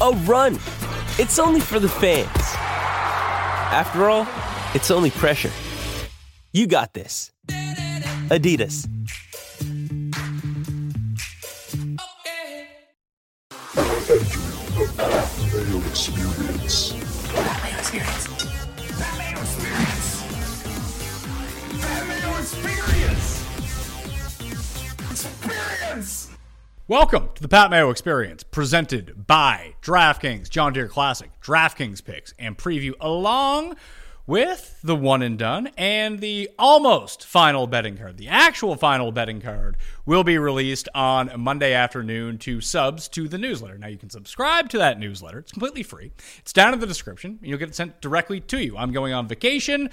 a 0.00 0.10
run. 0.24 0.54
It's 1.18 1.38
only 1.38 1.60
for 1.60 1.78
the 1.78 1.88
fans. 1.88 2.28
After 3.72 4.08
all, 4.08 4.26
it's 4.74 4.90
only 4.90 5.10
pressure. 5.10 5.50
You 6.52 6.66
got 6.66 6.94
this. 6.94 7.30
Adidas. 8.28 8.88
Experience. 15.90 16.94
Experience. 17.78 18.28
Experience. 25.10 26.29
Welcome 26.90 27.28
to 27.36 27.42
the 27.42 27.46
Pat 27.46 27.70
Mayo 27.70 27.90
Experience, 27.90 28.42
presented 28.42 29.28
by 29.28 29.76
DraftKings, 29.80 30.50
John 30.50 30.72
Deere 30.72 30.88
Classic, 30.88 31.30
DraftKings 31.40 32.04
picks, 32.04 32.34
and 32.36 32.58
preview 32.58 32.94
along 33.00 33.76
with 34.26 34.76
the 34.82 34.96
one 34.96 35.22
and 35.22 35.38
done 35.38 35.70
and 35.78 36.18
the 36.18 36.50
almost 36.58 37.24
final 37.24 37.68
betting 37.68 37.96
card. 37.96 38.16
The 38.16 38.26
actual 38.26 38.74
final 38.74 39.12
betting 39.12 39.40
card 39.40 39.76
will 40.04 40.24
be 40.24 40.36
released 40.36 40.88
on 40.92 41.30
Monday 41.38 41.74
afternoon 41.74 42.38
to 42.38 42.60
subs 42.60 43.06
to 43.10 43.28
the 43.28 43.38
newsletter. 43.38 43.78
Now 43.78 43.86
you 43.86 43.96
can 43.96 44.10
subscribe 44.10 44.68
to 44.70 44.78
that 44.78 44.98
newsletter. 44.98 45.38
It's 45.38 45.52
completely 45.52 45.84
free. 45.84 46.10
It's 46.38 46.52
down 46.52 46.74
in 46.74 46.80
the 46.80 46.88
description. 46.88 47.38
And 47.40 47.48
you'll 47.48 47.60
get 47.60 47.68
it 47.68 47.76
sent 47.76 48.00
directly 48.00 48.40
to 48.40 48.60
you. 48.60 48.76
I'm 48.76 48.90
going 48.90 49.12
on 49.12 49.28
vacation 49.28 49.90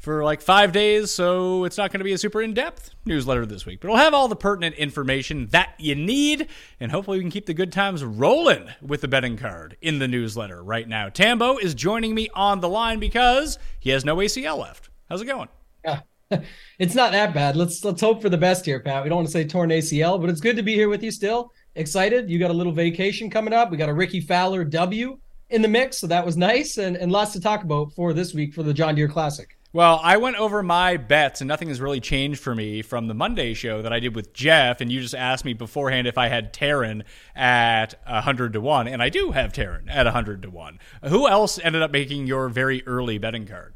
for 0.00 0.24
like 0.24 0.40
five 0.40 0.72
days, 0.72 1.10
so 1.10 1.64
it's 1.64 1.76
not 1.76 1.92
going 1.92 2.00
to 2.00 2.04
be 2.04 2.12
a 2.12 2.18
super 2.18 2.40
in 2.40 2.54
depth 2.54 2.90
newsletter 3.04 3.44
this 3.44 3.66
week. 3.66 3.80
But 3.80 3.88
it'll 3.88 3.98
have 3.98 4.14
all 4.14 4.28
the 4.28 4.36
pertinent 4.36 4.74
information 4.76 5.46
that 5.48 5.74
you 5.78 5.94
need, 5.94 6.48
and 6.80 6.90
hopefully 6.90 7.18
we 7.18 7.22
can 7.22 7.30
keep 7.30 7.46
the 7.46 7.54
good 7.54 7.70
times 7.70 8.02
rolling 8.02 8.70
with 8.80 9.02
the 9.02 9.08
betting 9.08 9.36
card 9.36 9.76
in 9.82 9.98
the 9.98 10.08
newsletter 10.08 10.62
right 10.64 10.88
now. 10.88 11.10
Tambo 11.10 11.58
is 11.58 11.74
joining 11.74 12.14
me 12.14 12.30
on 12.34 12.60
the 12.60 12.68
line 12.68 12.98
because 12.98 13.58
he 13.78 13.90
has 13.90 14.04
no 14.04 14.16
ACL 14.16 14.58
left. 14.58 14.88
How's 15.08 15.20
it 15.20 15.26
going? 15.26 15.48
Yeah. 15.84 16.00
It's 16.78 16.94
not 16.94 17.12
that 17.12 17.34
bad. 17.34 17.56
Let's 17.56 17.84
let's 17.84 18.00
hope 18.00 18.22
for 18.22 18.30
the 18.30 18.38
best 18.38 18.64
here, 18.64 18.80
Pat. 18.80 19.02
We 19.02 19.10
don't 19.10 19.16
want 19.16 19.28
to 19.28 19.32
say 19.32 19.44
torn 19.44 19.68
ACL, 19.68 20.18
but 20.18 20.30
it's 20.30 20.40
good 20.40 20.56
to 20.56 20.62
be 20.62 20.74
here 20.74 20.88
with 20.88 21.02
you 21.02 21.10
still. 21.10 21.52
Excited. 21.74 22.30
You 22.30 22.38
got 22.38 22.50
a 22.50 22.54
little 22.54 22.72
vacation 22.72 23.28
coming 23.28 23.52
up. 23.52 23.70
We 23.70 23.76
got 23.76 23.90
a 23.90 23.94
Rickie 23.94 24.22
Fowler 24.22 24.64
W 24.64 25.18
in 25.50 25.60
the 25.60 25.68
mix, 25.68 25.98
so 25.98 26.06
that 26.06 26.24
was 26.24 26.38
nice 26.38 26.78
and, 26.78 26.96
and 26.96 27.12
lots 27.12 27.32
to 27.32 27.40
talk 27.40 27.64
about 27.64 27.92
for 27.92 28.14
this 28.14 28.32
week 28.32 28.54
for 28.54 28.62
the 28.62 28.72
John 28.72 28.94
Deere 28.94 29.08
Classic. 29.08 29.58
Well, 29.72 30.00
I 30.02 30.16
went 30.16 30.34
over 30.34 30.64
my 30.64 30.96
bets, 30.96 31.40
and 31.40 31.46
nothing 31.46 31.68
has 31.68 31.80
really 31.80 32.00
changed 32.00 32.40
for 32.40 32.56
me 32.56 32.82
from 32.82 33.06
the 33.06 33.14
Monday 33.14 33.54
show 33.54 33.82
that 33.82 33.92
I 33.92 34.00
did 34.00 34.16
with 34.16 34.32
Jeff. 34.32 34.80
And 34.80 34.90
you 34.90 35.00
just 35.00 35.14
asked 35.14 35.44
me 35.44 35.52
beforehand 35.52 36.08
if 36.08 36.18
I 36.18 36.26
had 36.26 36.52
Tarren 36.52 37.04
at 37.36 37.94
100 38.04 38.54
to 38.54 38.60
1. 38.60 38.88
And 38.88 39.00
I 39.00 39.10
do 39.10 39.30
have 39.30 39.52
Tarren 39.52 39.84
at 39.88 40.06
100 40.06 40.42
to 40.42 40.50
1. 40.50 40.80
Who 41.04 41.28
else 41.28 41.60
ended 41.60 41.82
up 41.82 41.92
making 41.92 42.26
your 42.26 42.48
very 42.48 42.84
early 42.84 43.18
betting 43.18 43.46
card? 43.46 43.74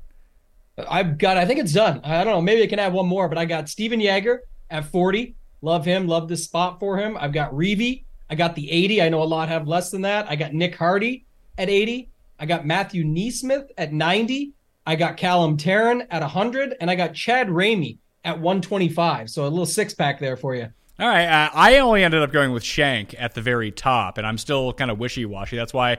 I've 0.91 1.17
got, 1.17 1.37
I 1.37 1.45
think 1.45 1.61
it's 1.61 1.73
done. 1.73 2.01
I 2.03 2.25
don't 2.25 2.33
know. 2.33 2.43
Maybe 2.43 2.65
I 2.65 2.67
can 2.67 2.81
add 2.81 2.93
one 2.93 3.07
more, 3.07 3.29
but 3.29 3.39
I 3.39 3.45
got 3.45 3.69
Stephan 3.69 4.01
Jaeger 4.01 4.43
at 4.71 4.87
40. 4.87 5.37
Love 5.63 5.85
him. 5.85 6.09
Love 6.09 6.27
this 6.27 6.43
spot 6.43 6.81
for 6.81 6.99
him. 6.99 7.17
I've 7.21 7.33
got 7.33 7.53
Reevy. 7.53 8.03
I 8.29 8.35
got 8.35 8.57
the 8.57 8.69
80. 8.69 9.01
I 9.01 9.11
know 9.11 9.23
a 9.23 9.25
lot 9.25 9.49
have 9.49 9.69
less 9.69 9.93
than 9.93 10.03
that. 10.03 10.29
I 10.29 10.35
got 10.35 10.53
Nick 10.55 10.75
Hardy 10.75 11.25
at 11.57 11.71
80. 11.71 12.11
I 12.41 12.47
got 12.47 12.67
Matthew 12.67 13.05
NeSmith 13.05 13.69
at 13.79 13.93
90. 13.93 14.55
I 14.87 14.97
got 14.97 15.17
Callum 15.17 15.57
Tarren 15.57 16.07
at 16.11 16.21
100, 16.21 16.77
and 16.81 16.91
I 16.91 16.95
got 16.95 17.15
Chad 17.15 17.49
Ramey 17.49 17.99
at 18.25 18.39
125. 18.39 19.31
So 19.31 19.45
a 19.45 19.49
little 19.49 19.67
six 19.67 19.95
pack 19.95 20.19
there 20.19 20.37
for 20.37 20.55
you. 20.55 20.69
All 20.99 21.09
right. 21.09 21.27
Uh, 21.27 21.51
I 21.53 21.79
only 21.79 22.05
ended 22.05 22.23
up 22.23 22.33
going 22.33 22.53
with 22.53 22.63
Schenk 22.63 23.15
at 23.19 23.35
the 23.35 23.43
very 23.43 23.71
top, 23.71 24.19
and 24.19 24.27
I'm 24.27 24.39
still 24.39 24.73
kind 24.73 24.91
of 24.91 24.99
wishy 24.99 25.25
washy. 25.25 25.57
That's 25.57 25.75
why 25.75 25.99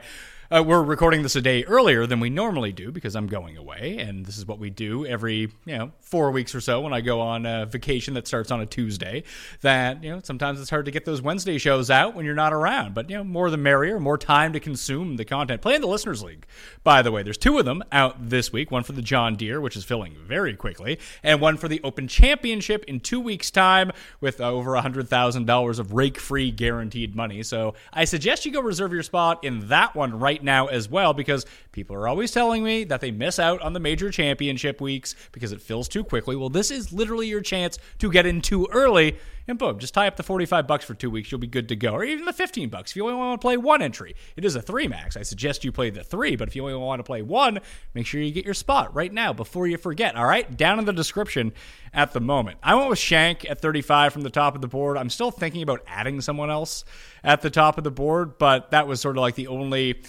uh, 0.54 0.62
we're 0.62 0.82
recording 0.82 1.22
this 1.22 1.34
a 1.36 1.40
day 1.40 1.64
earlier 1.64 2.06
than 2.06 2.20
we 2.20 2.30
normally 2.30 2.72
do 2.72 2.92
because 2.92 3.16
I'm 3.16 3.26
going 3.26 3.56
away, 3.56 3.98
and 3.98 4.24
this 4.24 4.38
is 4.38 4.46
what 4.46 4.58
we 4.58 4.70
do 4.70 5.04
every 5.06 5.50
you 5.64 5.78
know 5.78 5.92
four 6.00 6.30
weeks 6.30 6.54
or 6.54 6.60
so 6.60 6.80
when 6.80 6.92
I 6.92 7.00
go 7.00 7.20
on 7.20 7.46
a 7.46 7.66
vacation 7.66 8.14
that 8.14 8.26
starts 8.28 8.50
on 8.50 8.60
a 8.60 8.66
Tuesday. 8.66 9.24
That 9.62 10.04
you 10.04 10.10
know 10.10 10.20
sometimes 10.22 10.60
it's 10.60 10.70
hard 10.70 10.84
to 10.84 10.90
get 10.90 11.04
those 11.04 11.20
Wednesday 11.20 11.58
shows 11.58 11.90
out 11.90 12.14
when 12.14 12.24
you're 12.24 12.34
not 12.34 12.52
around, 12.52 12.94
but 12.94 13.10
you 13.10 13.16
know 13.16 13.24
more 13.24 13.50
the 13.50 13.56
merrier, 13.56 13.98
more 13.98 14.18
time 14.18 14.52
to 14.52 14.60
consume 14.60 15.16
the 15.16 15.24
content. 15.24 15.62
Play 15.62 15.74
in 15.74 15.80
the 15.80 15.88
listeners 15.88 16.22
league, 16.22 16.46
by 16.84 17.02
the 17.02 17.10
way. 17.10 17.22
There's 17.22 17.38
two 17.38 17.58
of 17.58 17.64
them 17.64 17.82
out 17.90 18.28
this 18.30 18.52
week. 18.52 18.70
One 18.70 18.84
for 18.84 18.92
the 18.92 19.02
John 19.02 19.34
Deere, 19.36 19.60
which 19.60 19.76
is 19.76 19.84
filling 19.84 20.14
very 20.14 20.54
quickly, 20.54 20.98
and 21.22 21.40
one 21.40 21.56
for 21.56 21.68
the 21.68 21.80
Open 21.82 22.06
Championship 22.06 22.84
in 22.84 23.00
two 23.00 23.20
weeks' 23.20 23.50
time 23.50 23.90
with 24.20 24.40
uh, 24.40 24.50
over 24.50 24.76
hundred 24.76 25.08
thousand 25.08 25.46
dollars 25.46 25.78
of 25.78 25.92
rake-free 25.92 26.52
guaranteed 26.52 27.16
money. 27.16 27.42
So 27.42 27.74
I 27.92 28.04
suggest 28.04 28.46
you 28.46 28.52
go 28.52 28.60
reserve 28.60 28.92
your 28.92 29.02
spot 29.02 29.42
in 29.42 29.68
that 29.68 29.94
one 29.94 30.18
right 30.18 30.35
right 30.36 30.44
now 30.44 30.66
as 30.66 30.88
well 30.88 31.14
because 31.14 31.46
people 31.72 31.96
are 31.96 32.06
always 32.06 32.30
telling 32.30 32.62
me 32.62 32.84
that 32.84 33.00
they 33.00 33.10
miss 33.10 33.38
out 33.38 33.62
on 33.62 33.72
the 33.72 33.80
major 33.80 34.10
championship 34.10 34.80
weeks 34.80 35.14
because 35.32 35.50
it 35.50 35.62
fills 35.62 35.88
too 35.88 36.04
quickly. 36.04 36.36
Well, 36.36 36.50
this 36.50 36.70
is 36.70 36.92
literally 36.92 37.26
your 37.26 37.40
chance 37.40 37.78
to 37.98 38.10
get 38.10 38.26
in 38.26 38.42
too 38.42 38.68
early 38.70 39.16
and 39.48 39.58
boom, 39.58 39.78
just 39.78 39.94
tie 39.94 40.08
up 40.08 40.16
the 40.16 40.24
45 40.24 40.66
bucks 40.66 40.84
for 40.84 40.94
2 40.94 41.08
weeks, 41.08 41.30
you'll 41.30 41.38
be 41.38 41.46
good 41.46 41.68
to 41.68 41.76
go. 41.76 41.92
Or 41.92 42.04
even 42.04 42.24
the 42.24 42.32
15 42.32 42.68
bucks 42.68 42.90
if 42.90 42.96
you 42.96 43.04
only 43.04 43.14
want 43.14 43.40
to 43.40 43.44
play 43.44 43.56
one 43.56 43.80
entry. 43.80 44.16
It 44.36 44.44
is 44.44 44.56
a 44.56 44.62
3 44.62 44.88
max. 44.88 45.16
I 45.16 45.22
suggest 45.22 45.64
you 45.64 45.70
play 45.70 45.90
the 45.90 46.02
3, 46.02 46.36
but 46.36 46.48
if 46.48 46.56
you 46.56 46.62
only 46.62 46.74
want 46.74 46.98
to 46.98 47.04
play 47.04 47.22
one, 47.22 47.60
make 47.94 48.06
sure 48.06 48.20
you 48.20 48.32
get 48.32 48.44
your 48.44 48.54
spot 48.54 48.94
right 48.94 49.12
now 49.12 49.32
before 49.32 49.68
you 49.68 49.78
forget, 49.78 50.16
all 50.16 50.26
right? 50.26 50.56
Down 50.56 50.78
in 50.78 50.84
the 50.84 50.92
description 50.92 51.52
at 51.94 52.12
the 52.12 52.20
moment. 52.20 52.58
I 52.62 52.74
went 52.74 52.90
with 52.90 52.98
Schenk 52.98 53.48
at 53.48 53.60
35 53.60 54.12
from 54.12 54.22
the 54.22 54.30
top 54.30 54.56
of 54.56 54.62
the 54.62 54.68
board. 54.68 54.96
I'm 54.96 55.10
still 55.10 55.30
thinking 55.30 55.62
about 55.62 55.82
adding 55.86 56.20
someone 56.20 56.50
else 56.50 56.84
at 57.22 57.42
the 57.42 57.50
top 57.50 57.78
of 57.78 57.84
the 57.84 57.90
board, 57.92 58.38
but 58.38 58.72
that 58.72 58.88
was 58.88 59.00
sort 59.00 59.16
of 59.16 59.20
like 59.20 59.36
the 59.36 59.46
only 59.46 60.02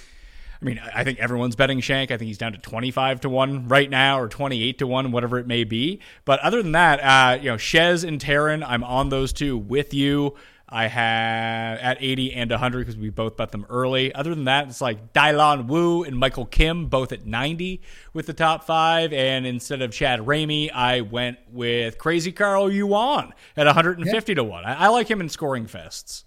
I 0.61 0.65
mean, 0.65 0.81
I 0.93 1.03
think 1.03 1.19
everyone's 1.19 1.55
betting 1.55 1.81
Schenk. 1.81 2.11
I 2.11 2.17
think 2.17 2.27
he's 2.27 2.37
down 2.37 2.53
to 2.53 2.57
25 2.57 3.21
to 3.21 3.29
1 3.29 3.67
right 3.67 3.89
now 3.89 4.19
or 4.19 4.27
28 4.27 4.79
to 4.79 4.87
1, 4.87 5.11
whatever 5.11 5.37
it 5.37 5.47
may 5.47 5.63
be. 5.63 5.99
But 6.25 6.39
other 6.39 6.63
than 6.63 6.71
that, 6.71 6.99
uh, 6.99 7.39
you 7.39 7.49
know, 7.51 7.57
Shez 7.57 8.03
and 8.03 8.19
Tarren, 8.19 8.65
I'm 8.67 8.83
on 8.83 9.09
those 9.09 9.33
two 9.33 9.57
with 9.57 9.93
you. 9.93 10.35
I 10.69 10.87
have 10.87 11.79
at 11.79 11.97
80 12.01 12.33
and 12.33 12.51
100 12.51 12.79
because 12.79 12.97
we 12.97 13.09
both 13.09 13.37
bet 13.37 13.51
them 13.51 13.65
early. 13.69 14.13
Other 14.13 14.35
than 14.35 14.45
that, 14.45 14.67
it's 14.67 14.81
like 14.81 15.13
Dylan 15.13 15.67
Wu 15.67 16.03
and 16.03 16.17
Michael 16.17 16.45
Kim 16.45 16.87
both 16.87 17.13
at 17.13 17.25
90 17.25 17.81
with 18.13 18.25
the 18.25 18.33
top 18.33 18.65
five. 18.65 19.13
And 19.13 19.47
instead 19.47 19.81
of 19.81 19.91
Chad 19.91 20.19
Ramey, 20.21 20.69
I 20.73 21.01
went 21.01 21.37
with 21.49 21.97
Crazy 21.97 22.33
Carl 22.33 22.69
Yuan 22.69 23.33
at 23.55 23.65
150 23.65 24.31
yeah. 24.31 24.35
to 24.35 24.43
1. 24.43 24.65
I, 24.65 24.73
I 24.73 24.87
like 24.89 25.09
him 25.09 25.21
in 25.21 25.29
scoring 25.29 25.67
fests. 25.67 26.23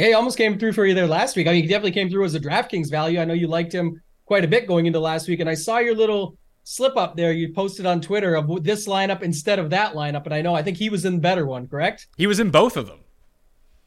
Yeah, 0.00 0.06
he 0.06 0.12
almost 0.14 0.38
came 0.38 0.58
through 0.58 0.72
for 0.72 0.86
you 0.86 0.94
there 0.94 1.06
last 1.06 1.36
week. 1.36 1.46
I 1.46 1.52
mean, 1.52 1.62
he 1.62 1.68
definitely 1.68 1.90
came 1.90 2.08
through 2.08 2.24
as 2.24 2.34
a 2.34 2.40
DraftKings 2.40 2.90
value. 2.90 3.20
I 3.20 3.26
know 3.26 3.34
you 3.34 3.48
liked 3.48 3.70
him 3.70 4.00
quite 4.24 4.46
a 4.46 4.48
bit 4.48 4.66
going 4.66 4.86
into 4.86 4.98
last 4.98 5.28
week, 5.28 5.40
and 5.40 5.50
I 5.50 5.52
saw 5.52 5.76
your 5.76 5.94
little 5.94 6.38
slip 6.64 6.96
up 6.96 7.16
there 7.16 7.32
you 7.32 7.52
posted 7.52 7.84
on 7.84 8.00
Twitter 8.00 8.34
of 8.34 8.64
this 8.64 8.88
lineup 8.88 9.20
instead 9.20 9.58
of 9.58 9.68
that 9.70 9.92
lineup, 9.92 10.24
and 10.24 10.32
I 10.32 10.40
know 10.40 10.54
I 10.54 10.62
think 10.62 10.78
he 10.78 10.88
was 10.88 11.04
in 11.04 11.16
the 11.16 11.20
better 11.20 11.44
one, 11.44 11.68
correct? 11.68 12.06
He 12.16 12.26
was 12.26 12.40
in 12.40 12.48
both 12.48 12.78
of 12.78 12.86
them. 12.86 13.00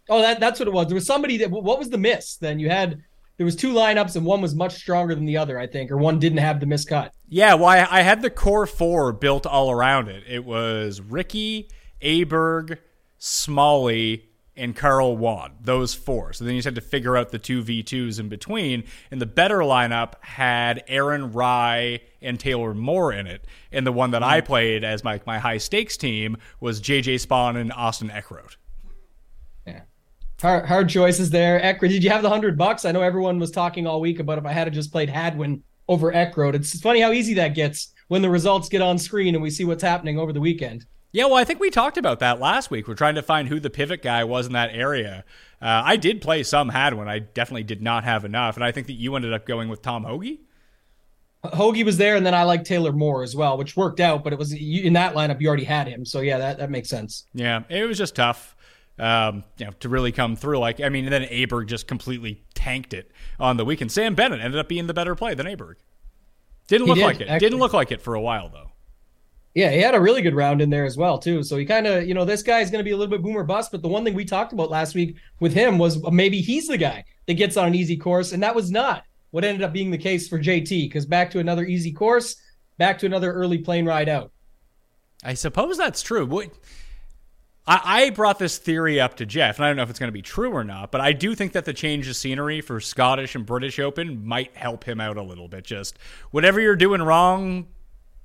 Oh, 0.07 0.21
that 0.21 0.39
that's 0.39 0.59
what 0.59 0.67
it 0.67 0.73
was. 0.73 0.85
There 0.85 0.93
was 0.93 1.07
somebody 1.07 1.37
that. 1.37 1.49
What 1.49 1.79
was 1.79 1.89
the 1.89 1.97
miss? 1.97 2.35
Then 2.35 2.59
you 2.59 2.69
had 2.69 3.01
there 3.37 3.45
was 3.45 3.55
two 3.55 3.73
lineups 3.73 4.15
and 4.15 4.23
one 4.23 4.41
was 4.41 4.53
much 4.53 4.75
stronger 4.75 5.15
than 5.15 5.25
the 5.25 5.37
other, 5.37 5.57
I 5.57 5.65
think, 5.65 5.89
or 5.89 5.97
one 5.97 6.19
didn't 6.19 6.37
have 6.37 6.59
the 6.59 6.67
miscut. 6.67 7.09
Yeah, 7.27 7.55
well, 7.55 7.65
I, 7.65 7.87
I 7.89 8.01
had 8.03 8.21
the 8.21 8.29
core 8.29 8.67
four 8.67 9.13
built 9.13 9.47
all 9.47 9.71
around 9.71 10.09
it. 10.09 10.25
It 10.27 10.45
was 10.45 11.01
Ricky, 11.01 11.69
Aberg, 12.03 12.77
Smalley, 13.17 14.29
and 14.55 14.75
Carl 14.75 15.17
Juan. 15.17 15.53
Those 15.61 15.93
four. 15.93 16.33
So 16.33 16.45
then 16.45 16.53
you 16.53 16.59
just 16.59 16.65
had 16.65 16.75
to 16.75 16.81
figure 16.81 17.17
out 17.17 17.29
the 17.29 17.39
two 17.39 17.63
V2s 17.63 18.19
in 18.19 18.29
between. 18.29 18.83
And 19.11 19.21
the 19.21 19.25
better 19.25 19.59
lineup 19.59 20.13
had 20.21 20.83
Aaron 20.87 21.31
Rai 21.31 22.03
and 22.21 22.39
Taylor 22.39 22.73
Moore 22.73 23.11
in 23.11 23.27
it. 23.27 23.45
And 23.71 23.85
the 23.85 23.91
one 23.91 24.11
that 24.11 24.23
I 24.23 24.41
mm. 24.41 24.45
played 24.45 24.83
as 24.83 25.03
my, 25.03 25.19
my 25.25 25.39
high 25.39 25.57
stakes 25.57 25.97
team 25.97 26.37
was 26.59 26.81
JJ 26.81 27.25
Spaun 27.25 27.55
and 27.59 27.71
Austin 27.73 28.09
Eckroat. 28.09 28.57
Yeah. 29.65 29.81
Hard, 30.41 30.65
hard 30.65 30.89
choices 30.89 31.29
there. 31.29 31.59
Eckroat, 31.59 31.89
did 31.89 32.03
you 32.03 32.09
have 32.09 32.21
the 32.21 32.29
hundred 32.29 32.57
bucks? 32.57 32.85
I 32.85 32.91
know 32.91 33.01
everyone 33.01 33.39
was 33.39 33.51
talking 33.51 33.87
all 33.87 34.01
week 34.01 34.19
about 34.19 34.37
if 34.37 34.45
I 34.45 34.51
had 34.51 34.65
to 34.65 34.71
just 34.71 34.91
played 34.91 35.09
Hadwin 35.09 35.63
over 35.87 36.11
Eckroat. 36.11 36.53
It's 36.53 36.79
funny 36.79 37.01
how 37.01 37.11
easy 37.11 37.33
that 37.35 37.55
gets 37.55 37.93
when 38.07 38.21
the 38.21 38.29
results 38.29 38.69
get 38.69 38.81
on 38.81 38.97
screen 38.97 39.33
and 39.33 39.41
we 39.41 39.49
see 39.49 39.65
what's 39.65 39.83
happening 39.83 40.19
over 40.19 40.31
the 40.31 40.39
weekend. 40.39 40.85
Yeah, 41.13 41.25
well, 41.25 41.35
I 41.35 41.43
think 41.43 41.59
we 41.59 41.69
talked 41.69 41.97
about 41.97 42.19
that 42.19 42.39
last 42.39 42.71
week. 42.71 42.87
We're 42.87 42.95
trying 42.95 43.15
to 43.15 43.21
find 43.21 43.47
who 43.47 43.59
the 43.59 43.69
pivot 43.69 44.01
guy 44.01 44.23
was 44.23 44.47
in 44.47 44.53
that 44.53 44.71
area. 44.73 45.23
Uh, 45.61 45.83
I 45.85 45.95
did 45.95 46.21
play 46.21 46.41
some 46.41 46.69
Hadwin. 46.69 47.07
I 47.07 47.19
definitely 47.19 47.63
did 47.63 47.83
not 47.83 48.03
have 48.03 48.25
enough. 48.25 48.55
And 48.55 48.63
I 48.63 48.71
think 48.71 48.87
that 48.87 48.93
you 48.93 49.15
ended 49.15 49.31
up 49.31 49.45
going 49.45 49.69
with 49.69 49.83
Tom 49.83 50.03
Hoge. 50.03 50.39
Hoagie 51.45 51.85
was 51.85 51.97
there, 51.97 52.15
and 52.15 52.25
then 52.25 52.33
I 52.33 52.43
like 52.43 52.63
Taylor 52.63 52.91
Moore 52.91 53.21
as 53.21 53.35
well, 53.35 53.57
which 53.57 53.77
worked 53.77 53.99
out. 53.99 54.23
But 54.23 54.33
it 54.33 54.39
was 54.39 54.53
in 54.53 54.93
that 54.93 55.13
lineup 55.13 55.39
you 55.39 55.47
already 55.47 55.65
had 55.65 55.87
him, 55.87 56.05
so 56.05 56.21
yeah, 56.21 56.37
that 56.37 56.57
that 56.57 56.71
makes 56.71 56.89
sense. 56.89 57.25
Yeah, 57.33 57.63
it 57.69 57.85
was 57.85 57.97
just 57.97 58.15
tough, 58.15 58.55
um, 58.97 59.43
you 59.57 59.65
know, 59.65 59.73
to 59.81 59.89
really 59.89 60.13
come 60.13 60.37
through. 60.37 60.59
Like, 60.59 60.79
I 60.79 60.87
mean, 60.87 61.09
then 61.09 61.23
Aberg 61.23 61.67
just 61.67 61.85
completely 61.85 62.43
tanked 62.53 62.93
it 62.93 63.11
on 63.39 63.57
the 63.57 63.65
weekend. 63.65 63.91
Sam 63.91 64.15
Bennett 64.15 64.39
ended 64.39 64.59
up 64.59 64.69
being 64.69 64.87
the 64.87 64.93
better 64.93 65.15
play 65.15 65.33
than 65.33 65.45
Aberg. 65.45 65.75
Didn't 66.69 66.87
look 66.87 66.95
did, 66.95 67.03
like 67.03 67.19
it. 67.19 67.27
actually. 67.27 67.39
Didn't 67.39 67.59
look 67.59 67.73
like 67.73 67.91
it 67.91 68.01
for 68.01 68.15
a 68.15 68.21
while 68.21 68.47
though. 68.47 68.71
Yeah, 69.55 69.69
he 69.69 69.79
had 69.79 69.93
a 69.93 70.01
really 70.01 70.23
good 70.23 70.33
round 70.33 70.61
in 70.61 70.69
there 70.69 70.85
as 70.85 70.97
well 70.97 71.19
too. 71.19 71.43
So 71.43 71.57
he 71.57 71.65
kind 71.65 71.85
of, 71.85 72.07
you 72.07 72.13
know, 72.13 72.25
this 72.25 72.41
guy's 72.41 72.71
going 72.71 72.79
to 72.79 72.83
be 72.83 72.91
a 72.91 72.97
little 72.97 73.11
bit 73.11 73.21
boomer 73.21 73.43
bust. 73.43 73.71
But 73.71 73.83
the 73.83 73.87
one 73.87 74.03
thing 74.03 74.15
we 74.15 74.25
talked 74.25 74.51
about 74.51 74.71
last 74.71 74.95
week 74.95 75.15
with 75.39 75.53
him 75.53 75.77
was 75.77 76.03
uh, 76.03 76.09
maybe 76.09 76.41
he's 76.41 76.67
the 76.67 76.77
guy 76.77 77.05
that 77.27 77.35
gets 77.35 77.55
on 77.55 77.67
an 77.67 77.75
easy 77.75 77.95
course, 77.95 78.31
and 78.31 78.41
that 78.41 78.55
was 78.55 78.71
not 78.71 79.03
what 79.31 79.43
ended 79.43 79.63
up 79.63 79.73
being 79.73 79.91
the 79.91 79.97
case 79.97 80.27
for 80.27 80.39
JT. 80.39 80.69
Because 80.69 81.05
back 81.05 81.29
to 81.31 81.39
another 81.39 81.65
easy 81.65 81.91
course, 81.91 82.35
back 82.77 82.97
to 82.99 83.05
another 83.05 83.31
early 83.31 83.59
plane 83.59 83.85
ride 83.85 84.09
out. 84.09 84.31
I 85.23 85.35
suppose 85.35 85.77
that's 85.77 86.01
true. 86.01 86.25
What 86.25 86.49
I, 87.65 87.81
I 87.83 88.09
brought 88.09 88.39
this 88.39 88.57
theory 88.57 88.99
up 88.99 89.17
to 89.17 89.25
Jeff, 89.25 89.57
and 89.57 89.65
I 89.65 89.69
don't 89.69 89.77
know 89.77 89.83
if 89.83 89.89
it's 89.89 89.99
going 89.99 90.09
to 90.09 90.13
be 90.13 90.21
true 90.21 90.51
or 90.51 90.63
not, 90.63 90.91
but 90.91 90.99
I 90.99 91.13
do 91.13 91.35
think 91.35 91.53
that 91.53 91.65
the 91.65 91.73
change 91.73 92.07
of 92.07 92.15
scenery 92.15 92.59
for 92.61 92.79
Scottish 92.79 93.35
and 93.35 93.45
British 93.45 93.79
Open 93.79 94.25
might 94.25 94.55
help 94.55 94.83
him 94.83 94.99
out 94.99 95.17
a 95.17 95.23
little 95.23 95.47
bit. 95.47 95.63
Just 95.63 95.97
whatever 96.31 96.59
you're 96.59 96.75
doing 96.75 97.01
wrong, 97.01 97.67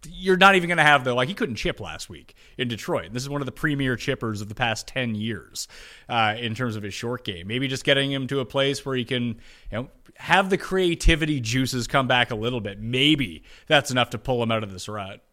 you're 0.06 0.36
not 0.36 0.54
even 0.54 0.68
going 0.68 0.78
to 0.78 0.84
have 0.84 1.04
the 1.04 1.14
like 1.14 1.28
he 1.28 1.34
couldn't 1.34 1.56
chip 1.56 1.80
last 1.80 2.08
week 2.08 2.34
in 2.56 2.68
Detroit. 2.68 3.12
This 3.12 3.22
is 3.22 3.28
one 3.28 3.40
of 3.40 3.46
the 3.46 3.52
premier 3.52 3.96
chippers 3.96 4.40
of 4.40 4.48
the 4.48 4.54
past 4.54 4.86
ten 4.86 5.14
years 5.14 5.68
uh, 6.08 6.34
in 6.38 6.54
terms 6.54 6.76
of 6.76 6.82
his 6.82 6.94
short 6.94 7.24
game. 7.24 7.46
Maybe 7.46 7.68
just 7.68 7.84
getting 7.84 8.12
him 8.12 8.26
to 8.28 8.40
a 8.40 8.44
place 8.44 8.84
where 8.84 8.96
he 8.96 9.04
can, 9.04 9.24
you 9.24 9.38
know, 9.72 9.88
have 10.16 10.50
the 10.50 10.58
creativity 10.58 11.40
juices 11.40 11.86
come 11.86 12.06
back 12.06 12.30
a 12.30 12.36
little 12.36 12.60
bit. 12.60 12.80
Maybe 12.80 13.44
that's 13.66 13.90
enough 13.90 14.10
to 14.10 14.18
pull 14.18 14.42
him 14.42 14.50
out 14.50 14.62
of 14.62 14.72
this 14.72 14.88
rut. 14.88 15.24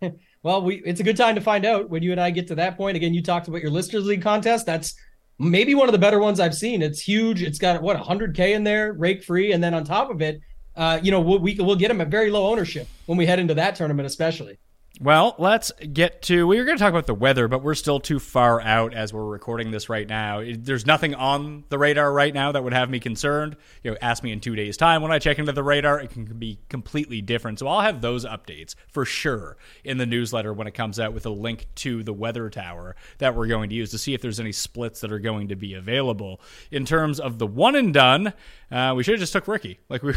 Well, 0.42 0.62
we 0.62 0.76
it's 0.84 1.00
a 1.00 1.04
good 1.04 1.16
time 1.16 1.34
to 1.34 1.40
find 1.40 1.64
out 1.64 1.90
when 1.90 2.02
you 2.02 2.12
and 2.12 2.20
I 2.20 2.30
get 2.30 2.46
to 2.48 2.54
that 2.56 2.76
point. 2.76 2.96
Again, 2.96 3.12
you 3.12 3.22
talked 3.22 3.48
about 3.48 3.60
your 3.60 3.72
listeners 3.72 4.06
league 4.06 4.22
contest. 4.22 4.66
That's 4.66 4.94
maybe 5.38 5.74
one 5.74 5.88
of 5.88 5.92
the 5.92 5.98
better 5.98 6.20
ones 6.20 6.38
I've 6.38 6.54
seen. 6.54 6.80
It's 6.80 7.00
huge. 7.00 7.42
It's 7.42 7.58
got 7.58 7.82
what 7.82 7.96
100k 7.96 8.54
in 8.54 8.64
there, 8.64 8.92
rake 8.92 9.24
free, 9.24 9.52
and 9.52 9.62
then 9.62 9.74
on 9.74 9.84
top 9.84 10.10
of 10.10 10.22
it, 10.22 10.40
uh, 10.78 11.00
you 11.02 11.10
know, 11.10 11.20
we'll, 11.20 11.40
we 11.40 11.56
we'll 11.58 11.76
get 11.76 11.88
them 11.88 12.00
at 12.00 12.08
very 12.08 12.30
low 12.30 12.46
ownership 12.46 12.86
when 13.06 13.18
we 13.18 13.26
head 13.26 13.38
into 13.40 13.54
that 13.54 13.74
tournament, 13.74 14.06
especially. 14.06 14.58
Well, 15.00 15.36
let's 15.38 15.70
get 15.92 16.22
to. 16.22 16.44
We 16.48 16.58
were 16.58 16.64
going 16.64 16.76
to 16.76 16.82
talk 16.82 16.90
about 16.90 17.06
the 17.06 17.14
weather, 17.14 17.46
but 17.46 17.62
we're 17.62 17.76
still 17.76 18.00
too 18.00 18.18
far 18.18 18.60
out 18.60 18.94
as 18.94 19.12
we're 19.12 19.24
recording 19.24 19.70
this 19.70 19.88
right 19.88 20.08
now. 20.08 20.42
There's 20.44 20.86
nothing 20.86 21.14
on 21.14 21.62
the 21.68 21.78
radar 21.78 22.12
right 22.12 22.34
now 22.34 22.50
that 22.50 22.64
would 22.64 22.72
have 22.72 22.90
me 22.90 22.98
concerned. 22.98 23.56
You 23.84 23.92
know, 23.92 23.96
ask 24.02 24.24
me 24.24 24.32
in 24.32 24.40
two 24.40 24.56
days' 24.56 24.76
time 24.76 25.00
when 25.00 25.12
I 25.12 25.20
check 25.20 25.38
into 25.38 25.52
the 25.52 25.62
radar. 25.62 26.00
It 26.00 26.10
can 26.10 26.24
be 26.24 26.58
completely 26.68 27.22
different. 27.22 27.60
So 27.60 27.68
I'll 27.68 27.82
have 27.82 28.00
those 28.00 28.24
updates 28.24 28.74
for 28.88 29.04
sure 29.04 29.56
in 29.84 29.98
the 29.98 30.06
newsletter 30.06 30.52
when 30.52 30.66
it 30.66 30.74
comes 30.74 30.98
out 30.98 31.12
with 31.12 31.26
a 31.26 31.30
link 31.30 31.68
to 31.76 32.02
the 32.02 32.12
weather 32.12 32.50
tower 32.50 32.96
that 33.18 33.36
we're 33.36 33.46
going 33.46 33.68
to 33.70 33.76
use 33.76 33.92
to 33.92 33.98
see 33.98 34.14
if 34.14 34.20
there's 34.20 34.40
any 34.40 34.50
splits 34.50 35.00
that 35.02 35.12
are 35.12 35.20
going 35.20 35.46
to 35.46 35.56
be 35.56 35.74
available. 35.74 36.40
In 36.72 36.84
terms 36.84 37.20
of 37.20 37.38
the 37.38 37.46
one 37.46 37.76
and 37.76 37.94
done, 37.94 38.32
uh, 38.72 38.94
we 38.96 39.04
should 39.04 39.12
have 39.12 39.20
just 39.20 39.32
took 39.32 39.46
Ricky. 39.46 39.78
Like 39.88 40.02
we 40.02 40.14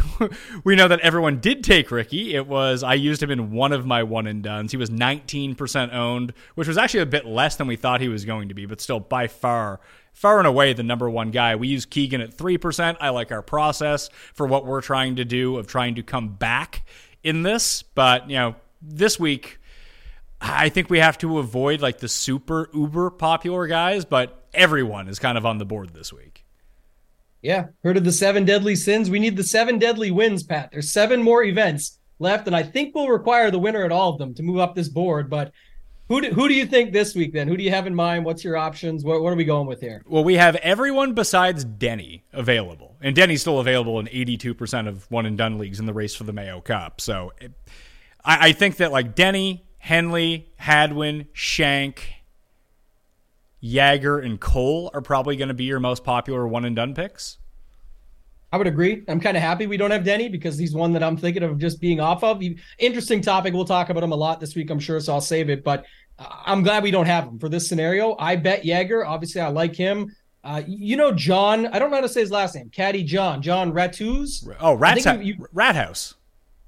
we 0.64 0.76
know 0.76 0.88
that 0.88 1.02
everyone 1.02 1.40
did 1.40 1.64
take 1.64 1.92
Ricky. 1.92 2.34
It 2.34 2.48
was 2.48 2.82
I 2.82 2.96
used 2.96 3.22
him 3.22 3.30
in 3.30 3.52
one 3.52 3.74
of 3.74 3.86
my 3.86 4.02
one 4.02 4.26
and 4.26 4.42
dones. 4.42 4.71
He 4.72 4.78
was 4.78 4.90
19% 4.90 5.94
owned, 5.94 6.34
which 6.56 6.68
was 6.68 6.78
actually 6.78 7.02
a 7.02 7.06
bit 7.06 7.26
less 7.26 7.56
than 7.56 7.68
we 7.68 7.76
thought 7.76 8.02
he 8.02 8.10
was 8.10 8.26
going 8.26 8.50
to 8.50 8.56
be, 8.56 8.66
but 8.66 8.82
still 8.82 9.00
by 9.00 9.28
far 9.28 9.80
far 10.14 10.40
and 10.40 10.48
away 10.48 10.74
the 10.74 10.84
number 10.84 11.10
one 11.10 11.32
guy. 11.32 11.56
We 11.56 11.70
use 11.70 11.86
Keegan 11.86 12.22
at 12.22 12.36
3%. 12.36 12.98
I 13.00 13.10
like 13.10 13.32
our 13.32 13.42
process 13.42 14.10
for 14.34 14.46
what 14.46 14.66
we're 14.66 14.82
trying 14.82 15.16
to 15.16 15.26
do 15.26 15.58
of 15.58 15.68
trying 15.68 15.96
to 15.96 16.04
come 16.04 16.30
back 16.34 16.86
in 17.24 17.44
this, 17.44 17.82
but 17.84 18.30
you 18.30 18.36
know, 18.36 18.56
this 18.82 19.20
week 19.20 19.60
I 20.42 20.70
think 20.70 20.90
we 20.90 21.00
have 21.00 21.18
to 21.20 21.38
avoid 21.38 21.82
like 21.82 22.00
the 22.00 22.10
super 22.10 22.70
uber 22.74 23.12
popular 23.12 23.68
guys, 23.68 24.06
but 24.06 24.44
everyone 24.54 25.08
is 25.08 25.20
kind 25.20 25.38
of 25.38 25.46
on 25.46 25.60
the 25.60 25.66
board 25.66 25.94
this 25.94 26.12
week. 26.12 26.46
Yeah, 27.42 27.68
heard 27.84 27.98
of 27.98 28.04
the 28.04 28.12
seven 28.12 28.46
deadly 28.46 28.76
sins? 28.76 29.10
We 29.10 29.20
need 29.20 29.38
the 29.38 29.44
seven 29.44 29.80
deadly 29.80 30.12
wins, 30.12 30.44
Pat. 30.44 30.70
There's 30.72 30.92
seven 30.92 31.24
more 31.24 31.44
events 31.44 32.00
left, 32.22 32.48
and 32.48 32.56
I 32.56 32.64
think 32.64 32.96
we'll 32.96 33.10
require 33.10 33.52
the 33.52 33.60
winner 33.60 33.84
at 33.84 33.92
all 33.92 34.12
of 34.12 34.18
them 34.18 34.34
to 34.36 34.44
move 34.44 34.60
up 34.60 34.76
this 34.76 34.88
board. 34.88 35.30
But 35.30 35.52
who 36.08 36.22
do, 36.22 36.30
who 36.32 36.48
do 36.48 36.54
you 36.54 36.66
think 36.66 36.92
this 36.92 37.16
week? 37.16 37.34
Then 37.34 37.48
who 37.48 37.58
do 37.58 37.64
you 37.64 37.70
have 37.70 37.88
in 37.88 37.96
mind? 37.96 38.26
What's 38.26 38.44
your 38.44 38.58
options? 38.58 39.04
What, 39.04 39.22
what 39.22 39.32
are 39.32 39.36
we 39.36 39.46
going 39.46 39.68
with 39.68 39.82
here? 39.82 40.04
Well, 40.06 40.24
we 40.24 40.36
have 40.36 40.56
everyone 40.58 41.14
besides 41.14 41.64
Denny 41.64 42.26
available, 42.34 42.98
and 43.02 43.16
Denny's 43.16 43.42
still 43.42 43.60
available 43.60 44.00
in 44.00 44.08
82% 44.08 44.88
of 44.88 45.10
one 45.10 45.26
and 45.26 45.38
done 45.38 45.58
leagues 45.58 45.80
in 45.80 45.86
the 45.86 45.94
race 45.94 46.14
for 46.14 46.24
the 46.24 46.34
Mayo 46.34 46.62
Cup. 46.62 47.02
So, 47.02 47.32
I, 48.24 48.50
I 48.50 48.52
think 48.52 48.78
that 48.78 48.92
like 48.92 49.16
Denny, 49.16 49.66
Henley, 49.78 50.52
Hadwin, 50.58 51.28
Schenk, 51.34 52.14
Jaeger, 53.62 54.20
and 54.20 54.40
Cole 54.40 54.92
are 54.94 55.02
probably 55.02 55.36
going 55.38 55.48
to 55.48 55.54
be 55.54 55.64
your 55.64 55.80
most 55.80 56.04
popular 56.04 56.48
one 56.48 56.66
and 56.66 56.76
done 56.76 56.94
picks. 56.94 57.38
I 58.52 58.58
would 58.58 58.68
agree. 58.68 59.04
I'm 59.08 59.20
kind 59.20 59.38
of 59.38 59.44
happy 59.44 59.66
we 59.66 59.78
don't 59.78 59.92
have 59.92 60.04
Denny 60.04 60.28
because 60.28 60.58
he's 60.58 60.74
one 60.76 60.92
that 60.94 61.04
I'm 61.04 61.16
thinking 61.16 61.42
of 61.44 61.58
just 61.58 61.80
being 61.80 62.00
off 62.02 62.24
of. 62.24 62.42
Interesting 62.80 63.22
topic. 63.22 63.54
We'll 63.54 63.64
talk 63.66 63.90
about 63.90 64.04
him 64.04 64.12
a 64.12 64.16
lot 64.16 64.40
this 64.40 64.56
week, 64.56 64.70
I'm 64.70 64.80
sure, 64.80 65.00
so 65.00 65.14
I'll 65.14 65.22
save 65.22 65.50
it. 65.50 65.64
But 65.64 65.86
I'm 66.20 66.62
glad 66.62 66.84
we 66.84 66.92
don't 66.92 67.06
have 67.06 67.26
him 67.26 67.40
for 67.40 67.48
this 67.50 67.68
scenario. 67.70 68.16
I 68.20 68.36
bet 68.36 68.66
Jaeger. 68.66 69.06
Obviously, 69.06 69.42
I 69.42 69.48
like 69.48 69.76
him. 69.76 70.14
Uh, 70.44 70.62
you 70.68 70.98
know, 70.98 71.12
John, 71.12 71.68
I 71.68 71.80
don't 71.80 71.92
know 71.92 71.98
how 71.98 72.02
to 72.02 72.10
say 72.10 72.20
his 72.22 72.32
last 72.32 72.56
name. 72.56 72.70
Caddy 72.72 73.04
John, 73.04 73.42
John 73.42 73.72
Ratuz. 73.72 74.48
Oh, 74.60 74.74
Rat, 74.74 75.00
think 75.00 75.24
you- 75.26 75.36
you- 75.36 75.48
Rat 75.54 75.76
House. 75.76 76.16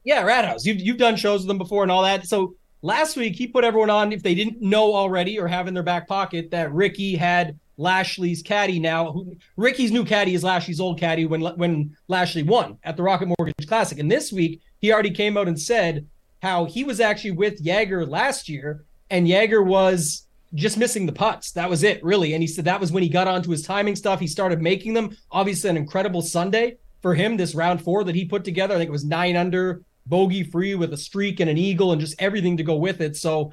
Yeah, 0.05 0.21
Rat 0.23 0.45
House. 0.45 0.65
You've, 0.65 0.79
you've 0.79 0.97
done 0.97 1.15
shows 1.15 1.41
with 1.41 1.47
them 1.47 1.57
before 1.57 1.83
and 1.83 1.91
all 1.91 2.03
that. 2.03 2.27
So 2.27 2.55
last 2.81 3.17
week, 3.17 3.35
he 3.35 3.47
put 3.47 3.63
everyone 3.63 3.89
on, 3.89 4.11
if 4.11 4.21
they 4.23 4.35
didn't 4.35 4.61
know 4.61 4.93
already 4.93 5.39
or 5.39 5.47
have 5.47 5.67
in 5.67 5.73
their 5.73 5.83
back 5.83 6.07
pocket, 6.07 6.51
that 6.51 6.71
Ricky 6.73 7.15
had 7.15 7.57
Lashley's 7.77 8.41
caddy 8.41 8.79
now. 8.79 9.11
Who, 9.11 9.35
Ricky's 9.57 9.91
new 9.91 10.05
caddy 10.05 10.33
is 10.33 10.43
Lashley's 10.43 10.79
old 10.79 10.99
caddy 10.99 11.25
when, 11.25 11.41
when 11.41 11.95
Lashley 12.07 12.43
won 12.43 12.77
at 12.83 12.97
the 12.97 13.03
Rocket 13.03 13.29
Mortgage 13.37 13.67
Classic. 13.67 13.99
And 13.99 14.11
this 14.11 14.31
week, 14.31 14.61
he 14.79 14.91
already 14.91 15.11
came 15.11 15.37
out 15.37 15.47
and 15.47 15.59
said 15.59 16.07
how 16.41 16.65
he 16.65 16.83
was 16.83 16.99
actually 16.99 17.31
with 17.31 17.61
Jaeger 17.61 18.05
last 18.05 18.49
year, 18.49 18.83
and 19.09 19.27
Jaeger 19.27 19.63
was 19.63 20.27
just 20.55 20.77
missing 20.77 21.05
the 21.05 21.13
putts. 21.13 21.51
That 21.53 21.69
was 21.69 21.83
it, 21.83 22.03
really. 22.03 22.33
And 22.33 22.43
he 22.43 22.47
said 22.47 22.65
that 22.65 22.79
was 22.79 22.91
when 22.91 23.01
he 23.03 23.09
got 23.09 23.27
onto 23.27 23.49
his 23.49 23.63
timing 23.63 23.95
stuff. 23.95 24.19
He 24.19 24.27
started 24.27 24.61
making 24.61 24.93
them. 24.93 25.15
Obviously, 25.31 25.69
an 25.69 25.77
incredible 25.77 26.21
Sunday 26.21 26.77
for 27.01 27.15
him, 27.15 27.37
this 27.37 27.55
round 27.55 27.81
four 27.81 28.03
that 28.03 28.15
he 28.15 28.25
put 28.25 28.43
together. 28.43 28.75
I 28.75 28.77
think 28.77 28.89
it 28.89 28.91
was 28.91 29.05
nine 29.05 29.35
under, 29.35 29.81
bogey 30.05 30.43
free 30.43 30.75
with 30.75 30.93
a 30.93 30.97
streak 30.97 31.39
and 31.39 31.49
an 31.49 31.57
eagle 31.57 31.91
and 31.91 32.01
just 32.01 32.21
everything 32.21 32.57
to 32.57 32.63
go 32.63 32.75
with 32.75 33.01
it. 33.01 33.15
So 33.15 33.51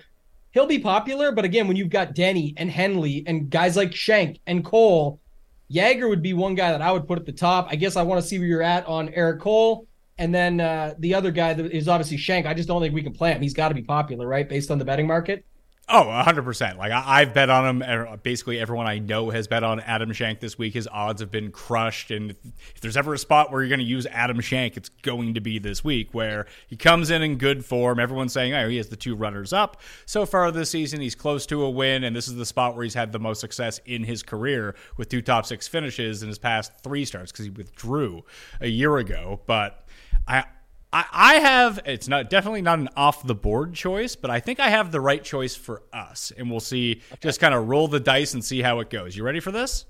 he'll 0.52 0.66
be 0.66 0.78
popular. 0.78 1.33
But 1.33 1.45
again, 1.45 1.69
when 1.69 1.76
you've 1.76 1.90
got 1.90 2.14
Denny 2.14 2.54
and 2.57 2.71
Henley 2.71 3.25
and 3.26 3.50
guys 3.50 3.76
like 3.76 3.95
Schenk 3.95 4.40
and 4.47 4.64
Cole, 4.64 5.21
Jaeger 5.69 6.09
would 6.09 6.23
be 6.23 6.33
one 6.33 6.54
guy 6.54 6.73
that 6.73 6.83
I 6.83 6.90
would 6.90 7.07
put 7.07 7.19
at 7.19 7.26
the 7.26 7.33
top. 7.33 7.69
I 7.71 7.76
guess 7.76 7.97
I 7.97 8.02
want 8.02 8.21
to 8.21 8.26
see 8.26 8.38
where 8.38 8.49
you're 8.49 8.62
at 8.62 8.87
on 8.87 9.09
Eric 9.11 9.40
Cole. 9.40 9.87
And 10.19 10.35
then 10.35 10.61
uh, 10.61 10.95
the 10.99 11.14
other 11.14 11.30
guy 11.30 11.54
that 11.54 11.73
is 11.73 11.88
obviously 11.88 12.19
Schenk. 12.19 12.47
I 12.47 12.54
just 12.54 12.69
don't 12.69 12.83
think 12.83 12.95
we 12.95 13.02
can 13.02 13.12
play 13.12 13.33
him. 13.33 13.40
He's 13.40 13.54
got 13.54 13.69
to 13.69 13.75
be 13.75 13.83
popular, 13.83 14.26
right? 14.26 14.49
Based 14.49 14.71
on 14.71 14.78
the 14.78 14.85
betting 14.85 15.07
market. 15.07 15.47
Oh, 15.92 16.04
100%. 16.04 16.76
Like, 16.76 16.92
I, 16.92 17.20
have 17.20 17.35
bet 17.35 17.50
on 17.50 17.66
him. 17.66 17.82
Er, 17.82 18.16
basically, 18.23 18.61
everyone 18.61 18.87
I 18.87 19.00
know 19.00 19.30
has 19.30 19.49
bet 19.49 19.64
on 19.64 19.80
Adam 19.80 20.12
Schenk 20.12 20.38
this 20.38 20.56
week. 20.56 20.73
His 20.73 20.87
odds 20.87 21.20
have 21.20 21.32
been 21.32 21.50
crushed. 21.50 22.12
And 22.12 22.30
if, 22.30 22.37
if 22.76 22.80
there's 22.80 22.97
ever 22.97 23.12
a 23.12 23.18
spot 23.18 23.50
where 23.50 23.61
you're 23.61 23.68
going 23.68 23.80
to 23.80 23.85
use 23.85 24.06
Adam 24.06 24.40
Schenk, 24.40 24.76
it's 24.76 24.88
going 24.88 25.35
to 25.35 25.40
be 25.40 25.59
this 25.59 25.82
week, 25.82 26.11
where 26.12 26.47
he 26.68 26.76
comes 26.76 27.11
in 27.11 27.23
in 27.23 27.38
good 27.38 27.64
form. 27.64 27.99
Everyone's 27.99 28.32
saying, 28.32 28.54
oh, 28.54 28.68
he 28.68 28.76
has 28.76 28.88
the 28.88 28.97
two 28.97 29.16
runners 29.16 29.52
up. 29.52 29.80
So 30.06 30.25
far 30.26 30.52
this 30.52 30.70
season, 30.70 31.00
he's 31.00 31.16
close 31.16 31.44
to 31.47 31.62
a 31.64 31.70
win. 31.70 32.04
And 32.04 32.14
this 32.14 32.28
is 32.28 32.37
the 32.37 32.47
spot 32.47 32.76
where 32.76 32.85
he's 32.85 32.94
had 32.94 33.11
the 33.11 33.18
most 33.18 33.40
success 33.40 33.80
in 33.85 34.04
his 34.04 34.23
career 34.23 34.76
with 34.97 35.09
two 35.09 35.23
top 35.23 35.44
six 35.44 35.66
finishes 35.66 36.23
in 36.23 36.28
his 36.28 36.38
past 36.38 36.73
three 36.85 37.04
starts 37.04 37.32
because 37.32 37.47
he 37.47 37.50
withdrew 37.50 38.23
a 38.61 38.68
year 38.68 38.99
ago. 38.99 39.40
But 39.44 39.85
I 40.28 40.44
I, 40.92 41.04
I 41.12 41.35
have 41.35 41.80
it's 41.85 42.09
not 42.09 42.30
definitely 42.30 42.62
not 42.62 42.78
an 42.78 42.88
off 42.97 43.25
the 43.25 43.35
board 43.35 43.75
choice, 43.75 44.16
but 44.16 44.30
I 44.30 44.40
think 44.40 44.59
I 44.59 44.68
have 44.68 44.90
the 44.90 45.00
right 45.00 45.23
choice 45.23 45.54
for 45.54 45.82
us, 45.92 46.32
and 46.37 46.50
we'll 46.50 46.61
see. 46.61 47.02
Okay. 47.12 47.18
Just 47.20 47.40
kind 47.40 47.54
of 47.54 47.68
roll 47.68 47.88
the 47.88 48.00
dice 48.00 48.35
and 48.35 48.44
see 48.44 48.61
how 48.61 48.80
it 48.80 48.90
goes. 48.90 49.16
You 49.16 49.23
ready 49.23 49.40
for 49.40 49.52
this? 49.52 49.87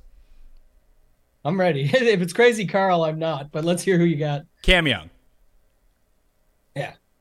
I'm 1.44 1.58
ready. 1.58 1.84
if 1.92 2.20
it's 2.20 2.32
crazy, 2.32 2.66
Carl, 2.66 3.02
I'm 3.04 3.18
not. 3.18 3.50
But 3.50 3.64
let's 3.64 3.82
hear 3.82 3.98
who 3.98 4.04
you 4.04 4.16
got. 4.16 4.42
Cam 4.62 4.86
Young. 4.86 5.10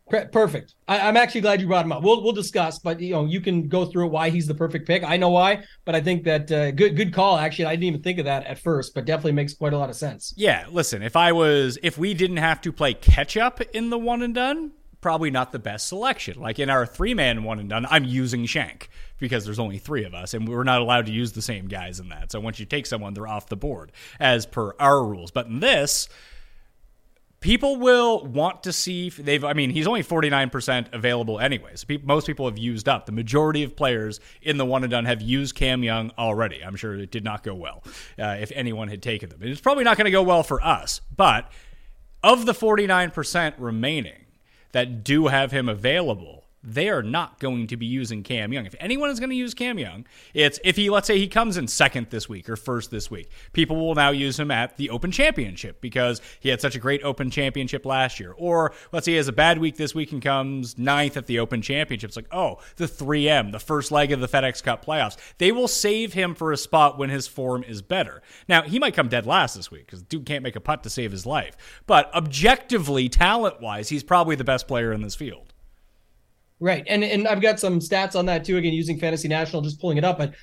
Perfect. 0.10 0.76
I, 0.88 1.10
am 1.10 1.18
actually 1.18 1.42
glad 1.42 1.62
you 1.62 1.68
brought 1.68 1.86
him 1.86 1.92
up. 1.92 2.04
We'll 2.04 2.24
we'll 2.24 2.34
discuss, 2.34 2.80
but 2.80 3.00
you 3.00 3.14
know 3.14 3.26
you 3.26 3.42
can 3.42 3.68
go 3.68 3.86
through 3.86 4.08
why 4.08 4.30
he's 4.30 4.48
the 4.48 4.56
perfect 4.56 4.88
pick. 4.88 5.04
I 5.04 5.18
know 5.18 5.30
why, 5.30 5.64
but 5.86 5.96
I 5.96 6.02
think 6.02 6.24
that 6.24 6.52
uh, 6.52 6.72
good 6.72 6.96
good 6.96 7.14
call. 7.14 7.38
Actually, 7.38 7.66
I 7.66 7.72
didn't 7.72 7.84
even 7.84 8.02
think 8.02 8.20
of 8.20 8.26
that 8.26 8.46
at 8.46 8.60
first, 8.60 8.94
but 8.94 9.06
definitely 9.06 9.34
makes 9.34 9.54
quite 9.54 9.74
a 9.74 9.78
lot 9.78 9.90
of 9.90 9.96
sense. 9.96 10.34
Yeah. 10.36 10.66
Listen, 10.70 11.04
if 11.04 11.16
I 11.16 11.32
was 11.32 11.78
if 11.84 11.98
we 11.98 12.14
didn't 12.14 12.38
have 12.38 12.62
to 12.62 12.72
play 12.72 12.94
catch 12.94 13.38
up 13.38 13.62
in 13.62 13.90
the 13.90 13.98
one 13.98 14.22
and 14.22 14.34
done, 14.34 14.72
probably 15.02 15.32
not 15.32 15.52
the 15.52 15.60
best 15.60 15.88
selection. 15.88 16.40
Like 16.40 16.60
in 16.60 16.70
our 16.70 16.86
three 16.86 17.14
man 17.14 17.44
one 17.44 17.60
and 17.60 17.70
done, 17.70 17.86
I'm 17.90 18.04
using 18.04 18.46
Schenk 18.46 18.90
because 19.18 19.46
there's 19.46 19.60
only 19.60 19.78
three 19.78 20.06
of 20.06 20.14
us 20.14 20.34
and 20.34 20.48
we're 20.48 20.64
not 20.64 20.82
allowed 20.82 21.06
to 21.06 21.12
use 21.12 21.32
the 21.32 21.42
same 21.42 21.68
guys 21.68 22.00
in 22.00 22.10
that. 22.10 22.32
So 22.32 22.40
once 22.40 22.60
you 22.60 22.66
take 22.66 22.86
someone, 22.86 23.14
they're 23.14 23.28
off 23.28 23.48
the 23.48 23.58
board 23.58 23.92
as 24.20 24.46
per 24.46 24.74
our 24.80 25.04
rules. 25.04 25.32
But 25.32 25.48
in 25.48 25.60
this 25.60 26.10
people 27.40 27.78
will 27.78 28.26
want 28.26 28.64
to 28.64 28.74
see 28.74 29.10
they've 29.10 29.44
i 29.44 29.54
mean 29.54 29.70
he's 29.70 29.88
only 29.88 30.04
49% 30.04 30.94
available 30.94 31.40
anyways 31.40 31.86
most 32.04 32.28
people 32.28 32.46
have 32.46 32.58
used 32.58 32.88
up. 32.88 33.06
The 33.06 33.12
majority 33.12 33.64
of 33.64 33.76
players 33.76 34.20
in 34.42 34.58
the 34.58 34.66
one 34.66 34.84
and 34.84 34.92
done 34.92 35.06
have 35.06 35.22
used 35.22 35.56
cam 35.56 35.84
young 35.84 36.12
already. 36.18 36.64
I'm 36.64 36.76
sure 36.76 36.96
it 36.96 37.12
did 37.12 37.24
not 37.24 37.44
go 37.44 37.56
well 37.56 37.84
uh, 38.18 38.38
if 38.40 38.52
anyone 38.54 38.88
had 38.88 39.02
taken 39.02 39.30
them. 39.30 39.40
It's 39.42 39.62
probably 39.62 39.84
not 39.84 39.98
going 39.98 40.06
to 40.06 40.12
go 40.12 40.24
well 40.24 40.44
for 40.44 40.62
us 40.64 41.02
but 41.16 41.52
of 42.24 42.46
the 42.46 42.54
49% 42.54 43.54
remaining 43.58 44.26
that 44.72 45.04
do 45.04 45.28
have 45.28 45.52
him 45.52 45.70
available 45.70 46.39
they 46.64 46.90
are 46.90 47.04
not 47.04 47.40
going 47.40 47.68
to 47.68 47.78
be 47.78 47.86
using 47.86 48.24
Cam 48.24 48.52
Young. 48.52 48.66
If 48.66 48.76
anyone 48.80 49.10
is 49.10 49.20
going 49.20 49.30
to 49.30 49.36
use 49.36 49.54
Cam 49.54 49.80
Young, 49.80 50.06
it's 50.34 50.60
if 50.64 50.76
he, 50.76 50.90
let's 50.90 51.08
say, 51.08 51.18
he 51.18 51.28
comes 51.28 51.58
in 51.58 51.68
second 51.68 52.08
this 52.10 52.28
week 52.28 52.50
or 52.50 52.56
first 52.56 52.92
this 52.92 53.10
week. 53.10 53.30
People 53.54 53.78
will 53.78 53.96
now 53.96 54.10
use 54.10 54.40
him 54.40 54.52
at 54.52 54.76
the 54.78 54.90
Open 54.90 55.12
Championship 55.12 55.80
because 55.80 56.22
he 56.40 56.50
had 56.50 56.60
such 56.60 56.76
a 56.76 56.80
great 56.80 57.02
Open 57.04 57.32
Championship 57.32 57.86
last 57.86 58.20
year. 58.20 58.34
Or 58.38 58.74
let's 58.92 59.06
say 59.06 59.12
he 59.12 59.18
has 59.18 59.28
a 59.28 59.34
bad 59.34 59.60
week 59.60 59.78
this 59.78 59.96
week 59.96 60.12
and 60.12 60.22
comes 60.22 60.78
ninth 60.78 61.16
at 61.16 61.28
the 61.28 61.40
Open 61.40 61.62
Championship. 61.62 62.10
It's 62.10 62.18
like, 62.18 62.34
oh, 62.34 62.60
the 62.76 62.86
3M, 62.86 63.52
the 63.52 63.60
first 63.60 63.92
leg 63.92 64.12
of 64.12 64.20
the 64.20 64.28
FedEx 64.28 64.62
Cup 64.62 64.86
playoffs. 64.86 65.18
They 65.38 65.52
will 65.52 65.68
save 65.68 66.14
him 66.14 66.36
for 66.36 66.52
a 66.52 66.58
spot 66.58 66.98
when 66.98 67.10
his 67.10 67.28
form 67.28 67.64
is 67.64 67.82
better. 67.82 68.22
Now, 68.50 68.64
he 68.64 68.80
might 68.80 68.96
come 68.96 69.08
dead 69.08 69.26
last 69.26 69.56
this 69.56 69.72
week 69.72 69.86
because 69.86 70.02
dude 70.02 70.26
can't 70.26 70.44
make 70.44 70.58
a 70.58 70.62
putt 70.62 70.84
to 70.84 70.90
save 70.90 71.12
his 71.12 71.26
life. 71.26 71.56
But 71.88 72.14
objectively, 72.14 73.08
talent 73.08 73.62
wise, 73.62 73.90
he's 73.90 74.04
probably 74.04 74.36
the 74.36 74.44
best 74.44 74.68
player 74.68 74.92
in 74.92 75.02
this 75.02 75.16
field. 75.16 75.49
Right. 76.62 76.84
And 76.88 77.06
and 77.06 77.26
I've 77.26 77.42
got 77.42 77.58
some 77.58 77.80
stats 77.80 78.18
on 78.18 78.26
that 78.26 78.44
too, 78.44 78.58
again, 78.58 78.74
using 78.74 79.00
Fantasy 79.00 79.30
National, 79.30 79.62
just 79.62 79.80
pulling 79.80 79.98
it 79.98 80.04
up. 80.04 80.18
But 80.18 80.34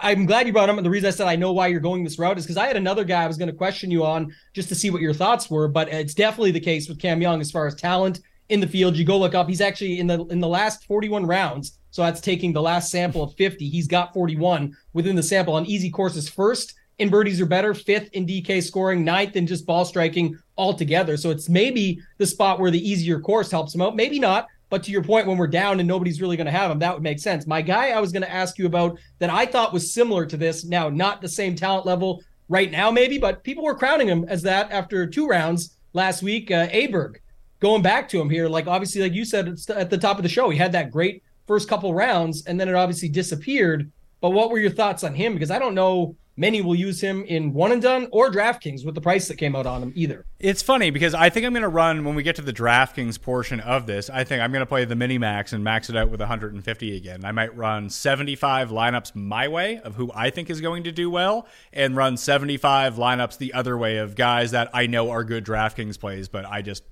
I'm 0.00 0.24
glad 0.24 0.46
you 0.46 0.52
brought 0.52 0.68
him. 0.68 0.78
And 0.78 0.86
the 0.86 0.90
reason 0.90 1.08
I 1.08 1.10
said 1.10 1.26
I 1.26 1.34
know 1.34 1.52
why 1.52 1.66
you're 1.66 1.80
going 1.80 2.04
this 2.04 2.18
route 2.18 2.38
is 2.38 2.44
because 2.44 2.56
I 2.56 2.68
had 2.68 2.76
another 2.76 3.02
guy 3.02 3.24
I 3.24 3.26
was 3.26 3.36
going 3.36 3.50
to 3.50 3.56
question 3.56 3.90
you 3.90 4.04
on 4.04 4.32
just 4.52 4.68
to 4.68 4.76
see 4.76 4.90
what 4.90 5.02
your 5.02 5.14
thoughts 5.14 5.50
were. 5.50 5.66
But 5.66 5.88
it's 5.88 6.14
definitely 6.14 6.52
the 6.52 6.60
case 6.60 6.88
with 6.88 7.00
Cam 7.00 7.20
Young 7.20 7.40
as 7.40 7.50
far 7.50 7.66
as 7.66 7.74
talent 7.74 8.20
in 8.50 8.60
the 8.60 8.68
field. 8.68 8.96
You 8.96 9.04
go 9.04 9.18
look 9.18 9.34
up, 9.34 9.48
he's 9.48 9.60
actually 9.60 9.98
in 9.98 10.06
the 10.06 10.24
in 10.26 10.38
the 10.38 10.48
last 10.48 10.86
41 10.86 11.26
rounds. 11.26 11.78
So 11.90 12.02
that's 12.02 12.20
taking 12.20 12.52
the 12.52 12.62
last 12.62 12.90
sample 12.90 13.24
of 13.24 13.34
50. 13.34 13.68
He's 13.68 13.88
got 13.88 14.14
41 14.14 14.76
within 14.92 15.16
the 15.16 15.22
sample 15.22 15.54
on 15.54 15.66
easy 15.66 15.90
courses 15.90 16.28
first 16.28 16.74
in 16.98 17.10
birdies 17.10 17.40
are 17.40 17.46
better, 17.46 17.74
fifth 17.74 18.10
in 18.12 18.26
DK 18.26 18.62
scoring, 18.62 19.04
ninth 19.04 19.36
in 19.36 19.46
just 19.46 19.66
ball 19.66 19.84
striking 19.84 20.38
altogether. 20.56 21.16
So 21.16 21.30
it's 21.30 21.48
maybe 21.48 22.00
the 22.18 22.26
spot 22.26 22.60
where 22.60 22.70
the 22.70 22.88
easier 22.88 23.20
course 23.20 23.50
helps 23.50 23.74
him 23.74 23.82
out. 23.82 23.96
Maybe 23.96 24.18
not. 24.18 24.46
But 24.74 24.82
to 24.82 24.90
your 24.90 25.04
point, 25.04 25.28
when 25.28 25.38
we're 25.38 25.46
down 25.46 25.78
and 25.78 25.86
nobody's 25.86 26.20
really 26.20 26.36
going 26.36 26.46
to 26.46 26.50
have 26.50 26.68
him, 26.68 26.80
that 26.80 26.92
would 26.92 27.02
make 27.04 27.20
sense. 27.20 27.46
My 27.46 27.62
guy 27.62 27.90
I 27.90 28.00
was 28.00 28.10
going 28.10 28.24
to 28.24 28.32
ask 28.32 28.58
you 28.58 28.66
about 28.66 28.98
that 29.20 29.30
I 29.30 29.46
thought 29.46 29.72
was 29.72 29.94
similar 29.94 30.26
to 30.26 30.36
this. 30.36 30.64
Now, 30.64 30.88
not 30.88 31.22
the 31.22 31.28
same 31.28 31.54
talent 31.54 31.86
level 31.86 32.24
right 32.48 32.72
now, 32.72 32.90
maybe, 32.90 33.16
but 33.16 33.44
people 33.44 33.62
were 33.62 33.76
crowning 33.76 34.08
him 34.08 34.24
as 34.26 34.42
that 34.42 34.72
after 34.72 35.06
two 35.06 35.28
rounds 35.28 35.76
last 35.92 36.24
week. 36.24 36.50
Uh, 36.50 36.66
Aberg, 36.70 37.18
going 37.60 37.82
back 37.82 38.08
to 38.08 38.20
him 38.20 38.28
here, 38.28 38.48
like 38.48 38.66
obviously, 38.66 39.00
like 39.00 39.12
you 39.12 39.24
said 39.24 39.56
at 39.68 39.90
the 39.90 39.96
top 39.96 40.16
of 40.16 40.24
the 40.24 40.28
show, 40.28 40.50
he 40.50 40.58
had 40.58 40.72
that 40.72 40.90
great 40.90 41.22
first 41.46 41.68
couple 41.68 41.94
rounds 41.94 42.44
and 42.46 42.58
then 42.58 42.68
it 42.68 42.74
obviously 42.74 43.08
disappeared. 43.08 43.92
But 44.20 44.30
what 44.30 44.50
were 44.50 44.58
your 44.58 44.72
thoughts 44.72 45.04
on 45.04 45.14
him? 45.14 45.34
Because 45.34 45.52
I 45.52 45.60
don't 45.60 45.76
know 45.76 46.16
many 46.36 46.60
will 46.60 46.74
use 46.74 47.00
him 47.00 47.24
in 47.24 47.52
one 47.52 47.72
and 47.72 47.82
done 47.82 48.08
or 48.10 48.30
DraftKings 48.30 48.84
with 48.84 48.94
the 48.94 49.00
price 49.00 49.28
that 49.28 49.36
came 49.36 49.54
out 49.54 49.66
on 49.66 49.82
him 49.82 49.92
either. 49.94 50.26
It's 50.38 50.62
funny 50.62 50.90
because 50.90 51.14
I 51.14 51.30
think 51.30 51.46
I'm 51.46 51.52
going 51.52 51.62
to 51.62 51.68
run 51.68 52.04
when 52.04 52.14
we 52.14 52.22
get 52.22 52.36
to 52.36 52.42
the 52.42 52.52
DraftKings 52.52 53.20
portion 53.20 53.60
of 53.60 53.86
this. 53.86 54.10
I 54.10 54.24
think 54.24 54.42
I'm 54.42 54.52
going 54.52 54.60
to 54.60 54.66
play 54.66 54.84
the 54.84 54.96
mini 54.96 55.18
max 55.18 55.52
and 55.52 55.62
max 55.62 55.88
it 55.88 55.96
out 55.96 56.10
with 56.10 56.20
150 56.20 56.96
again. 56.96 57.24
I 57.24 57.32
might 57.32 57.56
run 57.56 57.88
75 57.88 58.70
lineups 58.70 59.14
my 59.14 59.48
way 59.48 59.78
of 59.78 59.94
who 59.94 60.10
I 60.14 60.30
think 60.30 60.50
is 60.50 60.60
going 60.60 60.84
to 60.84 60.92
do 60.92 61.10
well 61.10 61.46
and 61.72 61.96
run 61.96 62.16
75 62.16 62.96
lineups 62.96 63.38
the 63.38 63.52
other 63.54 63.78
way 63.78 63.98
of 63.98 64.14
guys 64.14 64.50
that 64.50 64.70
I 64.72 64.86
know 64.86 65.10
are 65.10 65.24
good 65.24 65.44
DraftKings 65.44 65.98
plays, 65.98 66.28
but 66.28 66.44
I 66.44 66.62
just 66.62 66.84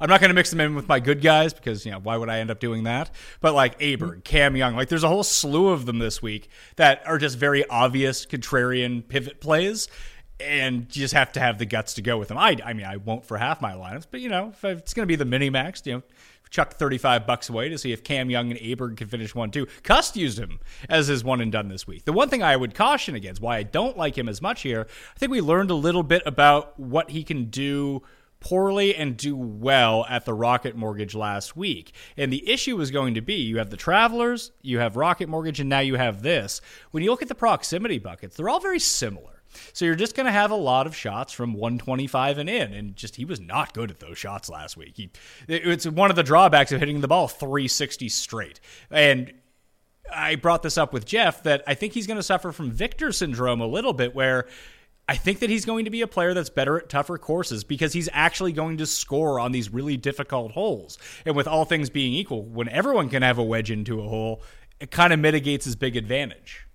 I'm 0.00 0.08
not 0.08 0.20
going 0.20 0.30
to 0.30 0.34
mix 0.34 0.50
them 0.50 0.60
in 0.60 0.74
with 0.74 0.88
my 0.88 1.00
good 1.00 1.20
guys 1.20 1.52
because, 1.52 1.84
you 1.84 1.92
know, 1.92 1.98
why 1.98 2.16
would 2.16 2.28
I 2.28 2.38
end 2.38 2.50
up 2.50 2.60
doing 2.60 2.84
that? 2.84 3.10
But 3.40 3.54
like 3.54 3.78
Aberg, 3.78 3.98
mm-hmm. 3.98 4.20
Cam 4.20 4.56
Young, 4.56 4.76
like 4.76 4.88
there's 4.88 5.04
a 5.04 5.08
whole 5.08 5.24
slew 5.24 5.68
of 5.68 5.86
them 5.86 5.98
this 5.98 6.22
week 6.22 6.48
that 6.76 7.02
are 7.06 7.18
just 7.18 7.38
very 7.38 7.68
obvious 7.68 8.26
contrarian 8.26 9.06
pivot 9.06 9.40
plays. 9.40 9.88
And 10.40 10.84
you 10.96 11.02
just 11.02 11.14
have 11.14 11.32
to 11.32 11.40
have 11.40 11.58
the 11.58 11.66
guts 11.66 11.94
to 11.94 12.02
go 12.02 12.18
with 12.18 12.28
them. 12.28 12.38
I, 12.38 12.56
I 12.64 12.72
mean, 12.72 12.86
I 12.86 12.96
won't 12.96 13.24
for 13.24 13.38
half 13.38 13.60
my 13.60 13.74
lineups, 13.74 14.06
but 14.10 14.20
you 14.20 14.28
know, 14.28 14.48
if 14.48 14.64
it's 14.64 14.92
going 14.92 15.04
to 15.04 15.08
be 15.08 15.14
the 15.14 15.24
mini 15.24 15.50
max, 15.50 15.82
you 15.84 15.94
know, 15.94 16.02
chuck 16.52 16.74
35 16.74 17.26
bucks 17.26 17.48
away 17.48 17.70
to 17.70 17.78
see 17.78 17.92
if 17.92 18.04
Cam 18.04 18.30
Young 18.30 18.50
and 18.50 18.60
Aberg 18.60 18.98
can 18.98 19.08
finish 19.08 19.34
one 19.34 19.50
too. 19.50 19.66
Cust 19.82 20.16
used 20.16 20.38
him 20.38 20.60
as 20.88 21.08
his 21.08 21.24
one 21.24 21.40
and 21.40 21.50
done 21.50 21.68
this 21.68 21.86
week. 21.86 22.04
The 22.04 22.12
one 22.12 22.28
thing 22.28 22.42
I 22.42 22.54
would 22.56 22.74
caution 22.74 23.14
against, 23.14 23.40
why 23.40 23.56
I 23.56 23.62
don't 23.64 23.96
like 23.96 24.16
him 24.16 24.28
as 24.28 24.40
much 24.40 24.62
here, 24.62 24.86
I 25.16 25.18
think 25.18 25.32
we 25.32 25.40
learned 25.40 25.70
a 25.70 25.74
little 25.74 26.02
bit 26.02 26.22
about 26.26 26.78
what 26.78 27.10
he 27.10 27.24
can 27.24 27.46
do 27.46 28.02
poorly 28.42 28.94
and 28.94 29.16
do 29.16 29.36
well 29.36 30.04
at 30.08 30.24
the 30.24 30.34
Rocket 30.34 30.76
Mortgage 30.76 31.14
last 31.14 31.56
week. 31.56 31.92
And 32.16 32.32
the 32.32 32.48
issue 32.50 32.80
is 32.80 32.90
going 32.90 33.14
to 33.14 33.20
be 33.20 33.34
you 33.34 33.58
have 33.58 33.70
the 33.70 33.76
Travelers, 33.76 34.52
you 34.60 34.78
have 34.78 34.96
Rocket 34.96 35.28
Mortgage, 35.28 35.60
and 35.60 35.70
now 35.70 35.80
you 35.80 35.94
have 35.94 36.22
this. 36.22 36.60
When 36.90 37.02
you 37.02 37.10
look 37.10 37.22
at 37.22 37.28
the 37.28 37.34
proximity 37.34 37.98
buckets, 37.98 38.36
they're 38.36 38.48
all 38.48 38.60
very 38.60 38.78
similar. 38.78 39.42
So 39.72 39.84
you're 39.84 39.94
just 39.94 40.16
going 40.16 40.26
to 40.26 40.32
have 40.32 40.50
a 40.50 40.56
lot 40.56 40.86
of 40.86 40.96
shots 40.96 41.32
from 41.32 41.54
125 41.54 42.38
and 42.38 42.48
in, 42.48 42.72
and 42.72 42.96
just 42.96 43.16
he 43.16 43.24
was 43.24 43.40
not 43.40 43.74
good 43.74 43.90
at 43.90 44.00
those 44.00 44.18
shots 44.18 44.48
last 44.48 44.76
week. 44.76 44.96
He, 44.96 45.10
it's 45.48 45.86
one 45.86 46.10
of 46.10 46.16
the 46.16 46.22
drawbacks 46.22 46.72
of 46.72 46.80
hitting 46.80 47.00
the 47.00 47.08
ball 47.08 47.28
360 47.28 48.08
straight, 48.08 48.60
and 48.90 49.32
I 50.12 50.36
brought 50.36 50.62
this 50.62 50.78
up 50.78 50.92
with 50.92 51.06
Jeff 51.06 51.42
that 51.44 51.62
I 51.66 51.74
think 51.74 51.92
he's 51.94 52.06
going 52.06 52.18
to 52.18 52.22
suffer 52.22 52.52
from 52.52 52.70
Viktor 52.70 53.12
syndrome 53.12 53.60
a 53.60 53.66
little 53.66 53.92
bit, 53.92 54.14
where 54.14 54.46
I 55.08 55.16
think 55.16 55.40
that 55.40 55.50
he's 55.50 55.64
going 55.64 55.84
to 55.84 55.90
be 55.90 56.02
a 56.02 56.06
player 56.06 56.32
that's 56.32 56.48
better 56.48 56.78
at 56.78 56.88
tougher 56.88 57.18
courses 57.18 57.64
because 57.64 57.92
he's 57.92 58.08
actually 58.12 58.52
going 58.52 58.76
to 58.78 58.86
score 58.86 59.40
on 59.40 59.52
these 59.52 59.72
really 59.72 59.96
difficult 59.96 60.52
holes. 60.52 60.96
And 61.26 61.34
with 61.34 61.48
all 61.48 61.64
things 61.64 61.90
being 61.90 62.14
equal, 62.14 62.44
when 62.44 62.68
everyone 62.68 63.08
can 63.08 63.22
have 63.22 63.38
a 63.38 63.42
wedge 63.42 63.70
into 63.70 64.00
a 64.00 64.08
hole, 64.08 64.42
it 64.80 64.90
kind 64.90 65.12
of 65.12 65.18
mitigates 65.18 65.64
his 65.64 65.76
big 65.76 65.96
advantage. 65.96 66.66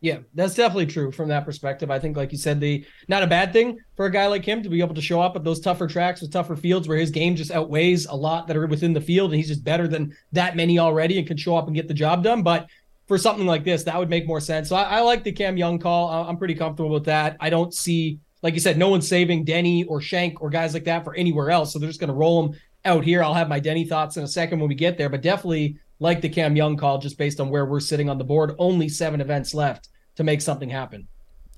Yeah, 0.00 0.18
that's 0.32 0.54
definitely 0.54 0.86
true 0.86 1.10
from 1.10 1.28
that 1.30 1.44
perspective. 1.44 1.90
I 1.90 1.98
think, 1.98 2.16
like 2.16 2.30
you 2.30 2.38
said, 2.38 2.60
the 2.60 2.84
not 3.08 3.24
a 3.24 3.26
bad 3.26 3.52
thing 3.52 3.78
for 3.96 4.06
a 4.06 4.12
guy 4.12 4.28
like 4.28 4.44
him 4.44 4.62
to 4.62 4.68
be 4.68 4.80
able 4.80 4.94
to 4.94 5.00
show 5.00 5.20
up 5.20 5.34
at 5.34 5.42
those 5.42 5.58
tougher 5.58 5.88
tracks 5.88 6.20
with 6.20 6.32
tougher 6.32 6.54
fields 6.54 6.86
where 6.86 6.98
his 6.98 7.10
game 7.10 7.34
just 7.34 7.50
outweighs 7.50 8.06
a 8.06 8.14
lot 8.14 8.46
that 8.46 8.56
are 8.56 8.66
within 8.68 8.92
the 8.92 9.00
field, 9.00 9.32
and 9.32 9.38
he's 9.38 9.48
just 9.48 9.64
better 9.64 9.88
than 9.88 10.14
that 10.30 10.54
many 10.54 10.78
already 10.78 11.18
and 11.18 11.26
can 11.26 11.36
show 11.36 11.56
up 11.56 11.66
and 11.66 11.74
get 11.74 11.88
the 11.88 11.94
job 11.94 12.22
done. 12.22 12.44
But 12.44 12.68
for 13.08 13.18
something 13.18 13.46
like 13.46 13.64
this, 13.64 13.84
that 13.84 13.98
would 13.98 14.10
make 14.10 14.26
more 14.26 14.40
sense. 14.40 14.68
So 14.68 14.76
I, 14.76 14.82
I 14.82 15.00
like 15.00 15.24
the 15.24 15.32
Cam 15.32 15.56
Young 15.56 15.78
call. 15.78 16.28
I'm 16.28 16.36
pretty 16.36 16.54
comfortable 16.54 16.90
with 16.90 17.06
that. 17.06 17.38
I 17.40 17.50
don't 17.50 17.72
see, 17.72 18.20
like 18.42 18.54
you 18.54 18.60
said, 18.60 18.76
no 18.76 18.88
one's 18.90 19.08
saving 19.08 19.44
Denny 19.44 19.84
or 19.84 20.00
Schenk 20.02 20.42
or 20.42 20.50
guys 20.50 20.74
like 20.74 20.84
that 20.84 21.04
for 21.04 21.14
anywhere 21.14 21.50
else. 21.50 21.72
So 21.72 21.78
they're 21.78 21.88
just 21.88 22.00
going 22.00 22.08
to 22.08 22.14
roll 22.14 22.42
them 22.42 22.60
out 22.84 23.04
here. 23.04 23.22
I'll 23.22 23.34
have 23.34 23.48
my 23.48 23.58
Denny 23.58 23.86
thoughts 23.86 24.18
in 24.18 24.22
a 24.22 24.28
second 24.28 24.60
when 24.60 24.68
we 24.68 24.74
get 24.74 24.98
there, 24.98 25.08
but 25.08 25.22
definitely 25.22 25.78
like 26.00 26.20
the 26.20 26.28
Cam 26.28 26.54
Young 26.54 26.76
call 26.76 26.98
just 26.98 27.18
based 27.18 27.40
on 27.40 27.48
where 27.48 27.64
we're 27.64 27.80
sitting 27.80 28.10
on 28.10 28.18
the 28.18 28.24
board. 28.24 28.54
Only 28.58 28.88
seven 28.88 29.20
events 29.20 29.54
left 29.54 29.88
to 30.16 30.22
make 30.22 30.42
something 30.42 30.68
happen. 30.68 31.08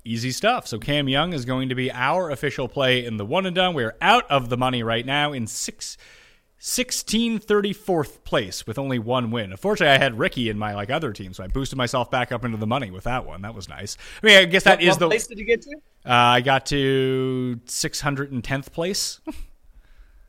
Easy 0.03 0.31
stuff. 0.31 0.65
So 0.67 0.79
Cam 0.79 1.07
Young 1.07 1.33
is 1.33 1.45
going 1.45 1.69
to 1.69 1.75
be 1.75 1.91
our 1.91 2.31
official 2.31 2.67
play 2.67 3.05
in 3.05 3.17
the 3.17 3.25
one 3.25 3.45
and 3.45 3.55
done. 3.55 3.75
We're 3.75 3.95
out 4.01 4.29
of 4.31 4.49
the 4.49 4.57
money 4.57 4.81
right 4.81 5.05
now 5.05 5.33
in 5.33 5.45
six 5.45 5.97
1634th 6.61 8.23
place 8.23 8.67
with 8.67 8.77
only 8.77 8.99
one 8.99 9.31
win. 9.31 9.49
Unfortunately, 9.51 9.95
I 9.95 9.97
had 9.97 10.19
Ricky 10.19 10.47
in 10.47 10.59
my 10.59 10.75
like 10.75 10.91
other 10.91 11.11
team, 11.11 11.33
so 11.33 11.43
I 11.43 11.47
boosted 11.47 11.75
myself 11.75 12.11
back 12.11 12.31
up 12.31 12.45
into 12.45 12.57
the 12.57 12.67
money 12.67 12.91
with 12.91 13.05
that 13.05 13.25
one. 13.25 13.41
That 13.41 13.55
was 13.55 13.67
nice. 13.67 13.97
I 14.21 14.25
mean, 14.25 14.37
I 14.37 14.45
guess 14.45 14.63
that 14.65 14.77
what, 14.77 14.83
is 14.83 14.89
what 14.91 14.99
the 14.99 15.07
place 15.07 15.25
did 15.25 15.39
you 15.39 15.45
get 15.45 15.63
to? 15.63 15.75
uh, 16.05 16.13
I 16.13 16.41
got 16.41 16.67
to 16.67 17.59
610th 17.65 18.71
place. 18.71 19.19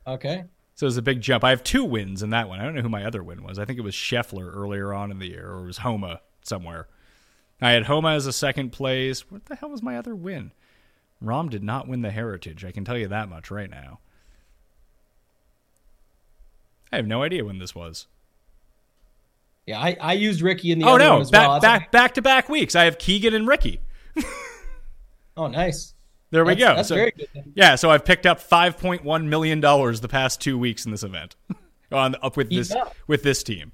Okay. 0.05 0.43
So 0.75 0.85
it 0.85 0.87
was 0.87 0.97
a 0.97 1.01
big 1.03 1.21
jump. 1.21 1.43
I 1.43 1.51
have 1.51 1.63
two 1.63 1.85
wins 1.85 2.23
in 2.23 2.31
that 2.31 2.49
one. 2.49 2.59
I 2.59 2.63
don't 2.63 2.75
know 2.75 2.81
who 2.81 2.89
my 2.89 3.05
other 3.05 3.23
win 3.23 3.43
was. 3.43 3.59
I 3.59 3.65
think 3.65 3.77
it 3.77 3.83
was 3.83 3.93
Scheffler 3.93 4.53
earlier 4.53 4.91
on 4.91 5.11
in 5.11 5.19
the 5.19 5.29
year, 5.29 5.49
or 5.49 5.59
it 5.59 5.67
was 5.67 5.77
Homa 5.77 6.19
somewhere. 6.43 6.87
I 7.61 7.71
had 7.71 7.85
Homa 7.85 8.09
as 8.09 8.25
a 8.25 8.33
second 8.33 8.71
place. 8.71 9.31
What 9.31 9.45
the 9.45 9.55
hell 9.55 9.69
was 9.69 9.81
my 9.81 9.97
other 9.97 10.13
win? 10.13 10.51
Rahm 11.23 11.49
did 11.49 11.63
not 11.63 11.87
win 11.87 12.01
the 12.01 12.11
Heritage. 12.11 12.65
I 12.65 12.71
can 12.71 12.83
tell 12.83 12.97
you 12.97 13.07
that 13.07 13.29
much 13.29 13.49
right 13.49 13.69
now. 13.69 13.99
I 16.93 16.97
have 16.97 17.07
no 17.07 17.23
idea 17.23 17.43
when 17.43 17.57
this 17.57 17.73
was. 17.73 18.05
Yeah, 19.65 19.79
I, 19.79 19.97
I 19.99 20.13
used 20.13 20.41
Ricky 20.41 20.71
in 20.71 20.77
the 20.77 20.85
oh 20.85 20.95
other 20.95 21.03
no, 21.03 21.23
back 21.31 21.47
well. 21.47 21.59
back 21.59 21.91
back 21.91 22.13
to 22.15 22.21
back 22.21 22.49
weeks. 22.49 22.75
I 22.75 22.83
have 22.83 22.97
Keegan 22.99 23.33
and 23.33 23.47
Ricky. 23.47 23.79
Oh, 25.35 25.47
nice. 25.47 25.95
There 26.29 26.45
we 26.45 26.53
That's- 26.53 26.69
go. 26.71 26.75
That's 26.75 26.89
So- 26.89 26.95
very 26.95 27.11
good. 27.17 27.27
Yeah, 27.55 27.73
so 27.73 27.89
I've 27.89 28.05
picked 28.05 28.27
up 28.27 28.39
five 28.39 28.77
point 28.77 29.03
one 29.03 29.29
million 29.29 29.59
dollars 29.59 29.99
the 29.99 30.07
past 30.07 30.39
two 30.39 30.59
weeks 30.59 30.85
in 30.85 30.91
this 30.91 31.01
event. 31.01 31.35
On 31.91 32.15
up 32.21 32.37
with 32.37 32.51
this 32.51 32.71
up. 32.71 32.95
with 33.07 33.23
this 33.23 33.41
team. 33.41 33.71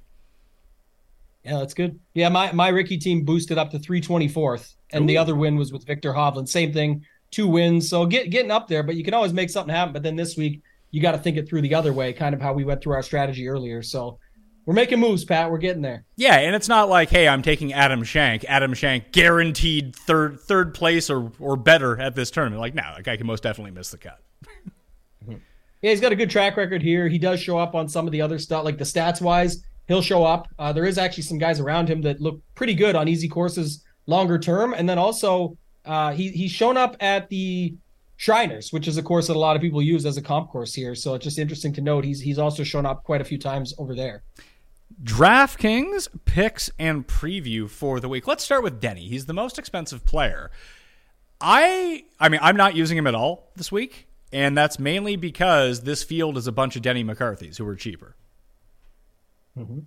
Yeah, 1.44 1.58
that's 1.60 1.74
good. 1.74 2.00
Yeah, 2.14 2.30
my, 2.30 2.54
my 2.54 2.70
Ricky 2.70 2.98
team 2.98 3.26
boosted 3.26 3.58
up 3.58 3.72
to 3.72 3.80
324th, 3.80 4.76
and 4.94 5.10
the 5.10 5.18
other 5.18 5.36
win 5.36 5.58
was 5.58 5.74
with 5.74 5.86
Viktor 5.86 6.14
Hovland. 6.14 6.48
Same 6.48 6.72
thing, 6.72 7.06
two 7.32 7.48
wins. 7.50 7.90
So 7.90 8.06
get, 8.06 8.30
getting 8.30 8.52
up 8.52 8.70
there, 8.70 8.84
but 8.84 8.96
you 8.96 9.04
can 9.04 9.14
always 9.14 9.34
make 9.34 9.50
something 9.50 9.74
happen. 9.76 9.92
But 9.94 10.04
then 10.04 10.16
this 10.16 10.38
week, 10.38 10.62
you 10.92 11.02
got 11.02 11.12
to 11.12 11.18
think 11.18 11.38
it 11.38 11.48
through 11.48 11.62
the 11.62 11.76
other 11.76 11.94
way, 11.94 12.14
kind 12.14 12.34
of 12.34 12.42
how 12.42 12.54
we 12.54 12.64
went 12.64 12.82
through 12.82 12.94
our 12.94 13.04
strategy 13.04 13.48
earlier. 13.48 13.82
So 13.82 14.20
we're 14.66 14.74
making 14.74 15.00
moves, 15.00 15.26
Pat. 15.26 15.50
We're 15.50 15.58
getting 15.58 15.82
there. 15.82 16.06
Yeah, 16.16 16.38
and 16.38 16.56
it's 16.56 16.68
not 16.68 16.90
like, 16.90 17.10
hey, 17.10 17.28
I'm 17.28 17.42
taking 17.42 17.74
Adam 17.74 18.04
Schenk. 18.04 18.46
Adam 18.48 18.74
Schenk 18.74 19.12
guaranteed 19.12 19.96
third 19.96 20.40
third 20.40 20.74
place 20.74 21.10
or 21.10 21.32
or 21.40 21.56
better 21.56 22.00
at 22.00 22.16
this 22.16 22.30
tournament. 22.30 22.62
Like, 22.62 22.76
no, 22.76 22.84
that 22.96 23.04
guy 23.04 23.18
can 23.18 23.28
most 23.28 23.44
definitely 23.44 23.72
miss 23.72 23.90
the 23.92 23.98
cut. 23.98 24.20
Yeah, 25.82 25.92
he's 25.92 26.02
got 26.02 26.12
a 26.12 26.16
good 26.18 26.30
track 26.30 26.58
record 26.58 26.82
here. 26.82 27.08
He 27.08 27.18
does 27.18 27.40
show 27.40 27.58
up 27.58 27.74
on 27.74 27.88
some 27.88 28.06
of 28.06 28.12
the 28.12 28.22
other 28.22 28.38
stuff, 28.38 28.66
like 28.66 28.78
the 28.78 28.84
stats 28.84 29.22
wise. 29.22 29.64
He'll 29.88 30.02
show 30.02 30.26
up. 30.26 30.50
Uh, 30.60 30.74
there 30.74 30.86
is 30.86 30.98
actually 30.98 31.24
some 31.24 31.38
guys 31.38 31.62
around 31.62 31.90
him 31.90 32.02
that 32.02 32.20
look 32.20 32.42
pretty 32.54 32.74
good 32.74 32.96
on 32.96 33.08
easy 33.08 33.30
courses 33.30 33.84
longer 34.06 34.38
term, 34.38 34.74
and 34.74 34.90
then 34.90 34.98
also 34.98 35.58
uh, 35.86 36.12
he 36.12 36.30
he's 36.30 36.52
shown 36.52 36.76
up 36.76 36.98
at 37.00 37.30
the 37.30 37.76
Shriners, 38.20 38.74
which 38.74 38.86
is 38.86 38.98
a 38.98 39.02
course 39.02 39.28
that 39.28 39.38
a 39.38 39.40
lot 39.40 39.56
of 39.56 39.62
people 39.62 39.82
use 39.82 40.06
as 40.06 40.18
a 40.18 40.22
comp 40.22 40.50
course 40.50 40.74
here. 40.74 40.94
So 40.94 41.14
it's 41.14 41.24
just 41.24 41.40
interesting 41.40 41.72
to 41.76 41.82
note 41.82 42.04
he's 42.04 42.20
he's 42.20 42.38
also 42.38 42.66
shown 42.66 42.86
up 42.86 43.06
quite 43.06 43.22
a 43.22 43.24
few 43.24 43.38
times 43.38 43.74
over 43.78 43.96
there. 43.96 44.24
DraftKings 45.02 46.10
picks 46.26 46.70
and 46.78 47.08
preview 47.08 47.70
for 47.70 48.02
the 48.02 48.10
week. 48.10 48.28
Let's 48.28 48.44
start 48.44 48.62
with 48.62 48.82
Denny. 48.82 49.08
He's 49.08 49.26
the 49.26 49.34
most 49.34 49.58
expensive 49.58 50.04
player. 50.04 50.52
I 51.40 52.04
I 52.20 52.28
mean, 52.28 52.42
I'm 52.44 52.58
not 52.58 52.76
using 52.76 52.98
him 52.98 53.08
at 53.08 53.16
all 53.16 53.54
this 53.56 53.72
week, 53.72 54.10
and 54.34 54.58
that's 54.58 54.78
mainly 54.80 55.16
because 55.16 55.84
this 55.84 56.04
field 56.04 56.38
is 56.38 56.46
a 56.46 56.52
bunch 56.52 56.76
of 56.76 56.82
Denny 56.82 57.06
McCarthy's 57.06 57.58
who 57.58 57.66
are 57.70 57.76
cheaper. 57.76 58.18
Mm-hmm. 59.58 59.80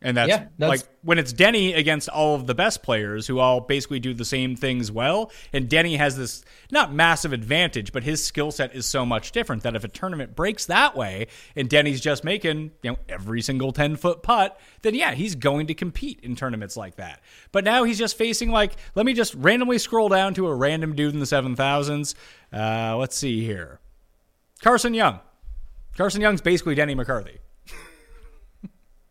And 0.00 0.16
that's, 0.16 0.28
Yeah, 0.28 0.46
that's- 0.58 0.68
like 0.82 0.88
when 1.02 1.18
it's 1.18 1.32
Denny 1.32 1.72
against 1.72 2.08
all 2.08 2.36
of 2.36 2.46
the 2.46 2.54
best 2.54 2.84
players 2.84 3.26
who 3.26 3.40
all 3.40 3.60
basically 3.60 3.98
do 3.98 4.14
the 4.14 4.24
same 4.24 4.54
things 4.54 4.92
well, 4.92 5.32
and 5.52 5.68
Denny 5.68 5.96
has 5.96 6.16
this 6.16 6.44
not 6.70 6.92
massive 6.94 7.32
advantage, 7.32 7.92
but 7.92 8.04
his 8.04 8.24
skill 8.24 8.52
set 8.52 8.76
is 8.76 8.86
so 8.86 9.04
much 9.04 9.32
different 9.32 9.64
that 9.64 9.74
if 9.74 9.82
a 9.82 9.88
tournament 9.88 10.36
breaks 10.36 10.66
that 10.66 10.96
way 10.96 11.26
and 11.56 11.68
Denny's 11.68 12.00
just 12.00 12.22
making, 12.22 12.70
you 12.82 12.92
know, 12.92 12.98
every 13.08 13.42
single 13.42 13.72
10 13.72 13.96
foot 13.96 14.22
putt, 14.22 14.60
then 14.82 14.94
yeah, 14.94 15.14
he's 15.14 15.34
going 15.34 15.66
to 15.66 15.74
compete 15.74 16.20
in 16.22 16.36
tournaments 16.36 16.76
like 16.76 16.94
that. 16.96 17.20
But 17.50 17.64
now 17.64 17.82
he's 17.82 17.98
just 17.98 18.16
facing 18.16 18.50
like, 18.50 18.74
let 18.94 19.04
me 19.04 19.14
just 19.14 19.34
randomly 19.34 19.78
scroll 19.78 20.08
down 20.08 20.32
to 20.34 20.46
a 20.46 20.54
random 20.54 20.94
dude 20.94 21.12
in 21.14 21.18
the 21.18 21.26
7000s. 21.26 22.14
Uh, 22.52 22.96
let's 22.96 23.16
see 23.16 23.44
here. 23.44 23.80
Carson 24.62 24.94
Young. 24.94 25.18
Carson 25.96 26.20
Young's 26.20 26.40
basically 26.40 26.76
Denny 26.76 26.94
McCarthy. 26.94 27.38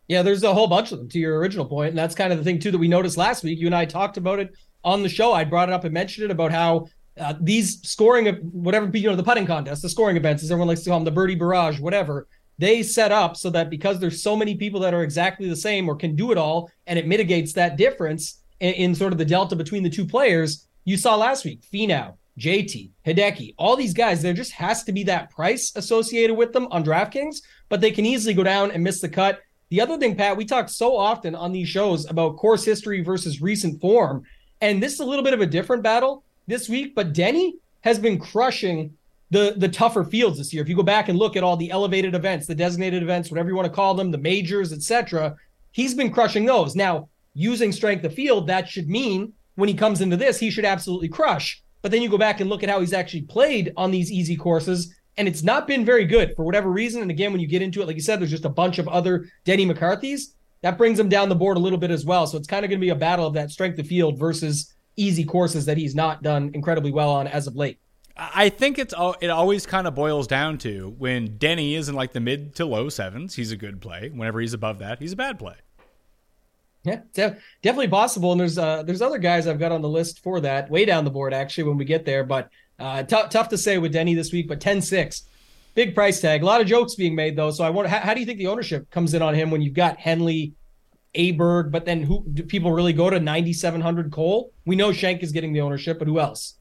Yeah, 0.08 0.22
there's 0.22 0.44
a 0.44 0.54
whole 0.54 0.68
bunch 0.68 0.92
of 0.92 1.00
them 1.00 1.10
to 1.10 1.20
your 1.20 1.38
original 1.38 1.66
point, 1.66 1.90
and 1.90 1.98
that's 1.98 2.16
kind 2.16 2.32
of 2.32 2.40
the 2.40 2.44
thing 2.44 2.60
too 2.60 2.72
that 2.72 2.78
we 2.78 2.88
noticed 2.88 3.18
last 3.18 3.44
week. 3.44 3.60
You 3.60 3.66
and 3.66 3.76
I 3.76 3.86
talked 3.86 4.18
about 4.18 4.40
it 4.40 4.56
on 4.84 5.04
the 5.04 5.10
show. 5.10 5.34
I 5.34 5.44
brought 5.44 5.70
it 5.70 5.74
up 5.74 5.84
and 5.84 5.94
mentioned 5.94 6.26
it 6.26 6.32
about 6.32 6.52
how 6.52 6.88
uh, 7.20 7.34
these 7.42 7.82
scoring 7.82 8.28
whatever 8.52 8.90
you 8.98 9.10
know 9.10 9.16
the 9.16 9.24
putting 9.24 9.46
contest, 9.46 9.82
the 9.82 9.90
scoring 9.90 10.16
events, 10.16 10.44
as 10.44 10.52
everyone 10.52 10.70
likes 10.70 10.82
to 10.82 10.90
call 10.90 11.00
them, 11.00 11.06
the 11.06 11.12
birdie 11.12 11.36
barrage, 11.36 11.80
whatever. 11.80 12.28
They 12.60 12.82
set 12.84 13.12
up 13.12 13.38
so 13.38 13.50
that 13.52 13.70
because 13.70 14.00
there's 14.00 14.24
so 14.24 14.36
many 14.36 14.56
people 14.56 14.80
that 14.80 14.94
are 14.94 15.04
exactly 15.04 15.48
the 15.48 15.56
same 15.56 15.88
or 15.88 15.96
can 15.96 16.16
do 16.16 16.32
it 16.32 16.38
all, 16.38 16.72
and 16.88 16.98
it 16.98 17.08
mitigates 17.08 17.54
that 17.54 17.78
difference 17.78 18.42
in, 18.60 18.74
in 18.74 18.96
sort 18.96 19.12
of 19.12 19.20
the 19.20 19.26
delta 19.26 19.56
between 19.56 19.84
the 19.84 19.90
two 19.90 20.06
players. 20.06 20.68
You 20.86 20.98
saw 20.98 21.16
last 21.16 21.46
week, 21.46 21.62
Finau, 21.72 22.16
JT, 22.40 22.92
Hideki, 23.06 23.56
all 23.58 23.76
these 23.76 23.94
guys. 23.94 24.22
There 24.22 24.34
just 24.34 24.54
has 24.54 24.84
to 24.86 24.92
be 24.92 25.04
that 25.04 25.30
price 25.30 25.72
associated 25.76 26.36
with 26.36 26.54
them 26.54 26.68
on 26.72 26.84
DraftKings, 26.84 27.42
but 27.70 27.82
they 27.82 27.92
can 27.92 28.06
easily 28.06 28.34
go 28.34 28.44
down 28.44 28.72
and 28.72 28.84
miss 28.84 29.02
the 29.02 29.10
cut. 29.10 29.42
The 29.70 29.82
other 29.82 29.98
thing, 29.98 30.16
Pat, 30.16 30.38
we 30.38 30.46
talk 30.46 30.70
so 30.70 30.96
often 30.96 31.36
on 31.36 31.52
these 31.52 31.68
shows 31.68 32.10
about 32.10 32.38
course 32.38 32.64
history 32.64 33.02
versus 33.02 33.42
recent 33.42 33.82
form. 33.82 34.24
And 34.62 34.82
this 34.82 34.94
is 34.94 35.00
a 35.02 35.06
little 35.06 35.24
bit 35.24 35.34
of 35.34 35.42
a 35.42 35.46
different 35.46 35.84
battle 35.84 36.24
this 36.48 36.70
week, 36.70 36.96
but 36.96 37.14
Denny 37.14 37.56
has 37.82 38.00
been 38.00 38.18
crushing 38.18 38.96
the 39.30 39.56
the 39.58 39.68
tougher 39.68 40.06
fields 40.06 40.38
this 40.38 40.54
year. 40.54 40.64
If 40.64 40.70
you 40.70 40.76
go 40.76 40.84
back 40.84 41.10
and 41.10 41.20
look 41.20 41.36
at 41.36 41.44
all 41.44 41.58
the 41.58 41.70
elevated 41.70 42.16
events, 42.16 42.48
the 42.48 42.56
designated 42.56 43.04
events, 43.04 43.30
whatever 43.30 43.50
you 43.50 43.56
want 43.56 43.68
to 43.68 43.74
call 43.74 43.94
them, 43.94 44.10
the 44.10 44.18
majors, 44.18 44.72
etc., 44.72 45.36
he's 45.72 45.94
been 45.94 46.12
crushing 46.12 46.46
those. 46.46 46.76
Now, 46.76 47.10
using 47.34 47.72
strength 47.72 48.06
of 48.06 48.14
field, 48.14 48.48
that 48.48 48.70
should 48.70 48.90
mean 48.90 49.34
when 49.56 49.68
he 49.68 49.76
comes 49.76 50.02
into 50.02 50.16
this, 50.16 50.40
he 50.40 50.50
should 50.50 50.66
absolutely 50.66 51.10
crush. 51.10 51.62
But 51.82 51.92
then 51.92 52.02
you 52.02 52.10
go 52.10 52.18
back 52.18 52.40
and 52.40 52.50
look 52.50 52.64
at 52.64 52.70
how 52.70 52.80
he's 52.80 52.94
actually 52.94 53.24
played 53.24 53.74
on 53.76 53.92
these 53.92 54.12
easy 54.12 54.36
courses, 54.36 54.96
and 55.18 55.28
it's 55.28 55.44
not 55.44 55.68
been 55.68 55.84
very 55.84 56.06
good 56.06 56.36
for 56.36 56.44
whatever 56.44 56.72
reason. 56.72 57.02
And 57.02 57.12
again, 57.12 57.32
when 57.32 57.42
you 57.42 57.48
get 57.48 57.62
into 57.62 57.82
it, 57.82 57.88
like 57.88 57.96
you 57.96 58.02
said, 58.02 58.20
there's 58.20 58.32
just 58.32 58.46
a 58.46 58.50
bunch 58.50 58.78
of 58.80 58.88
other 58.88 59.28
Denny 59.46 59.66
McCarthy's. 59.66 60.34
That 60.62 60.78
brings 60.78 61.00
him 61.00 61.10
down 61.10 61.30
the 61.30 61.36
board 61.36 61.58
a 61.58 61.60
little 61.60 61.78
bit 61.78 61.92
as 61.92 62.06
well. 62.06 62.28
So 62.28 62.38
it's 62.38 62.48
kind 62.48 62.64
of 62.64 62.70
going 62.70 62.80
to 62.80 62.86
be 62.86 62.90
a 62.90 62.96
battle 62.96 63.26
of 63.26 63.34
that 63.34 63.52
strength 63.52 63.78
of 63.80 63.88
field 63.88 64.18
versus 64.18 64.74
easy 64.96 65.24
courses 65.24 65.66
that 65.66 65.78
he's 65.78 65.96
not 65.96 66.24
done 66.24 66.52
incredibly 66.54 66.92
well 66.92 67.10
on 67.12 67.28
as 67.28 67.48
of 67.48 67.56
late. 67.56 67.80
I 68.18 68.50
think 68.50 68.80
it's 68.80 68.94
all, 68.94 69.16
it 69.22 69.30
always 69.30 69.68
kind 69.68 69.86
of 69.86 69.94
boils 69.94 70.26
down 70.26 70.58
to 70.60 70.96
when 70.98 71.38
Denny 71.38 71.76
is 71.76 71.88
in 71.88 71.94
like 71.94 72.14
the 72.14 72.20
mid 72.20 72.56
to 72.56 72.66
low 72.66 72.90
sevens, 72.90 73.36
he's 73.36 73.52
a 73.52 73.58
good 73.58 73.80
play. 73.80 74.10
Whenever 74.10 74.40
he's 74.40 74.54
above 74.54 74.80
that, 74.80 75.00
he's 75.00 75.14
a 75.14 75.16
bad 75.16 75.38
play. 75.38 75.56
Yeah, 76.84 77.02
de- 77.14 77.38
definitely 77.62 77.90
possible. 77.90 78.32
And 78.32 78.40
there's 78.40 78.58
uh 78.58 78.82
there's 78.84 79.02
other 79.02 79.18
guys 79.18 79.46
I've 79.46 79.60
got 79.60 79.72
on 79.72 79.82
the 79.82 79.90
list 79.90 80.24
for 80.24 80.40
that 80.40 80.70
way 80.70 80.86
down 80.86 81.04
the 81.04 81.12
board 81.12 81.34
actually 81.34 81.66
when 81.66 81.78
we 81.78 81.86
get 81.86 82.06
there. 82.06 82.24
But 82.24 82.50
uh, 82.80 83.04
t- 83.04 83.24
tough 83.30 83.50
to 83.50 83.58
say 83.58 83.78
with 83.78 83.94
Denny 83.94 84.14
this 84.14 84.32
week. 84.32 84.48
But 84.48 84.60
10-6, 84.60 85.24
big 85.76 85.96
price 85.96 86.20
tag. 86.20 86.42
A 86.42 86.46
lot 86.46 86.62
of 86.62 86.68
jokes 86.68 86.96
being 86.96 87.16
made 87.16 87.36
though. 87.36 87.52
So 87.52 87.64
I 87.64 87.70
wonder 87.70 87.90
how, 87.90 88.00
how 88.00 88.14
do 88.14 88.20
you 88.20 88.26
think 88.26 88.40
the 88.40 88.48
ownership 88.48 88.90
comes 88.92 89.14
in 89.14 89.22
on 89.22 89.36
him 89.36 89.52
when 89.52 89.62
you've 89.62 89.74
got 89.74 89.98
Henley, 89.98 90.54
Aberg, 91.16 91.72
but 91.72 91.86
then 91.86 92.04
who 92.04 92.26
do 92.34 92.44
people 92.44 92.72
really 92.72 92.94
go 92.94 93.10
to 93.10 93.20
9700 93.20 94.12
Cole? 94.12 94.52
We 94.66 94.76
know 94.76 94.92
Schenk 94.92 95.24
is 95.24 95.32
getting 95.32 95.54
the 95.54 95.62
ownership, 95.62 96.00
but 96.00 96.08
who 96.08 96.20
else? 96.20 96.56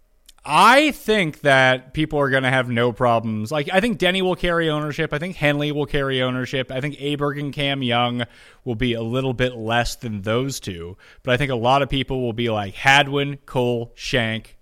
I 0.49 0.93
think 0.93 1.41
that 1.41 1.93
people 1.93 2.21
are 2.21 2.31
going 2.31 2.45
to 2.45 2.51
have 2.51 2.69
no 2.71 2.93
problems. 2.93 3.51
Like, 3.51 3.69
I 3.73 3.81
think 3.81 3.99
Denny 3.99 4.23
will 4.23 4.37
carry 4.37 4.71
ownership. 4.71 5.13
I 5.13 5.19
think 5.19 5.35
Henley 5.35 5.73
will 5.73 5.87
carry 5.87 6.23
ownership. 6.23 6.71
I 6.71 6.81
think 6.81 6.97
Aberg 6.99 7.41
and 7.41 7.53
Cam 7.53 7.83
Young 7.83 8.25
will 8.65 8.77
be 8.77 8.93
a 8.93 9.03
little 9.03 9.35
bit 9.35 9.57
less 9.57 9.97
than 9.97 10.23
those 10.23 10.61
two. 10.61 10.97
But 11.25 11.35
I 11.35 11.37
think 11.37 11.51
a 11.51 11.57
lot 11.57 11.83
of 11.83 11.89
people 11.89 12.23
will 12.23 12.33
be 12.33 12.49
like 12.49 12.75
Hadwin, 12.75 13.39
Cole, 13.45 13.93
Schenk, 13.97 14.56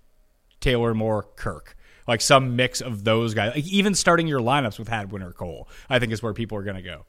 Taylor 0.65 0.95
Moore, 0.95 1.27
Kirk. 1.35 1.77
Like 2.07 2.21
some 2.21 2.55
mix 2.55 2.81
of 2.81 3.03
those 3.03 3.35
guys. 3.35 3.53
Like 3.53 3.67
even 3.67 3.93
starting 3.93 4.25
your 4.25 4.39
lineups 4.39 4.79
with 4.79 4.87
Hadwin 4.87 5.21
or 5.21 5.31
Cole, 5.31 5.67
I 5.89 5.99
think 5.99 6.11
is 6.11 6.23
where 6.23 6.33
people 6.33 6.57
are 6.57 6.63
going 6.63 6.75
to 6.75 6.81
go. 6.81 7.05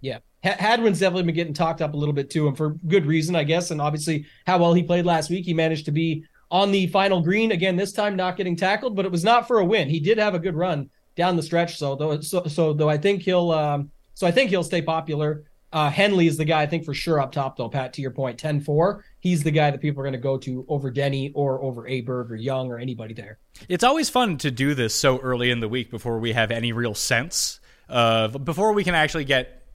Yeah. 0.00 0.20
Hadwin's 0.42 1.00
definitely 1.00 1.24
been 1.24 1.34
getting 1.34 1.52
talked 1.52 1.82
up 1.82 1.92
a 1.92 1.96
little 1.96 2.14
bit 2.14 2.30
too, 2.30 2.48
and 2.48 2.56
for 2.56 2.70
good 2.88 3.04
reason, 3.04 3.36
I 3.36 3.44
guess. 3.44 3.70
And 3.70 3.80
obviously, 3.80 4.24
how 4.46 4.58
well 4.58 4.72
he 4.72 4.82
played 4.82 5.04
last 5.04 5.28
week, 5.28 5.44
he 5.44 5.52
managed 5.52 5.84
to 5.86 5.92
be 5.92 6.24
on 6.50 6.70
the 6.72 6.86
final 6.86 7.20
green 7.20 7.52
again 7.52 7.76
this 7.76 7.92
time, 7.92 8.16
not 8.16 8.38
getting 8.38 8.56
tackled, 8.56 8.96
but 8.96 9.04
it 9.04 9.12
was 9.12 9.24
not 9.24 9.46
for 9.46 9.58
a 9.58 9.64
win. 9.64 9.88
He 9.88 10.00
did 10.00 10.16
have 10.16 10.34
a 10.34 10.38
good 10.38 10.54
run 10.54 10.88
down 11.14 11.36
the 11.36 11.42
stretch, 11.42 11.76
so 11.76 11.94
though. 11.94 12.20
So, 12.20 12.44
so 12.44 12.72
though 12.72 12.88
I 12.88 12.96
think 12.96 13.22
he'll, 13.22 13.50
um, 13.50 13.90
so 14.14 14.26
I 14.26 14.30
think 14.30 14.48
he'll 14.48 14.64
stay 14.64 14.80
popular. 14.80 15.44
Uh, 15.76 15.90
Henley 15.90 16.26
is 16.26 16.38
the 16.38 16.44
guy 16.46 16.62
I 16.62 16.66
think 16.66 16.86
for 16.86 16.94
sure 16.94 17.20
up 17.20 17.32
top, 17.32 17.58
though. 17.58 17.68
Pat, 17.68 17.92
to 17.92 18.00
your 18.00 18.10
point, 18.10 18.40
10-4, 18.42 19.02
he's 19.20 19.42
the 19.42 19.50
guy 19.50 19.70
that 19.70 19.82
people 19.82 20.00
are 20.00 20.04
going 20.04 20.14
to 20.14 20.18
go 20.18 20.38
to 20.38 20.64
over 20.70 20.90
Denny 20.90 21.32
or 21.34 21.62
over 21.62 21.82
Aberg 21.82 22.30
or 22.30 22.34
Young 22.34 22.70
or 22.70 22.78
anybody 22.78 23.12
there. 23.12 23.38
It's 23.68 23.84
always 23.84 24.08
fun 24.08 24.38
to 24.38 24.50
do 24.50 24.74
this 24.74 24.94
so 24.94 25.18
early 25.18 25.50
in 25.50 25.60
the 25.60 25.68
week 25.68 25.90
before 25.90 26.18
we 26.18 26.32
have 26.32 26.50
any 26.50 26.72
real 26.72 26.94
sense 26.94 27.60
of 27.90 28.42
before 28.42 28.72
we 28.72 28.84
can 28.84 28.94
actually 28.94 29.26
get 29.26 29.65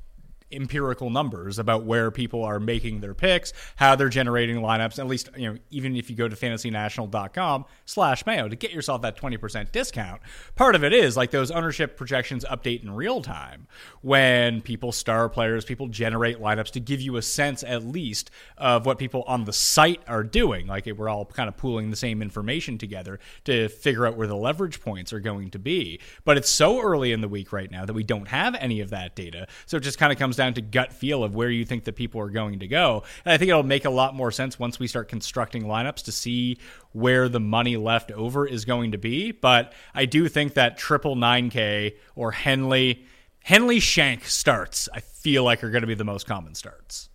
empirical 0.53 1.09
numbers 1.09 1.59
about 1.59 1.83
where 1.83 2.11
people 2.11 2.43
are 2.43 2.59
making 2.59 3.01
their 3.01 3.13
picks, 3.13 3.53
how 3.75 3.95
they're 3.95 4.09
generating 4.09 4.57
lineups. 4.57 4.99
At 4.99 5.07
least, 5.07 5.29
you 5.35 5.51
know, 5.51 5.59
even 5.69 5.95
if 5.95 6.09
you 6.09 6.15
go 6.15 6.27
to 6.27 6.35
fantasynational.com 6.35 7.65
slash 7.85 8.25
mayo 8.25 8.47
to 8.47 8.55
get 8.55 8.71
yourself 8.71 9.01
that 9.01 9.17
20% 9.17 9.71
discount, 9.71 10.21
part 10.55 10.75
of 10.75 10.83
it 10.83 10.93
is 10.93 11.17
like 11.17 11.31
those 11.31 11.51
ownership 11.51 11.97
projections 11.97 12.45
update 12.45 12.83
in 12.83 12.91
real 12.93 13.21
time 13.21 13.67
when 14.01 14.61
people 14.61 14.91
star 14.91 15.29
players, 15.29 15.65
people 15.65 15.87
generate 15.87 16.39
lineups 16.39 16.71
to 16.71 16.79
give 16.79 17.01
you 17.01 17.17
a 17.17 17.21
sense 17.21 17.63
at 17.63 17.83
least 17.83 18.31
of 18.57 18.85
what 18.85 18.97
people 18.97 19.23
on 19.27 19.45
the 19.45 19.53
site 19.53 20.01
are 20.07 20.23
doing. 20.23 20.67
Like 20.67 20.85
we're 20.85 21.09
all 21.09 21.25
kind 21.25 21.47
of 21.47 21.57
pooling 21.57 21.89
the 21.89 21.95
same 21.95 22.21
information 22.21 22.77
together 22.77 23.19
to 23.45 23.69
figure 23.69 24.05
out 24.05 24.17
where 24.17 24.27
the 24.27 24.35
leverage 24.35 24.81
points 24.81 25.13
are 25.13 25.19
going 25.19 25.49
to 25.51 25.59
be. 25.59 25.99
But 26.23 26.37
it's 26.37 26.49
so 26.49 26.81
early 26.81 27.11
in 27.11 27.21
the 27.21 27.27
week 27.27 27.51
right 27.53 27.69
now 27.69 27.85
that 27.85 27.93
we 27.93 28.03
don't 28.03 28.27
have 28.27 28.55
any 28.55 28.81
of 28.81 28.89
that 28.91 29.15
data. 29.15 29.47
So 29.65 29.77
it 29.77 29.81
just 29.81 29.97
kind 29.97 30.11
of 30.11 30.19
comes 30.19 30.35
down 30.41 30.55
to 30.55 30.61
gut 30.61 30.91
feel 30.91 31.23
of 31.23 31.35
where 31.35 31.51
you 31.51 31.63
think 31.63 31.83
the 31.83 31.93
people 31.93 32.19
are 32.19 32.29
going 32.29 32.57
to 32.59 32.67
go. 32.67 33.03
And 33.23 33.31
I 33.31 33.37
think 33.37 33.49
it'll 33.49 33.61
make 33.61 33.85
a 33.85 33.91
lot 33.91 34.15
more 34.15 34.31
sense 34.31 34.57
once 34.57 34.79
we 34.79 34.87
start 34.87 35.07
constructing 35.07 35.63
lineups 35.63 36.03
to 36.05 36.11
see 36.11 36.57
where 36.93 37.29
the 37.29 37.39
money 37.39 37.77
left 37.77 38.11
over 38.11 38.47
is 38.47 38.65
going 38.65 38.93
to 38.93 38.97
be. 38.97 39.31
But 39.31 39.73
I 39.93 40.05
do 40.05 40.27
think 40.27 40.55
that 40.55 40.79
triple 40.79 41.15
9K 41.15 41.93
or 42.15 42.31
Henley, 42.31 43.05
Henley 43.43 43.79
Schenk 43.79 44.25
starts, 44.25 44.89
I 44.91 45.01
feel 45.01 45.43
like 45.43 45.63
are 45.63 45.69
going 45.69 45.81
to 45.81 45.87
be 45.87 45.93
the 45.93 46.03
most 46.03 46.25
common 46.25 46.55
starts. 46.55 47.09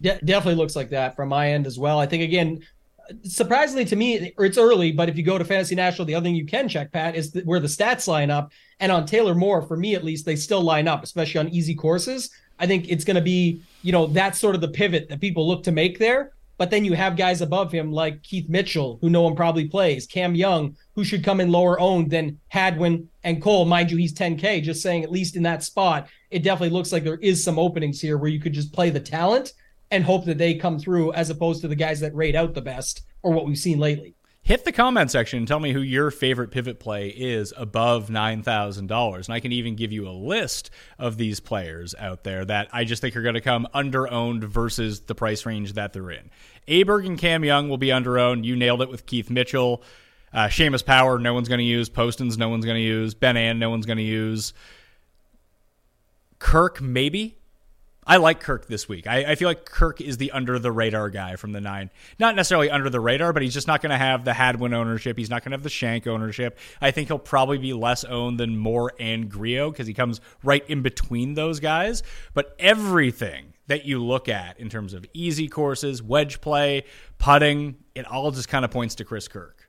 De- 0.00 0.20
definitely 0.24 0.54
looks 0.54 0.76
like 0.76 0.90
that 0.90 1.16
from 1.16 1.28
my 1.28 1.50
end 1.50 1.66
as 1.66 1.80
well. 1.80 1.98
I 1.98 2.06
think, 2.06 2.22
again, 2.22 2.62
surprisingly 3.24 3.84
to 3.86 3.96
me, 3.96 4.32
it's 4.38 4.58
early, 4.58 4.92
but 4.92 5.08
if 5.08 5.16
you 5.16 5.22
go 5.22 5.38
to 5.38 5.44
Fantasy 5.44 5.74
National, 5.74 6.06
the 6.06 6.14
other 6.14 6.24
thing 6.24 6.34
you 6.34 6.46
can 6.46 6.68
check, 6.68 6.92
Pat, 6.92 7.16
is 7.16 7.36
where 7.44 7.60
the 7.60 7.68
stats 7.68 8.06
line 8.06 8.30
up. 8.30 8.52
And 8.80 8.92
on 8.92 9.06
Taylor 9.06 9.34
Moore, 9.34 9.62
for 9.62 9.76
me 9.76 9.94
at 9.94 10.04
least, 10.04 10.24
they 10.24 10.36
still 10.36 10.62
line 10.62 10.88
up, 10.88 11.02
especially 11.02 11.40
on 11.40 11.48
easy 11.48 11.74
courses. 11.74 12.30
I 12.62 12.66
think 12.66 12.88
it's 12.88 13.04
going 13.04 13.16
to 13.16 13.20
be, 13.20 13.60
you 13.82 13.90
know, 13.90 14.06
that's 14.06 14.38
sort 14.38 14.54
of 14.54 14.60
the 14.60 14.68
pivot 14.68 15.08
that 15.08 15.20
people 15.20 15.48
look 15.48 15.64
to 15.64 15.72
make 15.72 15.98
there. 15.98 16.32
But 16.58 16.70
then 16.70 16.84
you 16.84 16.92
have 16.92 17.16
guys 17.16 17.40
above 17.40 17.72
him 17.72 17.90
like 17.90 18.22
Keith 18.22 18.48
Mitchell, 18.48 18.98
who 19.00 19.10
no 19.10 19.22
one 19.22 19.34
probably 19.34 19.66
plays, 19.66 20.06
Cam 20.06 20.36
Young, 20.36 20.76
who 20.94 21.02
should 21.02 21.24
come 21.24 21.40
in 21.40 21.50
lower 21.50 21.80
owned 21.80 22.12
than 22.12 22.38
Hadwin 22.48 23.08
and 23.24 23.42
Cole. 23.42 23.64
Mind 23.64 23.90
you, 23.90 23.96
he's 23.96 24.14
10K, 24.14 24.62
just 24.62 24.80
saying, 24.80 25.02
at 25.02 25.10
least 25.10 25.34
in 25.34 25.42
that 25.42 25.64
spot, 25.64 26.06
it 26.30 26.44
definitely 26.44 26.70
looks 26.70 26.92
like 26.92 27.02
there 27.02 27.16
is 27.16 27.42
some 27.42 27.58
openings 27.58 28.00
here 28.00 28.16
where 28.16 28.30
you 28.30 28.38
could 28.38 28.52
just 28.52 28.72
play 28.72 28.90
the 28.90 29.00
talent 29.00 29.54
and 29.90 30.04
hope 30.04 30.24
that 30.26 30.38
they 30.38 30.54
come 30.54 30.78
through 30.78 31.12
as 31.14 31.30
opposed 31.30 31.62
to 31.62 31.68
the 31.68 31.74
guys 31.74 31.98
that 31.98 32.14
rate 32.14 32.36
out 32.36 32.54
the 32.54 32.62
best 32.62 33.02
or 33.24 33.32
what 33.32 33.44
we've 33.44 33.58
seen 33.58 33.80
lately 33.80 34.14
hit 34.42 34.64
the 34.64 34.72
comment 34.72 35.10
section 35.10 35.38
and 35.38 35.48
tell 35.48 35.60
me 35.60 35.72
who 35.72 35.80
your 35.80 36.10
favorite 36.10 36.50
pivot 36.50 36.80
play 36.80 37.08
is 37.08 37.54
above 37.56 38.08
$9,000. 38.08 39.24
And 39.24 39.34
I 39.34 39.40
can 39.40 39.52
even 39.52 39.76
give 39.76 39.92
you 39.92 40.08
a 40.08 40.10
list 40.10 40.70
of 40.98 41.16
these 41.16 41.38
players 41.38 41.94
out 41.98 42.24
there 42.24 42.44
that 42.44 42.68
I 42.72 42.84
just 42.84 43.00
think 43.00 43.16
are 43.16 43.22
going 43.22 43.34
to 43.34 43.40
come 43.40 43.68
under 43.72 44.10
owned 44.10 44.44
versus 44.44 45.00
the 45.00 45.14
price 45.14 45.46
range 45.46 45.74
that 45.74 45.92
they're 45.92 46.10
in. 46.10 46.30
Aberg 46.66 47.06
and 47.06 47.18
Cam 47.18 47.44
Young 47.44 47.68
will 47.68 47.78
be 47.78 47.92
under 47.92 48.18
owned. 48.18 48.44
You 48.44 48.56
nailed 48.56 48.82
it 48.82 48.90
with 48.90 49.06
Keith 49.06 49.30
Mitchell. 49.30 49.82
Uh, 50.32 50.46
Seamus 50.46 50.84
Power, 50.84 51.18
no 51.18 51.34
one's 51.34 51.48
going 51.48 51.58
to 51.58 51.64
use. 51.64 51.88
Postons, 51.88 52.36
no 52.36 52.48
one's 52.48 52.64
going 52.64 52.78
to 52.78 52.82
use. 52.82 53.14
Ben 53.14 53.36
An, 53.36 53.58
no 53.58 53.70
one's 53.70 53.86
going 53.86 53.98
to 53.98 54.04
use. 54.04 54.54
Kirk, 56.38 56.80
maybe. 56.80 57.36
I 58.04 58.16
like 58.16 58.40
Kirk 58.40 58.66
this 58.66 58.88
week. 58.88 59.06
I, 59.06 59.32
I, 59.32 59.34
feel 59.36 59.48
like 59.48 59.64
Kirk 59.64 60.00
is 60.00 60.16
the 60.16 60.32
under 60.32 60.58
the 60.58 60.72
radar 60.72 61.08
guy 61.08 61.36
from 61.36 61.52
the 61.52 61.60
nine. 61.60 61.90
Not 62.18 62.34
necessarily 62.34 62.68
under 62.68 62.90
the 62.90 62.98
radar, 62.98 63.32
but 63.32 63.42
he's 63.42 63.54
just 63.54 63.68
not 63.68 63.80
going 63.80 63.90
to 63.90 63.98
have 63.98 64.24
the 64.24 64.32
Hadwin 64.32 64.74
ownership. 64.74 65.16
He's 65.16 65.30
not 65.30 65.44
going 65.44 65.52
to 65.52 65.56
have 65.56 65.62
the 65.62 65.70
Schenk 65.70 66.08
ownership. 66.08 66.58
I 66.80 66.90
think 66.90 67.08
he'll 67.08 67.18
probably 67.18 67.58
be 67.58 67.72
less 67.72 68.02
owned 68.02 68.40
than 68.40 68.58
Moore 68.58 68.92
and 68.98 69.30
Grillo 69.30 69.70
because 69.70 69.86
he 69.86 69.94
comes 69.94 70.20
right 70.42 70.68
in 70.68 70.82
between 70.82 71.34
those 71.34 71.60
guys. 71.60 72.02
But 72.34 72.56
everything 72.58 73.52
that 73.68 73.84
you 73.84 74.02
look 74.02 74.28
at 74.28 74.58
in 74.58 74.68
terms 74.68 74.94
of 74.94 75.06
easy 75.14 75.46
courses, 75.46 76.02
wedge 76.02 76.40
play, 76.40 76.84
putting, 77.18 77.76
it 77.94 78.04
all 78.10 78.32
just 78.32 78.48
kind 78.48 78.64
of 78.64 78.72
points 78.72 78.96
to 78.96 79.04
Chris 79.04 79.28
Kirk. 79.28 79.68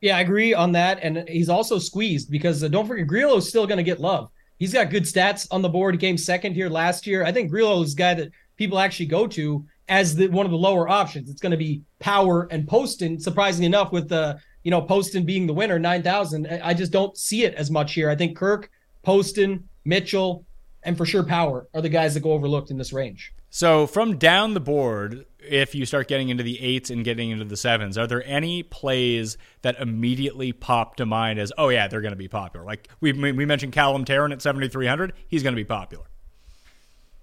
Yeah, 0.00 0.16
I 0.16 0.20
agree 0.20 0.54
on 0.54 0.72
that. 0.72 1.00
And 1.02 1.28
he's 1.28 1.50
also 1.50 1.78
squeezed 1.78 2.30
because 2.30 2.64
uh, 2.64 2.68
don't 2.68 2.86
forget, 2.86 3.06
Grillo's 3.06 3.46
still 3.46 3.66
going 3.66 3.76
to 3.76 3.82
get 3.82 4.00
love 4.00 4.30
he's 4.60 4.72
got 4.72 4.90
good 4.90 5.02
stats 5.02 5.48
on 5.50 5.62
the 5.62 5.68
board. 5.68 5.94
He 5.94 5.98
came 5.98 6.16
second 6.16 6.54
here 6.54 6.68
last 6.68 7.04
year. 7.08 7.24
I 7.24 7.32
think 7.32 7.50
Grillo 7.50 7.82
is 7.82 7.94
a 7.94 7.96
guy 7.96 8.14
that 8.14 8.30
people 8.56 8.78
actually 8.78 9.06
go 9.06 9.26
to 9.26 9.66
as 9.88 10.14
the 10.14 10.28
one 10.28 10.46
of 10.46 10.52
the 10.52 10.58
lower 10.58 10.88
options. 10.88 11.28
It's 11.28 11.40
going 11.40 11.50
to 11.50 11.56
be 11.56 11.82
Power 11.98 12.46
and 12.52 12.68
Poston. 12.68 13.18
Surprisingly 13.18 13.66
enough, 13.66 13.90
with 13.90 14.08
the 14.08 14.38
you 14.62 14.70
know 14.70 14.82
Poston 14.82 15.24
being 15.24 15.48
the 15.48 15.54
winner, 15.54 15.80
nine 15.80 16.04
thousand. 16.04 16.46
I 16.46 16.74
just 16.74 16.92
don't 16.92 17.16
see 17.16 17.42
it 17.44 17.54
as 17.54 17.72
much 17.72 17.94
here. 17.94 18.08
I 18.08 18.14
think 18.14 18.36
Kirk, 18.36 18.70
Poston, 19.02 19.68
Mitchell, 19.84 20.44
and 20.82 20.96
for 20.96 21.06
sure 21.06 21.22
Power 21.22 21.66
are 21.74 21.80
the 21.80 21.88
guys 21.88 22.14
that 22.14 22.20
go 22.20 22.32
overlooked 22.32 22.70
in 22.70 22.78
this 22.78 22.92
range. 22.92 23.32
So 23.50 23.86
from 23.86 24.16
down 24.16 24.54
the 24.54 24.60
board, 24.60 25.26
if 25.40 25.74
you 25.74 25.84
start 25.84 26.06
getting 26.06 26.28
into 26.28 26.44
the 26.44 26.60
eights 26.60 26.88
and 26.88 27.04
getting 27.04 27.30
into 27.30 27.44
the 27.44 27.56
sevens, 27.56 27.98
are 27.98 28.06
there 28.06 28.22
any 28.24 28.62
plays 28.62 29.36
that 29.62 29.80
immediately 29.80 30.52
pop 30.52 30.96
to 30.96 31.06
mind 31.06 31.40
as, 31.40 31.52
oh 31.58 31.68
yeah, 31.68 31.88
they're 31.88 32.00
going 32.00 32.12
to 32.12 32.16
be 32.16 32.28
popular? 32.28 32.64
Like 32.64 32.88
we 33.00 33.12
we 33.12 33.44
mentioned 33.44 33.72
Callum 33.72 34.04
Tarren 34.04 34.32
at 34.32 34.40
seventy 34.40 34.68
three 34.68 34.86
hundred, 34.86 35.14
he's 35.26 35.42
going 35.42 35.54
to 35.54 35.60
be 35.60 35.64
popular. 35.64 36.04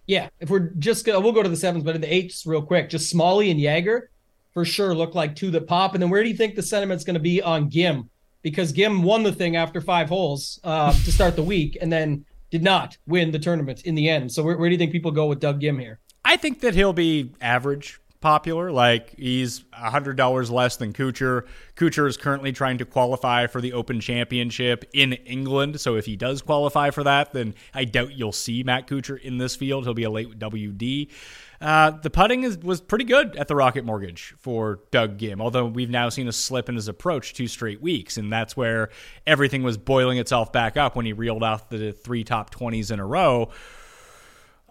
Yeah, 0.06 0.30
if 0.40 0.50
we're 0.50 0.72
just 0.80 1.06
gonna, 1.06 1.20
we'll 1.20 1.34
go 1.34 1.44
to 1.44 1.50
the 1.50 1.58
sevens, 1.58 1.84
but 1.84 1.96
in 1.96 2.02
the 2.02 2.14
eights, 2.14 2.46
real 2.46 2.62
quick, 2.62 2.90
just 2.90 3.10
Smalley 3.10 3.50
and 3.52 3.60
Jaeger 3.60 4.10
for 4.54 4.66
sure 4.66 4.96
look 4.96 5.16
like 5.16 5.36
two 5.36 5.52
that 5.52 5.68
pop. 5.68 5.94
And 5.94 6.02
then 6.04 6.10
where 6.10 6.24
do 6.24 6.30
you 6.30 6.36
think 6.36 6.56
the 6.56 6.64
sentiment's 6.64 7.04
going 7.04 7.14
to 7.14 7.20
be 7.20 7.42
on 7.42 7.70
Ghim? 7.70 8.10
Because 8.42 8.74
Ghim 8.74 9.04
won 9.04 9.24
the 9.24 9.34
thing 9.34 9.56
after 9.56 9.82
five 9.82 10.10
holes 10.10 10.60
uh, 10.64 10.92
to 10.92 11.12
start 11.12 11.36
the 11.36 11.44
week, 11.44 11.78
and 11.80 11.92
then 11.92 12.26
did 12.50 12.64
not 12.64 12.98
win 13.06 13.32
the 13.32 13.40
tournament 13.40 13.82
in 13.84 13.96
the 13.96 14.10
end. 14.10 14.32
So 14.32 14.44
where, 14.44 14.58
where 14.58 14.70
do 14.70 14.74
you 14.74 14.80
think 14.80 14.92
people 14.92 15.12
go 15.12 15.28
with 15.28 15.40
Doug 15.40 15.62
Ghim 15.62 15.80
here? 15.80 16.00
I 16.24 16.38
think 16.38 16.62
that 16.62 16.76
he'll 16.76 16.94
be 16.94 17.34
average 17.42 18.00
popular. 18.20 18.72
Like 18.72 19.16
he's 19.18 19.64
hundred 19.72 20.18
dollars 20.18 20.50
less 20.50 20.78
than 20.78 20.94
Kuchar. 20.94 21.46
Kuchar 21.76 22.08
is 22.08 22.18
currently 22.18 22.52
trying 22.52 22.78
to 22.80 22.86
qualify 22.86 23.48
for 23.48 23.62
the 23.62 23.74
Open 23.74 24.00
Championship 24.00 24.86
in 24.94 25.14
England. 25.14 25.80
So 25.80 25.96
if 25.96 26.06
he 26.06 26.16
does 26.16 26.42
qualify 26.42 26.90
for 26.90 27.04
that, 27.04 27.34
then 27.34 27.56
I 27.74 27.86
doubt 27.86 28.14
you'll 28.14 28.32
see 28.32 28.64
Matt 28.64 28.88
Kuchar 28.88 29.20
in 29.22 29.38
this 29.38 29.56
field. 29.56 29.84
He'll 29.84 29.94
be 29.94 30.04
a 30.04 30.10
late 30.10 30.38
WD. 30.40 31.10
Uh, 31.60 31.92
the 31.92 32.10
putting 32.10 32.44
is, 32.44 32.58
was 32.60 32.82
pretty 32.82 33.06
good 33.06 33.36
at 33.36 33.48
the 33.48 33.56
Rocket 33.56 33.84
Mortgage 33.84 34.36
for 34.38 34.80
Doug 34.92 35.18
Ghim, 35.18 35.42
although 35.42 35.66
we've 35.66 35.90
now 35.90 36.10
seen 36.10 36.28
a 36.28 36.32
slip 36.32 36.70
in 36.70 36.76
his 36.76 36.88
approach 36.88 37.34
two 37.34 37.48
straight 37.48 37.82
weeks, 37.82 38.18
and 38.18 38.32
that's 38.32 38.56
where 38.56 38.90
everything 39.26 39.64
was 39.64 39.78
boiling 39.78 40.20
itself 40.20 40.52
back 40.52 40.78
up 40.78 40.96
when 40.96 41.06
he 41.06 41.14
reeled 41.14 41.44
off 41.44 41.70
the 41.70 41.92
three 41.92 42.24
top 42.24 42.54
20s 42.54 42.92
in 42.92 43.00
a 43.00 43.06
row. 43.06 43.50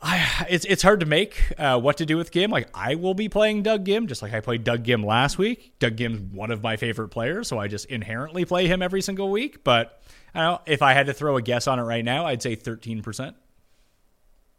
I, 0.00 0.46
it's 0.50 0.64
it's 0.66 0.82
hard 0.82 1.00
to 1.00 1.06
make 1.06 1.42
uh, 1.58 1.80
what 1.80 1.96
to 1.96 2.06
do 2.06 2.16
with 2.18 2.30
Ghim. 2.30 2.50
Like 2.50 2.68
I 2.74 2.96
will 2.96 3.14
be 3.14 3.28
playing 3.28 3.62
Doug 3.62 3.84
Ghim, 3.86 4.06
just 4.06 4.20
like 4.20 4.34
I 4.34 4.40
played 4.40 4.62
Doug 4.62 4.84
Ghim 4.84 5.04
last 5.04 5.38
week. 5.38 5.72
Doug 5.78 5.96
Ghim's 5.96 6.20
one 6.20 6.50
of 6.50 6.62
my 6.62 6.76
favorite 6.76 7.08
players, 7.08 7.48
so 7.48 7.58
I 7.58 7.66
just 7.66 7.86
inherently 7.86 8.44
play 8.44 8.66
him 8.66 8.82
every 8.82 9.00
single 9.00 9.30
week. 9.30 9.64
But 9.64 10.00
I 10.34 10.40
don't 10.40 10.52
know 10.52 10.60
if 10.66 10.82
I 10.82 10.92
had 10.92 11.06
to 11.06 11.14
throw 11.14 11.36
a 11.36 11.42
guess 11.42 11.66
on 11.66 11.78
it 11.78 11.84
right 11.84 12.04
now, 12.04 12.26
I'd 12.26 12.42
say 12.42 12.54
thirteen 12.56 13.02
percent. 13.02 13.36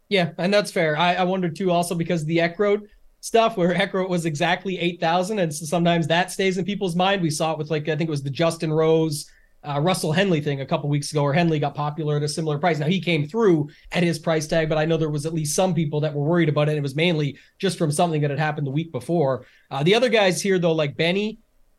Yeah, 0.08 0.32
and 0.38 0.52
that's 0.52 0.70
fair. 0.70 0.96
I, 0.96 1.14
I 1.14 1.24
wondered 1.24 1.54
too, 1.56 1.70
also 1.70 1.94
because 1.94 2.24
the 2.24 2.38
Eckroat 2.38 2.82
stuff, 3.20 3.56
where 3.56 3.74
Eckroat 3.74 4.08
was 4.08 4.24
exactly 4.26 4.78
eight 4.78 5.00
thousand, 5.00 5.38
and 5.38 5.54
so 5.54 5.66
sometimes 5.66 6.06
that 6.06 6.30
stays 6.30 6.58
in 6.58 6.64
people's 6.64 6.96
mind. 6.96 7.20
We 7.20 7.30
saw 7.30 7.52
it 7.52 7.58
with 7.58 7.70
like 7.70 7.88
I 7.88 7.96
think 7.96 8.08
it 8.08 8.10
was 8.10 8.22
the 8.22 8.30
Justin 8.30 8.72
Rose 8.72 9.30
uh, 9.64 9.80
Russell 9.80 10.12
Henley 10.12 10.40
thing 10.40 10.60
a 10.60 10.66
couple 10.66 10.88
weeks 10.88 11.10
ago, 11.10 11.22
where 11.24 11.32
Henley 11.32 11.58
got 11.58 11.74
popular 11.74 12.16
at 12.16 12.22
a 12.22 12.28
similar 12.28 12.58
price. 12.58 12.78
Now 12.78 12.86
he 12.86 13.00
came 13.00 13.26
through 13.26 13.68
at 13.92 14.02
his 14.02 14.18
price 14.18 14.46
tag, 14.46 14.68
but 14.68 14.78
I 14.78 14.84
know 14.84 14.96
there 14.96 15.10
was 15.10 15.26
at 15.26 15.34
least 15.34 15.54
some 15.54 15.74
people 15.74 16.00
that 16.00 16.14
were 16.14 16.24
worried 16.24 16.48
about 16.48 16.68
it. 16.68 16.76
It 16.76 16.82
was 16.82 16.94
mainly 16.94 17.36
just 17.58 17.76
from 17.76 17.90
something 17.90 18.20
that 18.22 18.30
had 18.30 18.38
happened 18.38 18.66
the 18.66 18.72
week 18.72 18.92
before. 18.92 19.46
Uh, 19.70 19.82
the 19.82 19.94
other 19.94 20.08
guys 20.08 20.40
here, 20.40 20.58
though, 20.58 20.72
like 20.72 20.96
Benny, 20.96 21.38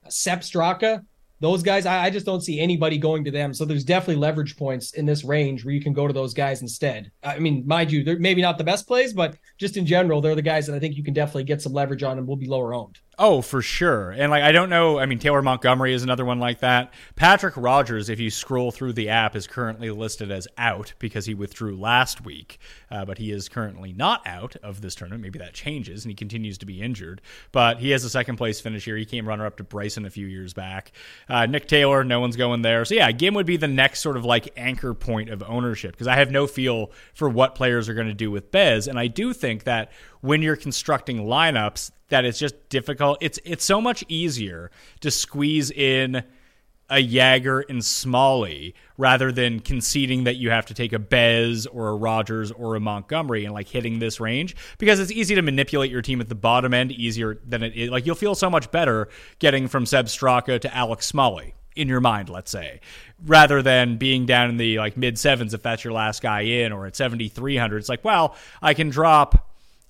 Sepp 0.09 0.41
Straka, 0.41 1.05
those 1.39 1.63
guys, 1.63 1.85
I, 1.85 2.05
I, 2.05 2.09
just 2.09 2.25
don't 2.25 2.41
see 2.41 2.59
anybody 2.59 2.97
going 2.97 3.23
to 3.23 3.31
them. 3.31 3.53
So 3.53 3.65
there's 3.65 3.83
definitely 3.83 4.17
leverage 4.17 4.57
points 4.57 4.91
in 4.93 5.05
this 5.05 5.23
range 5.23 5.63
where 5.63 5.73
you 5.73 5.81
can 5.81 5.93
go 5.93 6.05
to 6.05 6.13
those 6.13 6.33
guys 6.33 6.61
instead. 6.61 7.11
I 7.23 7.39
mean, 7.39 7.65
mind 7.65 7.91
you, 7.91 8.03
they're 8.03 8.19
maybe 8.19 8.41
not 8.41 8.57
the 8.57 8.63
best 8.63 8.87
plays, 8.87 9.13
but 9.13 9.37
just 9.57 9.77
in 9.77 9.85
general, 9.85 10.21
they're 10.21 10.35
the 10.35 10.41
guys 10.41 10.67
that 10.67 10.75
I 10.75 10.79
think 10.79 10.95
you 10.95 11.03
can 11.03 11.13
definitely 11.13 11.45
get 11.45 11.61
some 11.61 11.73
leverage 11.73 12.03
on 12.03 12.17
and 12.17 12.27
will 12.27 12.35
be 12.35 12.47
lower 12.47 12.73
owned. 12.73 12.99
Oh, 13.21 13.41
for 13.41 13.61
sure. 13.61 14.11
And 14.11 14.31
like 14.31 14.43
I 14.43 14.53
don't 14.53 14.69
know, 14.69 14.97
I 14.97 15.05
mean 15.05 15.19
Taylor 15.19 15.41
Montgomery 15.41 15.93
is 15.93 16.03
another 16.03 16.23
one 16.23 16.39
like 16.39 16.59
that. 16.59 16.93
Patrick 17.17 17.53
Rodgers, 17.57 18.07
if 18.07 18.17
you 18.17 18.31
scroll 18.31 18.71
through 18.71 18.93
the 18.93 19.09
app, 19.09 19.35
is 19.35 19.45
currently 19.45 19.91
listed 19.91 20.31
as 20.31 20.47
out 20.57 20.93
because 20.99 21.25
he 21.25 21.33
withdrew 21.33 21.75
last 21.75 22.23
week. 22.23 22.59
Uh, 22.89 23.03
but 23.03 23.17
he 23.17 23.31
is 23.31 23.49
currently 23.49 23.91
not 23.91 24.25
out 24.25 24.55
of 24.63 24.79
this 24.79 24.95
tournament. 24.95 25.21
Maybe 25.21 25.37
that 25.37 25.53
changes 25.53 26.05
and 26.05 26.11
he 26.11 26.15
continues 26.15 26.57
to 26.59 26.65
be 26.65 26.81
injured. 26.81 27.21
But 27.51 27.79
he 27.79 27.89
has 27.89 28.05
a 28.05 28.09
second 28.09 28.37
place 28.37 28.61
finish 28.61 28.85
here. 28.85 28.95
He 28.95 29.03
came 29.03 29.27
runner 29.27 29.45
up 29.45 29.57
to 29.57 29.65
Bryson 29.65 30.05
a 30.05 30.09
few 30.09 30.25
years 30.25 30.53
back. 30.53 30.93
Uh, 31.27 31.45
Nick 31.45 31.67
Taylor, 31.67 32.05
no 32.05 32.21
one's 32.21 32.37
going 32.37 32.61
there. 32.61 32.85
So 32.85 32.95
yeah, 32.95 33.11
Ghim 33.11 33.35
would 33.35 33.45
be 33.45 33.57
the 33.57 33.67
next 33.67 33.99
sort 33.99 34.15
of 34.15 34.23
like 34.23 34.53
anchor 34.55 34.93
point 34.93 35.29
of 35.29 35.43
ownership 35.43 35.91
because 35.91 36.07
I 36.07 36.15
have 36.15 36.31
no 36.31 36.47
feel 36.47 36.93
for 37.13 37.27
what 37.27 37.53
players 37.53 37.89
are 37.89 37.93
going 37.93 38.07
to 38.07 38.13
do 38.13 38.31
with 38.31 38.49
Bez. 38.49 38.87
And 38.87 38.97
I 38.97 39.07
do 39.07 39.33
think 39.33 39.65
that 39.65 39.91
when 40.21 40.41
you're 40.41 40.55
constructing 40.55 41.25
lineups, 41.25 41.91
that 42.09 42.25
it's 42.25 42.39
just 42.39 42.69
difficult. 42.69 43.17
It's 43.21 43.39
it's 43.45 43.65
so 43.65 43.81
much 43.81 44.03
easier 44.07 44.71
to 45.01 45.11
squeeze 45.11 45.71
in 45.71 46.23
a 46.89 46.99
Jaeger 46.99 47.61
and 47.61 47.85
Smalley 47.85 48.73
rather 48.97 49.31
than 49.31 49.59
conceding 49.59 50.23
that 50.23 50.37
you 50.37 50.49
have 50.49 50.65
to 50.67 50.73
take 50.73 50.91
a 50.91 50.99
Bez 50.99 51.67
or 51.67 51.89
a 51.89 51.95
Rodgers 51.95 52.51
or 52.51 52.75
a 52.75 52.79
Montgomery 52.79 53.45
and 53.45 53.53
like 53.53 53.67
hitting 53.67 53.99
this 53.99 54.19
range 54.19 54.55
because 54.77 54.99
it's 54.99 55.11
easy 55.11 55.35
to 55.35 55.41
manipulate 55.41 55.91
your 55.91 56.01
team 56.01 56.19
at 56.19 56.29
the 56.29 56.35
bottom 56.35 56.73
end 56.73 56.91
easier 56.91 57.39
than 57.45 57.63
it 57.63 57.75
is. 57.75 57.89
Like 57.89 58.05
you'll 58.05 58.15
feel 58.15 58.35
so 58.35 58.49
much 58.49 58.71
better 58.71 59.07
getting 59.37 59.67
from 59.67 59.85
Sepp 59.85 60.07
Straka 60.07 60.59
to 60.61 60.75
Alex 60.75 61.05
Smalley 61.05 61.53
in 61.75 61.87
your 61.87 62.01
mind, 62.01 62.29
let's 62.29 62.51
say, 62.51 62.81
rather 63.23 63.61
than 63.61 63.97
being 63.97 64.25
down 64.25 64.49
in 64.49 64.57
the 64.57 64.79
like 64.79 64.97
mid 64.97 65.17
sevens 65.17 65.53
if 65.53 65.61
that's 65.61 65.83
your 65.83 65.93
last 65.93 66.21
guy 66.21 66.41
in 66.41 66.71
or 66.71 66.87
at 66.87 66.95
7,300. 66.95 67.77
It's 67.77 67.89
like, 67.89 68.03
well, 68.03 68.35
I 68.61 68.73
can 68.73 68.89
drop 68.89 69.48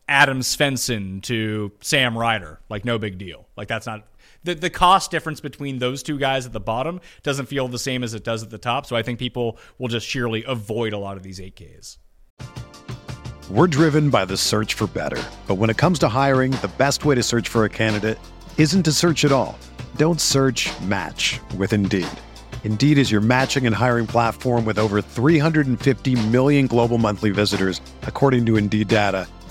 Adam 0.10 0.40
Svensson 0.40 1.22
to 1.22 1.72
Sam 1.82 2.18
Ryder. 2.18 2.60
Like, 2.68 2.84
no 2.84 2.98
big 2.98 3.20
deal. 3.20 3.48
Like, 3.56 3.68
that's 3.68 3.86
not 3.86 4.08
the, 4.44 4.56
the 4.56 4.70
cost 4.70 5.12
difference 5.12 5.40
between 5.40 5.78
those 5.78 6.02
two 6.02 6.18
guys 6.18 6.48
at 6.48 6.52
the 6.52 6.60
bottom 6.60 7.00
doesn't 7.22 7.46
feel 7.46 7.68
the 7.68 7.80
same 7.80 8.04
as 8.04 8.16
it 8.16 8.24
does 8.24 8.42
at 8.42 8.50
the 8.50 8.58
top. 8.58 8.88
So 8.88 8.96
I 8.96 9.04
think 9.04 9.20
people 9.20 9.60
will 9.78 9.88
just 9.88 10.08
sheerly 10.08 10.44
avoid 10.46 10.94
a 10.94 10.98
lot 10.98 11.16
of 11.16 11.24
these 11.24 11.40
8Ks. 11.40 11.98
We're 13.52 13.68
driven 13.68 14.10
by 14.10 14.26
the 14.26 14.36
search 14.36 14.74
for 14.74 14.88
better. 14.88 15.22
But 15.48 15.56
when 15.56 15.70
it 15.70 15.78
comes 15.78 16.00
to 16.00 16.08
hiring, 16.08 16.52
the 16.52 16.72
best 16.78 17.06
way 17.06 17.16
to 17.16 17.24
search 17.24 17.48
for 17.48 17.66
a 17.66 17.70
candidate 17.70 18.18
isn't 18.58 18.84
to 18.84 18.92
search 18.92 19.26
at 19.26 19.32
all. 19.32 19.58
Don't 19.96 20.20
search 20.20 20.70
match 20.82 21.40
with 21.58 21.72
Indeed. 21.72 22.08
Indeed 22.64 22.98
is 22.98 23.12
your 23.12 23.22
matching 23.22 23.66
and 23.66 23.76
hiring 23.76 24.06
platform 24.06 24.66
with 24.66 24.78
over 24.78 25.02
350 25.02 26.28
million 26.28 26.68
global 26.68 26.98
monthly 26.98 27.32
visitors, 27.32 27.82
according 28.04 28.46
to 28.48 28.58
Indeed 28.58 28.88
data, 28.88 29.28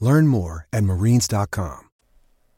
Learn 0.00 0.26
more 0.26 0.66
at 0.72 0.84
marines.com. 0.84 1.88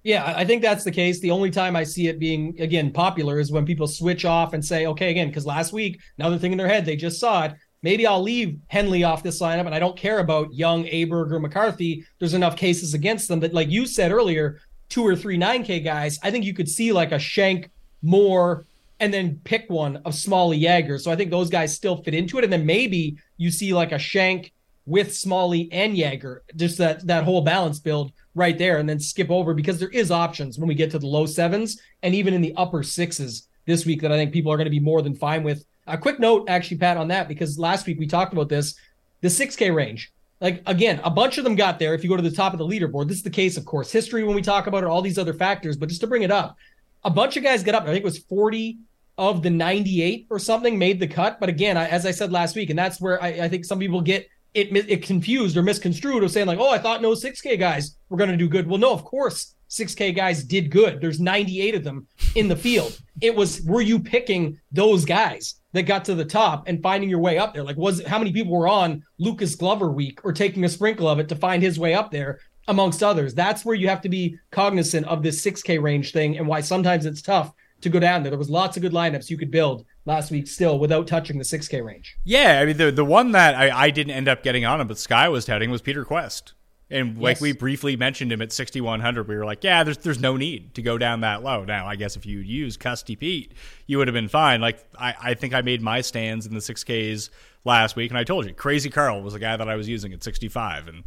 Yeah, 0.02 0.32
I 0.34 0.46
think 0.46 0.62
that's 0.62 0.84
the 0.84 0.90
case. 0.90 1.20
The 1.20 1.30
only 1.30 1.50
time 1.50 1.76
I 1.76 1.84
see 1.84 2.08
it 2.08 2.18
being 2.18 2.58
again 2.58 2.90
popular 2.90 3.38
is 3.38 3.52
when 3.52 3.66
people 3.66 3.86
switch 3.86 4.24
off 4.24 4.54
and 4.54 4.64
say, 4.64 4.86
okay, 4.86 5.10
again, 5.10 5.28
because 5.28 5.44
last 5.44 5.74
week, 5.74 6.00
another 6.18 6.38
they're 6.38 6.50
in 6.50 6.56
their 6.56 6.68
head, 6.68 6.86
they 6.86 6.96
just 6.96 7.20
saw 7.20 7.44
it. 7.44 7.54
Maybe 7.82 8.06
I'll 8.06 8.22
leave 8.22 8.58
Henley 8.68 9.04
off 9.04 9.22
this 9.22 9.40
lineup 9.40 9.66
and 9.66 9.74
I 9.74 9.78
don't 9.78 9.96
care 9.96 10.20
about 10.20 10.54
Young, 10.54 10.84
Aberg, 10.84 11.32
or 11.32 11.38
McCarthy. 11.38 12.04
There's 12.18 12.34
enough 12.34 12.56
cases 12.56 12.94
against 12.94 13.28
them 13.28 13.40
that, 13.40 13.52
like 13.52 13.70
you 13.70 13.86
said 13.86 14.10
earlier, 14.10 14.60
two 14.88 15.06
or 15.06 15.16
three 15.16 15.38
9K 15.38 15.84
guys, 15.84 16.18
I 16.22 16.30
think 16.30 16.44
you 16.44 16.54
could 16.54 16.68
see 16.68 16.92
like 16.92 17.12
a 17.12 17.18
Schenk, 17.18 17.70
Moore, 18.02 18.64
and 19.00 19.12
then 19.12 19.40
pick 19.44 19.68
one 19.68 19.96
of 20.04 20.14
Smalley 20.14 20.58
Jaeger. 20.58 20.98
So 20.98 21.10
I 21.10 21.16
think 21.16 21.30
those 21.30 21.48
guys 21.48 21.74
still 21.74 22.02
fit 22.02 22.14
into 22.14 22.38
it. 22.38 22.44
And 22.44 22.52
then 22.52 22.66
maybe 22.66 23.16
you 23.38 23.50
see 23.50 23.72
like 23.72 23.92
a 23.92 23.98
Schenk 23.98 24.52
with 24.90 25.14
Smalley 25.14 25.68
and 25.70 25.96
Jaeger, 25.96 26.42
just 26.56 26.76
that 26.78 27.06
that 27.06 27.24
whole 27.24 27.42
balance 27.42 27.78
build 27.78 28.12
right 28.34 28.58
there, 28.58 28.78
and 28.78 28.88
then 28.88 28.98
skip 28.98 29.30
over 29.30 29.54
because 29.54 29.78
there 29.78 29.88
is 29.88 30.10
options 30.10 30.58
when 30.58 30.68
we 30.68 30.74
get 30.74 30.90
to 30.90 30.98
the 30.98 31.06
low 31.06 31.26
sevens 31.26 31.80
and 32.02 32.14
even 32.14 32.34
in 32.34 32.42
the 32.42 32.54
upper 32.56 32.82
sixes 32.82 33.46
this 33.66 33.86
week 33.86 34.02
that 34.02 34.10
I 34.10 34.16
think 34.16 34.32
people 34.32 34.52
are 34.52 34.56
going 34.56 34.66
to 34.66 34.70
be 34.70 34.80
more 34.80 35.00
than 35.00 35.14
fine 35.14 35.44
with. 35.44 35.64
A 35.86 35.96
quick 35.96 36.18
note, 36.18 36.48
actually, 36.48 36.78
Pat, 36.78 36.96
on 36.96 37.08
that 37.08 37.28
because 37.28 37.58
last 37.58 37.86
week 37.86 37.98
we 37.98 38.06
talked 38.06 38.32
about 38.32 38.48
this, 38.48 38.74
the 39.20 39.28
6K 39.28 39.74
range. 39.74 40.12
Like 40.40 40.62
again, 40.66 41.00
a 41.04 41.10
bunch 41.10 41.38
of 41.38 41.44
them 41.44 41.54
got 41.54 41.78
there. 41.78 41.94
If 41.94 42.02
you 42.02 42.10
go 42.10 42.16
to 42.16 42.22
the 42.22 42.30
top 42.30 42.52
of 42.52 42.58
the 42.58 42.66
leaderboard, 42.66 43.08
this 43.08 43.18
is 43.18 43.22
the 43.22 43.30
case, 43.30 43.56
of 43.56 43.64
course, 43.64 43.92
history 43.92 44.24
when 44.24 44.34
we 44.34 44.42
talk 44.42 44.66
about 44.66 44.82
it, 44.82 44.88
all 44.88 45.02
these 45.02 45.18
other 45.18 45.34
factors. 45.34 45.76
But 45.76 45.88
just 45.88 46.00
to 46.00 46.06
bring 46.06 46.22
it 46.22 46.30
up, 46.32 46.56
a 47.04 47.10
bunch 47.10 47.36
of 47.36 47.44
guys 47.44 47.62
got 47.62 47.76
up. 47.76 47.84
I 47.84 47.86
think 47.86 47.98
it 47.98 48.04
was 48.04 48.18
40 48.18 48.78
of 49.18 49.42
the 49.42 49.50
98 49.50 50.26
or 50.30 50.38
something 50.38 50.78
made 50.78 50.98
the 50.98 51.06
cut. 51.06 51.38
But 51.38 51.48
again, 51.48 51.76
I, 51.76 51.86
as 51.88 52.06
I 52.06 52.10
said 52.10 52.32
last 52.32 52.56
week, 52.56 52.70
and 52.70 52.78
that's 52.78 53.00
where 53.00 53.22
I, 53.22 53.28
I 53.28 53.48
think 53.48 53.66
some 53.66 53.78
people 53.78 54.00
get 54.00 54.28
it 54.54 54.74
it 54.88 55.02
confused 55.02 55.56
or 55.56 55.62
misconstrued 55.62 56.24
of 56.24 56.30
saying 56.30 56.46
like, 56.46 56.58
oh, 56.58 56.70
I 56.70 56.78
thought 56.78 57.02
no 57.02 57.12
6K 57.12 57.58
guys 57.58 57.96
were 58.08 58.16
going 58.16 58.30
to 58.30 58.36
do 58.36 58.48
good. 58.48 58.66
Well, 58.66 58.78
no, 58.78 58.92
of 58.92 59.04
course 59.04 59.54
6K 59.70 60.14
guys 60.14 60.42
did 60.42 60.70
good. 60.70 61.00
There's 61.00 61.20
98 61.20 61.76
of 61.76 61.84
them 61.84 62.06
in 62.34 62.48
the 62.48 62.56
field. 62.56 62.98
It 63.20 63.34
was 63.34 63.62
were 63.62 63.80
you 63.80 64.00
picking 64.00 64.58
those 64.72 65.04
guys 65.04 65.60
that 65.72 65.82
got 65.82 66.04
to 66.06 66.14
the 66.14 66.24
top 66.24 66.66
and 66.66 66.82
finding 66.82 67.08
your 67.08 67.20
way 67.20 67.38
up 67.38 67.54
there? 67.54 67.62
Like 67.62 67.76
was 67.76 68.04
how 68.04 68.18
many 68.18 68.32
people 68.32 68.52
were 68.52 68.68
on 68.68 69.04
Lucas 69.18 69.54
Glover 69.54 69.90
week 69.90 70.20
or 70.24 70.32
taking 70.32 70.64
a 70.64 70.68
sprinkle 70.68 71.08
of 71.08 71.20
it 71.20 71.28
to 71.28 71.36
find 71.36 71.62
his 71.62 71.78
way 71.78 71.94
up 71.94 72.10
there 72.10 72.40
amongst 72.66 73.02
others? 73.02 73.34
That's 73.34 73.64
where 73.64 73.76
you 73.76 73.88
have 73.88 74.02
to 74.02 74.08
be 74.08 74.36
cognizant 74.50 75.06
of 75.06 75.22
this 75.22 75.44
6K 75.44 75.80
range 75.80 76.12
thing 76.12 76.38
and 76.38 76.46
why 76.46 76.60
sometimes 76.60 77.06
it's 77.06 77.22
tough 77.22 77.52
to 77.80 77.88
go 77.88 77.98
down 78.00 78.22
there. 78.22 78.30
There 78.30 78.38
was 78.38 78.50
lots 78.50 78.76
of 78.76 78.82
good 78.82 78.92
lineups 78.92 79.30
you 79.30 79.36
could 79.38 79.50
build 79.50 79.84
last 80.06 80.30
week 80.30 80.46
still 80.48 80.78
without 80.78 81.06
touching 81.06 81.38
the 81.38 81.44
6K 81.44 81.84
range. 81.84 82.16
Yeah, 82.24 82.60
I 82.60 82.64
mean 82.66 82.76
the 82.76 82.90
the 82.90 83.04
one 83.04 83.32
that 83.32 83.54
I, 83.54 83.86
I 83.86 83.90
didn't 83.90 84.12
end 84.12 84.28
up 84.28 84.42
getting 84.42 84.64
on 84.64 84.80
him, 84.80 84.86
but 84.88 84.98
Sky 84.98 85.28
was 85.28 85.44
touting 85.44 85.70
was 85.70 85.82
Peter 85.82 86.04
Kuest. 86.04 86.52
And 86.92 87.18
like 87.18 87.36
Yes. 87.36 87.40
we 87.40 87.52
briefly 87.52 87.96
mentioned 87.96 88.32
him 88.32 88.42
at 88.42 88.50
6100, 88.50 89.28
we 89.28 89.36
were 89.36 89.44
like, 89.44 89.62
yeah, 89.62 89.84
there's 89.84 89.98
there's 89.98 90.18
no 90.20 90.36
need 90.36 90.74
to 90.74 90.82
go 90.82 90.98
down 90.98 91.20
that 91.20 91.42
low. 91.42 91.64
Now, 91.64 91.86
I 91.86 91.94
guess 91.96 92.16
if 92.16 92.26
you'd 92.26 92.46
use 92.46 92.76
Custy 92.76 93.14
Pete, 93.16 93.52
you 93.86 93.98
would 93.98 94.08
have 94.08 94.14
been 94.14 94.28
fine. 94.28 94.60
Like 94.60 94.84
I, 94.98 95.14
I 95.22 95.34
think 95.34 95.54
I 95.54 95.62
made 95.62 95.82
my 95.82 96.00
stands 96.00 96.46
in 96.46 96.52
the 96.54 96.60
6Ks 96.60 97.30
last 97.64 97.94
week, 97.94 98.10
and 98.10 98.18
I 98.18 98.24
told 98.24 98.46
you, 98.46 98.54
Crazy 98.54 98.90
Carl 98.90 99.22
was 99.22 99.34
the 99.34 99.38
guy 99.38 99.56
that 99.56 99.68
I 99.68 99.76
was 99.76 99.88
using 99.88 100.12
at 100.12 100.24
65, 100.24 100.88
and 100.88 101.04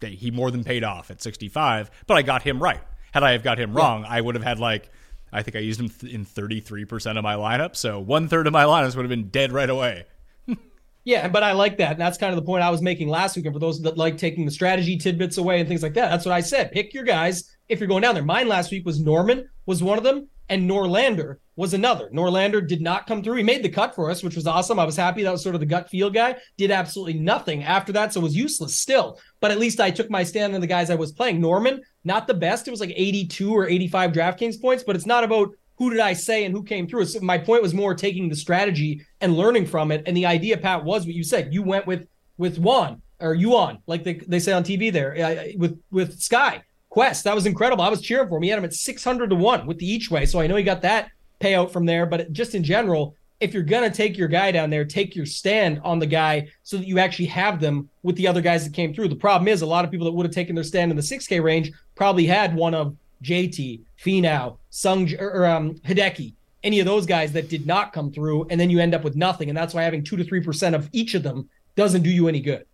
they, 0.00 0.10
he 0.10 0.32
more 0.32 0.50
than 0.50 0.64
paid 0.64 0.82
off 0.82 1.08
at 1.10 1.22
65. 1.22 1.90
But 2.08 2.16
I 2.16 2.22
got 2.22 2.42
him 2.42 2.60
right. 2.60 2.80
Had 3.12 3.22
I 3.22 3.30
have 3.32 3.44
got 3.44 3.58
him 3.60 3.74
wrong, 3.74 4.04
I 4.08 4.20
would 4.20 4.34
have 4.34 4.42
had 4.42 4.58
like 4.58 4.90
I 5.32 5.42
think 5.42 5.56
I 5.56 5.60
used 5.60 5.80
him 5.80 5.88
th- 5.88 6.12
in 6.12 6.26
33% 6.26 7.16
of 7.16 7.22
my 7.24 7.34
lineup. 7.34 7.74
So 7.74 7.98
one 7.98 8.28
third 8.28 8.46
of 8.46 8.52
my 8.52 8.64
lineups 8.64 8.94
would 8.96 9.02
have 9.02 9.10
been 9.10 9.28
dead 9.28 9.52
right 9.52 9.70
away. 9.70 10.04
Yeah, 11.04 11.26
but 11.26 11.42
I 11.42 11.50
like 11.50 11.78
that. 11.78 11.92
And 11.92 12.00
that's 12.00 12.16
kind 12.16 12.32
of 12.32 12.36
the 12.36 12.46
point 12.46 12.62
I 12.62 12.70
was 12.70 12.80
making 12.80 13.08
last 13.08 13.34
week. 13.34 13.44
And 13.44 13.52
for 13.52 13.58
those 13.58 13.82
that 13.82 13.98
like 13.98 14.16
taking 14.18 14.44
the 14.44 14.52
strategy 14.52 14.96
tidbits 14.96 15.36
away 15.36 15.58
and 15.58 15.68
things 15.68 15.82
like 15.82 15.94
that, 15.94 16.10
that's 16.10 16.24
what 16.24 16.32
I 16.32 16.40
said. 16.40 16.70
Pick 16.70 16.94
your 16.94 17.02
guys 17.02 17.56
if 17.68 17.80
you're 17.80 17.88
going 17.88 18.02
down 18.02 18.14
there. 18.14 18.22
Mine 18.22 18.46
last 18.46 18.70
week 18.70 18.86
was 18.86 19.00
Norman 19.00 19.48
was 19.66 19.82
one 19.82 19.98
of 19.98 20.04
them. 20.04 20.28
And 20.48 20.68
Norlander 20.68 21.36
was 21.56 21.74
another. 21.74 22.08
Norlander 22.10 22.66
did 22.66 22.80
not 22.80 23.06
come 23.06 23.22
through. 23.22 23.36
He 23.36 23.42
made 23.42 23.62
the 23.62 23.68
cut 23.68 23.94
for 23.94 24.10
us, 24.10 24.22
which 24.22 24.36
was 24.36 24.46
awesome. 24.46 24.78
I 24.78 24.84
was 24.84 24.96
happy. 24.96 25.22
That 25.22 25.32
was 25.32 25.42
sort 25.42 25.54
of 25.54 25.60
the 25.60 25.66
gut 25.66 25.90
feel 25.90 26.08
guy. 26.08 26.36
Did 26.56 26.70
absolutely 26.70 27.20
nothing 27.20 27.62
after 27.62 27.92
that, 27.92 28.12
so 28.12 28.20
was 28.20 28.36
useless 28.36 28.74
still. 28.74 29.18
But 29.40 29.50
at 29.50 29.58
least 29.58 29.80
I 29.80 29.90
took 29.90 30.10
my 30.10 30.24
stand 30.24 30.54
on 30.54 30.60
the 30.60 30.66
guys 30.66 30.90
I 30.90 30.94
was 30.94 31.12
playing. 31.12 31.40
Norman, 31.40 31.82
not 32.04 32.26
the 32.26 32.34
best. 32.34 32.66
It 32.66 32.70
was 32.70 32.80
like 32.80 32.92
82 32.94 33.52
or 33.54 33.68
85 33.68 34.12
DraftKings 34.12 34.60
points, 34.60 34.82
but 34.82 34.96
it's 34.96 35.06
not 35.06 35.24
about 35.24 35.50
who 35.76 35.90
did 35.90 36.00
I 36.00 36.12
say 36.14 36.44
and 36.44 36.54
who 36.54 36.62
came 36.62 36.86
through. 36.86 37.06
So 37.06 37.20
my 37.20 37.38
point 37.38 37.62
was 37.62 37.74
more 37.74 37.94
taking 37.94 38.28
the 38.28 38.36
strategy 38.36 39.04
and 39.20 39.36
learning 39.36 39.66
from 39.66 39.90
it. 39.90 40.04
And 40.06 40.16
the 40.16 40.26
idea, 40.26 40.56
Pat, 40.56 40.84
was 40.84 41.04
what 41.04 41.14
you 41.14 41.24
said. 41.24 41.52
You 41.52 41.62
went 41.62 41.86
with 41.86 42.06
with 42.38 42.58
Juan 42.58 43.02
or 43.20 43.34
Yuan, 43.34 43.78
like 43.86 44.04
they, 44.04 44.14
they 44.14 44.40
say 44.40 44.52
on 44.52 44.64
TV 44.64 44.92
there, 44.92 45.14
uh, 45.14 45.52
with 45.56 45.80
with 45.90 46.18
Sky 46.20 46.62
Kuest. 46.94 47.22
That 47.22 47.34
was 47.34 47.46
incredible. 47.46 47.82
I 47.82 47.88
was 47.88 48.00
cheering 48.00 48.28
for 48.28 48.36
him. 48.36 48.42
He 48.42 48.50
had 48.50 48.58
him 48.58 48.64
at 48.64 48.74
600 48.74 49.30
to 49.30 49.36
one 49.36 49.66
with 49.66 49.78
the 49.78 49.90
each 49.90 50.10
way. 50.10 50.26
So 50.26 50.40
I 50.40 50.46
know 50.46 50.56
he 50.56 50.62
got 50.62 50.82
that 50.82 51.10
payout 51.40 51.70
from 51.70 51.86
there. 51.86 52.06
But 52.06 52.32
just 52.32 52.54
in 52.54 52.62
general, 52.62 53.16
if 53.40 53.52
you're 53.52 53.62
gonna 53.62 53.90
take 53.90 54.16
your 54.16 54.28
guy 54.28 54.52
down 54.52 54.70
there, 54.70 54.84
take 54.84 55.16
your 55.16 55.26
stand 55.26 55.80
on 55.82 55.98
the 55.98 56.06
guy 56.06 56.48
so 56.62 56.76
that 56.76 56.86
you 56.86 56.98
actually 56.98 57.26
have 57.26 57.60
them 57.60 57.88
with 58.02 58.16
the 58.16 58.28
other 58.28 58.40
guys 58.40 58.64
that 58.64 58.72
came 58.72 58.94
through. 58.94 59.08
The 59.08 59.16
problem 59.16 59.48
is 59.48 59.62
a 59.62 59.66
lot 59.66 59.84
of 59.84 59.90
people 59.90 60.04
that 60.04 60.12
would 60.12 60.26
have 60.26 60.34
taken 60.34 60.54
their 60.54 60.64
stand 60.64 60.90
in 60.90 60.96
the 60.96 61.02
6K 61.02 61.42
range 61.42 61.72
probably 61.94 62.26
had 62.26 62.54
one 62.54 62.74
of 62.74 62.96
JT, 63.22 63.80
Finau, 64.00 64.58
Sung 64.70 65.12
or 65.18 65.46
um, 65.46 65.74
Hideki, 65.76 66.34
any 66.62 66.80
of 66.80 66.86
those 66.86 67.06
guys 67.06 67.32
that 67.32 67.48
did 67.48 67.66
not 67.66 67.92
come 67.92 68.12
through, 68.12 68.46
and 68.50 68.60
then 68.60 68.70
you 68.70 68.78
end 68.78 68.94
up 68.94 69.02
with 69.02 69.16
nothing. 69.16 69.48
And 69.48 69.56
that's 69.56 69.74
why 69.74 69.82
having 69.82 70.04
two 70.04 70.16
to 70.16 70.24
three 70.24 70.40
percent 70.40 70.74
of 70.74 70.88
each 70.92 71.14
of 71.14 71.22
them 71.22 71.48
doesn't 71.74 72.02
do 72.02 72.10
you 72.10 72.28
any 72.28 72.40
good. 72.40 72.66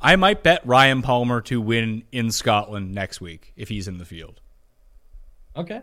I 0.00 0.16
might 0.16 0.42
bet 0.42 0.66
Ryan 0.66 1.02
Palmer 1.02 1.40
to 1.42 1.60
win 1.60 2.04
in 2.10 2.30
Scotland 2.30 2.94
next 2.94 3.20
week 3.20 3.52
if 3.56 3.68
he's 3.68 3.86
in 3.86 3.98
the 3.98 4.04
field. 4.04 4.40
Okay. 5.56 5.82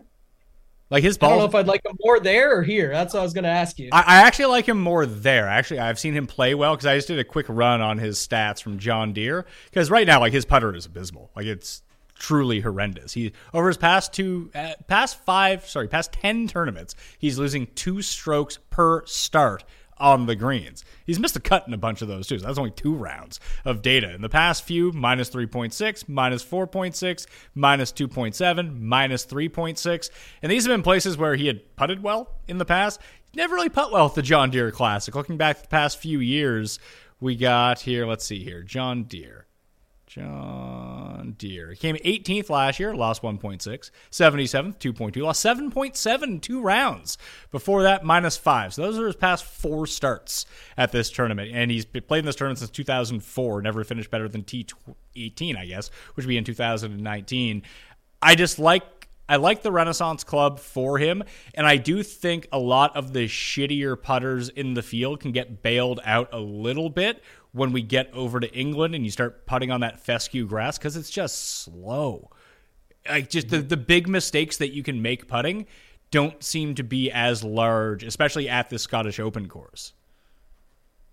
Like 0.90 1.04
his 1.04 1.18
I 1.20 1.28
don't 1.28 1.38
know 1.38 1.44
if 1.44 1.54
I'd 1.54 1.66
like 1.66 1.84
him 1.84 1.96
more 2.02 2.18
there 2.18 2.58
or 2.58 2.62
here. 2.62 2.90
That's 2.90 3.12
what 3.12 3.20
I 3.20 3.22
was 3.22 3.34
going 3.34 3.44
to 3.44 3.50
ask 3.50 3.78
you. 3.78 3.90
I, 3.92 4.00
I 4.00 4.16
actually 4.22 4.46
like 4.46 4.66
him 4.66 4.80
more 4.80 5.04
there. 5.04 5.46
Actually, 5.46 5.80
I've 5.80 5.98
seen 5.98 6.14
him 6.14 6.26
play 6.26 6.54
well 6.54 6.74
because 6.74 6.86
I 6.86 6.96
just 6.96 7.08
did 7.08 7.18
a 7.18 7.24
quick 7.24 7.46
run 7.48 7.82
on 7.82 7.98
his 7.98 8.18
stats 8.18 8.62
from 8.62 8.78
John 8.78 9.12
Deere. 9.12 9.44
Because 9.66 9.90
right 9.90 10.06
now, 10.06 10.20
like 10.20 10.32
his 10.32 10.46
putter 10.46 10.74
is 10.74 10.86
abysmal. 10.86 11.30
Like 11.36 11.44
it's 11.44 11.82
truly 12.18 12.60
horrendous. 12.60 13.12
He 13.12 13.32
over 13.52 13.68
his 13.68 13.76
past 13.76 14.14
two, 14.14 14.50
uh, 14.54 14.72
past 14.86 15.22
five, 15.24 15.66
sorry, 15.68 15.88
past 15.88 16.12
ten 16.12 16.48
tournaments, 16.48 16.94
he's 17.18 17.38
losing 17.38 17.66
two 17.74 18.00
strokes 18.00 18.58
per 18.70 19.04
start 19.04 19.64
on 20.00 20.26
the 20.26 20.36
greens. 20.36 20.84
He's 21.04 21.18
missed 21.18 21.36
a 21.36 21.40
cut 21.40 21.66
in 21.66 21.74
a 21.74 21.78
bunch 21.78 22.02
of 22.02 22.08
those 22.08 22.26
too. 22.26 22.38
So 22.38 22.46
that's 22.46 22.58
only 22.58 22.70
two 22.70 22.94
rounds 22.94 23.40
of 23.64 23.82
data. 23.82 24.14
In 24.14 24.22
the 24.22 24.28
past 24.28 24.64
few, 24.64 24.92
minus 24.92 25.30
3.6, 25.30 26.08
minus 26.08 26.44
4.6, 26.44 27.26
minus 27.54 27.92
2.7, 27.92 28.80
minus 28.80 29.26
3.6. 29.26 30.10
And 30.42 30.52
these 30.52 30.64
have 30.64 30.72
been 30.72 30.82
places 30.82 31.16
where 31.16 31.34
he 31.34 31.46
had 31.46 31.76
putted 31.76 32.02
well 32.02 32.36
in 32.46 32.58
the 32.58 32.64
past. 32.64 33.00
Never 33.34 33.56
really 33.56 33.68
put 33.68 33.92
well 33.92 34.06
at 34.06 34.14
the 34.14 34.22
John 34.22 34.50
Deere 34.50 34.70
Classic. 34.70 35.14
Looking 35.14 35.36
back 35.36 35.62
the 35.62 35.68
past 35.68 35.98
few 35.98 36.20
years, 36.20 36.78
we 37.20 37.36
got 37.36 37.80
here, 37.80 38.06
let's 38.06 38.24
see 38.24 38.42
here, 38.42 38.62
John 38.62 39.04
Deere. 39.04 39.47
John 40.08 41.34
Deere. 41.36 41.70
He 41.70 41.76
came 41.76 41.96
18th 41.96 42.48
last 42.48 42.80
year, 42.80 42.94
lost 42.94 43.22
1.6. 43.22 43.90
77th, 44.10 44.78
2.2. 44.78 45.22
Lost 45.22 45.44
7.7 45.44 46.40
two 46.40 46.62
rounds. 46.62 47.18
Before 47.50 47.82
that, 47.82 48.04
minus 48.04 48.36
five. 48.36 48.72
So 48.72 48.82
those 48.82 48.98
are 48.98 49.06
his 49.06 49.16
past 49.16 49.44
four 49.44 49.86
starts 49.86 50.46
at 50.78 50.92
this 50.92 51.10
tournament. 51.10 51.50
And 51.52 51.70
he's 51.70 51.84
played 51.84 52.20
in 52.20 52.24
this 52.24 52.36
tournament 52.36 52.58
since 52.58 52.70
2004. 52.70 53.62
Never 53.62 53.84
finished 53.84 54.10
better 54.10 54.28
than 54.28 54.44
T18, 54.44 55.56
I 55.56 55.66
guess, 55.66 55.90
which 56.14 56.24
would 56.24 56.30
be 56.30 56.38
in 56.38 56.44
2019. 56.44 57.62
I 58.22 58.34
just 58.34 58.58
like 58.58 59.08
I 59.28 59.36
like 59.36 59.62
the 59.62 59.70
Renaissance 59.70 60.24
Club 60.24 60.58
for 60.58 60.96
him, 60.96 61.22
and 61.54 61.66
I 61.66 61.76
do 61.76 62.02
think 62.02 62.48
a 62.50 62.58
lot 62.58 62.96
of 62.96 63.12
the 63.12 63.26
shittier 63.26 64.00
putters 64.00 64.48
in 64.48 64.72
the 64.72 64.82
field 64.82 65.20
can 65.20 65.32
get 65.32 65.62
bailed 65.62 66.00
out 66.02 66.30
a 66.32 66.38
little 66.38 66.88
bit 66.88 67.22
when 67.58 67.72
we 67.72 67.82
get 67.82 68.12
over 68.14 68.40
to 68.40 68.52
England 68.54 68.94
and 68.94 69.04
you 69.04 69.10
start 69.10 69.46
putting 69.46 69.70
on 69.70 69.80
that 69.80 70.00
fescue 70.00 70.46
grass 70.46 70.78
because 70.78 70.96
it's 70.96 71.10
just 71.10 71.62
slow. 71.62 72.30
Like 73.08 73.28
just 73.28 73.48
the, 73.48 73.58
the 73.58 73.76
big 73.76 74.08
mistakes 74.08 74.56
that 74.58 74.72
you 74.72 74.82
can 74.82 75.02
make 75.02 75.28
putting 75.28 75.66
don't 76.10 76.42
seem 76.42 76.74
to 76.76 76.82
be 76.82 77.10
as 77.10 77.44
large, 77.44 78.02
especially 78.02 78.48
at 78.48 78.70
the 78.70 78.78
Scottish 78.78 79.20
Open 79.20 79.48
course. 79.48 79.92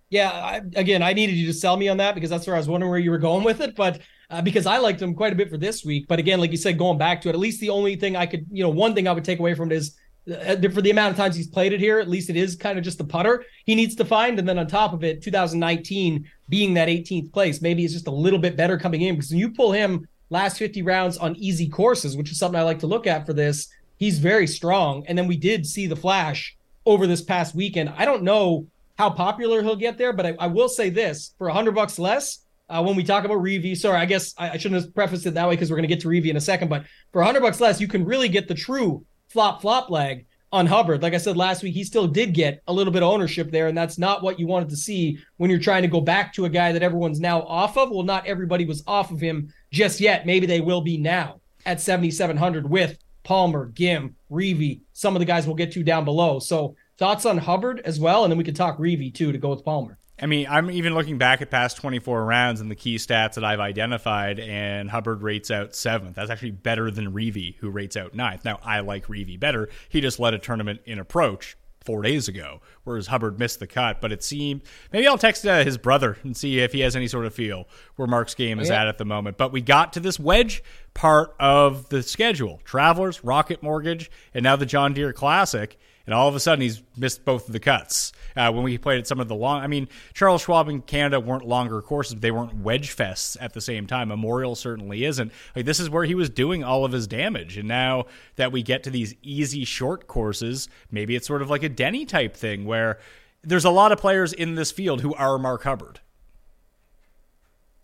Yeah, 0.08 0.30
I, 0.30 0.60
again, 0.76 1.02
I 1.02 1.12
needed 1.12 1.34
you 1.34 1.46
to 1.48 1.52
sell 1.52 1.76
me 1.76 1.88
on 1.88 1.96
that 1.96 2.14
because 2.14 2.30
that's 2.30 2.46
where 2.46 2.54
I 2.54 2.58
was 2.58 2.68
wondering 2.68 2.90
where 2.90 2.98
you 2.98 3.10
were 3.10 3.18
going 3.18 3.44
with 3.44 3.60
it. 3.60 3.74
But 3.74 4.00
uh, 4.30 4.40
because 4.40 4.66
I 4.66 4.78
liked 4.78 5.02
him 5.02 5.14
quite 5.14 5.32
a 5.32 5.36
bit 5.36 5.50
for 5.50 5.56
this 5.56 5.84
week. 5.84 6.06
But 6.08 6.18
again, 6.18 6.40
like 6.40 6.50
you 6.52 6.56
said, 6.56 6.78
going 6.78 6.98
back 6.98 7.20
to 7.22 7.28
it, 7.28 7.32
at 7.32 7.38
least 7.38 7.60
the 7.60 7.70
only 7.70 7.96
thing 7.96 8.16
I 8.16 8.26
could, 8.26 8.46
you 8.50 8.62
know, 8.62 8.70
one 8.70 8.94
thing 8.94 9.08
I 9.08 9.12
would 9.12 9.24
take 9.24 9.40
away 9.40 9.54
from 9.54 9.72
it 9.72 9.76
is 9.76 9.96
for 10.26 10.82
the 10.82 10.90
amount 10.90 11.12
of 11.12 11.16
times 11.16 11.36
he's 11.36 11.46
played 11.46 11.72
it 11.72 11.80
here, 11.80 11.98
at 11.98 12.08
least 12.08 12.30
it 12.30 12.36
is 12.36 12.56
kind 12.56 12.78
of 12.78 12.84
just 12.84 12.98
the 12.98 13.04
putter 13.04 13.44
he 13.64 13.74
needs 13.74 13.94
to 13.94 14.04
find. 14.04 14.38
And 14.38 14.48
then 14.48 14.58
on 14.58 14.66
top 14.66 14.92
of 14.92 15.04
it, 15.04 15.22
2019 15.22 16.28
being 16.48 16.74
that 16.74 16.88
18th 16.88 17.32
place, 17.32 17.62
maybe 17.62 17.84
it's 17.84 17.94
just 17.94 18.08
a 18.08 18.12
little 18.12 18.38
bit 18.38 18.56
better 18.56 18.78
coming 18.78 19.02
in 19.02 19.14
because 19.14 19.30
when 19.30 19.38
you 19.38 19.50
pull 19.50 19.72
him 19.72 20.08
last 20.30 20.58
50 20.58 20.82
rounds 20.82 21.16
on 21.16 21.36
easy 21.36 21.68
courses, 21.68 22.16
which 22.16 22.30
is 22.30 22.38
something 22.38 22.58
I 22.58 22.64
like 22.64 22.80
to 22.80 22.86
look 22.86 23.06
at 23.06 23.24
for 23.24 23.32
this, 23.32 23.68
he's 23.98 24.18
very 24.18 24.46
strong. 24.46 25.04
And 25.06 25.16
then 25.16 25.28
we 25.28 25.36
did 25.36 25.64
see 25.64 25.86
the 25.86 25.96
flash 25.96 26.56
over 26.84 27.06
this 27.06 27.22
past 27.22 27.54
weekend. 27.54 27.92
I 27.96 28.04
don't 28.04 28.22
know 28.22 28.66
how 28.98 29.10
popular 29.10 29.62
he'll 29.62 29.76
get 29.76 29.98
there, 29.98 30.12
but 30.12 30.26
I, 30.26 30.36
I 30.40 30.46
will 30.48 30.68
say 30.68 30.90
this 30.90 31.34
for 31.38 31.48
hundred 31.48 31.74
bucks 31.74 31.98
less, 31.98 32.46
uh, 32.68 32.82
when 32.82 32.96
we 32.96 33.04
talk 33.04 33.24
about 33.24 33.38
Reavie. 33.38 33.76
Sorry, 33.76 33.96
I 33.96 34.06
guess 34.06 34.34
I, 34.36 34.50
I 34.50 34.56
shouldn't 34.56 34.82
have 34.82 34.94
prefaced 34.94 35.26
it 35.26 35.34
that 35.34 35.48
way 35.48 35.54
because 35.54 35.70
we're 35.70 35.76
going 35.76 35.88
to 35.88 35.94
get 35.94 36.00
to 36.00 36.08
Reavie 36.08 36.30
in 36.30 36.36
a 36.36 36.40
second. 36.40 36.68
But 36.68 36.84
for 37.12 37.20
100 37.20 37.40
bucks 37.40 37.60
less, 37.60 37.80
you 37.80 37.88
can 37.88 38.04
really 38.04 38.28
get 38.28 38.48
the 38.48 38.54
true 38.54 39.04
flop 39.36 39.60
flop 39.60 39.90
leg 39.90 40.24
on 40.50 40.64
Hubbard. 40.64 41.02
Like 41.02 41.12
I 41.12 41.18
said 41.18 41.36
last 41.36 41.62
week, 41.62 41.74
he 41.74 41.84
still 41.84 42.06
did 42.06 42.32
get 42.32 42.62
a 42.68 42.72
little 42.72 42.90
bit 42.90 43.02
of 43.02 43.10
ownership 43.10 43.50
there, 43.50 43.68
and 43.68 43.76
that's 43.76 43.98
not 43.98 44.22
what 44.22 44.40
you 44.40 44.46
wanted 44.46 44.70
to 44.70 44.78
see 44.78 45.18
when 45.36 45.50
you're 45.50 45.58
trying 45.58 45.82
to 45.82 45.88
go 45.88 46.00
back 46.00 46.32
to 46.32 46.46
a 46.46 46.48
guy 46.48 46.72
that 46.72 46.82
everyone's 46.82 47.20
now 47.20 47.42
off 47.42 47.76
of. 47.76 47.90
Well, 47.90 48.02
not 48.02 48.26
everybody 48.26 48.64
was 48.64 48.82
off 48.86 49.10
of 49.10 49.20
him 49.20 49.52
just 49.70 50.00
yet. 50.00 50.24
Maybe 50.24 50.46
they 50.46 50.62
will 50.62 50.80
be 50.80 50.96
now 50.96 51.42
at 51.66 51.82
7,700 51.82 52.66
with 52.70 52.96
Palmer, 53.24 53.70
Ghim, 53.72 54.14
Reavie, 54.30 54.80
some 54.94 55.14
of 55.14 55.20
the 55.20 55.26
guys 55.26 55.46
we'll 55.46 55.54
get 55.54 55.72
to 55.72 55.82
down 55.82 56.06
below. 56.06 56.38
So 56.38 56.76
thoughts 56.96 57.26
on 57.26 57.36
Hubbard 57.36 57.82
as 57.84 58.00
well, 58.00 58.24
and 58.24 58.30
then 58.30 58.38
we 58.38 58.44
can 58.44 58.54
talk 58.54 58.78
Reavie 58.78 59.12
too 59.12 59.32
to 59.32 59.38
go 59.38 59.50
with 59.50 59.66
Palmer. 59.66 59.98
I 60.20 60.26
mean, 60.26 60.46
I'm 60.48 60.70
even 60.70 60.94
looking 60.94 61.18
back 61.18 61.42
at 61.42 61.50
past 61.50 61.76
24 61.76 62.24
rounds 62.24 62.60
and 62.60 62.70
the 62.70 62.74
key 62.74 62.96
stats 62.96 63.34
that 63.34 63.44
I've 63.44 63.60
identified, 63.60 64.40
and 64.40 64.90
Hubbard 64.90 65.22
rates 65.22 65.50
out 65.50 65.74
seventh. 65.74 66.16
That's 66.16 66.30
actually 66.30 66.52
better 66.52 66.90
than 66.90 67.12
Reavie, 67.12 67.56
who 67.56 67.68
rates 67.68 67.96
out 67.96 68.14
ninth. 68.14 68.44
Now, 68.44 68.58
I 68.62 68.80
like 68.80 69.08
Reavie 69.08 69.38
better. 69.38 69.68
He 69.90 70.00
just 70.00 70.18
led 70.18 70.32
a 70.32 70.38
tournament 70.38 70.80
in 70.86 70.98
approach 70.98 71.56
four 71.86 72.02
days 72.02 72.28
ago, 72.28 72.60
whereas 72.84 73.06
Hubbard 73.06 73.38
missed 73.38 73.60
the 73.60 73.66
cut. 73.66 74.00
But 74.00 74.10
it 74.10 74.22
seemed 74.22 74.62
maybe 74.90 75.06
I'll 75.06 75.18
text 75.18 75.46
uh, 75.46 75.64
his 75.64 75.78
brother 75.78 76.16
and 76.22 76.36
see 76.36 76.58
if 76.58 76.72
he 76.72 76.80
has 76.80 76.96
any 76.96 77.08
sort 77.08 77.26
of 77.26 77.34
feel 77.34 77.68
where 77.94 78.08
Mark's 78.08 78.34
game 78.34 78.58
is 78.58 78.68
yeah. 78.68 78.82
at 78.82 78.88
at 78.88 78.98
the 78.98 79.04
moment. 79.04 79.38
But 79.38 79.52
we 79.52 79.60
got 79.60 79.92
to 79.94 80.00
this 80.00 80.18
wedge 80.18 80.62
part 80.94 81.34
of 81.38 81.88
the 81.90 82.02
schedule: 82.02 82.60
Travelers, 82.64 83.22
Rocket 83.22 83.62
Mortgage, 83.62 84.10
and 84.34 84.42
now 84.42 84.56
the 84.56 84.66
John 84.66 84.92
Deere 84.92 85.12
Classic 85.12 85.78
and 86.06 86.14
all 86.14 86.28
of 86.28 86.34
a 86.34 86.40
sudden 86.40 86.62
he's 86.62 86.82
missed 86.96 87.24
both 87.24 87.46
of 87.46 87.52
the 87.52 87.60
cuts. 87.60 88.12
Uh, 88.36 88.50
when 88.52 88.62
we 88.62 88.78
played 88.78 88.98
at 88.98 89.06
some 89.06 89.20
of 89.20 89.28
the 89.28 89.34
long, 89.34 89.62
I 89.62 89.66
mean, 89.66 89.88
Charles 90.14 90.42
Schwab 90.42 90.68
and 90.68 90.86
Canada 90.86 91.18
weren't 91.20 91.46
longer 91.46 91.82
courses, 91.82 92.14
but 92.14 92.22
they 92.22 92.30
weren't 92.30 92.54
wedge 92.54 92.94
fests 92.94 93.36
at 93.40 93.52
the 93.52 93.60
same 93.60 93.86
time. 93.86 94.08
Memorial 94.08 94.54
certainly 94.54 95.04
isn't. 95.04 95.32
Like 95.54 95.64
this 95.64 95.80
is 95.80 95.90
where 95.90 96.04
he 96.04 96.14
was 96.14 96.30
doing 96.30 96.62
all 96.62 96.84
of 96.84 96.92
his 96.92 97.06
damage, 97.06 97.56
and 97.58 97.68
now 97.68 98.06
that 98.36 98.52
we 98.52 98.62
get 98.62 98.82
to 98.84 98.90
these 98.90 99.14
easy 99.22 99.64
short 99.64 100.06
courses, 100.06 100.68
maybe 100.90 101.16
it's 101.16 101.26
sort 101.26 101.42
of 101.42 101.50
like 101.50 101.62
a 101.62 101.68
Denny 101.68 102.04
type 102.06 102.36
thing 102.36 102.64
where 102.64 102.98
there's 103.42 103.64
a 103.64 103.70
lot 103.70 103.92
of 103.92 103.98
players 103.98 104.32
in 104.32 104.54
this 104.54 104.72
field 104.72 105.00
who 105.00 105.14
are 105.14 105.38
Mark 105.38 105.62
Hubbard. 105.64 106.00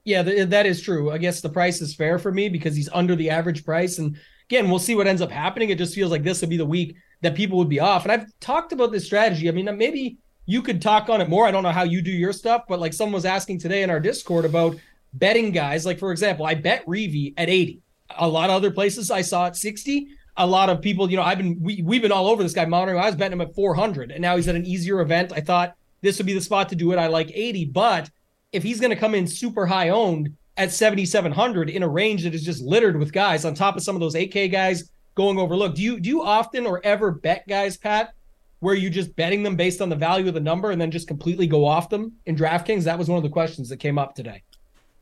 Yeah, 0.04 0.22
th- 0.22 0.48
that 0.48 0.66
is 0.66 0.82
true. 0.82 1.10
I 1.12 1.18
guess 1.18 1.40
the 1.40 1.48
price 1.48 1.80
is 1.80 1.94
fair 1.94 2.18
for 2.18 2.32
me 2.32 2.48
because 2.48 2.74
he's 2.74 2.88
under 2.92 3.14
the 3.14 3.30
average 3.30 3.64
price. 3.64 3.98
And 3.98 4.18
again, 4.48 4.68
we'll 4.68 4.80
see 4.80 4.96
what 4.96 5.06
ends 5.06 5.22
up 5.22 5.30
happening. 5.30 5.70
It 5.70 5.78
just 5.78 5.94
feels 5.94 6.10
like 6.10 6.24
this 6.24 6.40
would 6.40 6.50
be 6.50 6.56
the 6.56 6.64
week 6.64 6.96
that 7.22 7.34
people 7.34 7.58
would 7.58 7.68
be 7.68 7.80
off. 7.80 8.04
And 8.04 8.12
I've 8.12 8.26
talked 8.40 8.72
about 8.72 8.92
this 8.92 9.06
strategy. 9.06 9.48
I 9.48 9.52
mean, 9.52 9.64
maybe 9.76 10.18
you 10.46 10.60
could 10.60 10.82
talk 10.82 11.08
on 11.08 11.20
it 11.20 11.28
more. 11.28 11.46
I 11.46 11.50
don't 11.50 11.62
know 11.62 11.70
how 11.70 11.84
you 11.84 12.02
do 12.02 12.10
your 12.10 12.32
stuff, 12.32 12.64
but 12.68 12.80
like 12.80 12.92
someone 12.92 13.14
was 13.14 13.24
asking 13.24 13.60
today 13.60 13.82
in 13.82 13.90
our 13.90 14.00
Discord 14.00 14.44
about 14.44 14.76
betting 15.14 15.52
guys. 15.52 15.86
Like, 15.86 15.98
for 15.98 16.12
example, 16.12 16.44
I 16.44 16.54
bet 16.54 16.84
Reavie 16.86 17.32
at 17.36 17.48
80. 17.48 17.80
A 18.18 18.28
lot 18.28 18.50
of 18.50 18.56
other 18.56 18.70
places 18.70 19.10
I 19.10 19.22
saw 19.22 19.46
at 19.46 19.56
60. 19.56 20.08
A 20.36 20.46
lot 20.46 20.68
of 20.68 20.80
people, 20.80 21.10
you 21.10 21.16
know, 21.16 21.22
I've 21.22 21.38
been 21.38 21.58
we 21.60 21.82
we've 21.82 22.02
been 22.02 22.12
all 22.12 22.26
over 22.26 22.42
this 22.42 22.54
guy 22.54 22.64
monitoring. 22.64 22.98
I 23.02 23.06
was 23.06 23.16
betting 23.16 23.34
him 23.34 23.42
at 23.42 23.54
400, 23.54 24.10
and 24.10 24.20
now 24.20 24.36
he's 24.36 24.48
at 24.48 24.56
an 24.56 24.66
easier 24.66 25.00
event. 25.00 25.32
I 25.34 25.40
thought 25.40 25.74
this 26.00 26.18
would 26.18 26.26
be 26.26 26.32
the 26.32 26.40
spot 26.40 26.70
to 26.70 26.74
do 26.74 26.92
it. 26.92 26.98
I 26.98 27.06
like 27.06 27.30
80, 27.32 27.66
but 27.66 28.10
if 28.50 28.62
he's 28.62 28.80
going 28.80 28.90
to 28.90 28.96
come 28.96 29.14
in 29.14 29.26
super 29.26 29.66
high 29.66 29.90
owned 29.90 30.34
at 30.56 30.72
7700 30.72 31.70
in 31.70 31.82
a 31.82 31.88
range 31.88 32.24
that 32.24 32.34
is 32.34 32.44
just 32.44 32.62
littered 32.62 32.98
with 32.98 33.12
guys 33.12 33.44
on 33.44 33.54
top 33.54 33.76
of 33.76 33.82
some 33.82 33.94
of 33.94 34.00
those 34.00 34.14
8K 34.14 34.50
guys 34.50 34.90
going 35.14 35.38
overlooked. 35.38 35.76
Do 35.76 35.82
you 35.82 36.00
do 36.00 36.08
you 36.08 36.22
often 36.22 36.66
or 36.66 36.80
ever 36.84 37.10
bet 37.10 37.46
guys, 37.48 37.76
Pat, 37.76 38.14
where 38.60 38.74
you're 38.74 38.90
just 38.90 39.14
betting 39.16 39.42
them 39.42 39.56
based 39.56 39.80
on 39.80 39.88
the 39.88 39.96
value 39.96 40.28
of 40.28 40.34
the 40.34 40.40
number 40.40 40.70
and 40.70 40.80
then 40.80 40.90
just 40.90 41.08
completely 41.08 41.46
go 41.46 41.64
off 41.64 41.88
them 41.88 42.12
in 42.26 42.36
DraftKings? 42.36 42.84
That 42.84 42.98
was 42.98 43.08
one 43.08 43.16
of 43.16 43.22
the 43.22 43.28
questions 43.30 43.68
that 43.68 43.78
came 43.78 43.98
up 43.98 44.14
today. 44.14 44.42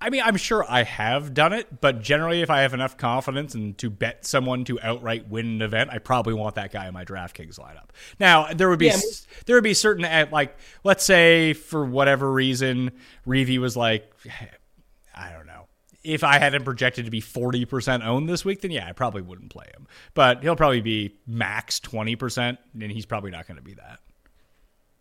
I 0.02 0.08
mean, 0.08 0.22
I'm 0.24 0.38
sure 0.38 0.64
I 0.66 0.82
have 0.84 1.34
done 1.34 1.52
it, 1.52 1.82
but 1.82 2.00
generally, 2.00 2.40
if 2.40 2.48
I 2.48 2.62
have 2.62 2.72
enough 2.72 2.96
confidence 2.96 3.54
and 3.54 3.76
to 3.76 3.90
bet 3.90 4.24
someone 4.24 4.64
to 4.64 4.80
outright 4.80 5.28
win 5.28 5.44
an 5.46 5.60
event, 5.60 5.90
I 5.92 5.98
probably 5.98 6.32
want 6.32 6.54
that 6.54 6.72
guy 6.72 6.88
in 6.88 6.94
my 6.94 7.04
DraftKings 7.04 7.58
lineup. 7.60 7.90
Now, 8.18 8.50
there 8.54 8.70
would 8.70 8.78
be 8.78 8.86
Yeah. 8.86 8.96
there 9.44 9.56
would 9.56 9.64
be 9.64 9.74
certain 9.74 10.06
uh, 10.06 10.26
like 10.32 10.56
let's 10.84 11.04
say 11.04 11.52
for 11.52 11.84
whatever 11.84 12.32
reason, 12.32 12.92
Reeve 13.26 13.60
was 13.60 13.76
like, 13.76 14.10
I 15.14 15.32
don't 15.32 15.46
know. 15.46 15.49
If 16.02 16.24
I 16.24 16.38
had 16.38 16.54
him 16.54 16.64
projected 16.64 17.04
to 17.04 17.10
be 17.10 17.20
40% 17.20 18.06
owned 18.06 18.28
this 18.28 18.44
week, 18.44 18.62
then 18.62 18.70
yeah, 18.70 18.86
I 18.88 18.92
probably 18.92 19.22
wouldn't 19.22 19.50
play 19.50 19.66
him. 19.74 19.86
But 20.14 20.42
he'll 20.42 20.56
probably 20.56 20.80
be 20.80 21.18
max 21.26 21.78
20%, 21.80 22.56
and 22.80 22.92
he's 22.92 23.06
probably 23.06 23.30
not 23.30 23.46
going 23.46 23.58
to 23.58 23.62
be 23.62 23.74
that. 23.74 24.00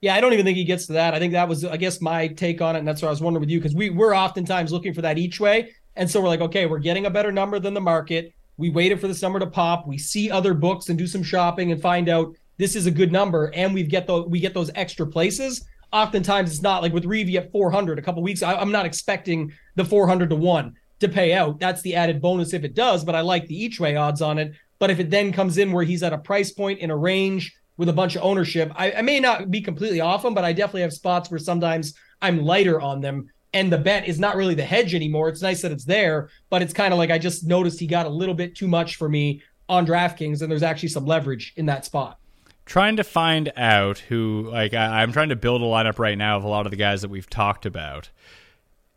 Yeah, 0.02 0.16
I 0.16 0.22
don't 0.22 0.32
even 0.34 0.46
think 0.46 0.58
he 0.58 0.64
gets 0.64 0.88
to 0.88 0.94
that. 0.94 1.14
I 1.14 1.20
think 1.20 1.34
that 1.34 1.48
was, 1.48 1.66
I 1.66 1.78
guess, 1.78 2.00
my 2.00 2.28
take 2.28 2.62
on 2.62 2.76
it, 2.76 2.80
and 2.80 2.88
that's 2.88 3.02
what 3.02 3.10
I 3.10 3.12
was 3.12 3.22
wondering 3.22 3.42
with 3.42 3.50
you 3.50 3.60
because 3.60 3.76
we 3.76 3.90
we're 3.90 4.16
oftentimes 4.16 4.72
looking 4.72 4.94
for 4.94 5.02
that 5.02 5.18
each 5.18 5.40
way, 5.40 5.74
and 5.96 6.10
so 6.10 6.22
we're 6.22 6.30
like, 6.30 6.42
okay, 6.42 6.66
we're 6.66 6.80
getting 6.80 7.06
a 7.06 7.10
better 7.10 7.32
number 7.32 7.60
than 7.60 7.74
the 7.74 7.82
market. 7.82 8.34
We 8.56 8.70
waited 8.70 9.00
for 9.02 9.08
this 9.08 9.22
number 9.22 9.40
to 9.40 9.48
pop. 9.48 9.88
We 9.88 9.98
see 9.98 10.32
other 10.32 10.54
books 10.54 10.90
and 10.90 10.98
do 10.98 11.08
some 11.08 11.24
shopping 11.24 11.72
and 11.72 11.82
find 11.82 12.08
out 12.08 12.36
this 12.58 12.76
is 12.76 12.86
a 12.86 12.92
good 12.92 13.12
number, 13.12 13.52
and 13.54 13.74
we 13.74 13.84
get 13.84 14.08
those 14.08 14.28
we 14.28 14.40
get 14.40 14.54
those 14.54 14.72
extra 14.76 15.06
places. 15.06 15.66
Oftentimes, 15.92 16.52
it's 16.52 16.62
not 16.62 16.82
like 16.82 16.94
with 16.94 17.04
Reeve 17.06 17.36
at 17.36 17.52
400 17.52 18.00
a 18.00 18.02
couple 18.02 18.22
weeks. 18.22 18.42
I, 18.42 18.54
I'm 18.54 18.72
not 18.72 18.86
expecting 18.86 19.52
the 19.76 19.84
400 19.84 20.30
to 20.30 20.36
one 20.36 20.76
to 21.00 21.10
pay 21.10 21.34
out. 21.34 21.60
That's 21.60 21.82
the 21.82 21.96
added 21.96 22.22
bonus 22.22 22.54
if 22.54 22.64
it 22.64 22.76
does, 22.76 23.04
but 23.04 23.16
I 23.16 23.22
like 23.22 23.48
the 23.48 23.62
each 23.62 23.80
way 23.80 23.96
odds 23.96 24.22
on 24.22 24.38
it. 24.38 24.54
But 24.80 24.90
if 24.90 25.00
it 25.00 25.10
then 25.10 25.32
comes 25.32 25.58
in 25.58 25.72
where 25.72 25.84
he's 25.84 26.04
at 26.04 26.14
a 26.14 26.18
price 26.18 26.52
point 26.52 26.80
in 26.80 26.92
a 26.92 26.98
range 26.98 27.56
with 27.80 27.88
a 27.88 27.94
bunch 27.94 28.18
of 28.18 28.24
ownership. 28.24 28.74
I, 28.76 28.92
I 28.92 29.02
may 29.02 29.22
not 29.22 29.50
be 29.50 29.62
completely 29.62 30.02
off 30.02 30.22
them, 30.22 30.34
but 30.34 30.44
I 30.44 30.52
definitely 30.52 30.82
have 30.82 30.92
spots 30.92 31.32
where 31.32 31.40
sometimes 31.40 31.94
I'm 32.22 32.44
lighter 32.44 32.82
on 32.82 33.00
them. 33.00 33.30
And 33.54 33.72
the 33.72 33.78
bet 33.78 34.06
is 34.08 34.20
not 34.20 34.36
really 34.36 34.54
the 34.54 34.66
hedge 34.66 34.94
anymore. 34.94 35.30
It's 35.30 35.42
nice 35.42 35.62
that 35.62 35.72
it's 35.72 35.86
there, 35.86 36.30
but 36.50 36.62
it's 36.62 36.74
kind 36.74 36.94
of 36.94 37.00
like 37.00 37.10
I 37.10 37.18
just 37.18 37.48
noticed 37.48 37.80
he 37.80 37.88
got 37.88 38.06
a 38.06 38.10
little 38.10 38.36
bit 38.36 38.54
too 38.54 38.68
much 38.68 38.98
for 38.98 39.08
me 39.08 39.42
on 39.70 39.88
DraftKings, 39.88 40.42
and 40.42 40.52
there's 40.52 40.62
actually 40.62 40.90
some 40.90 41.06
leverage 41.06 41.54
in 41.56 41.68
that 41.68 41.86
spot. 41.86 42.20
trying 42.66 42.98
to 42.98 43.04
find 43.04 43.52
out 43.56 43.98
who 44.00 44.50
like 44.52 44.74
I, 44.74 45.02
I'm 45.02 45.12
trying 45.12 45.30
to 45.30 45.36
build 45.36 45.62
a 45.62 45.66
lineup 45.66 46.00
right 46.00 46.18
now 46.18 46.38
of 46.38 46.44
a 46.44 46.48
lot 46.48 46.68
of 46.68 46.72
the 46.72 46.78
guys 46.78 47.02
that 47.02 47.10
we've 47.10 47.30
talked 47.30 47.66
about. 47.66 48.10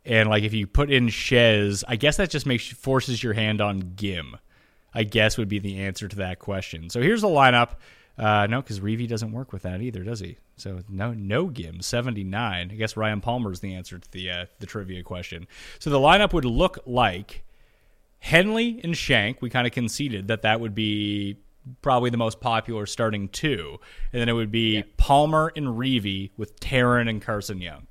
And 0.05 0.29
like 0.29 0.43
if 0.43 0.53
you 0.53 0.67
put 0.67 0.91
in 0.91 1.09
Chez, 1.09 1.85
I 1.87 1.97
guess 1.97 2.17
that 2.17 2.31
just 2.31 2.47
makes 2.47 2.67
forces 2.69 3.23
your 3.23 3.35
hand 3.35 3.61
on 3.61 3.83
Ghim. 3.83 4.39
I 4.95 5.05
guess 5.05 5.39
would 5.39 5.49
be 5.49 5.59
the 5.59 5.81
answer 5.81 6.09
to 6.09 6.17
that 6.17 6.39
question. 6.39 6.91
So 6.91 7.01
here's 7.01 7.23
the 7.23 7.29
lineup. 7.29 7.77
Uh, 8.19 8.47
no, 8.47 8.61
because 8.61 8.81
Reeve 8.81 9.09
doesn't 9.09 9.33
work 9.33 9.53
with 9.53 9.63
that 9.63 9.81
either, 9.81 10.05
does 10.05 10.21
he? 10.21 10.37
So 10.57 10.81
no, 10.89 11.13
no 11.13 11.49
Ghim, 11.49 11.83
seventy 11.83 12.25
nine. 12.25 12.71
I 12.71 12.75
guess 12.75 12.97
Ryan 12.97 13.21
Palmer 13.21 13.53
is 13.53 13.61
the 13.61 13.75
answer 13.75 13.99
to 13.99 14.11
the 14.11 14.31
uh, 14.31 14.47
the 14.59 14.67
trivia 14.67 15.03
question. 15.03 15.47
So 15.79 15.89
the 15.89 15.99
lineup 15.99 16.33
would 16.35 16.45
look 16.45 16.79
like 16.85 17.43
Henley 18.19 18.81
and 18.85 18.97
Schenk. 18.97 19.41
We 19.41 19.51
kind 19.51 19.67
of 19.67 19.73
conceded 19.73 20.29
that 20.29 20.43
that 20.43 20.61
would 20.61 20.75
be 20.75 21.39
probably 21.81 22.11
the 22.11 22.17
most 22.19 22.41
popular 22.41 22.87
starting 22.87 23.29
two, 23.29 23.79
and 24.13 24.21
then 24.21 24.29
it 24.29 24.35
would 24.35 24.53
be 24.53 24.83
Palmer 24.99 25.51
and 25.57 25.79
Reeve 25.79 26.31
with 26.37 26.61
Tarren 26.61 27.09
and 27.09 27.23
Carson 27.23 27.63
Young. 27.63 27.87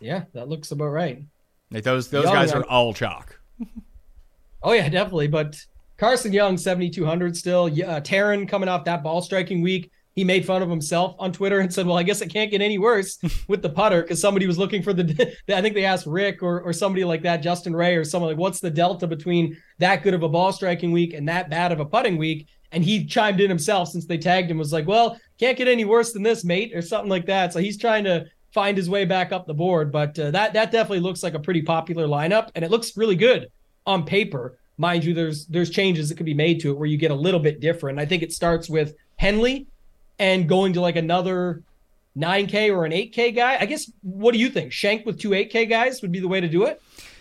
Yeah, 0.00 0.24
that 0.32 0.48
looks 0.48 0.72
about 0.72 0.86
right. 0.88 1.22
Like 1.70 1.84
those 1.84 2.08
those 2.08 2.24
Young, 2.24 2.34
guys 2.34 2.52
are 2.52 2.64
all 2.64 2.92
chalk. 2.94 3.38
Oh 4.62 4.72
yeah, 4.72 4.88
definitely. 4.90 5.26
But 5.28 5.56
Carson 5.96 6.32
Young, 6.32 6.58
7,200 6.58 7.36
still. 7.36 7.68
Yeah, 7.68 7.92
Uh, 7.96 8.00
Tarren 8.00 8.46
coming 8.46 8.68
off 8.68 8.84
that 8.84 9.02
ball 9.02 9.22
striking 9.22 9.62
week. 9.62 9.90
He 10.14 10.24
made 10.24 10.44
fun 10.44 10.60
of 10.60 10.68
himself 10.68 11.14
on 11.18 11.32
Twitter 11.32 11.60
and 11.60 11.72
said, 11.72 11.86
"Well, 11.86 11.96
I 11.96 12.02
guess 12.02 12.20
it 12.20 12.28
can't 12.28 12.50
get 12.50 12.60
any 12.60 12.78
worse 12.78 13.18
with 13.48 13.62
the 13.62 13.70
putter 13.70 14.02
because 14.02 14.20
somebody 14.20 14.46
was 14.46 14.58
looking 14.58 14.82
for 14.82 14.92
the. 14.92 15.34
I 15.54 15.62
think 15.62 15.74
they 15.74 15.84
asked 15.84 16.06
Rick 16.06 16.42
or 16.42 16.60
or 16.60 16.72
somebody 16.72 17.04
like 17.04 17.22
that, 17.22 17.38
Justin 17.42 17.74
Ray 17.74 17.96
or 17.96 18.04
someone 18.04 18.30
like, 18.30 18.38
what's 18.38 18.60
the 18.60 18.70
delta 18.70 19.06
between 19.06 19.56
that 19.78 20.02
good 20.02 20.12
of 20.12 20.22
a 20.22 20.28
ball 20.28 20.52
striking 20.52 20.92
week 20.92 21.14
and 21.14 21.26
that 21.28 21.48
bad 21.48 21.72
of 21.72 21.80
a 21.80 21.86
putting 21.86 22.18
week? 22.18 22.48
And 22.72 22.84
he 22.84 23.06
chimed 23.06 23.40
in 23.40 23.48
himself 23.48 23.88
since 23.88 24.04
they 24.04 24.18
tagged 24.18 24.50
him 24.50 24.58
was 24.58 24.72
like, 24.72 24.86
"Well, 24.86 25.18
can't 25.38 25.56
get 25.56 25.68
any 25.68 25.84
worse 25.84 26.12
than 26.12 26.22
this, 26.22 26.44
mate," 26.44 26.72
or 26.74 26.82
something 26.82 27.08
like 27.08 27.26
that. 27.26 27.52
So 27.52 27.60
he's 27.60 27.78
trying 27.78 28.04
to 28.04 28.26
find 28.52 28.76
his 28.76 28.90
way 28.90 29.04
back 29.04 29.32
up 29.32 29.46
the 29.46 29.54
board. 29.54 29.92
But 29.92 30.18
uh, 30.18 30.30
that 30.32 30.52
that 30.54 30.70
definitely 30.70 31.00
looks 31.00 31.22
like 31.22 31.34
a 31.34 31.38
pretty 31.38 31.62
popular 31.62 32.06
lineup, 32.06 32.50
and 32.54 32.64
it 32.64 32.70
looks 32.70 32.96
really 32.96 33.16
good 33.16 33.50
on 33.86 34.04
paper. 34.04 34.58
Mind 34.76 35.04
you, 35.04 35.14
there's 35.14 35.46
there's 35.46 35.70
changes 35.70 36.08
that 36.08 36.16
could 36.16 36.26
be 36.26 36.34
made 36.34 36.60
to 36.60 36.70
it 36.70 36.78
where 36.78 36.86
you 36.86 36.96
get 36.96 37.10
a 37.10 37.14
little 37.14 37.40
bit 37.40 37.60
different. 37.60 37.98
I 37.98 38.06
think 38.06 38.22
it 38.22 38.32
starts 38.32 38.68
with 38.68 38.94
Henley 39.16 39.66
and 40.18 40.48
going 40.48 40.72
to 40.74 40.80
like 40.80 40.96
another 40.96 41.62
9K 42.16 42.74
or 42.74 42.84
an 42.84 42.92
8K 42.92 43.34
guy. 43.34 43.58
I 43.60 43.66
guess 43.66 43.90
what 44.02 44.32
do 44.32 44.38
you 44.38 44.50
think? 44.50 44.72
Schenk 44.72 45.06
with 45.06 45.18
two 45.18 45.30
8K 45.30 45.68
guys 45.68 46.02
would 46.02 46.12
be 46.12 46.20
the 46.20 46.28
way 46.28 46.40
to 46.40 46.48
do 46.48 46.64
it. 46.64 46.80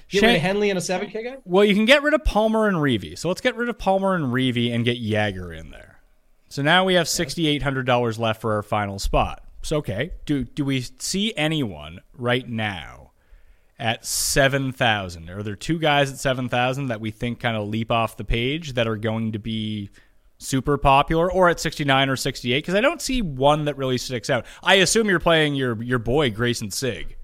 Get 0.09 0.23
rid 0.23 0.35
of 0.37 0.41
Henley 0.41 0.69
and 0.71 0.79
a 0.79 0.81
7K 0.81 1.23
guy. 1.23 1.37
Well, 1.45 1.63
you 1.63 1.75
can 1.75 1.85
get 1.85 2.01
rid 2.01 2.15
of 2.15 2.25
Palmer 2.25 2.67
and 2.67 2.81
Reeve. 2.81 3.19
So 3.19 3.27
let's 3.27 3.41
get 3.41 3.55
rid 3.55 3.69
of 3.69 3.77
Palmer 3.77 4.15
and 4.15 4.33
Reeve 4.33 4.73
and 4.73 4.83
get 4.83 4.97
Jaeger 4.97 5.53
in 5.53 5.69
there. 5.69 5.99
So 6.49 6.63
now 6.63 6.83
we 6.83 6.95
have 6.95 7.07
sixty 7.07 7.47
eight 7.47 7.61
hundred 7.61 7.85
dollars 7.85 8.17
left 8.17 8.41
for 8.41 8.53
our 8.55 8.63
final 8.63 8.97
spot. 8.97 9.43
So 9.61 9.77
okay, 9.77 10.11
do 10.25 10.43
do 10.43 10.63
we 10.63 10.81
see 10.81 11.33
anyone 11.35 11.99
right 12.13 12.47
now 12.47 13.11
at 13.77 14.05
seven 14.05 14.71
thousand? 14.71 15.29
Are 15.29 15.43
there 15.43 15.55
two 15.55 15.79
guys 15.79 16.11
at 16.11 16.17
seven 16.17 16.49
thousand 16.49 16.87
that 16.87 17.01
we 17.01 17.11
think 17.11 17.39
kind 17.39 17.57
of 17.57 17.67
leap 17.67 17.91
off 17.91 18.17
the 18.17 18.23
page 18.23 18.73
that 18.73 18.87
are 18.87 18.97
going 18.97 19.33
to 19.33 19.39
be 19.39 19.89
super 20.37 20.77
popular, 20.77 21.31
or 21.31 21.49
at 21.49 21.59
sixty 21.59 21.83
nine 21.83 22.09
or 22.09 22.15
sixty 22.15 22.53
eight? 22.53 22.59
Because 22.59 22.75
I 22.75 22.81
don't 22.81 23.01
see 23.01 23.21
one 23.21 23.65
that 23.65 23.77
really 23.77 23.97
sticks 23.97 24.29
out. 24.29 24.45
I 24.63 24.75
assume 24.75 25.09
you're 25.09 25.19
playing 25.19 25.55
your 25.55 25.81
your 25.83 25.99
boy 25.99 26.31
Grayson 26.31 26.71
Sigg. 26.71 27.15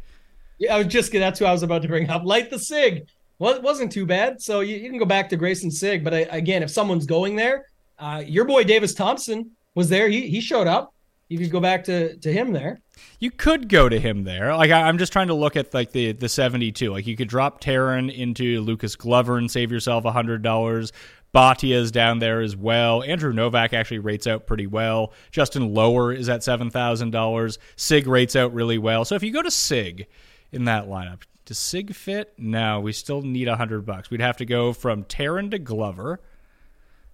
Yeah, 0.57 0.75
I 0.75 0.77
was 0.79 0.87
just 0.87 1.11
that's 1.11 1.39
who 1.39 1.45
I 1.45 1.51
was 1.51 1.63
about 1.63 1.81
to 1.81 1.87
bring 1.87 2.09
up. 2.09 2.23
Light 2.25 2.49
the 2.49 2.59
Sigg. 2.59 3.07
Well, 3.39 3.53
it 3.53 3.61
wasn't 3.61 3.91
too 3.91 4.05
bad. 4.05 4.41
So 4.41 4.61
you, 4.61 4.77
you 4.77 4.89
can 4.89 4.97
go 4.97 5.05
back 5.05 5.27
to 5.29 5.37
Grayson 5.37 5.69
Sigg. 5.69 6.03
But 6.03 6.13
I, 6.13 6.19
again, 6.31 6.63
if 6.63 6.69
someone's 6.71 7.05
going 7.05 7.35
there, 7.35 7.65
uh, 7.99 8.23
your 8.25 8.45
boy 8.45 8.63
Davis 8.63 8.93
Thompson 8.93 9.51
was 9.73 9.89
there. 9.89 10.07
He 10.07 10.29
he 10.29 10.41
showed 10.41 10.67
up. 10.67 10.93
You 11.27 11.39
could 11.39 11.51
go 11.51 11.59
back 11.59 11.83
to 11.85 12.15
to 12.17 12.31
him 12.31 12.53
there. 12.53 12.81
You 13.19 13.31
could 13.31 13.67
go 13.67 13.89
to 13.89 13.99
him 13.99 14.23
there. 14.23 14.55
Like 14.55 14.71
I, 14.71 14.83
I'm 14.83 14.97
just 14.97 15.11
trying 15.11 15.27
to 15.27 15.33
look 15.33 15.55
at 15.55 15.73
like 15.73 15.91
the 15.91 16.11
the 16.11 16.29
72. 16.29 16.91
Like 16.91 17.07
you 17.07 17.15
could 17.15 17.27
drop 17.27 17.61
Tarren 17.61 18.15
into 18.15 18.61
Lucas 18.61 18.95
Glover 18.95 19.37
and 19.37 19.49
save 19.49 19.71
yourself 19.71 20.03
hundred 20.05 20.43
dollars. 20.43 20.91
Bhatia's 21.33 21.91
down 21.91 22.19
there 22.19 22.39
as 22.39 22.55
well. 22.55 23.03
Andrew 23.03 23.33
Novak 23.33 23.73
actually 23.73 23.99
rates 23.99 24.25
out 24.25 24.47
pretty 24.47 24.67
well. 24.67 25.11
Justin 25.31 25.73
Lower 25.73 26.13
is 26.13 26.29
at 26.29 26.43
seven 26.43 26.69
thousand 26.69 27.11
dollars. 27.11 27.57
Sigg 27.75 28.07
rates 28.07 28.35
out 28.35 28.53
really 28.53 28.77
well. 28.77 29.03
So 29.03 29.15
if 29.15 29.23
you 29.23 29.33
go 29.33 29.41
to 29.41 29.51
Sigg 29.51 30.07
in 30.51 30.63
that 30.65 30.85
lineup, 30.87 31.23
does 31.43 31.59
Sigg 31.59 31.93
fit? 31.93 32.33
No, 32.37 32.79
we 32.79 32.93
still 32.93 33.21
need 33.21 33.47
hundred 33.47 33.85
bucks. 33.85 34.09
We'd 34.09 34.21
have 34.21 34.37
to 34.37 34.45
go 34.45 34.73
from 34.73 35.03
Tarren 35.03 35.51
to 35.51 35.59
Glover, 35.59 36.21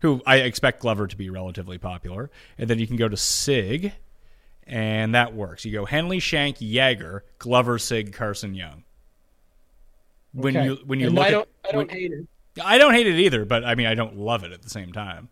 who 0.02 0.22
I 0.26 0.38
expect 0.38 0.82
Glover 0.82 1.08
to 1.08 1.16
be 1.16 1.30
relatively 1.30 1.78
popular, 1.78 2.30
and 2.58 2.70
then 2.70 2.80
you 2.80 2.88
can 2.88 2.96
go 2.98 3.08
to 3.08 3.18
Sigg 3.18 3.94
and 4.68 5.16
that 5.16 5.34
works. 5.34 5.66
You 5.66 5.72
go 5.72 5.86
Henley, 5.86 6.20
Schenk, 6.20 6.58
Jaeger, 6.60 7.24
Glover, 7.40 7.78
Sigg, 7.80 8.14
Carson 8.14 8.54
Young. 8.54 8.84
When 10.34 10.56
Okay. 10.56 10.66
you 10.66 10.76
when 10.86 11.00
you 11.00 11.08
And 11.08 11.16
look 11.16 11.26
I 11.26 11.28
at 11.28 11.32
don't 11.32 11.50
I 11.66 11.72
don't 11.72 11.88
when- 11.88 11.90
hate 11.98 12.12
it. 12.12 12.28
I 12.64 12.78
don't 12.78 12.94
hate 12.94 13.08
it 13.08 13.18
either, 13.20 13.44
but 13.46 13.64
I 13.66 13.76
mean 13.76 13.88
I 13.88 13.96
don't 13.96 14.18
love 14.18 14.44
it 14.44 14.52
at 14.52 14.62
the 14.62 14.70
same 14.70 14.92
time. 14.94 15.30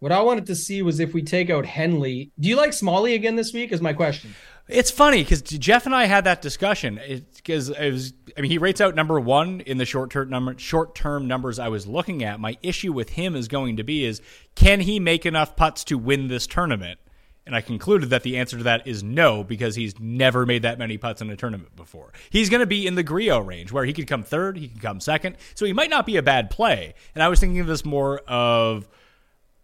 What 0.00 0.10
I 0.12 0.20
wanted 0.20 0.46
to 0.46 0.54
see 0.56 0.82
was 0.82 0.98
if 1.00 1.14
we 1.14 1.22
take 1.22 1.48
out 1.50 1.64
Henley. 1.64 2.32
Do 2.38 2.48
you 2.48 2.56
like 2.56 2.72
Smalley 2.72 3.14
again 3.14 3.36
this 3.36 3.52
week? 3.52 3.70
Is 3.72 3.80
my 3.80 3.92
question. 3.92 4.34
It's 4.68 4.90
funny 4.90 5.22
because 5.22 5.42
Jeff 5.42 5.86
and 5.86 5.94
I 5.94 6.06
had 6.06 6.24
that 6.24 6.40
discussion. 6.40 7.00
Because 7.36 7.70
it, 7.70 7.92
was, 7.92 8.12
I 8.36 8.40
mean, 8.40 8.50
he 8.50 8.58
rates 8.58 8.80
out 8.80 8.94
number 8.94 9.18
one 9.18 9.60
in 9.60 9.78
the 9.78 9.84
short 9.84 10.10
term 10.10 10.30
number, 10.30 10.58
short 10.58 10.94
term 10.94 11.26
numbers 11.26 11.58
I 11.58 11.68
was 11.68 11.86
looking 11.86 12.22
at. 12.22 12.40
My 12.40 12.56
issue 12.62 12.92
with 12.92 13.10
him 13.10 13.34
is 13.34 13.48
going 13.48 13.76
to 13.76 13.82
be 13.82 14.04
is 14.04 14.22
can 14.54 14.80
he 14.80 15.00
make 15.00 15.26
enough 15.26 15.56
putts 15.56 15.84
to 15.84 15.98
win 15.98 16.28
this 16.28 16.46
tournament? 16.46 17.00
And 17.44 17.56
I 17.56 17.60
concluded 17.60 18.10
that 18.10 18.22
the 18.22 18.38
answer 18.38 18.56
to 18.58 18.62
that 18.64 18.86
is 18.86 19.02
no, 19.02 19.42
because 19.42 19.74
he's 19.74 19.98
never 19.98 20.46
made 20.46 20.62
that 20.62 20.78
many 20.78 20.96
putts 20.96 21.20
in 21.20 21.28
a 21.28 21.36
tournament 21.36 21.74
before. 21.74 22.12
He's 22.30 22.48
going 22.48 22.60
to 22.60 22.66
be 22.66 22.86
in 22.86 22.94
the 22.94 23.02
Grillo 23.02 23.40
range, 23.40 23.72
where 23.72 23.84
he 23.84 23.92
could 23.92 24.06
come 24.06 24.22
third, 24.22 24.56
he 24.56 24.68
could 24.68 24.80
come 24.80 25.00
second, 25.00 25.36
so 25.56 25.66
he 25.66 25.72
might 25.72 25.90
not 25.90 26.06
be 26.06 26.16
a 26.16 26.22
bad 26.22 26.50
play. 26.50 26.94
And 27.16 27.22
I 27.22 27.26
was 27.26 27.40
thinking 27.40 27.58
of 27.58 27.66
this 27.66 27.84
more 27.84 28.20
of 28.28 28.88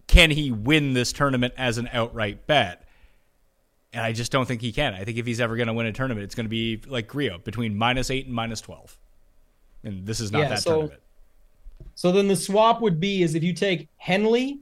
can 0.09 0.31
he 0.31 0.51
win 0.51 0.95
this 0.95 1.13
tournament 1.13 1.55
as 1.57 1.79
an 1.79 1.89
outright 1.93 2.49
bet? 2.49 2.88
And 3.93 4.03
I 4.03 4.13
just 4.13 4.31
don't 4.31 4.47
think 4.47 4.61
he 4.61 4.71
can. 4.73 4.95
I 4.95 5.05
think 5.05 5.17
if 5.17 5.25
he's 5.27 5.41
ever 5.41 5.57
going 5.57 5.69
to 5.69 5.73
win 5.73 5.87
a 5.87 5.93
tournament, 5.93 6.25
it's 6.25 6.35
going 6.35 6.45
to 6.47 6.51
be 6.51 6.81
like 6.87 7.15
Rio 7.15 7.39
between 7.39 7.77
minus 7.77 8.11
eight 8.11 8.27
and 8.27 8.35
minus 8.35 8.61
twelve. 8.61 8.99
And 9.85 10.07
this 10.07 10.21
is 10.21 10.31
not 10.31 10.41
Yeah, 10.41 10.49
that 10.49 10.63
so- 10.63 10.71
tournament. 10.73 11.01
So 11.95 12.13
then 12.13 12.29
the 12.29 12.37
swap 12.37 12.81
would 12.81 13.01
be 13.01 13.23
is 13.23 13.35
if 13.35 13.43
you 13.43 13.53
take 13.53 13.89
Henley, 13.97 14.61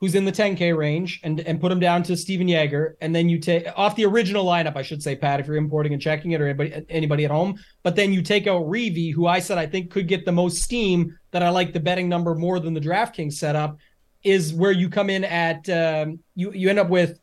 who's 0.00 0.14
in 0.14 0.24
the 0.24 0.32
10K 0.32 0.76
range, 0.76 1.20
and 1.22 1.40
and 1.40 1.60
put 1.60 1.70
him 1.72 1.78
down 1.80 2.02
to 2.04 2.16
Stephan 2.16 2.48
Jaeger, 2.48 2.96
and 3.00 3.14
then 3.14 3.28
you 3.28 3.38
take 3.38 3.66
off 3.76 3.96
the 3.96 4.04
original 4.04 4.44
lineup, 4.44 4.76
I 4.76 4.82
should 4.82 5.02
say, 5.02 5.14
Pat, 5.14 5.40
if 5.40 5.46
you're 5.46 5.56
importing 5.56 5.92
and 5.92 6.02
checking 6.02 6.32
it, 6.32 6.40
or 6.40 6.46
anybody 6.48 6.84
anybody 6.90 7.24
at 7.24 7.30
home. 7.30 7.58
But 7.82 7.96
then 7.96 8.12
you 8.12 8.22
take 8.22 8.46
out 8.46 8.68
Reeve, 8.68 9.14
who 9.14 9.26
I 9.26 9.38
said 9.38 9.56
I 9.56 9.66
think 9.66 9.90
could 9.90 10.08
get 10.08 10.24
the 10.24 10.32
most 10.32 10.62
steam. 10.62 11.16
That 11.30 11.42
I 11.42 11.48
like 11.50 11.72
the 11.72 11.80
betting 11.80 12.08
number 12.08 12.34
more 12.34 12.58
than 12.60 12.74
the 12.74 12.80
DraftKings 12.80 13.34
setup. 13.34 13.78
Is 14.22 14.52
where 14.54 14.72
you 14.72 14.88
come 14.88 15.10
in 15.10 15.24
at 15.24 15.68
um, 15.70 16.18
you 16.34 16.52
you 16.52 16.68
end 16.70 16.78
up 16.78 16.88
with 16.88 17.18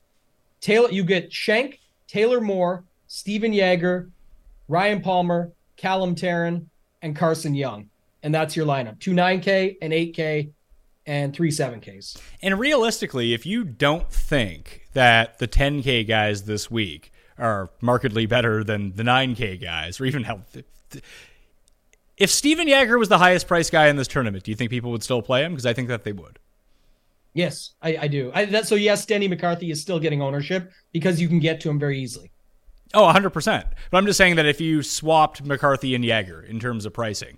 Taylor. 0.62 0.90
You 0.90 1.04
get 1.04 1.34
Schenk, 1.34 1.80
Taylor 2.08 2.40
Moore, 2.40 2.86
Stephan 3.08 3.54
Jaeger, 3.54 4.10
Ryan 4.68 5.02
Palmer, 5.02 5.52
Callum 5.76 6.16
Tarren, 6.16 6.68
and 7.02 7.16
Carson 7.16 7.54
Young. 7.54 7.90
And 8.24 8.34
that's 8.34 8.56
your 8.56 8.66
lineup. 8.66 9.00
Two 9.00 9.12
9K, 9.12 9.78
and 9.82 9.92
8K, 9.92 10.52
and 11.06 11.34
three 11.34 11.50
7Ks. 11.50 12.18
And 12.42 12.60
realistically, 12.60 13.34
if 13.34 13.46
you 13.46 13.64
don't 13.64 14.10
think 14.12 14.88
that 14.94 15.40
the 15.40 15.48
10K 15.48 16.08
guys 16.08 16.44
this 16.44 16.70
week 16.70 17.12
are 17.38 17.72
markedly 17.82 18.28
better 18.28 18.64
than 18.64 18.96
the 18.96 19.04
9K 19.04 19.60
guys, 19.60 20.00
or 20.00 20.06
even 20.06 20.24
hell, 20.24 20.42
if 22.18 22.30
Stephan 22.30 22.68
Jaeger 22.68 23.00
was 23.00 23.10
the 23.10 23.18
highest 23.18 23.48
priced 23.48 23.72
guy 23.72 23.88
in 23.88 23.96
this 23.96 24.08
tournament, 24.08 24.44
do 24.44 24.52
you 24.52 24.56
think 24.56 24.70
people 24.70 24.92
would 24.92 25.04
still 25.04 25.24
play 25.24 25.44
him? 25.44 25.54
Because 25.54 25.66
I 25.66 25.74
think 25.74 25.88
that 25.88 26.04
they 26.04 26.12
would. 26.12 26.38
Yes, 27.34 27.72
I, 27.82 27.98
I 28.02 28.08
do. 28.08 28.32
I, 28.34 28.46
that, 28.46 28.68
so 28.68 28.76
yes, 28.76 29.06
Denny 29.06 29.28
McCarthy 29.28 29.72
is 29.72 29.82
still 29.82 30.00
getting 30.00 30.22
ownership 30.22 30.72
because 30.92 31.22
you 31.22 31.28
can 31.28 31.40
get 31.40 31.62
to 31.62 31.70
him 31.70 31.80
very 31.80 32.00
easily. 32.00 32.32
Oh, 32.94 33.04
100%. 33.04 33.32
But 33.90 33.98
I'm 33.98 34.06
just 34.06 34.18
saying 34.18 34.36
that 34.36 34.46
if 34.46 34.60
you 34.60 34.84
swapped 34.84 35.44
McCarthy 35.44 35.96
and 35.96 36.04
Jaeger 36.04 36.42
in 36.42 36.60
terms 36.60 36.86
of 36.86 36.94
pricing, 36.94 37.38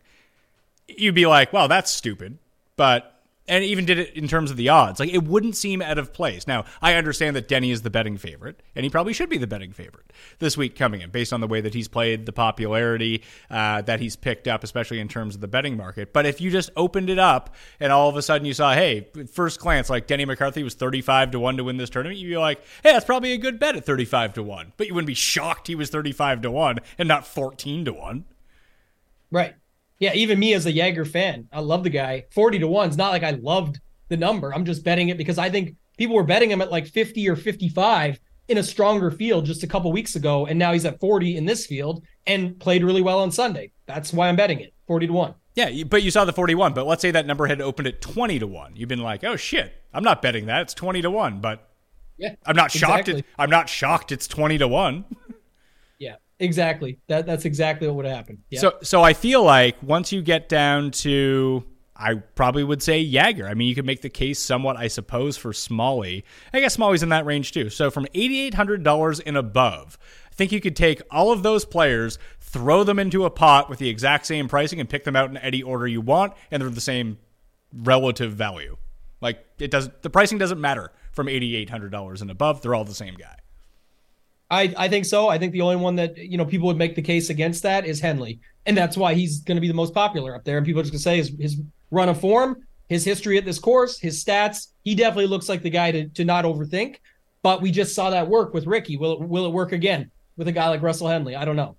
you'd 0.88 1.16
be 1.16 1.28
like, 1.28 1.54
well, 1.54 1.68
that's 1.68 1.92
stupid. 1.92 2.40
But 2.76 3.13
and 3.48 3.64
even 3.64 3.86
did 3.86 4.00
it 4.00 4.14
in 4.16 4.28
terms 4.28 4.52
of 4.52 4.58
the 4.58 4.70
odds. 4.70 5.00
Like 5.00 5.14
it 5.14 5.24
wouldn't 5.24 5.56
seem 5.56 5.82
out 5.82 5.98
of 5.98 6.14
place. 6.14 6.48
Now, 6.48 6.64
I 6.82 6.94
understand 6.94 7.36
that 7.36 7.48
Denny 7.48 7.72
is 7.72 7.82
the 7.82 7.90
betting 7.90 8.18
favorite, 8.18 8.64
and 8.76 8.86
he 8.86 8.90
probably 8.90 9.12
should 9.14 9.30
be 9.30 9.38
the 9.38 9.48
betting 9.48 9.74
favorite 9.74 10.14
this 10.40 10.56
week 10.56 10.78
coming 10.78 11.02
in, 11.02 11.10
based 11.10 11.34
on 11.34 11.42
the 11.42 11.48
way 11.48 11.60
that 11.60 11.74
he's 11.74 11.88
played, 11.88 12.26
the 12.26 12.32
popularity 12.32 13.24
uh, 13.50 13.82
that 13.82 14.00
he's 14.00 14.16
picked 14.16 14.48
up, 14.48 14.64
especially 14.64 15.00
in 15.00 15.08
terms 15.08 15.36
of 15.36 15.42
the 15.42 15.48
betting 15.48 15.76
market. 15.76 16.14
But 16.14 16.26
if 16.26 16.40
you 16.40 16.52
just 16.52 16.70
opened 16.78 17.10
it 17.10 17.20
up 17.20 17.54
and 17.80 17.92
all 17.92 18.08
of 18.08 18.16
a 18.16 18.22
sudden 18.22 18.46
you 18.46 18.54
saw, 18.54 18.74
hey, 18.74 19.10
first 19.32 19.60
glance, 19.60 19.90
like 19.90 20.08
Denny 20.08 20.26
McCarthy 20.26 20.64
was 20.64 20.76
thirty-five 20.76 21.32
to 21.32 21.40
one 21.40 21.58
to 21.58 21.64
win 21.64 21.78
this 21.78 21.90
tournament, 21.90 22.20
you'd 22.20 22.30
be 22.30 22.38
like, 22.38 22.60
hey, 22.82 22.94
that's 22.94 23.06
probably 23.06 23.34
a 23.34 23.38
good 23.38 23.60
bet 23.60 23.76
at 23.76 23.86
thirty-five 23.86 24.34
to 24.36 24.44
one. 24.44 24.72
But 24.78 24.88
you 24.88 24.94
wouldn't 24.94 25.08
be 25.08 25.14
shocked 25.14 25.68
he 25.68 25.76
was 25.76 25.90
thirty-five 25.90 26.42
to 26.44 26.52
one 26.52 26.80
and 26.98 27.08
not 27.08 27.28
fourteen 27.28 27.84
to 27.86 27.94
one. 27.94 28.26
Right 29.32 29.56
yeah, 30.00 30.14
even 30.14 30.40
me 30.40 30.54
as 30.54 30.66
a 30.66 30.72
Jaeger 30.72 31.06
fan, 31.06 31.48
I 31.52 31.60
love 31.60 31.84
the 31.84 31.90
guy. 31.90 32.26
40 32.32 32.60
to 32.60 32.68
1 32.68 32.90
is 32.90 32.98
not 32.98 33.12
like 33.12 33.24
I 33.24 33.32
loved 33.32 33.80
the 34.10 34.18
number. 34.18 34.54
I'm 34.54 34.66
just 34.66 34.84
betting 34.84 35.10
it 35.10 35.18
because 35.18 35.38
I 35.38 35.50
think 35.50 35.76
people 35.98 36.16
were 36.16 36.24
betting 36.24 36.52
him 36.52 36.62
at 36.62 36.72
like 36.72 36.88
50 36.88 37.28
or 37.30 37.36
55 37.36 38.20
in 38.50 38.58
a 38.58 38.64
stronger 38.64 39.12
field 39.12 39.46
just 39.46 39.64
a 39.64 39.68
couple 39.68 39.92
weeks 39.92 40.16
ago. 40.16 40.46
And 40.46 40.60
now 40.60 40.74
he's 40.74 40.86
at 40.86 41.00
40 41.00 41.38
in 41.38 41.46
this 41.46 41.66
field 41.66 42.04
and 42.28 42.60
played 42.60 42.84
really 42.84 43.02
well 43.02 43.20
on 43.20 43.32
Sunday. 43.32 43.72
That's 43.86 44.14
why 44.14 44.30
I'm 44.30 44.36
betting 44.36 44.60
it 44.60 44.74
40 44.88 45.08
to 45.08 45.14
1. 45.14 45.36
Yeah, 45.56 45.84
but 45.84 46.02
you 46.02 46.12
saw 46.12 46.26
the 46.26 46.34
41. 46.34 46.74
But 46.74 46.88
let's 46.88 47.02
say 47.02 47.12
that 47.12 47.26
number 47.26 47.46
had 47.46 47.62
opened 47.62 47.88
at 47.88 48.02
20 48.02 48.40
to 48.40 48.48
1. 48.48 48.76
You've 48.76 48.90
been 48.90 49.04
like, 49.04 49.24
oh 49.24 49.36
shit, 49.36 49.74
I'm 49.94 50.04
not 50.04 50.22
betting 50.22 50.48
that. 50.48 50.64
It's 50.64 50.74
20 50.74 51.02
to 51.04 51.12
1. 51.12 51.42
But 51.42 51.70
yeah, 52.18 52.36
I'm 52.46 52.56
not 52.56 52.72
shocked. 52.72 53.08
exactly. 53.10 53.20
It, 53.20 53.26
I'm 53.38 53.50
not 53.50 53.70
shocked 53.70 54.12
it's 54.12 54.28
20 54.28 54.58
to 54.60 54.68
1. 54.68 55.06
Exactly. 56.40 57.00
That 57.08 57.26
That's 57.26 57.46
exactly 57.46 57.88
what 57.88 57.98
would 57.98 58.06
happen. 58.06 58.44
Yeah. 58.50 58.60
So 58.60 58.74
so 58.82 59.04
I 59.04 59.14
feel 59.14 59.44
like 59.44 59.76
once 59.82 60.12
you 60.12 60.22
get 60.22 60.50
down 60.50 60.92
to 60.92 61.64
I 61.96 62.16
probably 62.16 62.64
would 62.64 62.82
say 62.82 63.00
Jaeger. 63.00 63.48
I 63.48 63.54
mean, 63.54 63.68
you 63.68 63.76
could 63.76 63.86
make 63.86 64.02
the 64.02 64.10
case 64.10 64.40
somewhat, 64.40 64.78
I 64.78 64.88
suppose, 64.88 65.38
for 65.38 65.54
Smalley. 65.54 66.26
I 66.52 66.60
guess 66.60 66.74
Smalley's 66.74 67.04
in 67.04 67.10
that 67.10 67.26
range 67.26 67.52
too. 67.52 67.70
So 67.70 67.92
from 67.92 68.06
$8,800 68.16 69.22
and 69.26 69.38
above, 69.38 69.98
I 70.32 70.36
think 70.36 70.52
you 70.52 70.60
could 70.60 70.76
take 70.76 71.02
all 71.12 71.32
of 71.32 71.44
those 71.44 71.66
players, 71.66 72.18
throw 72.40 72.84
them 72.84 72.98
into 72.98 73.26
a 73.26 73.30
pot 73.30 73.70
with 73.70 73.80
the 73.80 73.90
exact 73.90 74.26
same 74.26 74.48
pricing, 74.48 74.80
and 74.80 74.90
pick 74.90 75.04
them 75.04 75.16
out 75.16 75.30
in 75.30 75.38
any 75.38 75.62
order 75.62 75.88
you 75.88 76.02
want, 76.02 76.34
and 76.50 76.62
they're 76.62 76.70
the 76.70 76.82
same 76.82 77.20
relative 77.72 78.34
value. 78.34 78.76
Like 79.22 79.46
it 79.60 79.70
doesn't, 79.70 80.02
the 80.02 80.10
pricing 80.10 80.40
doesn't 80.40 80.60
matter 80.60 80.92
from 81.12 81.28
$8,800 81.28 82.22
and 82.22 82.32
above. 82.32 82.62
They're 82.62 82.76
all 82.76 82.86
the 82.86 82.94
same 82.94 83.14
guy. 83.14 83.38
I, 84.54 84.74
I 84.78 84.88
think 84.88 85.06
so. 85.06 85.30
I 85.30 85.38
think 85.38 85.52
the 85.52 85.62
only 85.62 85.78
one 85.78 85.96
that 85.96 86.18
you 86.18 86.38
know 86.38 86.46
people 86.46 86.68
would 86.68 86.78
make 86.78 86.96
the 86.96 87.02
case 87.02 87.30
against 87.30 87.64
that 87.64 87.86
is 87.86 88.00
Henley, 88.00 88.40
and 88.66 88.78
that's 88.78 88.96
why 88.96 89.14
he's 89.14 89.40
going 89.40 89.56
to 89.58 89.62
be 89.62 89.68
the 89.68 89.74
most 89.74 89.94
popular 89.94 90.36
up 90.36 90.44
there. 90.44 90.58
And 90.58 90.66
people 90.66 90.80
are 90.82 90.84
just 90.84 90.94
going 90.94 91.00
to 91.00 91.04
say 91.04 91.18
his 91.18 91.32
his 91.40 91.62
run 91.92 92.10
of 92.10 92.20
form, 92.20 92.64
his 92.88 93.04
history 93.04 93.38
at 93.38 93.46
this 93.46 93.60
course, 93.60 94.00
his 94.00 94.24
stats. 94.24 94.68
He 94.84 94.96
definitely 94.96 95.28
looks 95.28 95.50
like 95.50 95.64
the 95.64 95.70
guy 95.70 95.92
to 95.92 96.08
to 96.10 96.24
not 96.24 96.46
overthink. 96.46 96.98
But 97.42 97.62
we 97.62 97.72
just 97.72 97.94
saw 97.94 98.10
that 98.12 98.28
work 98.30 98.54
with 98.54 98.66
Rickie. 98.68 98.96
Will 98.96 99.14
it, 99.14 99.20
will 99.20 99.46
it 99.46 99.52
work 99.52 99.74
again 99.74 100.10
with 100.38 100.48
a 100.48 100.52
guy 100.54 100.70
like 100.70 100.82
Russell 100.82 101.10
Henley? 101.10 101.36
I 101.36 101.44
don't 101.44 101.58
know. 101.58 101.76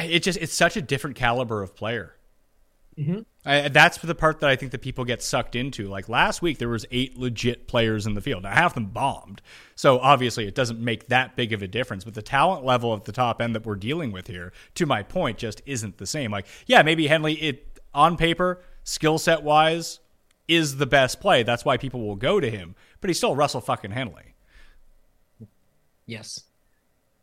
It 0.00 0.22
just 0.22 0.38
it's 0.38 0.54
such 0.54 0.76
a 0.76 0.82
different 0.82 1.16
caliber 1.16 1.62
of 1.62 1.74
player. 1.74 2.14
Mhm. 2.98 3.24
I, 3.44 3.68
that's 3.68 3.98
the 3.98 4.14
part 4.14 4.38
that 4.40 4.50
I 4.50 4.54
think 4.54 4.70
that 4.70 4.82
people 4.82 5.04
get 5.04 5.20
sucked 5.20 5.56
into. 5.56 5.88
Like 5.88 6.08
last 6.08 6.42
week, 6.42 6.58
there 6.58 6.68
was 6.68 6.86
eight 6.92 7.18
legit 7.18 7.66
players 7.66 8.06
in 8.06 8.14
the 8.14 8.20
field. 8.20 8.44
Now 8.44 8.52
half 8.52 8.70
of 8.70 8.74
them 8.74 8.86
bombed, 8.86 9.42
so 9.74 9.98
obviously 9.98 10.46
it 10.46 10.54
doesn't 10.54 10.78
make 10.78 11.08
that 11.08 11.34
big 11.34 11.52
of 11.52 11.60
a 11.60 11.66
difference. 11.66 12.04
But 12.04 12.14
the 12.14 12.22
talent 12.22 12.64
level 12.64 12.94
at 12.94 13.04
the 13.04 13.12
top 13.12 13.42
end 13.42 13.54
that 13.56 13.66
we're 13.66 13.74
dealing 13.74 14.12
with 14.12 14.28
here, 14.28 14.52
to 14.76 14.86
my 14.86 15.02
point, 15.02 15.38
just 15.38 15.60
isn't 15.66 15.98
the 15.98 16.06
same. 16.06 16.30
Like 16.30 16.46
yeah, 16.66 16.82
maybe 16.82 17.08
Henley 17.08 17.34
it 17.34 17.80
on 17.92 18.16
paper, 18.16 18.60
skill 18.84 19.18
set 19.18 19.42
wise, 19.42 19.98
is 20.46 20.76
the 20.76 20.86
best 20.86 21.20
play. 21.20 21.42
That's 21.42 21.64
why 21.64 21.76
people 21.76 22.06
will 22.06 22.16
go 22.16 22.38
to 22.38 22.48
him. 22.48 22.76
But 23.00 23.10
he's 23.10 23.18
still 23.18 23.34
Russell 23.34 23.60
fucking 23.60 23.90
Henley. 23.90 24.34
Yes. 26.06 26.44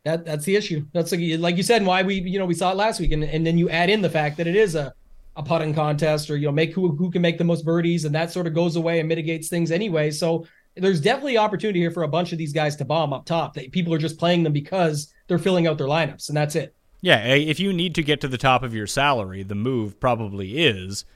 That 0.04 0.26
that's 0.26 0.44
the 0.44 0.56
issue. 0.56 0.86
That's 0.92 1.12
like, 1.12 1.20
like 1.38 1.56
you 1.56 1.62
said, 1.62 1.84
why 1.84 2.02
we 2.02 2.16
you 2.20 2.38
know 2.38 2.46
we 2.46 2.54
saw 2.54 2.72
it 2.72 2.76
last 2.76 3.00
week, 3.00 3.12
and, 3.12 3.24
and 3.24 3.46
then 3.46 3.56
you 3.56 3.70
add 3.70 3.88
in 3.88 4.02
the 4.02 4.10
fact 4.10 4.36
that 4.38 4.46
it 4.46 4.56
is 4.56 4.74
a, 4.74 4.94
a 5.36 5.42
putting 5.42 5.74
contest, 5.74 6.30
or 6.30 6.36
you 6.36 6.46
know 6.46 6.52
make 6.52 6.72
who 6.72 6.94
who 6.96 7.10
can 7.10 7.22
make 7.22 7.38
the 7.38 7.44
most 7.44 7.64
birdies, 7.64 8.04
and 8.04 8.14
that 8.14 8.30
sort 8.30 8.46
of 8.46 8.54
goes 8.54 8.76
away 8.76 9.00
and 9.00 9.08
mitigates 9.08 9.48
things 9.48 9.70
anyway. 9.70 10.10
So 10.10 10.46
there's 10.74 11.00
definitely 11.00 11.38
opportunity 11.38 11.80
here 11.80 11.90
for 11.90 12.02
a 12.02 12.08
bunch 12.08 12.32
of 12.32 12.38
these 12.38 12.52
guys 12.52 12.76
to 12.76 12.84
bomb 12.84 13.12
up 13.12 13.26
top. 13.26 13.54
That 13.54 13.72
people 13.72 13.94
are 13.94 13.98
just 13.98 14.18
playing 14.18 14.42
them 14.42 14.52
because 14.52 15.12
they're 15.28 15.38
filling 15.38 15.66
out 15.66 15.78
their 15.78 15.86
lineups, 15.86 16.28
and 16.28 16.36
that's 16.36 16.56
it. 16.56 16.74
Yeah, 17.00 17.24
if 17.24 17.58
you 17.58 17.72
need 17.72 17.94
to 17.94 18.02
get 18.02 18.20
to 18.20 18.28
the 18.28 18.38
top 18.38 18.62
of 18.62 18.74
your 18.74 18.86
salary, 18.86 19.42
the 19.42 19.54
move 19.54 19.98
probably 20.00 20.58
is, 20.58 21.06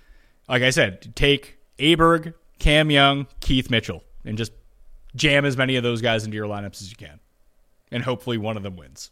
like 0.48 0.62
I 0.62 0.70
said, 0.70 1.14
take 1.14 1.58
Aberg, 1.78 2.32
Cam 2.58 2.90
Young, 2.90 3.26
Keith 3.40 3.70
Mitchell, 3.70 4.02
and 4.24 4.38
just 4.38 4.52
jam 5.14 5.44
as 5.44 5.56
many 5.56 5.76
of 5.76 5.82
those 5.82 6.00
guys 6.00 6.24
into 6.24 6.36
your 6.36 6.46
lineups 6.46 6.80
as 6.80 6.90
you 6.90 6.96
can, 6.96 7.20
and 7.90 8.02
hopefully 8.02 8.38
one 8.38 8.56
of 8.56 8.62
them 8.62 8.76
wins. 8.76 9.10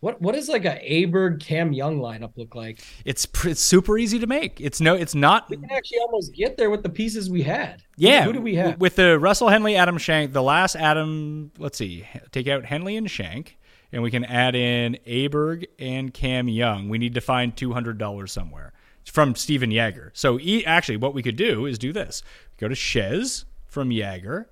What 0.00 0.20
what 0.20 0.34
does 0.34 0.48
like 0.48 0.64
a 0.64 0.78
Aberg 0.78 1.40
Cam 1.40 1.72
Young 1.72 1.98
lineup 2.00 2.32
look 2.36 2.54
like? 2.54 2.84
It's 3.04 3.24
pr- 3.26 3.48
it's 3.48 3.60
super 3.60 3.96
easy 3.96 4.18
to 4.18 4.26
make. 4.26 4.60
It's 4.60 4.80
no, 4.80 4.94
it's 4.94 5.14
not. 5.14 5.48
We 5.48 5.56
can 5.56 5.70
actually 5.70 5.98
almost 6.00 6.34
get 6.34 6.56
there 6.56 6.70
with 6.70 6.82
the 6.82 6.88
pieces 6.90 7.30
we 7.30 7.42
had. 7.42 7.82
Yeah, 7.96 8.24
who 8.24 8.32
do 8.34 8.40
we 8.40 8.56
have? 8.56 8.78
with 8.78 8.96
the 8.96 9.18
Russell 9.18 9.48
Henley, 9.48 9.74
Adam 9.76 9.96
Schenk? 9.98 10.32
The 10.32 10.42
last 10.42 10.76
Adam, 10.76 11.50
let's 11.58 11.78
see, 11.78 12.06
take 12.30 12.46
out 12.46 12.66
Henley 12.66 12.96
and 12.96 13.10
Schenk, 13.10 13.56
and 13.90 14.02
we 14.02 14.10
can 14.10 14.24
add 14.24 14.54
in 14.54 14.98
Aberg 15.06 15.64
and 15.78 16.12
Cam 16.12 16.48
Young. 16.48 16.88
We 16.88 16.98
need 16.98 17.14
to 17.14 17.20
find 17.22 17.56
two 17.56 17.72
hundred 17.72 17.96
dollars 17.96 18.32
somewhere 18.32 18.74
from 19.04 19.34
Stephan 19.34 19.70
Jaeger. 19.70 20.12
So 20.14 20.38
e- 20.38 20.64
actually, 20.66 20.98
what 20.98 21.14
we 21.14 21.22
could 21.22 21.36
do 21.36 21.64
is 21.64 21.78
do 21.78 21.92
this: 21.92 22.22
go 22.58 22.68
to 22.68 22.74
Chez 22.74 23.46
from 23.64 23.90
Jaeger 23.90 24.50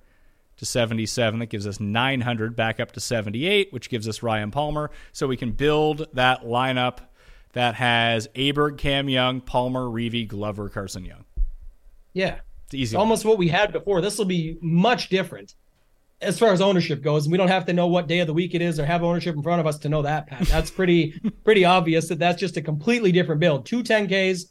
to 0.65 0.71
77 0.71 1.39
that 1.41 1.47
gives 1.47 1.67
us 1.67 1.79
900 1.81 2.57
back 2.57 2.81
up 2.81 2.93
to 2.93 3.01
78 3.01 3.73
which 3.73 3.89
gives 3.91 4.09
us 4.09 4.23
Ryan 4.23 4.51
Palmer 4.51 4.91
so 5.13 5.27
we 5.27 5.37
can 5.37 5.53
build 5.53 6.07
that 6.15 6.43
lineup 6.43 6.99
that 7.53 7.75
has 7.77 8.27
Aberg, 8.35 8.79
Cam 8.79 9.09
Young, 9.09 9.41
Palmer, 9.41 9.83
Reavie, 9.83 10.27
Glover, 10.27 10.69
Carson 10.69 11.05
Young. 11.05 11.25
Yeah, 12.13 12.39
It's 12.67 12.75
easy. 12.75 12.97
almost 12.97 13.25
what 13.25 13.39
we 13.39 13.49
had 13.49 13.73
before. 13.73 14.01
This 14.01 14.19
will 14.19 14.25
be 14.25 14.59
much 14.61 15.09
different 15.09 15.55
as 16.21 16.39
far 16.39 16.53
as 16.53 16.61
ownership 16.61 17.03
goes. 17.03 17.27
And 17.27 17.33
we 17.33 17.39
don't 17.39 17.49
have 17.49 17.67
to 17.67 17.73
know 17.73 17.87
what 17.87 18.09
day 18.09 18.21
of 18.21 18.27
the 18.27 18.35
week 18.35 18.55
it 18.55 18.63
is 18.63 18.81
or 18.81 18.87
have 18.87 19.03
ownership 19.05 19.37
in 19.37 19.43
front 19.43 19.61
of 19.61 19.67
us 19.67 19.79
to 19.81 19.89
know 19.89 20.03
that, 20.03 20.27
Pat. 20.27 20.47
That's 20.49 20.71
pretty 20.71 21.21
pretty 21.45 21.65
obvious 21.65 22.09
that 22.09 22.19
that's 22.19 22.41
just 22.41 22.57
a 22.57 22.63
completely 22.63 23.13
different 23.13 23.41
build. 23.41 23.67
Two 23.67 23.83
10Ks, 23.83 24.47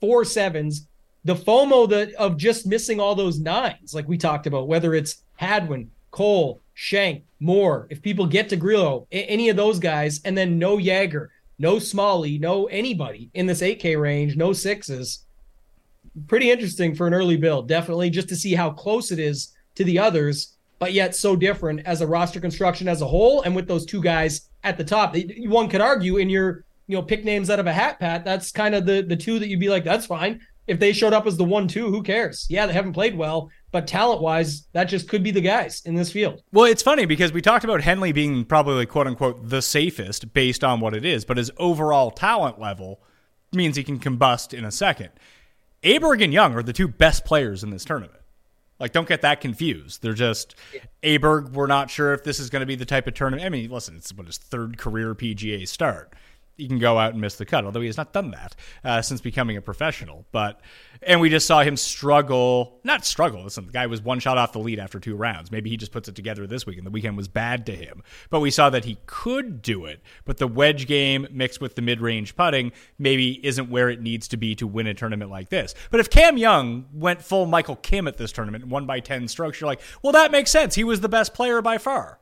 four 0.00 0.24
sevens. 0.24 0.88
The 1.24 1.34
FOMO 1.34 1.88
that 1.90 2.12
of 2.14 2.36
just 2.38 2.66
missing 2.66 2.98
all 3.00 3.14
those 3.14 3.38
nines, 3.38 3.92
like 3.94 4.08
we 4.08 4.16
talked 4.16 4.46
about, 4.46 4.66
whether 4.68 4.94
it's 4.94 5.22
Hadwin, 5.38 5.90
Cole, 6.10 6.60
Schenk, 6.74 7.24
Moore, 7.40 7.86
if 7.90 8.02
people 8.02 8.26
get 8.26 8.48
to 8.48 8.56
Grillo, 8.56 9.06
any 9.10 9.48
of 9.48 9.56
those 9.56 9.78
guys, 9.78 10.20
and 10.24 10.36
then 10.36 10.58
no 10.58 10.78
Jaeger, 10.78 11.30
no 11.58 11.78
Smalley, 11.78 12.38
no 12.38 12.66
anybody 12.66 13.30
in 13.34 13.46
this 13.46 13.62
8K 13.62 14.00
range, 14.00 14.36
no 14.36 14.52
sixes 14.52 15.24
pretty 16.26 16.50
interesting 16.50 16.94
for 16.94 17.06
an 17.06 17.14
early 17.14 17.36
build. 17.36 17.68
Definitely 17.68 18.10
just 18.10 18.28
to 18.28 18.36
see 18.36 18.54
how 18.54 18.70
close 18.70 19.12
it 19.12 19.18
is 19.18 19.54
to 19.76 19.84
the 19.84 19.98
others, 19.98 20.56
but 20.78 20.92
yet 20.92 21.14
so 21.14 21.36
different 21.36 21.80
as 21.86 22.00
a 22.00 22.06
roster 22.06 22.40
construction 22.40 22.88
as 22.88 23.02
a 23.02 23.06
whole. 23.06 23.42
And 23.42 23.54
with 23.54 23.68
those 23.68 23.86
two 23.86 24.02
guys 24.02 24.48
at 24.64 24.76
the 24.76 24.84
top, 24.84 25.16
one 25.46 25.68
could 25.68 25.80
argue 25.80 26.16
in 26.16 26.28
your 26.28 26.64
you 26.86 26.96
know 26.96 27.02
pick 27.02 27.24
names 27.24 27.50
out 27.50 27.60
of 27.60 27.66
a 27.66 27.72
hat, 27.72 28.00
Pat. 28.00 28.24
That's 28.24 28.50
kind 28.50 28.74
of 28.74 28.86
the 28.86 29.02
the 29.02 29.16
two 29.16 29.38
that 29.38 29.48
you'd 29.48 29.60
be 29.60 29.68
like, 29.68 29.84
that's 29.84 30.06
fine. 30.06 30.40
If 30.66 30.78
they 30.78 30.92
showed 30.92 31.12
up 31.12 31.26
as 31.26 31.36
the 31.36 31.44
one 31.44 31.68
two, 31.68 31.90
who 31.90 32.02
cares? 32.02 32.46
Yeah, 32.50 32.66
they 32.66 32.72
haven't 32.72 32.92
played 32.92 33.16
well, 33.16 33.50
but 33.70 33.86
talent 33.86 34.20
wise, 34.20 34.66
that 34.72 34.84
just 34.84 35.08
could 35.08 35.22
be 35.22 35.30
the 35.30 35.40
guys 35.40 35.82
in 35.84 35.94
this 35.94 36.10
field. 36.10 36.42
Well, 36.52 36.64
it's 36.64 36.82
funny 36.82 37.06
because 37.06 37.32
we 37.32 37.42
talked 37.42 37.64
about 37.64 37.82
Henley 37.82 38.12
being 38.12 38.44
probably 38.44 38.86
quote 38.86 39.06
unquote 39.06 39.48
the 39.48 39.62
safest 39.62 40.32
based 40.32 40.64
on 40.64 40.80
what 40.80 40.94
it 40.94 41.04
is, 41.04 41.24
but 41.24 41.36
his 41.36 41.50
overall 41.58 42.10
talent 42.10 42.58
level 42.58 43.00
means 43.52 43.76
he 43.76 43.84
can 43.84 43.98
combust 43.98 44.56
in 44.56 44.64
a 44.64 44.70
second. 44.70 45.10
Aberg 45.82 46.22
and 46.22 46.32
Young 46.32 46.54
are 46.54 46.62
the 46.62 46.72
two 46.72 46.88
best 46.88 47.24
players 47.24 47.62
in 47.62 47.70
this 47.70 47.84
tournament. 47.84 48.14
Like, 48.80 48.92
don't 48.92 49.08
get 49.08 49.22
that 49.22 49.40
confused. 49.40 50.02
They're 50.02 50.12
just 50.12 50.54
Aberg. 51.02 51.52
We're 51.52 51.66
not 51.66 51.90
sure 51.90 52.12
if 52.12 52.22
this 52.22 52.38
is 52.38 52.48
going 52.48 52.60
to 52.60 52.66
be 52.66 52.76
the 52.76 52.84
type 52.84 53.06
of 53.06 53.14
tournament. 53.14 53.44
I 53.44 53.48
mean, 53.48 53.70
listen, 53.70 53.96
it's 53.96 54.12
what 54.12 54.26
his 54.26 54.38
third 54.38 54.78
career 54.78 55.14
PGA 55.14 55.66
start. 55.66 56.12
He 56.58 56.68
can 56.68 56.78
go 56.78 56.98
out 56.98 57.12
and 57.12 57.20
miss 57.20 57.36
the 57.36 57.46
cut. 57.46 57.64
Although 57.64 57.80
he 57.80 57.86
has 57.86 57.96
not 57.96 58.12
done 58.12 58.32
that 58.32 58.54
uh, 58.84 59.00
since 59.00 59.20
becoming 59.20 59.56
a 59.56 59.62
professional. 59.62 60.26
But 60.32 60.60
and 61.02 61.20
we 61.20 61.30
just 61.30 61.46
saw 61.46 61.62
him 61.62 61.76
struggle. 61.76 62.80
Not 62.84 63.06
struggle. 63.06 63.44
Listen, 63.44 63.66
the 63.66 63.72
guy 63.72 63.86
was 63.86 64.02
one 64.02 64.18
shot 64.18 64.36
off 64.36 64.52
the 64.52 64.58
lead 64.58 64.78
after 64.78 64.98
two 64.98 65.14
rounds. 65.14 65.50
Maybe 65.50 65.70
he 65.70 65.76
just 65.76 65.92
puts 65.92 66.08
it 66.08 66.16
together 66.16 66.46
this 66.46 66.66
weekend. 66.66 66.86
The 66.86 66.90
weekend 66.90 67.16
was 67.16 67.28
bad 67.28 67.64
to 67.66 67.72
him, 67.72 68.02
but 68.28 68.40
we 68.40 68.50
saw 68.50 68.68
that 68.70 68.84
he 68.84 68.98
could 69.06 69.62
do 69.62 69.86
it. 69.86 70.02
But 70.24 70.38
the 70.38 70.48
wedge 70.48 70.86
game 70.86 71.26
mixed 71.30 71.60
with 71.60 71.76
the 71.76 71.82
mid 71.82 72.00
range 72.00 72.36
putting 72.36 72.72
maybe 72.98 73.44
isn't 73.46 73.70
where 73.70 73.88
it 73.88 74.02
needs 74.02 74.28
to 74.28 74.36
be 74.36 74.54
to 74.56 74.66
win 74.66 74.86
a 74.86 74.94
tournament 74.94 75.30
like 75.30 75.48
this. 75.48 75.74
But 75.90 76.00
if 76.00 76.10
Cam 76.10 76.36
Young 76.36 76.86
went 76.92 77.22
full 77.22 77.46
Michael 77.46 77.76
Kim 77.76 78.08
at 78.08 78.16
this 78.16 78.32
tournament, 78.32 78.64
and 78.64 78.72
won 78.72 78.84
by 78.86 79.00
ten 79.00 79.28
strokes, 79.28 79.60
you're 79.60 79.68
like, 79.68 79.80
well, 80.02 80.12
that 80.12 80.32
makes 80.32 80.50
sense. 80.50 80.74
He 80.74 80.84
was 80.84 81.00
the 81.00 81.08
best 81.08 81.34
player 81.34 81.62
by 81.62 81.78
far. 81.78 82.18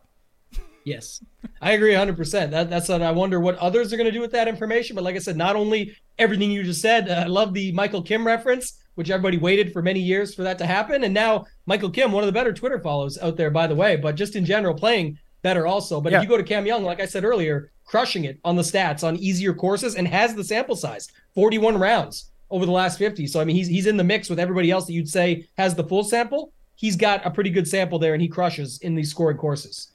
Yes, 0.87 1.21
I 1.61 1.73
agree 1.73 1.95
100%. 1.95 2.51
That, 2.53 2.71
that's 2.71 2.89
what 2.89 3.03
I 3.03 3.11
wonder 3.11 3.41
what 3.41 3.57
others 3.59 3.93
are 3.93 3.97
going 3.97 4.07
to 4.07 4.13
do 4.13 4.21
with 4.21 4.31
that 4.31 4.47
information. 4.47 4.95
But 4.95 5.03
like 5.03 5.17
I 5.17 5.19
said, 5.19 5.37
not 5.37 5.57
only 5.57 5.97
everything 6.17 6.49
you 6.53 6.63
just 6.63 6.81
said, 6.81 7.09
uh, 7.09 7.25
I 7.25 7.27
love 7.27 7.53
the 7.53 7.73
Michael 7.73 8.03
Kim 8.03 8.25
reference, 8.25 8.75
which 8.95 9.11
everybody 9.11 9.37
waited 9.37 9.73
for 9.73 9.83
many 9.83 9.99
years 9.99 10.33
for 10.33 10.45
that 10.45 10.59
to 10.59 10.65
happen. 10.67 11.03
And 11.03 11.13
now 11.13 11.47
Michael 11.67 11.91
Kim, 11.91 12.13
one 12.13 12.23
of 12.23 12.27
the 12.29 12.33
better 12.33 12.53
Twitter 12.53 12.79
follows 12.79 13.19
out 13.19 13.37
there, 13.37 13.51
by 13.51 13.67
the 13.67 13.75
way, 13.75 13.97
but 13.97 14.15
just 14.15 14.37
in 14.37 14.45
general, 14.45 14.75
playing 14.75 15.19
better 15.43 15.67
also. 15.67 16.01
But 16.01 16.13
Yeah. 16.13 16.19
if 16.19 16.23
you 16.23 16.29
go 16.29 16.37
to 16.37 16.45
Cam 16.45 16.67
Young, 16.67 16.85
like 16.85 17.01
I 17.01 17.07
said 17.07 17.25
earlier, 17.25 17.73
crushing 17.85 18.25
it 18.25 18.39
on 18.45 18.55
the 18.55 18.63
stats 18.63 19.03
on 19.03 19.17
easier 19.17 19.55
courses 19.55 19.97
and 19.97 20.07
has 20.07 20.37
the 20.37 20.45
sample 20.45 20.77
size 20.77 21.09
41 21.35 21.77
rounds 21.79 22.31
over 22.49 22.65
the 22.65 22.71
last 22.71 22.97
50. 22.97 23.27
So, 23.27 23.41
I 23.41 23.45
mean, 23.45 23.57
he's, 23.57 23.67
he's 23.67 23.87
in 23.89 23.97
the 23.97 24.05
mix 24.05 24.31
with 24.31 24.39
everybody 24.39 24.71
else 24.71 24.87
that 24.87 24.93
you'd 24.93 25.09
say 25.09 25.49
has 25.59 25.75
the 25.75 25.83
full 25.83 26.05
sample. 26.05 26.53
He's 26.77 26.95
got 26.95 27.27
a 27.27 27.31
pretty 27.33 27.51
good 27.51 27.67
sample 27.67 27.99
there 27.99 28.13
and 28.13 28.23
he 28.23 28.29
crushes 28.29 28.79
in 28.83 28.95
these 28.95 29.11
scoring 29.11 29.37
courses. 29.37 29.91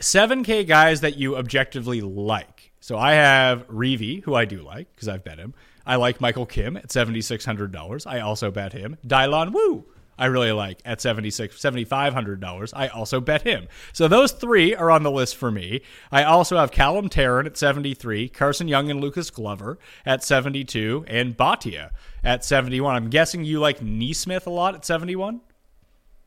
7K 0.00 0.66
guys 0.66 1.00
that 1.00 1.16
you 1.16 1.36
objectively 1.36 2.00
like. 2.00 2.72
So 2.80 2.96
I 2.96 3.12
have 3.14 3.64
Reeve, 3.68 4.24
who 4.24 4.34
I 4.34 4.44
do 4.44 4.62
like 4.62 4.94
because 4.94 5.08
I've 5.08 5.24
bet 5.24 5.38
him. 5.38 5.54
I 5.84 5.96
like 5.96 6.20
Michael 6.20 6.46
Kim 6.46 6.76
at 6.76 6.88
$7,600. 6.88 8.06
I 8.06 8.20
also 8.20 8.50
bet 8.50 8.72
him. 8.72 8.96
Dylan 9.06 9.52
Wu, 9.52 9.86
I 10.18 10.26
really 10.26 10.52
like 10.52 10.80
at 10.84 10.98
$76, 10.98 11.50
$7,500. 11.88 12.72
I 12.76 12.88
also 12.88 13.20
bet 13.20 13.42
him. 13.42 13.66
So 13.92 14.06
those 14.06 14.32
three 14.32 14.74
are 14.74 14.90
on 14.90 15.02
the 15.02 15.10
list 15.10 15.36
for 15.36 15.50
me. 15.50 15.80
I 16.12 16.24
also 16.24 16.56
have 16.58 16.70
Callum 16.70 17.08
Tarren 17.08 17.46
at 17.46 17.56
73, 17.56 18.28
Carson 18.28 18.68
Young 18.68 18.90
and 18.90 19.00
Lucas 19.00 19.30
Glover 19.30 19.78
at 20.06 20.22
72, 20.22 21.04
and 21.08 21.36
Bhatia 21.36 21.90
at 22.22 22.44
71. 22.44 22.94
I'm 22.94 23.10
guessing 23.10 23.44
you 23.44 23.58
like 23.58 23.80
NeSmith 23.80 24.46
a 24.46 24.50
lot 24.50 24.74
at 24.74 24.84
71 24.84 25.40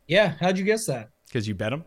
Yeah. 0.08 0.34
How'd 0.40 0.58
you 0.58 0.66
guess 0.66 0.86
that? 0.88 1.10
because 1.28 1.48
you 1.48 1.56
bet 1.56 1.72
him. 1.72 1.86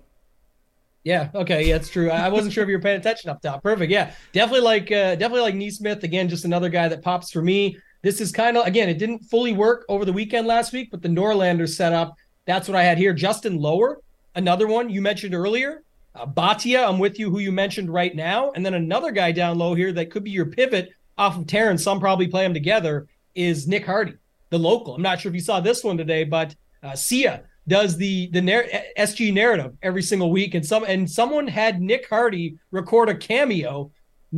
Yeah. 1.04 1.28
Okay. 1.34 1.68
Yeah, 1.68 1.76
it's 1.76 1.90
true. 1.90 2.10
I 2.10 2.30
wasn't 2.30 2.54
sure 2.54 2.64
if 2.64 2.68
you 2.68 2.76
were 2.76 2.82
paying 2.82 2.98
attention 2.98 3.28
up 3.30 3.42
top. 3.42 3.62
Perfect. 3.62 3.92
Yeah. 3.92 4.14
Definitely 4.32 4.62
like 4.62 4.90
uh, 4.90 5.14
definitely 5.16 5.42
like 5.42 5.54
NeSmith. 5.54 6.02
Again, 6.02 6.28
just 6.28 6.46
another 6.46 6.70
guy 6.70 6.88
that 6.88 7.02
pops 7.02 7.30
for 7.30 7.42
me. 7.42 7.76
This 8.02 8.20
is 8.20 8.32
kind 8.32 8.56
of 8.56 8.66
again, 8.66 8.88
it 8.88 8.98
didn't 8.98 9.20
fully 9.20 9.52
work 9.52 9.84
over 9.88 10.04
the 10.04 10.12
weekend 10.12 10.46
last 10.46 10.72
week, 10.72 10.90
but 10.90 11.02
the 11.02 11.08
Norlander 11.08 11.68
setup. 11.68 12.14
That's 12.46 12.68
what 12.68 12.76
I 12.76 12.82
had 12.82 12.98
here. 12.98 13.12
Justin 13.12 13.58
Lower, 13.58 14.00
another 14.34 14.66
one 14.66 14.90
you 14.90 15.00
mentioned 15.00 15.34
earlier. 15.34 15.82
Uh, 16.14 16.26
Bhatia, 16.26 16.86
I'm 16.88 16.98
with 16.98 17.18
you. 17.18 17.30
Who 17.30 17.38
you 17.38 17.52
mentioned 17.52 17.92
right 17.92 18.14
now, 18.14 18.52
and 18.52 18.64
then 18.64 18.74
another 18.74 19.10
guy 19.10 19.32
down 19.32 19.58
low 19.58 19.74
here 19.74 19.92
that 19.92 20.10
could 20.10 20.24
be 20.24 20.30
your 20.30 20.46
pivot 20.46 20.90
off 21.18 21.36
of 21.36 21.44
Tarren. 21.44 21.78
Some 21.78 22.00
probably 22.00 22.28
play 22.28 22.44
them 22.44 22.54
together. 22.54 23.08
Is 23.34 23.66
Nick 23.66 23.84
Hardy, 23.84 24.14
the 24.50 24.58
local? 24.58 24.94
I'm 24.94 25.02
not 25.02 25.20
sure 25.20 25.28
if 25.28 25.34
you 25.34 25.40
saw 25.40 25.60
this 25.60 25.82
one 25.82 25.98
today, 25.98 26.24
but 26.24 26.54
uh, 26.82 26.94
Sia 26.94 27.44
does 27.68 27.96
the 27.96 28.28
the 28.28 28.42
nar- 28.42 28.66
SG 28.98 29.32
narrative 29.32 29.76
every 29.82 30.02
single 30.02 30.30
week, 30.30 30.54
and 30.54 30.64
some 30.64 30.84
and 30.84 31.10
someone 31.10 31.46
had 31.46 31.80
Nick 31.80 32.08
Hardy 32.08 32.56
record 32.70 33.08
a 33.08 33.14
cameo 33.14 33.90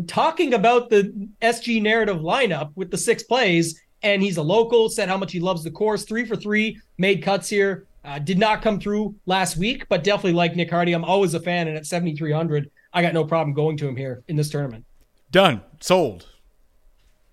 talking 0.07 0.55
about 0.55 0.91
the 0.91 1.29
SG 1.43 1.81
narrative 1.83 2.19
lineup 2.19 2.71
with 2.75 2.91
the 2.91 2.99
six 2.99 3.23
plays, 3.23 3.81
and 4.03 4.23
he's 4.23 4.37
a 4.37 4.43
local. 4.43 4.89
Said 4.89 5.09
how 5.09 5.17
much 5.17 5.33
he 5.33 5.41
loves 5.41 5.65
the 5.65 5.71
course. 5.71 6.05
Three 6.05 6.25
for 6.25 6.37
three, 6.37 6.79
made 6.99 7.23
cuts 7.23 7.49
here. 7.49 7.87
Uh, 8.05 8.21
did 8.21 8.39
not 8.39 8.63
come 8.63 8.79
through 8.79 9.17
last 9.27 9.57
week, 9.57 9.89
but 9.89 10.05
definitely 10.05 10.33
like 10.33 10.55
Nick 10.55 10.71
Hardy. 10.71 10.93
I'm 10.93 11.05
always 11.05 11.35
a 11.35 11.41
fan, 11.41 11.67
and 11.67 11.77
at 11.77 11.87
7,300, 11.87 12.71
I 12.93 13.03
got 13.03 13.13
no 13.13 13.25
problem 13.25 13.53
going 13.53 13.77
to 13.79 13.89
him 13.89 13.97
here 13.97 14.23
in 14.29 14.37
this 14.37 14.49
tournament. 14.49 14.85
Done. 15.33 15.61
Sold. 15.81 16.29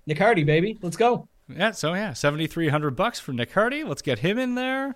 Nick 0.07 0.17
Hardy, 0.17 0.43
baby, 0.43 0.79
let's 0.81 0.97
go. 0.97 1.27
Yeah, 1.47 1.71
so 1.71 1.93
yeah, 1.93 2.13
seventy 2.13 2.47
three 2.47 2.69
hundred 2.69 2.95
bucks 2.95 3.19
for 3.19 3.33
Nick 3.33 3.51
Hardy. 3.51 3.83
Let's 3.83 4.01
get 4.01 4.19
him 4.19 4.37
in 4.39 4.55
there. 4.55 4.95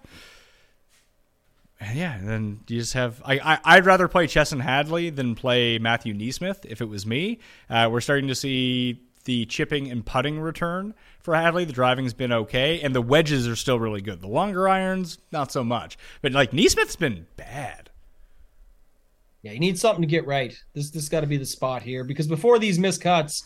Yeah, 1.80 2.16
and 2.16 2.28
then 2.28 2.60
you 2.68 2.80
just 2.80 2.94
have. 2.94 3.22
I, 3.24 3.40
I 3.40 3.60
I'd 3.64 3.86
rather 3.86 4.08
play 4.08 4.26
Chesson 4.26 4.60
Hadley 4.60 5.10
than 5.10 5.36
play 5.36 5.78
Matthew 5.78 6.14
NeSmith 6.14 6.66
if 6.66 6.82
it 6.82 6.90
was 6.90 7.06
me. 7.06 7.40
Uh, 7.70 7.88
we're 7.92 8.02
starting 8.02 8.28
to 8.30 8.36
see 8.36 9.04
the 9.26 9.46
chipping 9.46 9.92
and 9.92 10.06
putting 10.06 10.40
return 10.40 10.96
for 11.20 11.36
Hadley. 11.36 11.66
The 11.66 11.74
driving's 11.74 12.14
been 12.14 12.32
okay, 12.32 12.82
and 12.82 12.96
the 12.96 13.02
wedges 13.02 13.48
are 13.48 13.56
still 13.56 13.80
really 13.80 14.02
good. 14.02 14.22
The 14.22 14.28
longer 14.28 14.68
irons, 14.68 15.20
not 15.32 15.52
so 15.52 15.64
much. 15.64 15.98
But 16.22 16.32
like 16.32 16.52
NeSmith's 16.52 16.96
been 16.96 17.28
bad. 17.38 17.92
Yeah, 19.44 19.52
you 19.52 19.60
need 19.60 19.78
something 19.78 20.02
to 20.02 20.08
get 20.08 20.26
right. 20.26 20.58
This 20.74 20.90
this 20.90 21.10
got 21.10 21.22
to 21.22 21.28
be 21.28 21.38
the 21.38 21.46
spot 21.46 21.84
here 21.84 22.04
because 22.04 22.28
before 22.28 22.58
these 22.58 22.80
miscuts, 22.80 23.44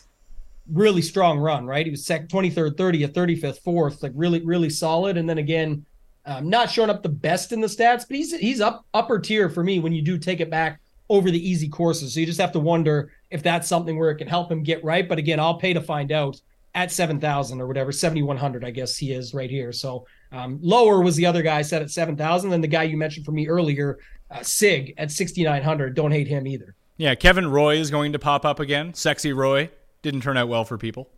really 0.70 1.02
strong 1.02 1.38
run, 1.38 1.66
right? 1.66 1.84
He 1.84 1.90
was 1.90 2.06
second, 2.06 2.28
23rd, 2.28 2.76
30th, 2.76 3.12
35th, 3.12 3.58
fourth, 3.60 4.02
like 4.02 4.12
really, 4.14 4.40
really 4.40 4.70
solid. 4.70 5.16
And 5.16 5.28
then 5.28 5.38
again, 5.38 5.84
um, 6.24 6.48
not 6.48 6.70
showing 6.70 6.90
up 6.90 7.02
the 7.02 7.08
best 7.08 7.52
in 7.52 7.60
the 7.60 7.66
stats, 7.66 8.06
but 8.06 8.16
he's 8.16 8.34
he's 8.36 8.60
up 8.60 8.84
upper 8.94 9.18
tier 9.18 9.48
for 9.48 9.62
me 9.64 9.78
when 9.78 9.92
you 9.92 10.02
do 10.02 10.18
take 10.18 10.40
it 10.40 10.50
back 10.50 10.80
over 11.08 11.30
the 11.30 11.48
easy 11.48 11.68
courses. 11.68 12.14
So 12.14 12.20
you 12.20 12.26
just 12.26 12.40
have 12.40 12.52
to 12.52 12.60
wonder 12.60 13.12
if 13.30 13.42
that's 13.42 13.68
something 13.68 13.98
where 13.98 14.10
it 14.10 14.16
can 14.16 14.28
help 14.28 14.50
him 14.50 14.62
get 14.62 14.82
right. 14.84 15.08
But 15.08 15.18
again, 15.18 15.40
I'll 15.40 15.58
pay 15.58 15.72
to 15.72 15.80
find 15.80 16.12
out 16.12 16.40
at 16.74 16.90
7,000 16.90 17.60
or 17.60 17.66
whatever, 17.66 17.92
7,100, 17.92 18.64
I 18.64 18.70
guess 18.70 18.96
he 18.96 19.12
is 19.12 19.34
right 19.34 19.50
here. 19.50 19.72
So 19.72 20.06
um, 20.30 20.58
lower 20.62 21.02
was 21.02 21.16
the 21.16 21.26
other 21.26 21.42
guy 21.42 21.60
set 21.62 21.82
at 21.82 21.90
7,000. 21.90 22.50
Then 22.50 22.60
the 22.60 22.66
guy 22.66 22.84
you 22.84 22.96
mentioned 22.96 23.26
for 23.26 23.32
me 23.32 23.46
earlier, 23.48 23.98
uh, 24.30 24.42
Sigg 24.42 24.94
at 24.96 25.10
6,900. 25.10 25.94
Don't 25.94 26.12
hate 26.12 26.28
him 26.28 26.46
either. 26.46 26.74
Yeah, 26.96 27.14
Kevin 27.14 27.48
Roy 27.48 27.76
is 27.76 27.90
going 27.90 28.12
to 28.12 28.18
pop 28.18 28.46
up 28.46 28.58
again. 28.58 28.94
Sexy 28.94 29.32
Roy 29.32 29.70
didn't 30.00 30.22
turn 30.22 30.36
out 30.36 30.48
well 30.48 30.64
for 30.64 30.78
people. 30.78 31.10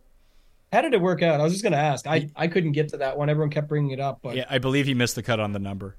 How 0.75 0.81
did 0.81 0.93
it 0.93 1.01
work 1.01 1.21
out? 1.23 1.39
I 1.39 1.43
was 1.43 1.53
just 1.53 1.63
going 1.63 1.73
to 1.73 1.79
ask. 1.79 2.05
I, 2.05 2.29
I 2.35 2.47
couldn't 2.47 2.73
get 2.73 2.89
to 2.89 2.97
that 2.97 3.17
one. 3.17 3.29
Everyone 3.29 3.49
kept 3.49 3.69
bringing 3.69 3.91
it 3.91 3.99
up, 3.99 4.19
but 4.21 4.35
Yeah, 4.35 4.45
I 4.49 4.57
believe 4.57 4.85
he 4.85 4.93
missed 4.93 5.15
the 5.15 5.23
cut 5.23 5.39
on 5.39 5.53
the 5.53 5.59
number. 5.59 5.95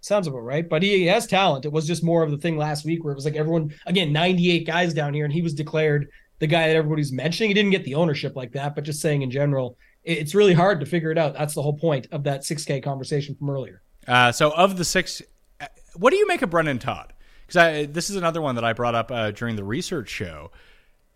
sounds 0.00 0.26
about 0.26 0.38
right. 0.40 0.68
But 0.68 0.82
he 0.82 1.06
has 1.06 1.26
talent. 1.26 1.64
It 1.64 1.72
was 1.72 1.86
just 1.86 2.02
more 2.02 2.22
of 2.22 2.30
the 2.30 2.38
thing 2.38 2.56
last 2.56 2.84
week 2.84 3.04
where 3.04 3.12
it 3.12 3.16
was 3.16 3.24
like 3.24 3.36
everyone, 3.36 3.74
again, 3.86 4.12
98 4.12 4.66
guys 4.66 4.94
down 4.94 5.14
here, 5.14 5.24
and 5.24 5.32
he 5.32 5.42
was 5.42 5.54
declared 5.54 6.08
the 6.38 6.46
guy 6.46 6.68
that 6.68 6.76
everybody's 6.76 7.12
mentioning. 7.12 7.50
He 7.50 7.54
didn't 7.54 7.70
get 7.72 7.84
the 7.84 7.94
ownership 7.96 8.36
like 8.36 8.52
that, 8.52 8.74
but 8.74 8.84
just 8.84 9.00
saying 9.00 9.22
in 9.22 9.30
general, 9.30 9.76
it- 10.04 10.18
it's 10.18 10.34
really 10.34 10.54
hard 10.54 10.80
to 10.80 10.86
figure 10.86 11.10
it 11.10 11.18
out. 11.18 11.34
That's 11.34 11.54
the 11.54 11.62
whole 11.62 11.76
point 11.76 12.06
of 12.12 12.24
that 12.24 12.42
6K 12.44 12.80
conversation 12.82 13.34
from 13.34 13.50
earlier. 13.50 13.82
Uh, 14.06 14.32
so 14.32 14.50
of 14.52 14.78
the 14.78 14.84
six, 14.84 15.20
uh, 15.60 15.66
what 15.96 16.10
do 16.10 16.16
you 16.16 16.26
make 16.26 16.40
of 16.42 16.48
Brendon 16.50 16.78
Todd? 16.78 17.12
Because 17.46 17.88
this 17.88 18.08
is 18.08 18.16
another 18.16 18.40
one 18.40 18.54
that 18.54 18.64
I 18.64 18.72
brought 18.72 18.94
up 18.94 19.10
uh, 19.10 19.30
during 19.32 19.56
the 19.56 19.64
research 19.64 20.08
show 20.10 20.50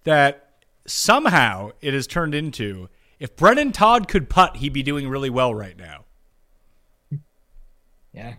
that 0.04 0.51
somehow 0.86 1.70
it 1.80 1.94
has 1.94 2.06
turned 2.06 2.34
into 2.34 2.88
if 3.18 3.36
Brendon 3.36 3.70
Todd 3.70 4.08
could 4.08 4.28
putt, 4.28 4.56
he'd 4.56 4.72
be 4.72 4.82
doing 4.82 5.08
really 5.08 5.30
well 5.30 5.54
right 5.54 5.76
now. 5.76 6.04
Yeah. 8.12 8.34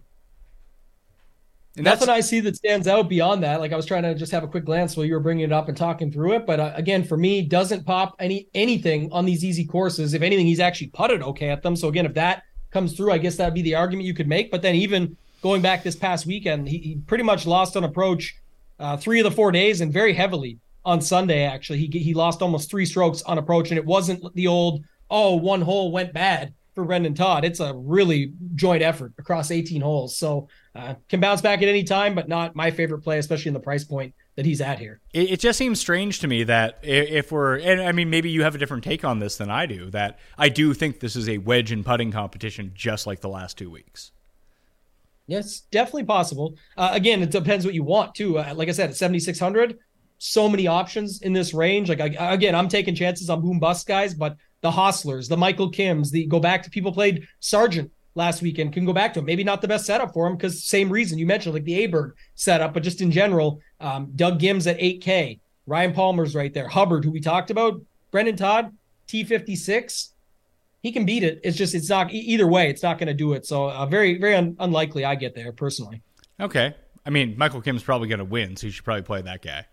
And 1.76 1.86
that's 1.86 2.02
Nothing 2.02 2.14
I 2.14 2.20
see 2.20 2.40
that 2.42 2.56
stands 2.56 2.88
out 2.88 3.10
beyond 3.10 3.42
that. 3.44 3.60
Like 3.60 3.72
I 3.72 3.76
was 3.76 3.86
trying 3.86 4.04
to 4.04 4.14
just 4.14 4.32
have 4.32 4.44
a 4.44 4.48
quick 4.48 4.66
glance 4.66 4.96
while 4.96 5.06
you 5.06 5.14
were 5.14 5.20
bringing 5.20 5.46
it 5.46 5.52
up 5.52 5.70
and 5.70 5.76
talking 5.76 6.12
through 6.12 6.34
it, 6.34 6.46
but 6.46 6.60
uh, 6.60 6.72
again, 6.76 7.04
for 7.04 7.18
me, 7.18 7.42
doesn't 7.42 7.86
pop 7.86 8.16
any 8.20 8.48
anything 8.54 9.12
on 9.12 9.26
these 9.26 9.44
easy 9.44 9.66
courses. 9.66 10.14
If 10.14 10.22
anything, 10.22 10.46
he's 10.46 10.60
actually 10.60 10.88
putted 10.88 11.24
okay 11.24 11.50
at 11.50 11.64
them. 11.64 11.76
So 11.76 11.88
again, 11.88 12.06
if 12.06 12.14
that 12.14 12.44
comes 12.70 12.96
through, 12.96 13.12
I 13.12 13.18
guess 13.18 13.38
that'd 13.38 13.56
be 13.56 13.64
the 13.64 13.76
argument 13.76 14.06
you 14.06 14.14
could 14.14 14.28
make. 14.28 14.52
But 14.52 14.62
then 14.62 14.76
even 14.76 15.18
going 15.42 15.62
back 15.64 15.82
this 15.82 15.96
past 15.96 16.28
weekend, 16.28 16.70
he, 16.70 16.78
he 16.78 16.96
pretty 17.08 17.24
much 17.24 17.48
lost 17.48 17.76
on 17.76 17.84
approach 17.84 18.36
uh, 18.80 18.98
three 18.98 19.20
of 19.20 19.24
the 19.24 19.32
four 19.32 19.52
days 19.52 19.82
and 19.82 19.92
very 19.92 20.14
heavily 20.14 20.60
on 20.86 21.02
Sunday. 21.02 21.44
Actually, 21.44 21.80
he 21.86 22.00
he 22.00 22.14
lost 22.14 22.42
almost 22.42 22.70
three 22.70 22.86
strokes 22.86 23.22
on 23.24 23.38
approach, 23.38 23.70
and 23.70 23.78
it 23.78 23.86
wasn't 23.86 24.34
the 24.36 24.48
old 24.48 24.84
oh 25.10 25.36
one 25.36 25.62
hole 25.62 25.92
went 25.92 26.14
bad 26.14 26.54
for 26.74 26.86
Brendon 26.86 27.14
Todd. 27.14 27.46
It's 27.46 27.60
a 27.60 27.74
really 27.74 28.34
joint 28.56 28.82
effort 28.82 29.14
across 29.18 29.52
18 29.52 29.82
holes. 29.82 30.18
So 30.18 30.48
uh, 30.76 30.96
can 31.08 31.20
bounce 31.20 31.42
back 31.42 31.62
at 31.62 31.68
any 31.68 31.84
time, 31.84 32.16
but 32.16 32.28
not 32.28 32.56
my 32.56 32.72
favorite 32.72 33.02
play, 33.02 33.20
especially 33.20 33.50
in 33.50 33.54
the 33.54 33.60
price 33.60 33.84
point 33.84 34.16
that 34.36 34.46
he's 34.46 34.62
at 34.62 34.80
here. 34.80 35.00
it, 35.14 35.34
it 35.34 35.40
just 35.40 35.60
seems 35.60 35.80
strange 35.80 36.20
to 36.20 36.28
me 36.28 36.44
that 36.44 36.80
if 36.82 37.32
we're 37.32 37.60
and 37.60 37.82
I 37.82 37.92
mean 37.92 38.10
maybe 38.10 38.32
you 38.32 38.42
have 38.42 38.56
a 38.56 38.58
different 38.58 38.84
take 38.84 39.06
on 39.06 39.20
this 39.20 39.38
than 39.38 39.52
I 39.52 39.68
do 39.68 39.92
that 39.92 40.18
I 40.38 40.50
do 40.50 40.74
think 40.74 41.00
this 41.00 41.16
is 41.16 41.30
a 41.30 41.38
wedge 41.38 41.72
and 41.72 41.86
putting 41.86 42.12
competition 42.12 42.72
just 42.74 43.06
like 43.06 43.22
the 43.22 43.30
last 43.30 43.58
two 43.58 43.70
weeks. 43.70 44.12
Yes, 45.28 45.62
definitely 45.72 46.04
possible. 46.06 46.56
Uh, 46.76 46.90
again, 46.94 47.22
it 47.22 47.32
depends 47.32 47.64
what 47.64 47.74
you 47.74 47.84
want 47.84 48.16
too. 48.16 48.40
Uh, 48.40 48.54
like 48.56 48.68
I 48.68 48.72
said, 48.72 48.90
at 48.90 48.98
7600, 48.98 49.78
so 50.24 50.48
many 50.48 50.68
options 50.68 51.22
in 51.22 51.34
this 51.34 51.54
range. 51.54 51.90
Like 51.90 52.00
I, 52.00 52.34
again, 52.34 52.56
I'm 52.56 52.70
taking 52.70 52.96
chances 52.96 53.30
on 53.30 53.42
boom 53.42 53.60
bust 53.60 53.86
guys, 53.86 54.14
but 54.14 54.38
the 54.62 54.72
Hosslers, 54.72 55.28
the 55.28 55.36
Michael 55.36 55.70
Kims, 55.70 56.12
the 56.12 56.26
go 56.26 56.40
back 56.40 56.64
to 56.64 56.70
people 56.70 56.94
played 56.94 57.28
Sargent 57.42 57.92
last 58.16 58.42
weekend 58.42 58.72
can 58.72 58.86
go 58.86 58.94
back 58.94 59.14
to 59.14 59.20
him. 59.20 59.26
Maybe 59.26 59.44
not 59.44 59.62
the 59.62 59.68
best 59.68 59.86
setup 59.86 60.14
for 60.14 60.26
him 60.26 60.38
because 60.38 60.64
same 60.64 60.90
reason 60.90 61.18
you 61.18 61.26
mentioned, 61.26 61.54
like 61.54 61.66
the 61.66 61.86
Aberg 61.86 62.14
setup, 62.36 62.74
but 62.74 62.84
just 62.84 63.02
in 63.02 63.12
general, 63.12 63.60
um, 63.82 64.12
Doug 64.16 64.40
Ghims 64.40 64.66
at 64.70 64.80
8K, 64.80 65.40
Ryan 65.68 65.94
Palmer's 65.94 66.36
right 66.36 66.54
there. 66.54 66.70
Hubbard, 66.70 67.04
who 67.04 67.12
we 67.12 67.20
talked 67.20 67.52
about, 67.52 67.82
Brendon 68.12 68.38
Todd, 68.38 68.72
T56. 69.10 70.10
He 70.84 70.92
can 70.92 71.06
beat 71.06 71.24
it. 71.24 71.42
It's 71.44 71.58
just 71.58 71.76
it's 71.76 71.90
not 71.90 72.12
either 72.14 72.48
way. 72.48 72.70
It's 72.70 72.84
not 72.84 72.98
going 72.98 73.08
to 73.08 73.14
do 73.14 73.34
it. 73.34 73.46
So 73.46 73.70
uh, 73.70 73.86
very 73.86 74.18
very 74.20 74.36
un- 74.36 74.56
unlikely. 74.60 75.04
I 75.04 75.16
get 75.16 75.36
there 75.36 75.52
personally. 75.52 76.02
Okay. 76.40 76.76
I 77.06 77.10
mean, 77.10 77.36
Michael 77.38 77.62
Kim's 77.62 77.84
probably 77.84 78.08
going 78.08 78.20
to 78.20 78.26
win, 78.26 78.56
so 78.56 78.68
you 78.68 78.72
should 78.72 78.86
probably 78.86 79.04
play 79.04 79.22
that 79.22 79.42
guy. 79.42 79.66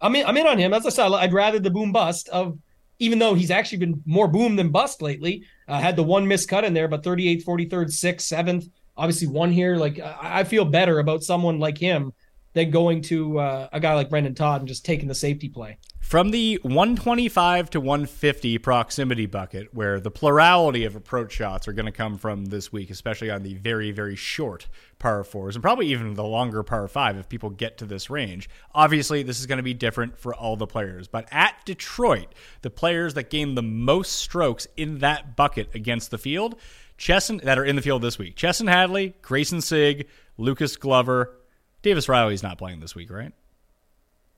I'm 0.00 0.14
in, 0.16 0.26
I'm 0.26 0.36
in 0.36 0.46
on 0.46 0.58
him. 0.58 0.72
As 0.72 0.86
I 0.86 0.90
said, 0.90 1.08
I'd 1.08 1.32
rather 1.32 1.58
the 1.58 1.70
boom 1.70 1.92
bust 1.92 2.28
of, 2.28 2.58
even 2.98 3.18
though 3.18 3.34
he's 3.34 3.50
actually 3.50 3.78
been 3.78 4.02
more 4.06 4.28
boom 4.28 4.56
than 4.56 4.70
bust 4.70 5.02
lately. 5.02 5.44
Uh, 5.68 5.78
had 5.78 5.96
the 5.96 6.02
one 6.02 6.26
missed 6.26 6.48
cut 6.48 6.64
in 6.64 6.74
there, 6.74 6.88
but 6.88 7.02
38th, 7.02 7.44
43rd, 7.44 7.70
6th, 7.70 8.32
7th, 8.32 8.70
obviously 8.96 9.28
one 9.28 9.52
here. 9.52 9.76
Like 9.76 9.98
I, 9.98 10.40
I 10.40 10.44
feel 10.44 10.64
better 10.64 10.98
about 10.98 11.22
someone 11.22 11.58
like 11.58 11.78
him 11.78 12.12
than 12.52 12.70
going 12.70 13.02
to 13.02 13.38
uh, 13.38 13.68
a 13.72 13.80
guy 13.80 13.94
like 13.94 14.10
Brendon 14.10 14.34
Todd 14.34 14.60
and 14.60 14.68
just 14.68 14.84
taking 14.84 15.08
the 15.08 15.14
safety 15.14 15.48
play. 15.48 15.78
From 16.10 16.32
the 16.32 16.58
125 16.62 17.70
to 17.70 17.80
150 17.80 18.58
proximity 18.58 19.26
bucket, 19.26 19.72
where 19.72 20.00
the 20.00 20.10
plurality 20.10 20.84
of 20.84 20.96
approach 20.96 21.30
shots 21.30 21.68
are 21.68 21.72
going 21.72 21.86
to 21.86 21.92
come 21.92 22.18
from 22.18 22.46
this 22.46 22.72
week, 22.72 22.90
especially 22.90 23.30
on 23.30 23.44
the 23.44 23.54
very, 23.54 23.92
very 23.92 24.16
short 24.16 24.66
par 24.98 25.22
fours, 25.22 25.54
and 25.54 25.62
probably 25.62 25.86
even 25.86 26.14
the 26.14 26.24
longer 26.24 26.64
par 26.64 26.88
five 26.88 27.16
if 27.16 27.28
people 27.28 27.48
get 27.48 27.78
to 27.78 27.84
this 27.84 28.10
range. 28.10 28.50
Obviously, 28.74 29.22
this 29.22 29.38
is 29.38 29.46
going 29.46 29.58
to 29.58 29.62
be 29.62 29.72
different 29.72 30.18
for 30.18 30.34
all 30.34 30.56
the 30.56 30.66
players, 30.66 31.06
but 31.06 31.28
at 31.30 31.64
Detroit, 31.64 32.34
the 32.62 32.70
players 32.70 33.14
that 33.14 33.30
gain 33.30 33.54
the 33.54 33.62
most 33.62 34.16
strokes 34.16 34.66
in 34.76 34.98
that 34.98 35.36
bucket 35.36 35.72
against 35.76 36.10
the 36.10 36.18
field, 36.18 36.56
Chesson, 36.98 37.36
that 37.44 37.56
are 37.56 37.64
in 37.64 37.76
the 37.76 37.82
field 37.82 38.02
this 38.02 38.18
week, 38.18 38.34
Chesson 38.34 38.66
Hadley, 38.66 39.14
Grayson 39.22 39.60
Sigg, 39.60 40.08
Lucas 40.36 40.76
Glover, 40.76 41.36
Davis 41.82 42.08
Riley's 42.08 42.42
not 42.42 42.58
playing 42.58 42.80
this 42.80 42.96
week, 42.96 43.12
right? 43.12 43.32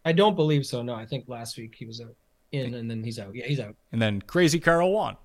I 0.05 0.13
don't 0.13 0.35
believe 0.35 0.67
so. 0.67 0.83
No, 0.83 0.95
I 0.95 1.07
think 1.07 1.25
last 1.29 1.57
week 1.57 1.75
he 1.77 1.87
was 1.87 2.01
out 2.01 2.15
in 2.53 2.75
and 2.75 2.91
then 2.91 3.03
he's 3.03 3.19
out. 3.19 3.35
Yeah, 3.35 3.47
he's 3.47 3.61
out. 3.61 3.77
And 3.93 4.01
then 4.01 4.21
crazy 4.23 4.61
Carl 4.61 4.93
won. 4.93 5.17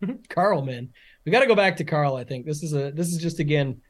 Carl, 0.28 0.62
man, 0.62 0.88
we 1.24 1.32
got 1.32 1.40
to 1.40 1.46
go 1.46 1.54
back 1.54 1.76
to 1.78 1.84
Carl. 1.84 2.16
I 2.16 2.24
think 2.24 2.46
this 2.46 2.62
is 2.62 2.74
a 2.74 2.90
this 2.90 3.08
is 3.08 3.18
just 3.18 3.40
again 3.40 3.80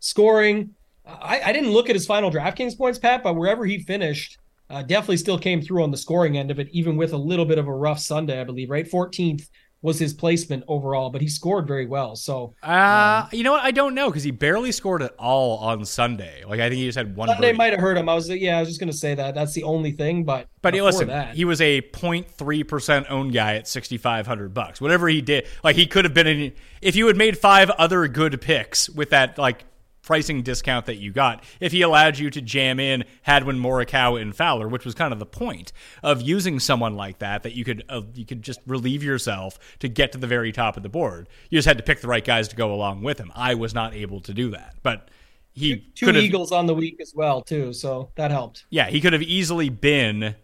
scoring. 0.00 0.74
I, 1.06 1.40
I 1.46 1.52
didn't 1.52 1.70
look 1.70 1.88
at 1.88 1.96
his 1.96 2.06
final 2.06 2.30
DraftKings 2.30 2.76
points, 2.76 2.98
Pat, 2.98 3.22
but 3.22 3.34
wherever 3.34 3.64
he 3.66 3.78
finished, 3.80 4.38
uh, 4.68 4.82
definitely 4.82 5.16
still 5.16 5.38
came 5.38 5.60
through 5.60 5.82
on 5.82 5.90
the 5.90 5.96
scoring 5.96 6.38
end 6.38 6.50
of 6.50 6.60
it, 6.60 6.68
even 6.70 6.96
with 6.96 7.12
a 7.12 7.16
little 7.16 7.46
bit 7.46 7.58
of 7.58 7.66
a 7.66 7.74
rough 7.74 7.98
Sunday, 7.98 8.40
I 8.40 8.44
believe. 8.44 8.70
Right, 8.70 8.88
14th 8.88 9.48
was 9.82 9.98
his 9.98 10.12
placement 10.12 10.64
overall, 10.68 11.10
but 11.10 11.22
he 11.22 11.28
scored 11.28 11.66
very 11.66 11.86
well. 11.86 12.14
So, 12.14 12.54
uh, 12.62 13.26
you 13.32 13.42
know 13.42 13.52
what? 13.52 13.64
I 13.64 13.70
don't 13.70 13.94
know 13.94 14.08
because 14.08 14.22
he 14.22 14.30
barely 14.30 14.72
scored 14.72 15.02
at 15.02 15.14
all 15.18 15.58
on 15.58 15.84
Sunday. 15.84 16.44
Like 16.46 16.60
I 16.60 16.68
think 16.68 16.78
he 16.80 16.86
just 16.86 16.98
had 16.98 17.16
one. 17.16 17.28
Sunday 17.28 17.52
might 17.52 17.72
have 17.72 17.80
hurt 17.80 17.96
him. 17.96 18.08
I 18.08 18.14
was 18.14 18.28
like, 18.28 18.40
yeah, 18.40 18.58
I 18.58 18.60
was 18.60 18.68
just 18.68 18.80
gonna 18.80 18.92
say 18.92 19.14
that. 19.14 19.34
That's 19.34 19.54
the 19.54 19.62
only 19.62 19.92
thing, 19.92 20.24
but 20.24 20.48
But 20.60 20.74
listen, 20.74 21.08
that, 21.08 21.34
he 21.34 21.44
was 21.44 21.60
a 21.60 21.80
0.3 21.80 22.68
percent 22.68 23.06
owned 23.08 23.32
guy 23.32 23.56
at 23.56 23.66
6,500 23.68 24.52
bucks. 24.52 24.80
Whatever 24.80 25.08
he 25.08 25.22
did, 25.22 25.46
like 25.64 25.76
he 25.76 25.86
could 25.86 26.04
have 26.04 26.14
been 26.14 26.26
in. 26.26 26.52
If 26.82 26.96
you 26.96 27.06
had 27.06 27.16
made 27.16 27.38
five 27.38 27.70
other 27.70 28.06
good 28.08 28.40
picks 28.40 28.88
with 28.90 29.10
that 29.10 29.38
like 29.38 29.64
pricing 30.10 30.42
discount 30.42 30.86
that 30.86 30.96
you 30.96 31.12
got, 31.12 31.44
if 31.60 31.70
he 31.70 31.82
allowed 31.82 32.18
you 32.18 32.30
to 32.30 32.40
jam 32.42 32.80
in 32.80 33.04
Hadwin, 33.22 33.60
Morikawa, 33.60 34.20
and 34.20 34.34
Fowler, 34.34 34.66
which 34.66 34.84
was 34.84 34.92
kind 34.92 35.12
of 35.12 35.20
the 35.20 35.24
point 35.24 35.72
of 36.02 36.20
using 36.20 36.58
someone 36.58 36.96
like 36.96 37.20
that, 37.20 37.44
that 37.44 37.52
you 37.52 37.64
could 37.64 37.84
uh, 37.88 38.02
you 38.12 38.26
could 38.26 38.42
just 38.42 38.58
relieve 38.66 39.04
yourself 39.04 39.56
to 39.78 39.86
get 39.86 40.10
to 40.10 40.18
the 40.18 40.26
very 40.26 40.50
top 40.50 40.76
of 40.76 40.82
the 40.82 40.88
board. 40.88 41.28
You 41.48 41.58
just 41.58 41.68
had 41.68 41.78
to 41.78 41.84
pick 41.84 42.00
the 42.00 42.08
right 42.08 42.24
guys 42.24 42.48
to 42.48 42.56
go 42.56 42.74
along 42.74 43.04
with 43.04 43.18
him. 43.18 43.30
I 43.36 43.54
was 43.54 43.72
not 43.72 43.94
able 43.94 44.20
to 44.22 44.34
do 44.34 44.50
that, 44.50 44.74
but. 44.82 45.08
He 45.52 45.78
two 45.94 46.10
Eagles 46.10 46.52
on 46.52 46.66
the 46.66 46.74
week 46.74 47.00
as 47.00 47.12
well 47.14 47.42
too, 47.42 47.72
so 47.72 48.10
that 48.14 48.30
helped. 48.30 48.66
yeah, 48.70 48.88
he 48.88 49.00
could 49.00 49.12
have 49.12 49.22
easily 49.22 49.68
been 49.68 50.36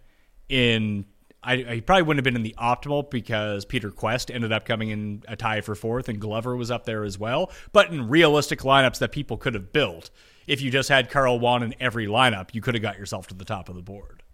in. 0.49 1.07
I, 1.47 1.57
he 1.75 1.81
probably 1.81 2.03
wouldn't 2.03 2.19
have 2.19 2.25
been 2.25 2.37
in 2.37 2.43
the 2.43 2.57
optimal 2.59 3.09
because 3.09 3.65
Peter 3.65 3.91
Kuest 3.91 4.35
ended 4.35 4.53
up 4.53 4.65
coming 4.65 4.91
in 4.91 5.23
a 5.29 5.37
tie 5.37 5.61
for 5.61 5.77
fourth, 5.77 6.09
and 6.09 6.21
Glover 6.21 6.57
was 6.57 6.73
up 6.73 6.85
there 6.85 7.05
as 7.05 7.19
well. 7.19 7.53
But 7.73 7.91
in 7.91 8.09
realistic 8.09 8.61
lineups 8.61 8.99
that 8.99 9.13
people 9.13 9.37
could 9.37 9.55
have 9.55 9.73
built, 9.73 10.11
if 10.49 10.61
you 10.61 10.73
just 10.73 10.89
had 10.89 11.09
Carl 11.09 11.41
Yuan 11.41 11.63
in 11.63 11.75
every 11.79 12.07
lineup, 12.07 12.53
you 12.53 12.61
could 12.61 12.75
have 12.75 12.83
got 12.83 12.99
yourself 12.99 13.29
to 13.29 13.35
the 13.35 13.45
top 13.45 13.69
of 13.69 13.77
the 13.77 13.83
board. 13.83 14.25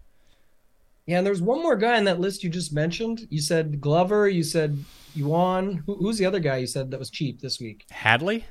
Yeah, 1.05 1.17
and 1.19 1.27
there's 1.27 1.41
one 1.41 1.61
more 1.61 1.75
guy 1.75 1.97
on 1.97 2.05
that 2.05 2.19
list 2.19 2.43
you 2.43 2.49
just 2.49 2.73
mentioned. 2.73 3.27
You 3.29 3.41
said 3.41 3.79
Glover. 3.79 4.27
You 4.27 4.41
said 4.41 4.83
Yuan. 5.13 5.83
Who, 5.85 5.95
who's 5.95 6.17
the 6.17 6.25
other 6.25 6.39
guy 6.39 6.57
you 6.57 6.67
said 6.67 6.89
that 6.91 6.99
was 6.99 7.09
cheap 7.11 7.41
this 7.41 7.59
week? 7.59 7.85
Hadley, 7.91 8.45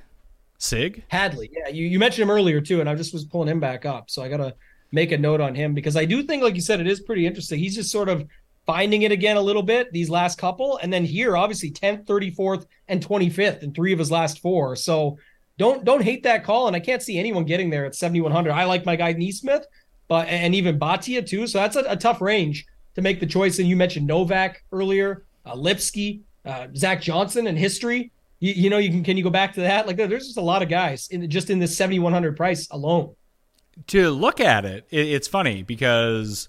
Sig, 0.59 1.03
Hadley. 1.09 1.51
Yeah, 1.53 1.69
you, 1.69 1.87
you 1.87 1.99
mentioned 1.99 2.23
him 2.23 2.31
earlier 2.31 2.61
too, 2.61 2.81
and 2.81 2.89
I 2.89 2.95
just 2.95 3.13
was 3.13 3.25
pulling 3.25 3.49
him 3.49 3.59
back 3.59 3.87
up. 3.87 4.11
So 4.11 4.23
I 4.23 4.29
gotta 4.29 4.55
make 4.93 5.11
a 5.11 5.19
note 5.19 5.41
on 5.41 5.55
him 5.55 5.73
because 5.73 5.97
I 5.97 6.05
do 6.05 6.23
think, 6.23 6.43
like 6.43 6.55
you 6.55 6.61
said, 6.61 6.79
it 6.79 6.87
is 6.87 7.01
pretty 7.01 7.27
interesting. 7.27 7.59
He's 7.59 7.75
just 7.75 7.91
sort 7.91 8.11
of 8.11 8.29
finding 8.67 9.03
it 9.03 9.13
again 9.13 9.37
a 9.37 9.41
little 9.41 9.63
bit 9.63 9.93
these 9.93 10.11
last 10.11 10.39
couple, 10.39 10.79
and 10.79 10.93
then 10.93 11.05
here, 11.05 11.37
obviously, 11.37 11.71
10th, 11.71 12.05
34th, 12.07 12.67
and 12.89 13.05
25th 13.07 13.63
in 13.63 13.73
three 13.73 13.93
of 13.93 13.99
his 13.99 14.11
last 14.11 14.41
four. 14.41 14.77
So 14.77 15.19
don't 15.59 15.85
don't 15.85 16.03
hate 16.03 16.23
that 16.23 16.45
call, 16.45 16.67
and 16.67 16.77
I 16.77 16.81
can't 16.81 17.03
see 17.03 17.19
anyone 17.19 17.45
getting 17.45 17.71
there 17.71 17.85
at 17.85 17.95
7100. 17.95 18.53
I 18.53 18.65
like 18.65 18.87
my 18.87 18.97
guy 18.97 19.15
NeSmith, 19.15 19.65
but 20.09 20.29
and 20.29 20.55
even 20.55 20.79
Bhatia 20.79 21.27
too. 21.27 21.47
So 21.47 21.59
that's 21.59 21.77
a, 21.77 21.85
a 21.89 21.97
tough 21.97 22.21
range 22.21 22.67
to 22.95 23.03
make 23.03 23.21
the 23.21 23.27
choice. 23.27 23.59
And 23.59 23.69
you 23.69 23.77
mentioned 23.77 24.07
Novak 24.07 24.65
earlier, 24.73 25.25
uh, 25.47 25.55
Lipsky, 25.55 26.23
uh, 26.45 26.69
Zach 26.77 27.01
Johnson, 27.03 27.47
and 27.47 27.59
history. 27.59 28.11
You, 28.41 28.53
you 28.55 28.71
know, 28.71 28.79
you 28.79 28.91
can 28.91 29.05
can 29.05 29.17
you 29.17 29.23
go 29.23 29.31
back 29.31 29.55
to 29.55 29.61
that? 29.61 29.87
Like 29.87 29.97
there's 29.97 30.27
just 30.27 30.39
a 30.39 30.43
lot 30.43 30.63
of 30.63 30.69
guys 30.69 31.09
in 31.09 31.29
just 31.29 31.51
in 31.51 31.59
this 31.59 31.77
7100 31.77 32.37
price 32.37 32.69
alone. 32.71 33.15
to 33.89 34.11
look 34.11 34.41
at 34.41 34.65
it, 34.65 34.87
it, 34.91 35.09
it's 35.09 35.29
funny 35.29 35.63
because 35.63 36.49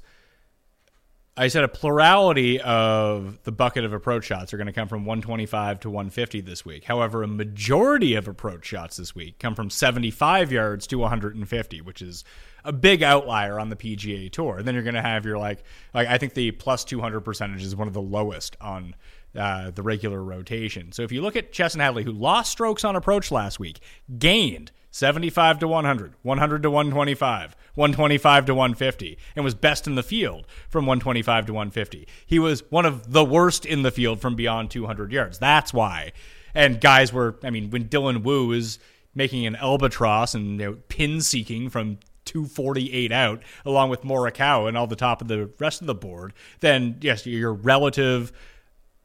I 1.35 1.47
said 1.47 1.63
a 1.63 1.67
plurality 1.67 2.61
of 2.61 3.39
the 3.41 3.51
bucket 3.51 3.85
of 3.85 3.91
approach 3.91 4.25
shots 4.25 4.53
are 4.53 4.57
going 4.57 4.67
to 4.67 4.73
come 4.73 4.87
from 4.87 5.03
125 5.03 5.79
to 5.79 5.89
150 5.89 6.41
this 6.41 6.63
week. 6.63 6.83
However, 6.83 7.23
a 7.23 7.27
majority 7.27 8.13
of 8.13 8.27
approach 8.27 8.65
shots 8.65 8.97
this 8.97 9.15
week 9.15 9.39
come 9.39 9.55
from 9.55 9.71
75 9.71 10.51
yards 10.51 10.85
to 10.87 10.99
150, 10.99 11.81
which 11.81 12.03
is 12.03 12.23
a 12.63 12.71
big 12.71 13.01
outlier 13.01 13.59
on 13.59 13.69
the 13.69 13.75
PGA 13.75 14.31
Tour. 14.31 14.57
And 14.57 14.67
then 14.67 14.75
you're 14.75 14.83
going 14.83 14.93
to 14.93 15.01
have 15.01 15.25
your 15.25 15.39
like, 15.39 15.63
like 15.95 16.07
I 16.07 16.19
think 16.19 16.35
the 16.35 16.51
plus 16.51 16.83
200 16.83 17.21
percentage 17.21 17.63
is 17.63 17.75
one 17.75 17.87
of 17.87 17.95
the 17.95 18.01
lowest 18.01 18.55
on 18.61 18.93
uh, 19.35 19.71
the 19.71 19.81
regular 19.81 20.23
rotation. 20.23 20.91
So 20.91 21.01
if 21.01 21.11
you 21.11 21.23
look 21.23 21.35
at 21.35 21.51
Chesson 21.51 21.81
Hadley, 21.81 22.03
who 22.03 22.11
lost 22.11 22.51
strokes 22.51 22.83
on 22.83 22.95
approach 22.95 23.31
last 23.31 23.59
week, 23.59 23.79
gained 24.19 24.71
75 24.93 25.57
to 25.57 25.67
100, 25.67 26.13
100 26.21 26.61
to 26.61 26.69
125, 26.69 27.55
125 27.73 28.45
to 28.45 28.53
150, 28.53 29.17
and 29.35 29.43
was 29.43 29.55
best 29.55 29.87
in 29.87 29.95
the 29.95 30.03
field 30.03 30.45
from 30.69 30.85
125 30.85 31.47
to 31.47 31.53
150. 31.53 32.07
He 32.27 32.37
was 32.37 32.61
one 32.69 32.85
of 32.85 33.11
the 33.11 33.25
worst 33.25 33.65
in 33.65 33.81
the 33.81 33.89
field 33.89 34.21
from 34.21 34.35
beyond 34.35 34.69
200 34.69 35.11
yards. 35.11 35.39
That's 35.39 35.73
why. 35.73 36.11
And 36.53 36.79
guys 36.79 37.11
were, 37.11 37.39
I 37.43 37.49
mean, 37.49 37.71
when 37.71 37.89
Dylan 37.89 38.21
Wu 38.21 38.51
is 38.51 38.77
making 39.15 39.47
an 39.47 39.55
albatross 39.55 40.35
and 40.35 40.61
you 40.61 40.65
know, 40.65 40.77
pin 40.89 41.21
seeking 41.21 41.71
from 41.71 41.97
248 42.25 43.11
out, 43.11 43.41
along 43.65 43.89
with 43.89 44.03
Morikawa 44.03 44.67
and 44.67 44.77
all 44.77 44.85
the 44.85 44.95
top 44.95 45.23
of 45.23 45.27
the 45.27 45.49
rest 45.57 45.81
of 45.81 45.87
the 45.87 45.95
board, 45.95 46.33
then 46.59 46.97
yes, 47.01 47.25
your 47.25 47.51
relative 47.51 48.31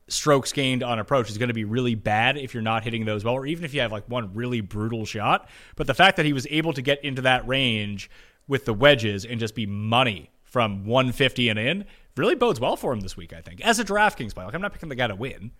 strokes 0.08 0.52
gained 0.52 0.82
on 0.82 0.98
approach 0.98 1.30
is 1.30 1.38
going 1.38 1.48
to 1.48 1.54
be 1.54 1.64
really 1.64 1.94
bad 1.94 2.36
if 2.36 2.54
you're 2.54 2.62
not 2.62 2.82
hitting 2.82 3.04
those 3.04 3.24
well, 3.24 3.34
or 3.34 3.46
even 3.46 3.64
if 3.64 3.74
you 3.74 3.80
have 3.80 3.92
like 3.92 4.08
one 4.08 4.34
really 4.34 4.60
brutal 4.60 5.04
shot. 5.04 5.48
But 5.76 5.86
the 5.86 5.94
fact 5.94 6.16
that 6.16 6.26
he 6.26 6.32
was 6.32 6.46
able 6.50 6.72
to 6.72 6.82
get 6.82 7.04
into 7.04 7.22
that 7.22 7.46
range 7.46 8.10
with 8.46 8.64
the 8.64 8.74
wedges 8.74 9.24
and 9.24 9.38
just 9.38 9.54
be 9.54 9.66
money 9.66 10.30
from 10.44 10.86
150 10.86 11.48
and 11.48 11.58
in 11.58 11.84
really 12.16 12.34
bodes 12.34 12.58
well 12.58 12.76
for 12.76 12.92
him 12.92 13.00
this 13.00 13.16
week, 13.16 13.32
I 13.32 13.40
think, 13.40 13.60
as 13.60 13.78
a 13.78 13.84
DraftKings 13.84 14.34
play. 14.34 14.44
Like, 14.44 14.54
I'm 14.54 14.62
not 14.62 14.72
picking 14.72 14.88
the 14.88 14.96
guy 14.96 15.06
to 15.06 15.14
win. 15.14 15.52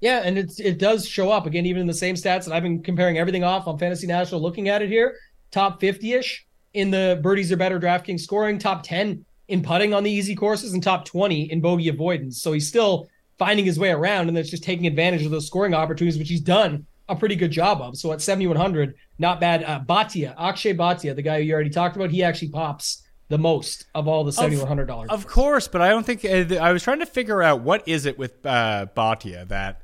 Yeah, 0.00 0.22
and 0.24 0.36
it's 0.36 0.58
it 0.58 0.78
does 0.78 1.06
show 1.06 1.30
up 1.30 1.46
again, 1.46 1.64
even 1.64 1.82
in 1.82 1.86
the 1.86 1.94
same 1.94 2.16
stats 2.16 2.44
that 2.44 2.52
I've 2.52 2.64
been 2.64 2.82
comparing 2.82 3.18
everything 3.18 3.44
off 3.44 3.68
on 3.68 3.78
Fantasy 3.78 4.08
National. 4.08 4.42
Looking 4.42 4.68
at 4.68 4.82
it 4.82 4.88
here, 4.88 5.14
top 5.52 5.78
50 5.80 6.12
ish 6.14 6.44
in 6.74 6.90
the 6.90 7.20
birdies 7.22 7.52
are 7.52 7.56
better 7.56 7.78
DraftKings 7.78 8.20
scoring, 8.20 8.58
top 8.58 8.82
10 8.82 9.24
in 9.46 9.62
putting 9.62 9.94
on 9.94 10.02
the 10.02 10.10
easy 10.10 10.34
courses, 10.34 10.72
and 10.72 10.82
top 10.82 11.04
20 11.04 11.52
in 11.52 11.60
bogey 11.60 11.88
avoidance. 11.88 12.42
So 12.42 12.50
he's 12.50 12.66
still 12.66 13.06
finding 13.44 13.64
his 13.66 13.76
way 13.76 13.90
around, 13.90 14.28
and 14.28 14.36
that's 14.36 14.48
just 14.50 14.62
taking 14.62 14.86
advantage 14.86 15.24
of 15.24 15.32
those 15.32 15.48
scoring 15.48 15.74
opportunities, 15.74 16.16
which 16.16 16.28
he's 16.28 16.40
done 16.40 16.86
a 17.08 17.16
pretty 17.16 17.34
good 17.34 17.50
job 17.50 17.80
of. 17.82 17.96
So 17.96 18.12
at 18.12 18.22
7100, 18.22 18.94
not 19.18 19.40
bad. 19.40 19.64
Uh, 19.64 19.80
Bhatia, 19.80 20.32
Akshay 20.38 20.74
Bhatia, 20.74 21.16
the 21.16 21.22
guy 21.22 21.38
you 21.38 21.52
already 21.52 21.68
talked 21.70 21.96
about, 21.96 22.10
he 22.12 22.22
actually 22.22 22.50
pops 22.50 23.02
the 23.30 23.38
most 23.38 23.86
of 23.96 24.06
all 24.06 24.22
the 24.22 24.30
$7100 24.30 25.08
Of 25.08 25.26
course, 25.26 25.66
but 25.66 25.80
I 25.82 25.88
don't 25.88 26.06
think 26.06 26.24
uh, 26.24 26.54
I 26.62 26.70
was 26.70 26.84
trying 26.84 27.00
to 27.00 27.06
figure 27.06 27.42
out 27.42 27.62
what 27.62 27.82
is 27.88 28.06
it 28.06 28.16
with 28.16 28.46
uh, 28.46 28.86
Bhatia 28.96 29.48
that 29.48 29.82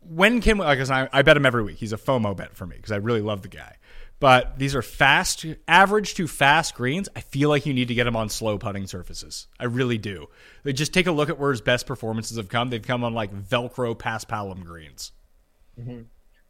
when 0.00 0.40
can 0.40 0.58
like 0.58 0.78
'cause 0.78 0.90
I, 0.90 1.08
I 1.12 1.22
bet 1.22 1.36
him 1.36 1.46
every 1.46 1.62
week. 1.62 1.76
He's 1.76 1.92
a 1.92 1.96
FOMO 1.96 2.36
bet 2.36 2.56
for 2.56 2.66
me 2.66 2.74
because 2.76 2.90
I 2.90 2.96
really 2.96 3.20
love 3.20 3.42
the 3.42 3.48
guy. 3.48 3.76
But 4.24 4.58
these 4.58 4.74
are 4.74 4.80
fast, 4.80 5.44
average 5.68 6.14
to 6.14 6.26
fast 6.26 6.74
greens. 6.74 7.10
I 7.14 7.20
feel 7.20 7.50
like 7.50 7.66
you 7.66 7.74
need 7.74 7.88
to 7.88 7.94
get 7.94 8.04
them 8.04 8.16
on 8.16 8.30
slow 8.30 8.56
putting 8.56 8.86
surfaces. 8.86 9.48
I 9.60 9.64
really 9.64 9.98
do. 9.98 10.30
They 10.62 10.72
just 10.72 10.94
take 10.94 11.06
a 11.06 11.12
look 11.12 11.28
at 11.28 11.38
where 11.38 11.50
his 11.50 11.60
best 11.60 11.84
performances 11.84 12.38
have 12.38 12.48
come. 12.48 12.70
They've 12.70 12.80
come 12.80 13.04
on 13.04 13.12
like 13.12 13.34
Velcro 13.34 13.94
paspalum 13.94 14.64
greens. 14.64 15.12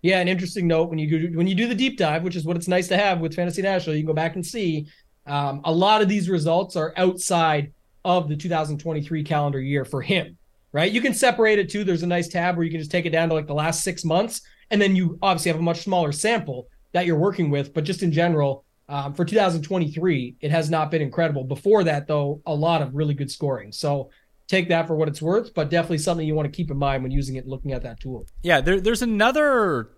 Yeah, 0.02 0.20
an 0.20 0.28
interesting 0.28 0.68
note 0.68 0.88
when 0.88 1.00
you 1.00 1.28
do 1.28 1.36
when 1.36 1.48
you 1.48 1.56
do 1.56 1.66
the 1.66 1.74
deep 1.74 1.98
dive, 1.98 2.22
which 2.22 2.36
is 2.36 2.44
what 2.44 2.56
it's 2.56 2.68
nice 2.68 2.86
to 2.86 2.96
have 2.96 3.18
with 3.18 3.34
Fantasy 3.34 3.60
National, 3.62 3.96
you 3.96 4.02
can 4.02 4.06
go 4.06 4.14
back 4.14 4.36
and 4.36 4.46
see 4.46 4.86
Um, 5.26 5.60
a 5.64 5.72
lot 5.72 6.00
of 6.00 6.08
these 6.08 6.30
results 6.30 6.76
are 6.76 6.94
outside 6.96 7.72
of 8.04 8.28
the 8.28 8.36
2023 8.36 9.24
calendar 9.24 9.60
year 9.60 9.84
for 9.84 10.00
him, 10.00 10.38
right? 10.70 10.92
You 10.92 11.00
can 11.00 11.12
separate 11.12 11.58
it 11.58 11.70
too. 11.70 11.82
There's 11.82 12.04
a 12.04 12.06
nice 12.06 12.28
tab 12.28 12.56
where 12.56 12.64
you 12.64 12.70
can 12.70 12.78
just 12.78 12.92
take 12.92 13.04
it 13.04 13.10
down 13.10 13.30
to 13.30 13.34
like 13.34 13.48
the 13.48 13.52
last 13.52 13.82
six 13.82 14.04
months, 14.04 14.42
and 14.70 14.80
then 14.80 14.94
you 14.94 15.18
obviously 15.20 15.50
have 15.50 15.58
a 15.58 15.64
much 15.64 15.80
smaller 15.80 16.12
sample 16.12 16.68
that 16.94 17.04
you're 17.04 17.18
working 17.18 17.50
with. 17.50 17.74
But 17.74 17.84
just 17.84 18.02
in 18.02 18.10
general, 18.10 18.64
um, 18.88 19.12
for 19.14 19.24
2023, 19.24 20.36
it 20.40 20.50
has 20.50 20.70
not 20.70 20.90
been 20.90 21.02
incredible. 21.02 21.44
Before 21.44 21.84
that, 21.84 22.06
though, 22.06 22.40
a 22.46 22.54
lot 22.54 22.80
of 22.80 22.94
really 22.94 23.14
good 23.14 23.30
scoring. 23.30 23.72
So 23.72 24.10
take 24.46 24.68
that 24.68 24.86
for 24.86 24.94
what 24.94 25.08
it's 25.08 25.20
worth, 25.20 25.52
but 25.54 25.70
definitely 25.70 25.98
something 25.98 26.26
you 26.26 26.34
want 26.34 26.50
to 26.50 26.56
keep 26.56 26.70
in 26.70 26.78
mind 26.78 27.02
when 27.02 27.12
using 27.12 27.36
it 27.36 27.46
looking 27.46 27.72
at 27.72 27.82
that 27.82 28.00
tool. 28.00 28.26
Yeah, 28.42 28.60
there, 28.60 28.80
there's 28.80 29.02
another 29.02 29.90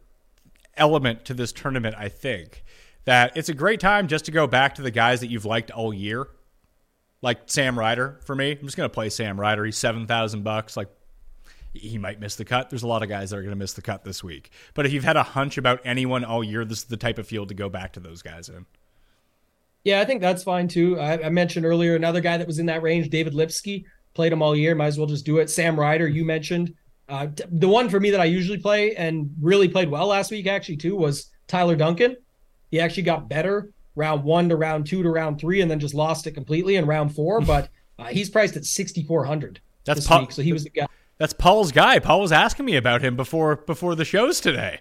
element 0.77 1.25
to 1.27 1.35
this 1.35 1.53
tournament, 1.53 1.95
I 1.99 2.09
think, 2.09 2.65
that 3.05 3.37
it's 3.37 3.49
a 3.49 3.55
great 3.55 3.81
time 3.81 4.09
just 4.09 4.25
to 4.27 4.31
go 4.31 4.47
back 4.47 4.77
to 4.77 4.83
the 4.83 4.91
guys 4.91 5.21
that 5.21 5.29
you've 5.29 5.45
liked 5.45 5.71
all 5.71 5.93
year. 5.93 6.29
Like 7.23 7.41
Sam 7.47 7.79
Ryder 7.79 8.21
for 8.25 8.37
me. 8.37 8.53
I'm 8.53 8.67
just 8.67 8.77
to 8.77 8.89
play 8.89 9.09
Sam 9.09 9.41
Ryder. 9.41 9.65
He's 9.65 9.79
7,000 9.79 10.45
bucks. 10.45 10.77
Like, 10.77 10.89
he 11.79 11.99
might 11.99 12.21
miss 12.21 12.37
the 12.37 12.45
cut. 12.45 12.71
There's 12.71 12.83
a 12.83 12.87
lot 12.87 13.03
of 13.03 13.09
guys 13.09 13.31
that 13.31 13.37
are 13.37 13.43
going 13.43 13.51
to 13.51 13.57
miss 13.57 13.73
the 13.73 13.83
cut 13.83 14.05
this 14.05 14.23
week. 14.25 14.51
But 14.75 14.87
if 14.87 14.93
you've 14.93 15.05
had 15.05 15.17
a 15.17 15.23
hunch 15.23 15.59
about 15.59 15.81
anyone 15.85 16.25
all 16.25 16.43
year, 16.43 16.65
this 16.65 16.79
is 16.79 16.85
the 16.85 16.97
type 16.97 17.19
of 17.19 17.27
field 17.27 17.49
to 17.49 17.55
go 17.55 17.69
back 17.69 17.93
to 17.95 18.01
those 18.01 18.23
guys 18.23 18.49
in. 18.49 18.67
Yeah, 19.85 20.01
I 20.01 20.05
think 20.05 20.21
that's 20.21 20.43
fine 20.43 20.67
too. 20.67 20.99
I, 20.99 21.27
I 21.27 21.29
mentioned 21.29 21.65
earlier 21.65 21.95
another 21.95 22.21
guy 22.21 22.37
that 22.37 22.47
was 22.47 22.59
in 22.59 22.67
that 22.67 22.83
range, 22.83 23.09
David 23.09 23.35
Lipsky, 23.35 23.85
played 24.15 24.33
him 24.33 24.43
all 24.43 24.57
year. 24.57 24.75
Might 24.75 24.87
as 24.87 24.99
well 24.99 25.07
just 25.07 25.25
do 25.25 25.39
it. 25.39 25.49
Sam 25.49 25.79
Ryder, 25.79 26.09
you 26.09 26.25
mentioned. 26.25 26.75
Uh, 27.09 27.29
t- 27.29 27.45
the 27.53 27.69
one 27.69 27.89
for 27.89 28.01
me 28.01 28.11
that 28.11 28.21
I 28.21 28.25
usually 28.25 28.59
play 28.59 28.97
and 28.97 29.31
really 29.41 29.69
played 29.69 29.89
well 29.89 30.09
last 30.09 30.33
week, 30.33 30.49
actually, 30.49 30.79
too, 30.79 30.97
was 30.97 31.31
Tyler 31.47 31.77
Duncan. 31.77 32.17
He 32.73 32.81
actually 32.81 33.05
got 33.05 33.29
better 33.29 33.71
round 33.95 34.25
one 34.25 34.49
to 34.49 34.57
round 34.57 34.87
two 34.87 35.05
to 35.05 35.09
round 35.09 35.39
three, 35.39 35.61
and 35.61 35.71
then 35.71 35.79
just 35.79 35.95
lost 35.95 36.27
it 36.27 36.33
completely 36.33 36.75
in 36.75 36.85
round 36.85 37.15
four. 37.15 37.41
But 37.41 37.69
uh, 37.97 38.07
he's 38.07 38.29
priced 38.29 38.57
at 38.57 38.65
sixty 38.65 39.05
four 39.05 39.25
hundred. 39.25 39.61
That's 39.85 40.01
this 40.01 40.09
Paul- 40.09 40.23
week, 40.23 40.33
so 40.33 40.43
he 40.43 40.53
was 40.53 40.65
the 40.65 40.71
guy. 40.71 40.87
That's 41.19 41.33
Paul's 41.33 41.73
guy. 41.73 41.99
Paul 41.99 42.21
was 42.21 42.33
asking 42.33 42.67
me 42.67 42.77
about 42.77 43.03
him 43.03 43.17
before 43.17 43.57
before 43.57 43.95
the 43.95 44.05
shows 44.05 44.41
today. 44.41 44.81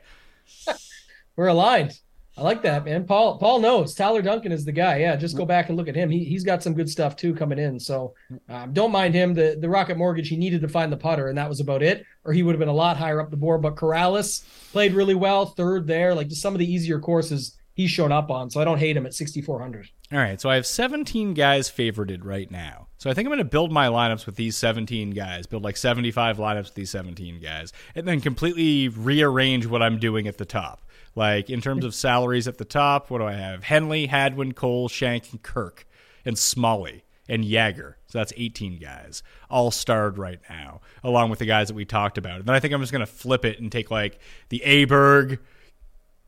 We're 1.36 1.48
aligned. 1.48 2.00
I 2.38 2.42
like 2.42 2.64
that, 2.64 2.84
man. 2.84 3.06
Paul 3.06 3.38
Paul 3.38 3.60
knows 3.60 3.96
Tyler 3.96 4.22
Duncan 4.22 4.52
is 4.52 4.66
the 4.66 4.74
guy. 4.74 4.98
Yeah, 4.98 5.16
just 5.16 5.38
go 5.38 5.46
back 5.46 5.70
and 5.70 5.78
look 5.78 5.88
at 5.88 5.96
him. 5.96 6.10
He 6.10 6.26
he's 6.26 6.44
got 6.44 6.62
some 6.62 6.74
good 6.74 6.90
stuff 6.90 7.16
too 7.16 7.34
coming 7.34 7.58
in. 7.58 7.80
So 7.80 8.14
um, 8.50 8.74
don't 8.74 8.92
mind 8.92 9.14
him. 9.14 9.34
The 9.34 9.58
the 9.58 9.70
Rocket 9.70 9.98
Mortgage 9.98 10.28
he 10.28 10.36
needed 10.36 10.60
to 10.62 10.68
find 10.68 10.92
the 10.92 10.98
putter, 10.98 11.30
and 11.30 11.38
that 11.38 11.48
was 11.48 11.62
about 11.62 11.82
it. 11.82 12.06
Or 12.26 12.34
he 12.34 12.44
would 12.44 12.54
have 12.54 12.60
been 12.60 12.68
a 12.68 12.74
lot 12.74 12.98
higher 12.98 13.22
up 13.22 13.32
the 13.32 13.38
board. 13.38 13.62
But 13.62 13.76
Corales 13.76 14.44
played 14.74 14.94
really 14.94 15.16
well, 15.16 15.46
third 15.46 15.88
there. 15.88 16.14
Like 16.14 16.28
just 16.28 16.42
some 16.42 16.54
of 16.54 16.60
the 16.60 16.70
easier 16.70 17.00
courses 17.00 17.56
he's 17.74 17.90
shown 17.90 18.12
up 18.12 18.30
on. 18.30 18.50
So 18.50 18.60
I 18.60 18.66
don't 18.66 18.80
hate 18.80 18.98
him 18.98 19.06
at 19.06 19.14
sixty 19.14 19.42
four 19.42 19.62
hundred. 19.62 19.88
All 20.12 20.20
right, 20.20 20.40
so 20.40 20.50
I 20.50 20.56
have 20.56 20.68
17 20.68 21.34
guys 21.34 21.68
favorited 21.70 22.20
right 22.24 22.52
now. 22.52 22.85
So 23.06 23.12
I 23.12 23.14
think 23.14 23.28
I'm 23.28 23.30
going 23.30 23.38
to 23.38 23.46
build 23.46 23.72
my 23.72 23.86
lineups 23.86 24.26
with 24.26 24.36
these 24.36 24.58
17 24.58 25.12
guys, 25.12 25.46
build 25.46 25.64
like 25.64 25.78
75 25.78 26.38
lineups 26.38 26.64
with 26.64 26.74
these 26.74 26.90
17 26.90 27.40
guys, 27.40 27.72
and 27.94 28.08
then 28.08 28.20
completely 28.20 28.90
rearrange 28.90 29.68
what 29.68 29.84
I'm 29.84 30.00
doing 30.00 30.28
at 30.28 30.40
the 30.40 30.46
top. 30.46 30.82
Like 31.14 31.52
in 31.52 31.62
terms 31.62 31.86
of 31.86 31.94
salaries 31.94 32.48
at 32.48 32.58
the 32.58 32.66
top, 32.66 33.12
what 33.12 33.20
do 33.20 33.26
I 33.26 33.34
have? 33.34 33.64
Henley, 33.64 34.08
Hadwin, 34.08 34.54
Cole, 34.54 34.90
Schenk, 34.90 35.32
and 35.32 35.44
Kirk, 35.44 35.86
and 36.26 36.36
Smalley, 36.36 37.04
and 37.30 37.46
Jaeger. 37.46 37.98
So 38.08 38.18
that's 38.18 38.34
18 38.38 38.80
guys, 38.80 39.22
all 39.52 39.70
starred 39.70 40.18
right 40.18 40.40
now, 40.50 40.82
along 41.04 41.30
with 41.30 41.38
the 41.38 41.46
guys 41.46 41.68
that 41.68 41.76
we 41.76 41.86
talked 41.86 42.18
about. 42.18 42.40
And 42.40 42.46
then 42.46 42.56
I 42.56 42.60
think 42.60 42.74
I'm 42.74 42.82
just 42.82 42.92
going 42.92 43.06
to 43.06 43.06
flip 43.06 43.46
it 43.46 43.60
and 43.60 43.72
take 43.72 43.92
like 43.92 44.18
the 44.50 44.64
Aberg, 44.66 45.38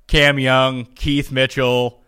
Cam 0.06 0.38
Young, 0.38 0.86
Keith 0.86 1.32
Mitchell, 1.32 2.04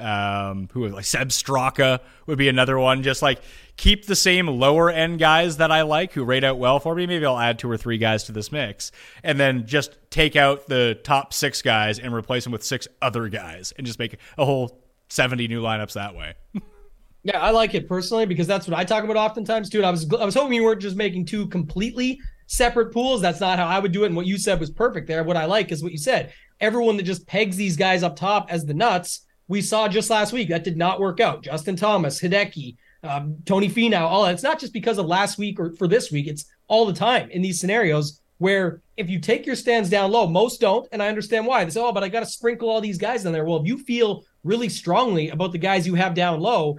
um, 0.00 0.68
who 0.72 0.80
was 0.80 0.92
like 0.92 1.04
Sepp 1.04 1.28
Straka 1.28 2.00
would 2.26 2.38
be 2.38 2.48
another 2.48 2.78
one. 2.78 3.02
Just 3.02 3.22
like 3.22 3.40
keep 3.76 4.06
the 4.06 4.16
same 4.16 4.46
lower 4.46 4.90
end 4.90 5.18
guys 5.18 5.58
that 5.58 5.70
I 5.70 5.82
like 5.82 6.12
who 6.12 6.24
rate 6.24 6.44
out 6.44 6.58
well 6.58 6.80
for 6.80 6.94
me. 6.94 7.06
Maybe 7.06 7.26
I'll 7.26 7.38
add 7.38 7.58
two 7.58 7.70
or 7.70 7.76
three 7.76 7.98
guys 7.98 8.24
to 8.24 8.32
this 8.32 8.50
mix, 8.50 8.92
and 9.22 9.38
then 9.38 9.66
just 9.66 9.96
take 10.10 10.36
out 10.36 10.66
the 10.66 10.98
top 11.04 11.32
six 11.32 11.62
guys 11.62 11.98
and 11.98 12.14
replace 12.14 12.44
them 12.44 12.52
with 12.52 12.64
six 12.64 12.88
other 13.02 13.28
guys, 13.28 13.72
and 13.76 13.86
just 13.86 13.98
make 13.98 14.16
a 14.38 14.44
whole 14.44 14.82
seventy 15.08 15.48
new 15.48 15.62
lineups 15.62 15.94
that 15.94 16.14
way. 16.14 16.34
Yeah, 17.22 17.38
I 17.38 17.50
like 17.50 17.74
it 17.74 17.86
personally 17.86 18.24
because 18.24 18.46
that's 18.46 18.66
what 18.66 18.78
I 18.78 18.84
talk 18.84 19.04
about 19.04 19.16
oftentimes 19.16 19.68
too. 19.68 19.78
And 19.78 19.86
I 19.86 19.90
was 19.90 20.10
I 20.14 20.24
was 20.24 20.34
hoping 20.34 20.54
you 20.54 20.64
weren't 20.64 20.80
just 20.80 20.96
making 20.96 21.26
two 21.26 21.48
completely 21.48 22.18
separate 22.46 22.92
pools. 22.92 23.20
That's 23.20 23.40
not 23.40 23.58
how 23.58 23.66
I 23.66 23.78
would 23.78 23.92
do 23.92 24.04
it. 24.04 24.06
And 24.06 24.16
what 24.16 24.26
you 24.26 24.38
said 24.38 24.58
was 24.58 24.70
perfect 24.70 25.06
there. 25.06 25.22
What 25.22 25.36
I 25.36 25.44
like 25.44 25.70
is 25.70 25.82
what 25.82 25.92
you 25.92 25.98
said. 25.98 26.32
Everyone 26.60 26.96
that 26.96 27.04
just 27.04 27.26
pegs 27.26 27.56
these 27.56 27.76
guys 27.76 28.02
up 28.02 28.16
top 28.16 28.50
as 28.50 28.64
the 28.64 28.74
nuts, 28.74 29.20
we 29.50 29.60
saw 29.60 29.88
just 29.88 30.10
last 30.10 30.32
week 30.32 30.48
that 30.48 30.62
did 30.62 30.76
not 30.76 31.00
work 31.00 31.18
out. 31.18 31.42
Justin 31.42 31.74
Thomas, 31.74 32.20
Hideki, 32.20 32.76
um, 33.02 33.36
Tony 33.44 33.68
Finau, 33.68 34.02
all 34.02 34.22
that. 34.22 34.34
It's 34.34 34.44
not 34.44 34.60
just 34.60 34.72
because 34.72 34.96
of 34.96 35.06
last 35.06 35.38
week 35.38 35.58
or 35.58 35.74
for 35.74 35.88
this 35.88 36.12
week. 36.12 36.28
It's 36.28 36.44
all 36.68 36.86
the 36.86 36.92
time 36.92 37.28
in 37.30 37.42
these 37.42 37.60
scenarios 37.60 38.20
where 38.38 38.80
if 38.96 39.10
you 39.10 39.18
take 39.18 39.44
your 39.44 39.56
stands 39.56 39.90
down 39.90 40.12
low, 40.12 40.28
most 40.28 40.60
don't, 40.60 40.86
and 40.92 41.02
I 41.02 41.08
understand 41.08 41.46
why. 41.46 41.64
They 41.64 41.70
say, 41.70 41.80
"Oh, 41.80 41.90
but 41.90 42.04
I 42.04 42.08
got 42.08 42.20
to 42.20 42.26
sprinkle 42.26 42.70
all 42.70 42.80
these 42.80 42.96
guys 42.96 43.26
in 43.26 43.32
there." 43.32 43.44
Well, 43.44 43.60
if 43.60 43.66
you 43.66 43.78
feel 43.78 44.22
really 44.44 44.68
strongly 44.68 45.30
about 45.30 45.50
the 45.50 45.58
guys 45.58 45.84
you 45.84 45.96
have 45.96 46.14
down 46.14 46.38
low, 46.38 46.78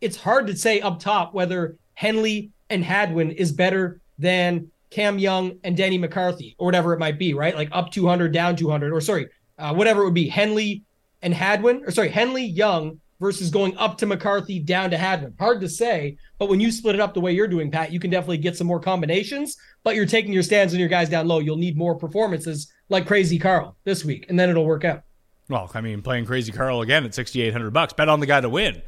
it's 0.00 0.16
hard 0.16 0.46
to 0.46 0.56
say 0.56 0.80
up 0.80 1.00
top 1.00 1.34
whether 1.34 1.76
Henley 1.94 2.52
and 2.70 2.84
Hadwin 2.84 3.32
is 3.32 3.50
better 3.50 4.00
than 4.16 4.70
Cam 4.90 5.18
Young 5.18 5.58
and 5.64 5.76
Danny 5.76 5.98
McCarthy 5.98 6.54
or 6.56 6.66
whatever 6.66 6.92
it 6.92 7.00
might 7.00 7.18
be, 7.18 7.34
right? 7.34 7.56
Like 7.56 7.70
up 7.72 7.90
200, 7.90 8.32
down 8.32 8.54
200, 8.54 8.92
or 8.92 9.00
sorry, 9.00 9.26
uh, 9.58 9.74
whatever 9.74 10.02
it 10.02 10.04
would 10.04 10.14
be. 10.14 10.28
Henley 10.28 10.84
and 11.22 11.32
Hadwin, 11.32 11.82
or 11.86 11.90
sorry, 11.90 12.08
Henley 12.08 12.44
Young 12.44 13.00
versus 13.20 13.50
going 13.50 13.76
up 13.78 13.96
to 13.98 14.06
McCarthy, 14.06 14.58
down 14.58 14.90
to 14.90 14.98
Hadwin. 14.98 15.34
Hard 15.38 15.60
to 15.60 15.68
say, 15.68 16.16
but 16.38 16.48
when 16.48 16.58
you 16.58 16.72
split 16.72 16.96
it 16.96 17.00
up 17.00 17.14
the 17.14 17.20
way 17.20 17.32
you're 17.32 17.46
doing, 17.46 17.70
Pat, 17.70 17.92
you 17.92 18.00
can 18.00 18.10
definitely 18.10 18.38
get 18.38 18.56
some 18.56 18.66
more 18.66 18.80
combinations. 18.80 19.56
But 19.84 19.94
you're 19.94 20.06
taking 20.06 20.32
your 20.32 20.42
stands 20.42 20.72
and 20.72 20.80
your 20.80 20.88
guys 20.88 21.08
down 21.08 21.28
low. 21.28 21.38
You'll 21.38 21.56
need 21.56 21.76
more 21.76 21.94
performances 21.94 22.72
like 22.88 23.06
Crazy 23.06 23.38
Carl 23.38 23.76
this 23.84 24.04
week, 24.04 24.26
and 24.28 24.38
then 24.38 24.50
it'll 24.50 24.66
work 24.66 24.84
out. 24.84 25.04
Well, 25.48 25.70
I 25.74 25.80
mean, 25.80 26.02
playing 26.02 26.26
Crazy 26.26 26.52
Carl 26.52 26.82
again 26.82 27.04
at 27.04 27.14
6,800 27.14 27.70
bucks. 27.72 27.92
Bet 27.92 28.08
on 28.08 28.20
the 28.20 28.26
guy 28.26 28.40
to 28.40 28.48
win. 28.48 28.82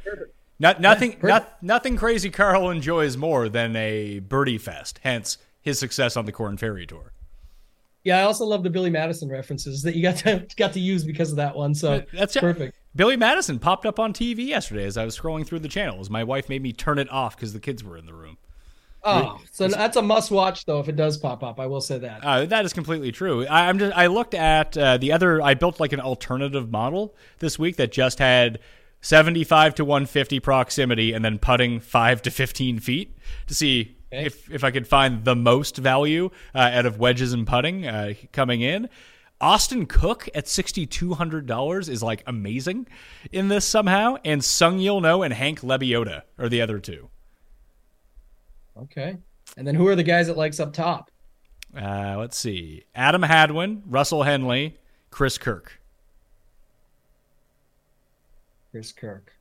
Not, 0.59 0.79
nothing, 0.79 1.11
perfect. 1.11 1.27
not, 1.27 1.63
nothing 1.63 1.97
Crazy 1.97 2.29
Carl 2.29 2.69
enjoys 2.69 3.17
more 3.17 3.49
than 3.49 3.75
a 3.75 4.19
birdie 4.19 4.57
fest. 4.57 4.99
Hence 5.03 5.37
his 5.61 5.79
success 5.79 6.15
on 6.15 6.25
the 6.25 6.31
Corn 6.31 6.57
Ferry 6.57 6.85
Tour. 6.85 7.11
Yeah, 8.05 8.19
I 8.19 8.21
also 8.21 8.45
love 8.45 8.61
the 8.61 8.69
Billy 8.69 8.91
Madison 8.91 9.29
references 9.29 9.81
that 9.81 9.95
you 9.95 10.03
got 10.03 10.17
to 10.17 10.45
got 10.57 10.73
to 10.73 10.79
use 10.79 11.03
because 11.03 11.31
of 11.31 11.37
that 11.37 11.55
one. 11.55 11.73
So 11.75 12.03
That's 12.13 12.37
perfect. 12.37 12.77
Billy 12.95 13.17
Madison 13.17 13.59
popped 13.59 13.85
up 13.85 13.99
on 13.99 14.13
TV 14.13 14.47
yesterday 14.47 14.85
as 14.85 14.95
I 14.95 15.03
was 15.03 15.19
scrolling 15.19 15.45
through 15.45 15.59
the 15.59 15.67
channels. 15.67 16.09
My 16.09 16.23
wife 16.23 16.47
made 16.47 16.61
me 16.61 16.71
turn 16.71 16.99
it 16.99 17.11
off 17.11 17.35
because 17.35 17.51
the 17.51 17.59
kids 17.59 17.83
were 17.83 17.97
in 17.97 18.05
the 18.05 18.13
room. 18.13 18.37
Oh, 19.03 19.39
so 19.51 19.67
that's 19.67 19.97
a 19.97 20.01
must 20.01 20.31
watch 20.31 20.65
though 20.65 20.79
if 20.79 20.87
it 20.87 20.95
does 20.95 21.17
pop 21.17 21.43
up. 21.43 21.59
I 21.59 21.65
will 21.65 21.81
say 21.81 21.97
that. 21.97 22.23
Uh, 22.23 22.45
that 22.45 22.63
is 22.63 22.73
completely 22.73 23.11
true. 23.11 23.45
I, 23.47 23.67
I'm 23.69 23.79
just 23.79 23.95
I 23.97 24.05
looked 24.05 24.35
at 24.35 24.77
uh, 24.77 24.97
the 24.97 25.11
other. 25.11 25.41
I 25.41 25.55
built 25.55 25.79
like 25.79 25.91
an 25.91 25.99
alternative 25.99 26.71
model 26.71 27.15
this 27.39 27.59
week 27.59 27.75
that 27.77 27.91
just 27.91 28.19
had 28.19 28.59
75 29.01 29.75
to 29.75 29.85
150 29.85 30.39
proximity 30.39 31.11
and 31.13 31.25
then 31.25 31.39
putting 31.39 31.79
five 31.79 32.21
to 32.23 32.31
15 32.31 32.79
feet 32.79 33.17
to 33.47 33.55
see 33.55 33.97
Okay. 34.15 34.25
if 34.25 34.51
if 34.51 34.63
I 34.63 34.71
could 34.71 34.87
find 34.87 35.23
the 35.25 35.35
most 35.35 35.77
value 35.77 36.29
uh, 36.53 36.59
out 36.59 36.85
of 36.85 36.99
wedges 36.99 37.33
and 37.33 37.45
putting 37.45 37.85
uh, 37.85 38.13
coming 38.31 38.61
in. 38.61 38.89
Austin 39.41 39.85
Cook 39.85 40.29
at 40.33 40.47
sixty 40.47 40.85
two 40.85 41.13
hundred 41.13 41.45
dollars 41.45 41.89
is 41.89 42.01
like 42.01 42.23
amazing 42.25 42.87
in 43.31 43.49
this 43.49 43.65
somehow, 43.65 44.15
and 44.23 44.41
Seung-Yul 44.41 45.01
Noh 45.01 45.23
and 45.23 45.33
Hank 45.33 45.59
Lebioda 45.59 46.21
are 46.39 46.47
the 46.47 46.61
other 46.61 46.79
two. 46.79 47.09
Okay. 48.77 49.17
And 49.57 49.67
then 49.67 49.75
who 49.75 49.87
are 49.87 49.95
the 49.95 50.03
guys 50.03 50.27
that 50.27 50.37
likes 50.37 50.59
up 50.59 50.71
top? 50.71 51.11
Uh, 51.77 52.15
let's 52.17 52.37
see: 52.37 52.85
Adam 52.95 53.23
Hadwin, 53.23 53.83
Russell 53.85 54.23
Henley, 54.23 54.77
Chris 55.11 55.37
Kirk. 55.37 55.81
Chris 58.71 58.93
Kirk. 58.93 59.33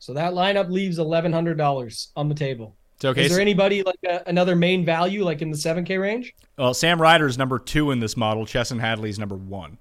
So 0.00 0.12
that 0.14 0.32
lineup 0.32 0.68
leaves 0.68 0.98
eleven 0.98 1.32
hundred 1.32 1.58
dollars 1.58 2.08
on 2.16 2.28
the 2.28 2.34
table. 2.34 2.74
It's 3.02 3.04
okay. 3.10 3.24
Is 3.24 3.32
there 3.32 3.40
anybody 3.40 3.82
like 3.82 3.98
a, 4.08 4.22
another 4.28 4.54
main 4.54 4.84
value 4.84 5.24
like 5.24 5.42
in 5.42 5.50
the 5.50 5.56
seven 5.56 5.84
K 5.84 5.98
range? 5.98 6.36
Well, 6.56 6.72
Sam 6.72 7.02
Ryder 7.02 7.26
is 7.26 7.36
number 7.36 7.58
two 7.58 7.90
in 7.90 7.98
this 7.98 8.16
model. 8.16 8.46
Chesson 8.46 8.78
is 9.04 9.18
number 9.18 9.34
one. 9.34 9.78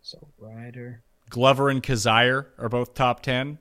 So 0.00 0.28
Ryder. 0.38 1.02
Glover 1.30 1.70
and 1.70 1.82
Kizzire 1.82 2.46
are 2.56 2.68
both 2.68 2.94
top 2.94 3.20
ten, 3.20 3.58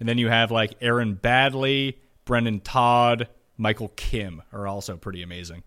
and 0.00 0.08
then 0.08 0.16
you 0.16 0.30
have 0.30 0.50
like 0.50 0.76
Aaron 0.80 1.16
Baddeley, 1.22 1.96
Brendan 2.24 2.60
Todd, 2.60 3.28
Michael 3.58 3.88
Kim 3.96 4.40
are 4.50 4.66
also 4.66 4.96
pretty 4.96 5.22
amazing, 5.22 5.62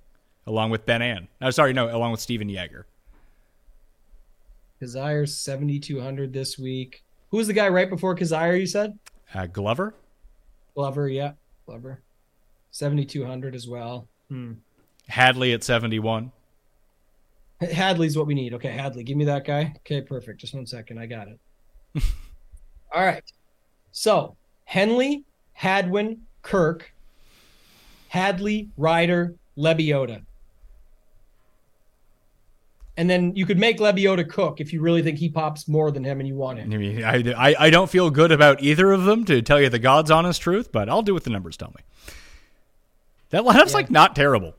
along 0.47 0.71
with 0.71 0.87
Ben 0.87 1.03
Ann. 1.03 1.27
No, 1.39 1.51
sorry, 1.51 1.71
no, 1.71 1.95
along 1.95 2.13
with 2.13 2.19
Stephan 2.19 2.49
Jaeger. 2.49 2.87
Kizzire's 4.81 5.37
seventy 5.37 5.79
two 5.79 6.01
hundred 6.01 6.33
this 6.33 6.57
week. 6.57 7.03
Who 7.29 7.37
was 7.37 7.45
the 7.45 7.53
guy 7.53 7.67
right 7.67 7.91
before 7.91 8.15
Kizzire? 8.15 8.59
You 8.59 8.65
said 8.65 8.97
Uh, 9.35 9.45
Glover, 9.45 9.93
Glover. 10.77 11.09
Yeah, 11.09 11.31
Glover. 11.65 12.01
Seventy 12.69 13.03
two 13.03 13.25
hundred 13.25 13.55
as 13.55 13.67
well. 13.67 14.07
Hmm. 14.29 14.53
Hadley 15.07 15.53
at 15.53 15.63
seventy-one. 15.63 16.31
Hadley's 17.59 18.15
what 18.15 18.27
we 18.27 18.35
need. 18.35 18.53
Okay, 18.53 18.69
Hadley, 18.69 19.03
give 19.03 19.17
me 19.17 19.25
that 19.25 19.43
guy. 19.43 19.73
Okay, 19.77 20.01
perfect. 20.01 20.39
Just 20.39 20.53
one 20.53 20.67
second. 20.67 20.99
I 20.99 21.07
got 21.07 21.29
it. 21.29 21.39
All 22.93 23.03
right. 23.03 23.23
So 23.91 24.37
Henley, 24.65 25.23
Hadwin, 25.53 26.21
Kirk, 26.43 26.93
Hadley, 28.09 28.69
Ryder, 28.77 29.33
Lebioda. 29.57 30.21
And 32.97 33.07
then 33.07 33.35
you 33.35 33.45
could 33.45 33.59
make 33.59 33.77
Lebioda 33.77 34.27
cook 34.27 34.59
if 34.59 34.73
you 34.73 34.81
really 34.81 35.03
think 35.03 35.19
he 35.19 35.29
pops 35.29 35.67
more 35.67 35.91
than 35.91 36.03
him 36.03 36.19
and 36.19 36.27
you 36.27 36.35
want 36.35 36.57
him. 36.57 36.73
I 36.73 36.77
mean, 36.77 37.03
I, 37.03 37.49
I, 37.49 37.55
I 37.59 37.69
don't 37.69 37.89
feel 37.89 38.09
good 38.09 38.31
about 38.31 38.61
either 38.61 38.91
of 38.91 39.03
them 39.03 39.23
to 39.25 39.43
tell 39.43 39.61
you 39.61 39.69
the 39.69 39.77
God's 39.77 40.09
honest 40.09 40.41
truth, 40.41 40.71
but 40.71 40.89
I'll 40.89 41.03
do 41.03 41.13
what 41.13 41.23
the 41.23 41.29
numbers 41.29 41.57
tell 41.57 41.73
me. 41.77 41.83
That 43.29 43.43
lineup's 43.43 43.75
like 43.75 43.91
not 43.91 44.15
terrible. 44.15 44.55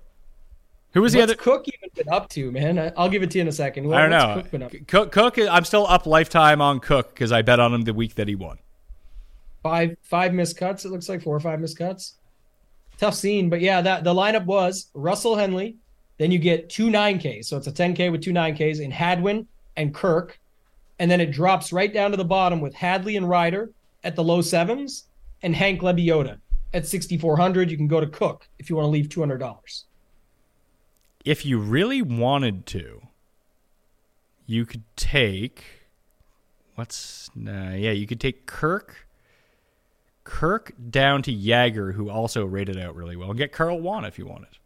Who 0.93 1.03
was 1.03 1.13
the 1.13 1.19
What's 1.19 1.33
other? 1.33 1.41
Cook 1.41 1.67
even 1.67 1.91
been 1.95 2.09
up 2.09 2.29
to, 2.31 2.51
man? 2.51 2.93
I'll 2.97 3.09
give 3.09 3.23
it 3.23 3.31
to 3.33 3.39
you 3.39 3.43
in 3.43 3.49
a 3.49 3.53
second. 3.53 3.93
I 3.93 4.03
don't 4.03 4.11
know. 4.11 4.41
Cook 4.41 4.51
been 4.51 4.63
up 4.63 4.71
to? 4.71 4.79
Cook, 4.81 5.13
Cook, 5.13 5.39
I'm 5.39 5.65
still 5.65 5.87
up 5.87 6.07
lifetime 6.07 6.61
on 6.61 6.81
Cook 6.81 7.11
because 7.11 7.33
I 7.33 7.43
bet 7.43 7.61
on 7.61 7.75
him 7.75 7.83
the 7.83 7.93
week 7.93 8.15
that 8.15 8.29
he 8.29 8.35
won. 8.35 8.59
Five 9.63 9.97
five 10.03 10.33
missed 10.33 10.57
cuts. 10.57 10.85
It 10.85 10.93
looks 10.93 11.09
like 11.09 11.23
four 11.23 11.35
or 11.35 11.41
five 11.41 11.61
missed 11.61 11.77
cuts. 11.77 12.15
Tough 12.99 13.15
scene, 13.15 13.51
but 13.51 13.61
yeah, 13.61 13.81
that 13.81 14.05
the 14.05 14.15
lineup 14.15 14.45
was 14.45 14.91
Russell 14.95 15.37
Henley. 15.37 15.77
Then 16.19 16.31
you 16.33 16.39
get 16.39 16.69
two 16.69 16.91
nine 16.91 17.19
Ks, 17.19 17.49
so 17.49 17.57
it's 17.57 17.69
a 17.69 17.73
ten 17.73 17.95
K 17.95 18.11
with 18.11 18.23
two 18.23 18.33
nine 18.33 18.55
Ks 18.55 18.81
in 18.81 18.91
Hadwin 18.91 19.47
and 19.77 19.95
Kirk, 19.95 20.39
and 20.99 21.11
then 21.11 21.21
it 21.21 21.31
drops 21.31 21.73
right 21.73 21.93
down 21.93 22.11
to 22.11 22.17
the 22.17 22.25
bottom 22.25 22.61
with 22.61 22.75
Hadley 22.75 23.17
and 23.17 23.29
Ryder 23.29 23.71
at 24.05 24.17
the 24.17 24.25
low 24.25 24.41
sevens 24.41 25.05
and 25.43 25.55
Hank 25.55 25.81
Lebioda 25.81 26.41
at 26.75 26.87
sixty 26.87 27.17
four 27.17 27.37
hundred. 27.37 27.71
You 27.71 27.77
can 27.77 27.87
go 27.87 28.01
to 28.01 28.07
Cook 28.07 28.49
if 28.59 28.69
you 28.69 28.77
want 28.77 28.87
to 28.87 28.91
leave 28.91 29.09
two 29.09 29.21
hundred 29.21 29.39
dollars. 29.39 29.85
If 31.25 31.47
you 31.47 31.59
really 31.59 32.03
wanted 32.03 32.67
to, 32.67 33.03
you 34.47 34.67
could 34.67 34.83
take 34.97 35.65
what's 36.75 37.31
uh, 37.37 37.75
yeah, 37.77 37.93
you 37.93 38.07
could 38.09 38.21
take 38.21 38.47
Kirk, 38.47 39.07
Kirk 40.25 40.73
down 40.91 41.23
to 41.23 41.33
Jaeger, 41.33 41.93
who 41.93 42.11
also 42.11 42.45
rated 42.45 42.77
out 42.77 42.97
really 42.97 43.15
well, 43.15 43.31
and 43.31 43.39
get 43.39 43.53
Carl 43.53 43.81
Yuan 43.81 44.05
if 44.05 44.19
you 44.19 44.27
wanted. 44.27 44.58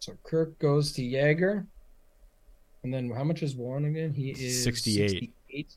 So 0.00 0.16
Kirk 0.24 0.58
goes 0.58 0.92
to 0.92 1.02
Jaeger. 1.04 1.66
And 2.82 2.92
then 2.94 3.10
how 3.10 3.24
much 3.24 3.42
is 3.42 3.56
Warren 3.56 3.84
again? 3.86 4.12
He 4.12 4.30
is 4.30 4.62
68. 4.62 5.10
68. 5.10 5.74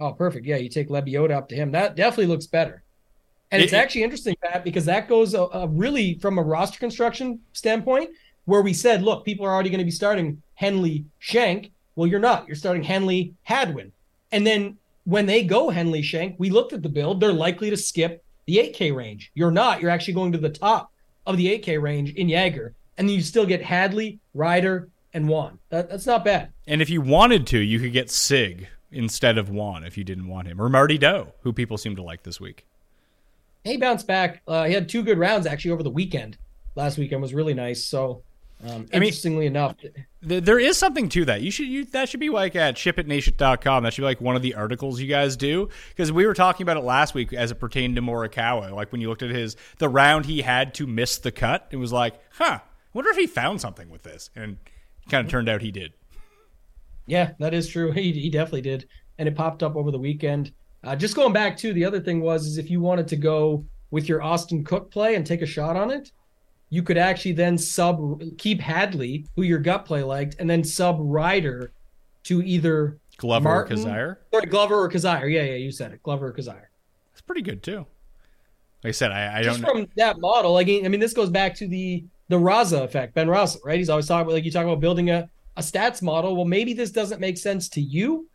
Oh, 0.00 0.12
perfect. 0.12 0.46
Yeah, 0.46 0.56
you 0.56 0.68
take 0.68 0.88
Lebioda 0.88 1.32
up 1.32 1.48
to 1.50 1.54
him. 1.54 1.70
That 1.72 1.96
definitely 1.96 2.26
looks 2.26 2.46
better. 2.46 2.82
And 3.50 3.60
It- 3.62 3.66
it's 3.66 3.72
actually 3.72 4.02
interesting, 4.02 4.36
Pat, 4.42 4.64
because 4.64 4.84
that 4.86 5.08
goes 5.08 5.34
uh, 5.34 5.46
uh, 5.46 5.66
really 5.70 6.14
from 6.14 6.38
a 6.38 6.42
roster 6.42 6.78
construction 6.78 7.40
standpoint, 7.52 8.10
where 8.46 8.62
we 8.62 8.72
said, 8.72 9.02
look, 9.02 9.24
people 9.24 9.46
are 9.46 9.52
already 9.52 9.70
going 9.70 9.78
to 9.78 9.84
be 9.84 9.90
starting 9.90 10.42
Henley 10.54 11.04
Schenk. 11.18 11.70
Well, 11.96 12.06
you're 12.06 12.20
not. 12.20 12.46
You're 12.46 12.56
starting 12.56 12.82
Henley 12.82 13.34
Hadwin. 13.42 13.92
And 14.32 14.46
then 14.46 14.76
when 15.04 15.26
they 15.26 15.42
go 15.42 15.70
Henley 15.70 16.02
Schenk, 16.02 16.36
we 16.38 16.50
looked 16.50 16.72
at 16.72 16.82
the 16.82 16.88
build. 16.88 17.20
They're 17.20 17.32
likely 17.32 17.70
to 17.70 17.76
skip 17.76 18.22
the 18.46 18.56
8K 18.58 18.94
range. 18.94 19.30
You're 19.34 19.50
not. 19.50 19.80
You're 19.80 19.90
actually 19.90 20.14
going 20.14 20.32
to 20.32 20.38
the 20.38 20.48
top 20.50 20.90
of 21.26 21.36
the 21.36 21.46
8K 21.58 21.80
range 21.80 22.14
in 22.14 22.28
Jaeger. 22.28 22.74
And 22.98 23.08
then 23.08 23.14
you 23.16 23.22
still 23.22 23.46
get 23.46 23.62
Hadley, 23.62 24.18
Ryder, 24.34 24.88
and 25.14 25.28
Juan. 25.28 25.58
That, 25.70 25.88
that's 25.88 26.06
not 26.06 26.24
bad. 26.24 26.50
And 26.66 26.82
if 26.82 26.90
you 26.90 27.00
wanted 27.00 27.46
to, 27.48 27.58
you 27.58 27.78
could 27.78 27.92
get 27.92 28.10
Sigg 28.10 28.66
instead 28.90 29.38
of 29.38 29.48
Wan 29.48 29.84
if 29.84 29.96
you 29.96 30.04
didn't 30.04 30.26
want 30.28 30.48
him, 30.48 30.60
or 30.60 30.68
Marty 30.68 30.98
Dou, 30.98 31.28
who 31.42 31.52
people 31.52 31.78
seem 31.78 31.94
to 31.96 32.02
like 32.02 32.24
this 32.24 32.40
week. 32.40 32.66
He 33.64 33.76
bounced 33.76 34.06
back. 34.06 34.42
Uh, 34.48 34.64
he 34.64 34.72
had 34.74 34.88
two 34.88 35.02
good 35.02 35.18
rounds 35.18 35.46
actually 35.46 35.70
over 35.72 35.82
the 35.82 35.90
weekend. 35.90 36.38
Last 36.74 36.98
weekend 36.98 37.22
was 37.22 37.34
really 37.34 37.54
nice. 37.54 37.84
So, 37.84 38.22
um, 38.64 38.86
I 38.92 38.98
mean- 38.98 39.08
interestingly 39.08 39.46
enough, 39.46 39.76
Th- 40.26 40.42
There 40.42 40.58
is 40.58 40.76
something 40.76 41.08
to 41.10 41.24
that. 41.26 41.42
You 41.42 41.50
should 41.50 41.68
you 41.68 41.84
that 41.86 42.08
should 42.08 42.18
be 42.20 42.28
like 42.30 42.56
at 42.56 42.74
shipitnation.com. 42.76 43.84
That 43.84 43.92
should 43.94 44.02
be 44.02 44.06
like 44.06 44.20
one 44.20 44.36
of 44.36 44.42
the 44.42 44.54
articles 44.54 45.00
you 45.00 45.06
guys 45.06 45.36
do 45.36 45.68
because 45.90 46.10
we 46.10 46.26
were 46.26 46.34
talking 46.34 46.64
about 46.64 46.76
it 46.76 46.82
last 46.84 47.14
week 47.14 47.32
as 47.32 47.50
it 47.50 47.56
pertained 47.56 47.96
to 47.96 48.02
Morikawa. 48.02 48.72
Like 48.72 48.90
when 48.90 49.00
you 49.00 49.08
looked 49.08 49.22
at 49.22 49.30
his 49.30 49.56
the 49.78 49.88
round 49.88 50.26
he 50.26 50.42
had 50.42 50.74
to 50.74 50.86
miss 50.86 51.18
the 51.18 51.30
cut, 51.30 51.68
it 51.70 51.76
was 51.76 51.92
like, 51.92 52.18
huh, 52.32 52.58
wonder 52.92 53.10
if 53.10 53.16
he 53.16 53.26
found 53.26 53.60
something 53.60 53.90
with 53.90 54.02
this, 54.02 54.30
and 54.34 54.58
kind 55.08 55.24
of 55.24 55.30
turned 55.30 55.48
out 55.48 55.62
he 55.62 55.70
did. 55.70 55.92
Yeah, 57.06 57.32
that 57.38 57.54
is 57.54 57.68
true. 57.68 57.92
He, 57.98 58.12
he 58.12 58.30
definitely 58.30 58.62
did, 58.62 58.88
and 59.18 59.28
it 59.28 59.34
popped 59.34 59.62
up 59.62 59.76
over 59.76 59.90
the 59.90 59.98
weekend. 59.98 60.52
Uh, 60.84 60.94
just 60.94 61.16
going 61.16 61.32
back 61.32 61.56
to 61.58 61.72
the 61.72 61.84
other 61.84 62.00
thing 62.00 62.20
was 62.20 62.46
is 62.46 62.58
if 62.58 62.70
you 62.70 62.80
wanted 62.80 63.08
to 63.08 63.16
go 63.16 63.64
with 63.90 64.08
your 64.08 64.22
Austin 64.22 64.64
Cook 64.64 64.90
play 64.90 65.16
and 65.16 65.26
take 65.26 65.42
a 65.42 65.46
shot 65.46 65.76
on 65.76 65.90
it, 65.90 66.12
you 66.70 66.82
could 66.82 66.98
actually 66.98 67.32
then 67.32 67.58
sub 67.58 68.22
keep 68.36 68.60
Hadley, 68.60 69.26
who 69.34 69.42
your 69.42 69.58
gut 69.58 69.84
play 69.84 70.02
liked, 70.02 70.36
and 70.38 70.48
then 70.48 70.62
sub 70.62 70.96
Ryder 71.00 71.72
to 72.24 72.42
either 72.42 72.98
Glover 73.16 73.44
Martin, 73.44 73.78
or 73.78 73.82
Kizzire. 73.82 74.16
Sorry, 74.32 74.46
Glover 74.46 74.74
or 74.76 74.88
Kizzire. 74.88 75.32
Yeah, 75.32 75.42
yeah, 75.42 75.56
you 75.56 75.72
said 75.72 75.92
it. 75.92 76.02
Glover 76.02 76.28
or 76.28 76.32
Kizzire. 76.32 76.66
It's 77.12 77.22
pretty 77.22 77.42
good 77.42 77.62
too. 77.62 77.86
Like 78.84 78.90
I 78.90 78.90
said, 78.92 79.10
I, 79.10 79.38
I 79.38 79.42
just 79.42 79.60
don't. 79.60 79.70
from 79.72 79.88
that 79.96 80.20
model, 80.20 80.52
like 80.52 80.68
I 80.68 80.86
mean, 80.86 81.00
this 81.00 81.14
goes 81.14 81.30
back 81.30 81.54
to 81.56 81.66
the 81.66 82.04
the 82.28 82.36
Raza 82.36 82.84
effect, 82.84 83.14
Ben 83.14 83.26
Raza, 83.26 83.58
right? 83.64 83.78
He's 83.78 83.90
always 83.90 84.06
talking 84.06 84.22
about 84.22 84.34
like 84.34 84.44
you 84.44 84.50
talk 84.50 84.64
about 84.64 84.80
building 84.80 85.10
a 85.10 85.28
a 85.58 85.60
stats 85.60 86.00
model. 86.00 86.36
Well, 86.36 86.44
maybe 86.44 86.72
this 86.72 86.92
doesn't 86.92 87.20
make 87.20 87.36
sense 87.36 87.68
to 87.70 87.80
you, 87.80 88.28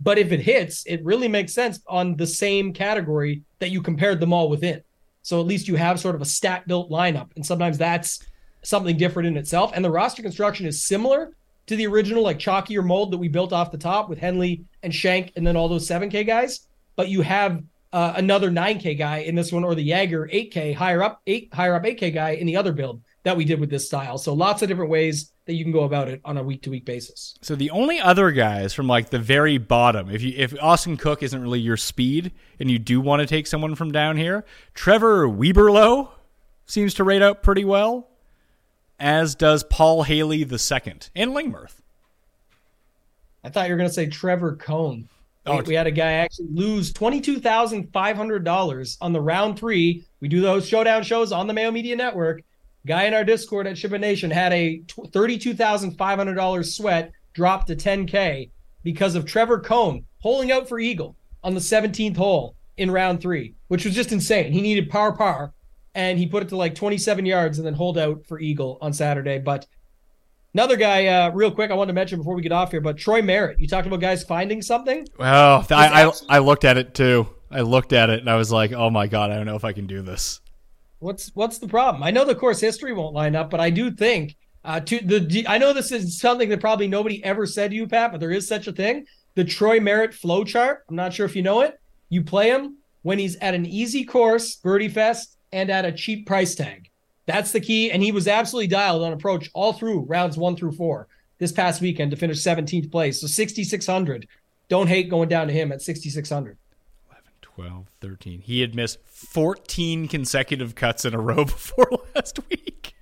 but 0.00 0.18
if 0.18 0.32
it 0.32 0.40
hits, 0.40 0.82
it 0.86 1.04
really 1.04 1.28
makes 1.28 1.52
sense 1.52 1.78
on 1.86 2.16
the 2.16 2.26
same 2.26 2.72
category 2.72 3.42
that 3.58 3.70
you 3.70 3.82
compared 3.82 4.18
them 4.18 4.32
all 4.32 4.48
within. 4.48 4.82
So 5.20 5.40
at 5.40 5.46
least 5.46 5.68
you 5.68 5.76
have 5.76 6.00
sort 6.00 6.14
of 6.14 6.22
a 6.22 6.26
stat 6.26 6.66
built 6.66 6.90
lineup, 6.90 7.28
and 7.36 7.44
sometimes 7.44 7.76
that's 7.76 8.24
something 8.62 8.96
different 8.96 9.28
in 9.28 9.36
itself. 9.36 9.72
And 9.74 9.84
the 9.84 9.90
roster 9.90 10.22
construction 10.22 10.66
is 10.66 10.82
similar 10.82 11.36
to 11.66 11.76
the 11.76 11.86
original 11.86 12.22
like 12.22 12.38
chalkier 12.38 12.84
mold 12.84 13.12
that 13.12 13.18
we 13.18 13.28
built 13.28 13.52
off 13.52 13.70
the 13.70 13.78
top 13.78 14.08
with 14.08 14.18
Henley 14.18 14.64
and 14.82 14.94
Schenk, 14.94 15.32
and 15.36 15.46
then 15.46 15.56
all 15.56 15.68
those 15.68 15.86
7K 15.86 16.26
guys. 16.26 16.66
But 16.96 17.08
you 17.10 17.20
have 17.20 17.62
uh, 17.92 18.14
another 18.16 18.50
9K 18.50 18.96
guy 18.96 19.18
in 19.18 19.34
this 19.34 19.52
one, 19.52 19.64
or 19.64 19.74
the 19.74 19.82
Jaeger 19.82 20.30
8K 20.32 20.74
higher 20.74 21.02
up, 21.02 21.20
eight 21.26 21.52
higher 21.52 21.74
up 21.74 21.84
8K 21.84 22.14
guy 22.14 22.30
in 22.30 22.46
the 22.46 22.56
other 22.56 22.72
build 22.72 23.02
that 23.22 23.36
we 23.36 23.44
did 23.44 23.60
with 23.60 23.70
this 23.70 23.86
style. 23.86 24.16
So 24.16 24.32
lots 24.32 24.62
of 24.62 24.68
different 24.68 24.90
ways 24.90 25.32
that 25.44 25.54
you 25.54 25.64
can 25.64 25.72
go 25.72 25.84
about 25.84 26.08
it 26.08 26.20
on 26.24 26.38
a 26.38 26.42
week 26.42 26.62
to 26.62 26.70
week 26.70 26.84
basis. 26.84 27.34
So 27.42 27.54
the 27.54 27.70
only 27.70 28.00
other 28.00 28.30
guys 28.30 28.72
from 28.72 28.86
like 28.86 29.10
the 29.10 29.18
very 29.18 29.58
bottom, 29.58 30.10
if 30.10 30.22
you 30.22 30.32
if 30.36 30.54
Austin 30.62 30.96
Cook 30.96 31.22
isn't 31.22 31.42
really 31.42 31.60
your 31.60 31.76
speed 31.76 32.32
and 32.58 32.70
you 32.70 32.78
do 32.78 33.00
want 33.00 33.20
to 33.20 33.26
take 33.26 33.46
someone 33.46 33.74
from 33.74 33.92
down 33.92 34.16
here, 34.16 34.44
Trevor 34.74 35.26
Werbylo 35.28 36.10
seems 36.66 36.94
to 36.94 37.04
rate 37.04 37.20
out 37.20 37.42
pretty 37.42 37.64
well, 37.64 38.08
as 38.98 39.34
does 39.34 39.64
Paul 39.64 40.04
Haley 40.04 40.44
the 40.44 40.58
second 40.58 41.10
and 41.14 41.32
Lingmerth. 41.32 41.80
I 43.42 43.48
thought 43.48 43.68
you 43.68 43.74
were 43.74 43.78
going 43.78 43.88
to 43.88 43.94
say 43.94 44.06
Trevor 44.06 44.56
Cone. 44.56 45.08
Oh, 45.46 45.56
we, 45.58 45.62
we 45.68 45.74
had 45.74 45.86
a 45.86 45.90
guy 45.90 46.12
actually 46.12 46.48
lose 46.52 46.92
twenty 46.92 47.20
two 47.20 47.40
thousand 47.40 47.92
five 47.92 48.16
hundred 48.16 48.44
dollars 48.44 48.96
on 49.00 49.12
the 49.12 49.20
round 49.20 49.58
three. 49.58 50.04
We 50.20 50.28
do 50.28 50.40
those 50.40 50.68
showdown 50.68 51.02
shows 51.02 51.32
on 51.32 51.46
the 51.46 51.54
Mayo 51.54 51.70
Media 51.70 51.96
Network. 51.96 52.42
Guy 52.86 53.04
in 53.04 53.14
our 53.14 53.24
Discord 53.24 53.66
at 53.66 53.76
Ship 53.76 53.92
It 53.92 54.00
Nation 54.00 54.30
had 54.30 54.52
a 54.52 54.82
thirty 55.12 55.38
two 55.38 55.54
thousand 55.54 55.92
five 55.92 56.18
hundred 56.18 56.34
dollars 56.34 56.74
sweat 56.74 57.12
drop 57.34 57.66
to 57.66 57.76
ten 57.76 58.06
k 58.06 58.50
because 58.82 59.14
of 59.14 59.26
Trevor 59.26 59.60
Cone 59.60 60.04
holding 60.20 60.50
out 60.50 60.68
for 60.68 60.78
eagle 60.78 61.16
on 61.44 61.54
the 61.54 61.60
seventeenth 61.60 62.16
hole 62.16 62.56
in 62.76 62.90
round 62.90 63.20
three, 63.20 63.54
which 63.68 63.84
was 63.84 63.94
just 63.94 64.12
insane. 64.12 64.52
He 64.52 64.62
needed 64.62 64.88
par 64.88 65.12
par, 65.12 65.52
and 65.94 66.18
he 66.18 66.26
put 66.26 66.42
it 66.42 66.48
to 66.50 66.56
like 66.56 66.74
twenty 66.74 66.98
seven 66.98 67.26
yards 67.26 67.58
and 67.58 67.66
then 67.66 67.74
hold 67.74 67.98
out 67.98 68.26
for 68.26 68.40
eagle 68.40 68.78
on 68.80 68.92
Saturday. 68.92 69.38
But 69.38 69.66
Another 70.52 70.76
guy, 70.76 71.06
uh, 71.06 71.30
real 71.30 71.52
quick, 71.52 71.70
I 71.70 71.74
wanted 71.74 71.90
to 71.90 71.94
mention 71.94 72.18
before 72.18 72.34
we 72.34 72.42
get 72.42 72.50
off 72.50 72.72
here, 72.72 72.80
but 72.80 72.96
Troy 72.96 73.22
Merritt. 73.22 73.60
You 73.60 73.68
talked 73.68 73.86
about 73.86 74.00
guys 74.00 74.24
finding 74.24 74.62
something. 74.62 75.06
Well, 75.16 75.64
I, 75.70 76.06
I 76.06 76.12
I 76.28 76.38
looked 76.40 76.64
at 76.64 76.76
it 76.76 76.92
too. 76.92 77.28
I 77.52 77.60
looked 77.60 77.92
at 77.92 78.10
it 78.10 78.18
and 78.20 78.28
I 78.28 78.36
was 78.36 78.50
like, 78.50 78.72
oh 78.72 78.90
my 78.90 79.06
god, 79.06 79.30
I 79.30 79.36
don't 79.36 79.46
know 79.46 79.54
if 79.54 79.64
I 79.64 79.72
can 79.72 79.86
do 79.86 80.02
this. 80.02 80.39
What's 81.00 81.30
what's 81.34 81.58
the 81.58 81.66
problem? 81.66 82.02
I 82.02 82.10
know 82.10 82.24
the 82.24 82.34
course 82.34 82.60
history 82.60 82.92
won't 82.92 83.14
line 83.14 83.34
up, 83.34 83.50
but 83.50 83.58
I 83.58 83.70
do 83.70 83.90
think 83.90 84.36
uh, 84.64 84.80
to 84.80 85.00
the 85.00 85.44
I 85.48 85.58
know 85.58 85.72
this 85.72 85.92
is 85.92 86.20
something 86.20 86.48
that 86.50 86.60
probably 86.60 86.88
nobody 86.88 87.24
ever 87.24 87.46
said 87.46 87.70
to 87.70 87.76
you, 87.76 87.86
Pat, 87.86 88.12
but 88.12 88.20
there 88.20 88.30
is 88.30 88.46
such 88.46 88.66
a 88.66 88.72
thing. 88.72 89.06
The 89.34 89.44
Troy 89.44 89.80
Merritt 89.80 90.12
flow 90.12 90.44
chart. 90.44 90.84
I'm 90.88 90.96
not 90.96 91.14
sure 91.14 91.24
if 91.24 91.34
you 91.34 91.42
know 91.42 91.62
it. 91.62 91.80
You 92.10 92.22
play 92.22 92.50
him 92.50 92.76
when 93.02 93.18
he's 93.18 93.36
at 93.36 93.54
an 93.54 93.64
easy 93.64 94.04
course, 94.04 94.56
Birdie 94.56 94.88
Fest, 94.88 95.38
and 95.52 95.70
at 95.70 95.86
a 95.86 95.92
cheap 95.92 96.26
price 96.26 96.54
tag. 96.54 96.90
That's 97.24 97.52
the 97.52 97.60
key. 97.60 97.90
And 97.90 98.02
he 98.02 98.12
was 98.12 98.28
absolutely 98.28 98.66
dialed 98.66 99.02
on 99.02 99.12
approach 99.12 99.50
all 99.54 99.72
through 99.72 100.00
rounds 100.00 100.36
one 100.36 100.56
through 100.56 100.72
four 100.72 101.08
this 101.38 101.52
past 101.52 101.80
weekend 101.80 102.10
to 102.10 102.16
finish 102.16 102.38
17th 102.38 102.90
place. 102.90 103.20
So 103.20 103.26
6,600. 103.26 104.28
Don't 104.68 104.88
hate 104.88 105.08
going 105.08 105.28
down 105.28 105.46
to 105.46 105.52
him 105.52 105.72
at 105.72 105.80
6,600. 105.80 106.58
12, 107.60 107.86
13. 108.00 108.40
He 108.40 108.60
had 108.60 108.74
missed 108.74 108.98
14 109.06 110.08
consecutive 110.08 110.74
cuts 110.74 111.04
in 111.04 111.14
a 111.14 111.20
row 111.20 111.44
before 111.44 111.90
last 112.14 112.38
week. 112.48 112.94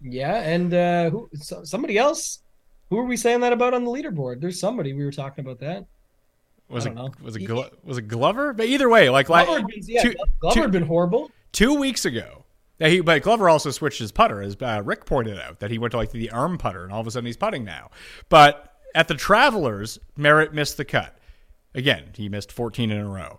Yeah, 0.00 0.36
and 0.40 0.72
uh 0.72 1.10
who 1.10 1.28
so, 1.34 1.64
somebody 1.64 1.98
else? 1.98 2.40
Who 2.90 2.98
are 2.98 3.04
we 3.04 3.16
saying 3.16 3.40
that 3.40 3.52
about 3.52 3.74
on 3.74 3.84
the 3.84 3.90
leaderboard? 3.90 4.40
There's 4.40 4.60
somebody 4.60 4.92
we 4.92 5.04
were 5.04 5.10
talking 5.10 5.44
about 5.44 5.58
that. 5.60 5.86
Was 6.68 6.86
I 6.86 6.90
it 6.90 6.94
know. 6.94 7.10
was 7.20 7.34
it 7.36 7.40
Glo- 7.44 7.70
was 7.82 7.98
it 7.98 8.02
Glover? 8.02 8.52
But 8.52 8.66
either 8.66 8.88
way, 8.88 9.08
like 9.10 9.26
Glover 9.26 9.58
had 9.58 9.66
been, 9.66 9.80
yeah, 9.86 10.02
two, 10.02 10.14
Glover 10.40 10.54
two- 10.54 10.62
had 10.62 10.70
been 10.72 10.86
horrible. 10.86 11.30
two 11.52 11.74
weeks 11.74 12.04
ago. 12.04 12.44
Yeah, 12.78 12.88
he, 12.88 13.00
but 13.00 13.22
Glover 13.22 13.48
also 13.48 13.70
switched 13.70 13.98
his 14.00 14.12
putter, 14.12 14.42
as 14.42 14.54
uh, 14.60 14.82
Rick 14.84 15.06
pointed 15.06 15.40
out, 15.40 15.60
that 15.60 15.70
he 15.70 15.78
went 15.78 15.92
to 15.92 15.96
like 15.96 16.10
the 16.12 16.30
arm 16.30 16.58
putter, 16.58 16.84
and 16.84 16.92
all 16.92 17.00
of 17.00 17.06
a 17.06 17.10
sudden 17.10 17.24
he's 17.26 17.36
putting 17.36 17.64
now. 17.64 17.90
But 18.28 18.74
at 18.94 19.08
the 19.08 19.14
Travelers, 19.14 19.98
Merritt 20.16 20.52
missed 20.52 20.76
the 20.76 20.84
cut. 20.84 21.16
Again, 21.76 22.04
he 22.16 22.28
missed 22.28 22.50
14 22.50 22.90
in 22.90 22.98
a 22.98 23.08
row. 23.08 23.38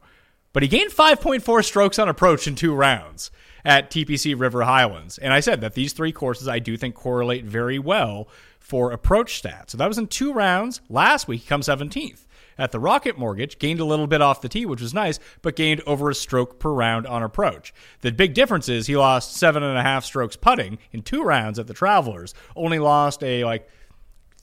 But 0.54 0.64
he 0.64 0.70
gained 0.70 0.92
5.4 0.92 1.66
strokes 1.66 2.00
on 2.00 2.08
approach 2.08 2.48
in 2.48 2.56
two 2.56 2.74
rounds 2.74 3.32
at 3.66 3.92
TPC 3.92 4.40
River 4.40 4.64
Highlands. 4.64 5.18
And 5.18 5.34
I 5.34 5.40
said 5.40 5.60
that 5.62 5.74
these 5.74 5.92
three 5.92 6.12
courses 6.12 6.48
I 6.48 6.60
do 6.60 6.78
think 6.78 6.96
correlate 6.96 7.44
very 7.44 7.80
well 7.80 8.30
for 8.60 8.92
approach 8.92 9.42
stats. 9.42 9.72
So 9.72 9.78
that 9.78 9.88
was 9.88 9.98
in 9.98 10.08
two 10.08 10.32
rounds. 10.32 10.82
Last 10.88 11.28
week, 11.28 11.42
he 11.42 11.48
comes 11.48 11.68
17th. 11.68 12.26
At 12.60 12.72
the 12.72 12.80
Rocket 12.80 13.20
Mortgage, 13.20 13.60
gained 13.60 13.80
a 13.80 13.86
little 13.86 14.08
bit 14.08 14.22
off 14.22 14.42
the 14.42 14.50
tee, 14.50 14.66
which 14.66 14.82
was 14.82 14.94
nice, 14.94 15.20
but 15.44 15.56
gained 15.56 15.82
over 15.86 16.10
a 16.10 16.16
stroke 16.16 16.60
per 16.60 16.72
round 16.72 17.06
on 17.06 17.22
approach. 17.22 17.72
The 18.02 18.12
big 18.12 18.34
difference 18.34 18.68
is 18.68 18.88
he 18.88 18.98
lost 18.98 19.36
seven 19.36 19.62
and 19.62 19.78
a 19.78 19.84
half 19.84 20.06
strokes 20.06 20.36
putting 20.36 20.80
in 20.92 21.04
two 21.04 21.24
rounds 21.24 21.60
at 21.60 21.68
the 21.68 21.76
Travelers, 21.76 22.34
only 22.56 22.80
lost 22.80 23.24
a 23.24 23.46
like 23.46 23.70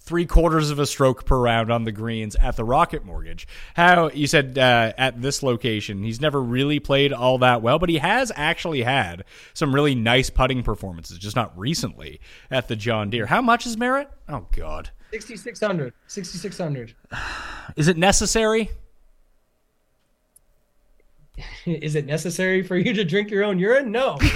three 0.04 0.26
quarters 0.26 0.70
of 0.70 0.78
a 0.78 0.86
stroke 0.86 1.24
per 1.24 1.38
round 1.38 1.72
on 1.72 1.84
the 1.84 1.92
greens 1.92 2.36
at 2.36 2.56
the 2.56 2.64
Rocket 2.64 3.04
Mortgage. 3.04 3.48
How 3.74 4.10
you 4.10 4.26
said 4.26 4.58
uh, 4.58 4.92
at 4.98 5.22
this 5.22 5.42
location, 5.42 6.02
he's 6.02 6.20
never 6.20 6.42
really 6.42 6.78
played 6.78 7.12
all 7.12 7.38
that 7.38 7.62
well, 7.62 7.78
but 7.78 7.88
he 7.88 7.98
has 7.98 8.30
actually 8.36 8.82
had 8.82 9.24
some 9.54 9.74
really 9.74 9.94
nice 9.94 10.28
putting 10.28 10.62
performances, 10.62 11.18
just 11.18 11.36
not 11.36 11.56
recently 11.58 12.20
at 12.50 12.68
the 12.68 12.76
John 12.76 13.08
Deere. 13.10 13.26
How 13.26 13.40
much 13.40 13.66
is 13.66 13.76
Merritt? 13.76 14.10
Oh 14.28 14.46
God, 14.52 14.90
6600. 15.12 15.94
6600. 16.06 16.94
is 17.76 17.88
it 17.88 17.96
necessary? 17.96 18.70
Is 21.66 21.96
it 21.96 22.06
necessary 22.06 22.62
for 22.62 22.76
you 22.76 22.92
to 22.92 23.04
drink 23.04 23.28
your 23.28 23.42
own 23.42 23.58
urine? 23.58 23.90
No. 23.90 24.18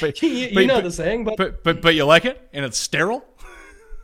But, 0.00 0.20
you, 0.22 0.28
you 0.28 0.66
know 0.66 0.76
but- 0.76 0.84
the 0.84 0.92
saying, 0.92 1.24
but 1.24 1.38
but 1.38 1.64
but 1.64 1.80
but 1.80 1.94
you 1.94 2.04
like 2.04 2.26
it, 2.26 2.46
and 2.52 2.62
it's 2.62 2.76
sterile. 2.76 3.24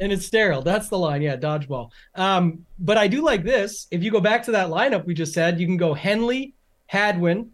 And 0.05 0.13
it's 0.13 0.27
sterile. 0.27 0.61
That's 0.61 0.91
the 0.91 0.99
line. 0.99 1.23
Yeah, 1.23 1.39
dodgeball. 1.39 1.91
Um, 2.15 2.67
but 2.79 2.99
I 2.99 3.09
do 3.09 3.23
like 3.23 3.43
this. 3.43 3.87
If 3.91 4.03
you 4.03 4.11
go 4.11 4.21
back 4.21 4.43
to 4.43 4.51
that 4.51 4.69
lineup 4.69 5.07
we 5.07 5.15
just 5.15 5.33
said, 5.33 5.59
you 5.59 5.67
can 5.67 5.79
go 5.79 5.95
Henley, 5.95 6.53
Hadwin, 6.89 7.53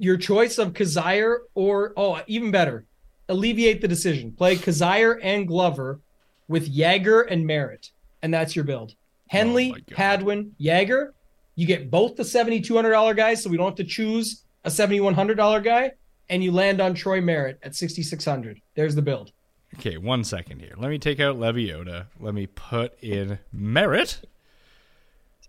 your 0.00 0.16
choice 0.16 0.58
of 0.58 0.72
Kizzire 0.72 1.36
or 1.54 1.92
oh, 1.96 2.20
even 2.26 2.50
better, 2.50 2.84
alleviate 3.28 3.80
the 3.80 3.86
decision. 3.86 4.32
Play 4.32 4.56
Kizzire 4.56 5.20
and 5.22 5.46
Glover 5.46 6.00
with 6.48 6.66
Jaeger 6.66 7.22
and 7.22 7.46
Merritt, 7.46 7.92
and 8.22 8.34
that's 8.34 8.56
your 8.56 8.64
build. 8.64 8.96
Henley, 9.28 9.70
God. 9.70 9.96
Hadwin, 9.96 10.56
Jaeger. 10.58 11.14
You 11.54 11.68
get 11.68 11.92
both 11.92 12.16
the 12.16 12.24
seventy-two 12.24 12.74
hundred 12.74 12.90
dollar 12.90 13.14
guys, 13.14 13.40
so 13.40 13.48
we 13.48 13.56
don't 13.56 13.66
have 13.66 13.76
to 13.76 13.84
choose 13.84 14.42
a 14.64 14.70
seventy-one 14.70 15.14
hundred 15.14 15.36
dollar 15.36 15.60
guy, 15.60 15.92
and 16.28 16.42
you 16.42 16.50
land 16.50 16.80
on 16.80 16.94
Troy 16.94 17.20
Merritt 17.20 17.60
at 17.62 17.76
sixty-six 17.76 18.24
hundred. 18.24 18.60
There's 18.74 18.96
the 18.96 19.02
build. 19.02 19.30
Okay, 19.78 19.96
one 19.96 20.22
second 20.24 20.60
here. 20.60 20.74
Let 20.76 20.90
me 20.90 20.98
take 20.98 21.18
out 21.20 21.36
Lebioda. 21.38 22.06
Let 22.20 22.34
me 22.34 22.46
put 22.46 22.92
in 23.02 23.38
Merritt. 23.52 24.20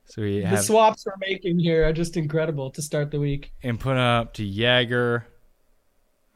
So 0.05 0.21
we 0.21 0.39
The 0.41 0.47
have 0.47 0.63
swaps 0.63 1.05
we're 1.05 1.13
making 1.19 1.59
here 1.59 1.87
are 1.87 1.93
just 1.93 2.17
incredible 2.17 2.69
to 2.71 2.81
start 2.81 3.11
the 3.11 3.19
week. 3.19 3.51
and 3.63 3.79
put 3.79 3.97
up 3.97 4.33
to 4.35 4.43
Jaeger. 4.43 5.27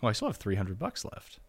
Oh, 0.01 0.07
I 0.07 0.11
still 0.13 0.27
have 0.27 0.37
300 0.37 0.77
bucks 0.77 1.03
left. 1.05 1.39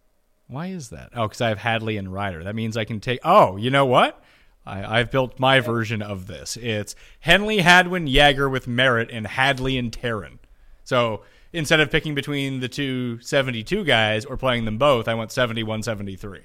Why 0.47 0.69
is 0.69 0.89
that? 0.91 1.11
Oh, 1.15 1.27
because 1.29 1.41
I 1.41 1.49
have 1.49 1.59
Hadley 1.59 1.97
and 1.97 2.13
Ryder. 2.13 2.45
That 2.45 2.55
means 2.55 2.77
I 2.77 2.85
can 2.85 3.01
take. 3.01 3.21
Oh, 3.25 3.57
you 3.57 3.71
know 3.71 3.85
what? 3.85 4.23
I, 4.65 5.01
I've 5.01 5.11
built 5.11 5.39
my 5.39 5.61
version 5.61 6.01
of 6.03 6.27
this. 6.27 6.57
It's 6.57 6.95
Henley, 7.21 7.59
Hadwin, 7.59 8.07
Jaeger 8.07 8.49
with 8.49 8.67
Merritt, 8.67 9.11
and 9.11 9.27
Hadley 9.27 9.77
and 9.77 9.93
Tarren. 9.93 10.39
So 10.85 11.23
instead 11.53 11.81
of 11.81 11.91
picking 11.91 12.15
between 12.15 12.61
the 12.61 12.69
two 12.69 13.21
72 13.21 13.85
guys 13.85 14.25
or 14.25 14.37
playing 14.37 14.65
them 14.65 14.79
both, 14.79 15.09
I 15.09 15.15
went 15.15 15.33
71 15.33 15.83
73. 15.83 16.41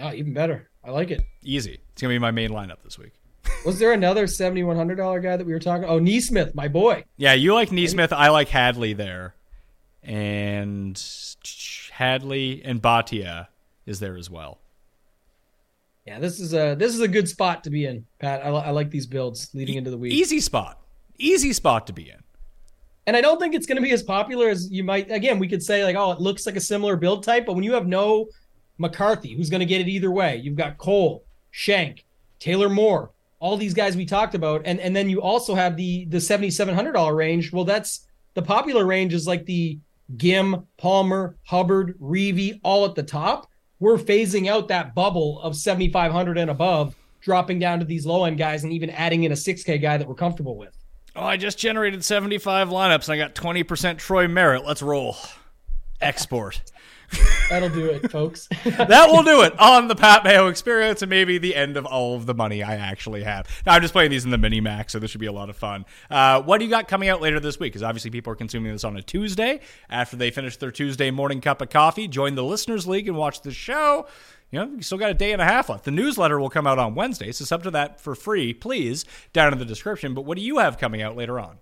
Oh, 0.00 0.12
even 0.12 0.34
better. 0.34 0.68
I 0.82 0.90
like 0.90 1.10
it. 1.10 1.22
Easy. 1.42 1.78
It's 1.92 2.02
going 2.02 2.12
to 2.12 2.14
be 2.14 2.18
my 2.18 2.30
main 2.30 2.50
lineup 2.50 2.82
this 2.82 2.98
week. 2.98 3.12
Was 3.64 3.78
there 3.78 3.92
another 3.92 4.26
seventy-one 4.26 4.76
hundred 4.76 4.96
dollar 4.96 5.20
guy 5.20 5.36
that 5.36 5.46
we 5.46 5.52
were 5.52 5.58
talking? 5.58 5.84
Oh, 5.84 6.00
NeSmith, 6.00 6.54
my 6.54 6.68
boy. 6.68 7.04
Yeah, 7.16 7.34
you 7.34 7.54
like 7.54 7.70
NeSmith. 7.70 8.12
I 8.12 8.28
like 8.28 8.48
Hadley 8.48 8.92
there. 8.92 9.34
And 10.02 11.00
Hadley 11.92 12.62
and 12.64 12.82
Bhatia 12.82 13.48
is 13.86 14.00
there 14.00 14.16
as 14.16 14.28
well. 14.28 14.58
Yeah, 16.06 16.18
this 16.18 16.40
is 16.40 16.52
a 16.52 16.74
this 16.74 16.94
is 16.94 17.00
a 17.00 17.08
good 17.08 17.28
spot 17.28 17.64
to 17.64 17.70
be 17.70 17.86
in, 17.86 18.04
Pat. 18.18 18.44
I, 18.44 18.48
I 18.48 18.70
like 18.70 18.90
these 18.90 19.06
builds 19.06 19.50
leading 19.54 19.76
into 19.76 19.90
the 19.90 19.96
week, 19.96 20.12
Easy 20.12 20.40
spot. 20.40 20.78
Easy 21.18 21.52
spot 21.54 21.86
to 21.86 21.94
be 21.94 22.10
in. 22.10 22.22
And 23.06 23.16
I 23.16 23.20
don't 23.20 23.38
think 23.38 23.54
it's 23.54 23.66
going 23.66 23.76
to 23.76 23.82
be 23.82 23.92
as 23.92 24.02
popular 24.02 24.48
as 24.48 24.70
you 24.70 24.82
might. 24.82 25.10
Again, 25.10 25.38
we 25.38 25.48
could 25.48 25.62
say 25.62 25.84
like, 25.84 25.96
oh, 25.96 26.12
it 26.12 26.20
looks 26.20 26.46
like 26.46 26.56
a 26.56 26.60
similar 26.60 26.96
build 26.96 27.22
type, 27.22 27.46
but 27.46 27.54
when 27.54 27.64
you 27.64 27.74
have 27.74 27.86
no 27.86 28.28
McCarthy, 28.78 29.34
who's 29.34 29.50
going 29.50 29.60
to 29.60 29.66
get 29.66 29.80
it 29.80 29.88
either 29.88 30.10
way, 30.10 30.36
you've 30.36 30.56
got 30.56 30.78
Cole, 30.78 31.24
Schenk, 31.50 32.04
Taylor 32.38 32.68
Moore, 32.68 33.10
all 33.40 33.56
these 33.56 33.74
guys 33.74 33.96
we 33.96 34.06
talked 34.06 34.34
about, 34.34 34.62
and 34.64 34.80
and 34.80 34.96
then 34.96 35.10
you 35.10 35.20
also 35.20 35.54
have 35.54 35.76
the 35.76 36.06
the 36.06 36.20
seventy 36.20 36.50
seven 36.50 36.74
hundred 36.74 36.92
dollar 36.92 37.14
range. 37.14 37.52
Well, 37.52 37.64
that's 37.64 38.06
the 38.32 38.42
popular 38.42 38.86
range 38.86 39.12
is 39.12 39.26
like 39.26 39.44
the 39.44 39.78
Ghim, 40.16 40.66
Palmer, 40.76 41.36
Hubbard, 41.44 41.98
Reavie, 42.00 42.60
all 42.62 42.84
at 42.84 42.94
the 42.94 43.02
top. 43.02 43.48
We're 43.80 43.96
phasing 43.96 44.48
out 44.48 44.68
that 44.68 44.94
bubble 44.94 45.40
of 45.40 45.56
7,500 45.56 46.38
and 46.38 46.50
above, 46.50 46.94
dropping 47.20 47.58
down 47.58 47.78
to 47.80 47.84
these 47.84 48.06
low 48.06 48.24
end 48.24 48.38
guys 48.38 48.64
and 48.64 48.72
even 48.72 48.90
adding 48.90 49.24
in 49.24 49.32
a 49.32 49.36
6K 49.36 49.80
guy 49.80 49.96
that 49.96 50.06
we're 50.06 50.14
comfortable 50.14 50.56
with. 50.56 50.76
Oh, 51.16 51.24
I 51.24 51.36
just 51.36 51.58
generated 51.58 52.04
75 52.04 52.70
lineups 52.70 53.08
and 53.08 53.12
I 53.12 53.16
got 53.16 53.34
20% 53.36 53.98
Troy 53.98 54.26
Merritt. 54.26 54.64
Let's 54.64 54.82
roll. 54.82 55.16
Export. 56.00 56.60
That'll 57.50 57.68
do 57.68 57.86
it, 57.86 58.10
folks. 58.10 58.48
that 58.64 59.10
will 59.10 59.22
do 59.22 59.42
it 59.42 59.58
on 59.60 59.86
the 59.86 59.94
Pat 59.94 60.24
Mayo 60.24 60.48
experience 60.48 61.02
and 61.02 61.10
maybe 61.10 61.38
the 61.38 61.54
end 61.54 61.76
of 61.76 61.86
all 61.86 62.16
of 62.16 62.26
the 62.26 62.34
money 62.34 62.64
I 62.64 62.74
actually 62.74 63.22
have. 63.22 63.46
Now, 63.64 63.74
I'm 63.74 63.82
just 63.82 63.92
playing 63.92 64.10
these 64.10 64.24
in 64.24 64.30
the 64.30 64.38
mini 64.38 64.60
max, 64.60 64.92
so 64.92 64.98
this 64.98 65.10
should 65.10 65.20
be 65.20 65.26
a 65.26 65.32
lot 65.32 65.50
of 65.50 65.56
fun. 65.56 65.84
Uh, 66.10 66.42
what 66.42 66.58
do 66.58 66.64
you 66.64 66.70
got 66.70 66.88
coming 66.88 67.08
out 67.08 67.20
later 67.20 67.38
this 67.38 67.60
week? 67.60 67.72
Because 67.72 67.82
obviously 67.84 68.10
people 68.10 68.32
are 68.32 68.36
consuming 68.36 68.72
this 68.72 68.82
on 68.82 68.96
a 68.96 69.02
Tuesday 69.02 69.60
after 69.88 70.16
they 70.16 70.30
finish 70.30 70.56
their 70.56 70.72
Tuesday 70.72 71.12
morning 71.12 71.40
cup 71.40 71.60
of 71.60 71.70
coffee. 71.70 72.08
Join 72.08 72.34
the 72.34 72.44
Listeners 72.44 72.88
League 72.88 73.06
and 73.06 73.16
watch 73.16 73.42
the 73.42 73.52
show. 73.52 74.08
You 74.50 74.60
know, 74.60 74.72
you 74.76 74.82
still 74.82 74.98
got 74.98 75.10
a 75.10 75.14
day 75.14 75.32
and 75.32 75.42
a 75.42 75.44
half 75.44 75.68
left. 75.68 75.84
The 75.84 75.90
newsletter 75.90 76.38
will 76.38 76.50
come 76.50 76.66
out 76.66 76.78
on 76.78 76.94
Wednesday, 76.94 77.32
so 77.32 77.44
sub 77.44 77.64
to 77.64 77.70
that 77.72 78.00
for 78.00 78.14
free, 78.14 78.54
please, 78.54 79.04
down 79.32 79.52
in 79.52 79.58
the 79.58 79.64
description. 79.64 80.14
But 80.14 80.22
what 80.22 80.38
do 80.38 80.44
you 80.44 80.58
have 80.58 80.78
coming 80.78 81.02
out 81.02 81.16
later 81.16 81.40
on? 81.40 81.58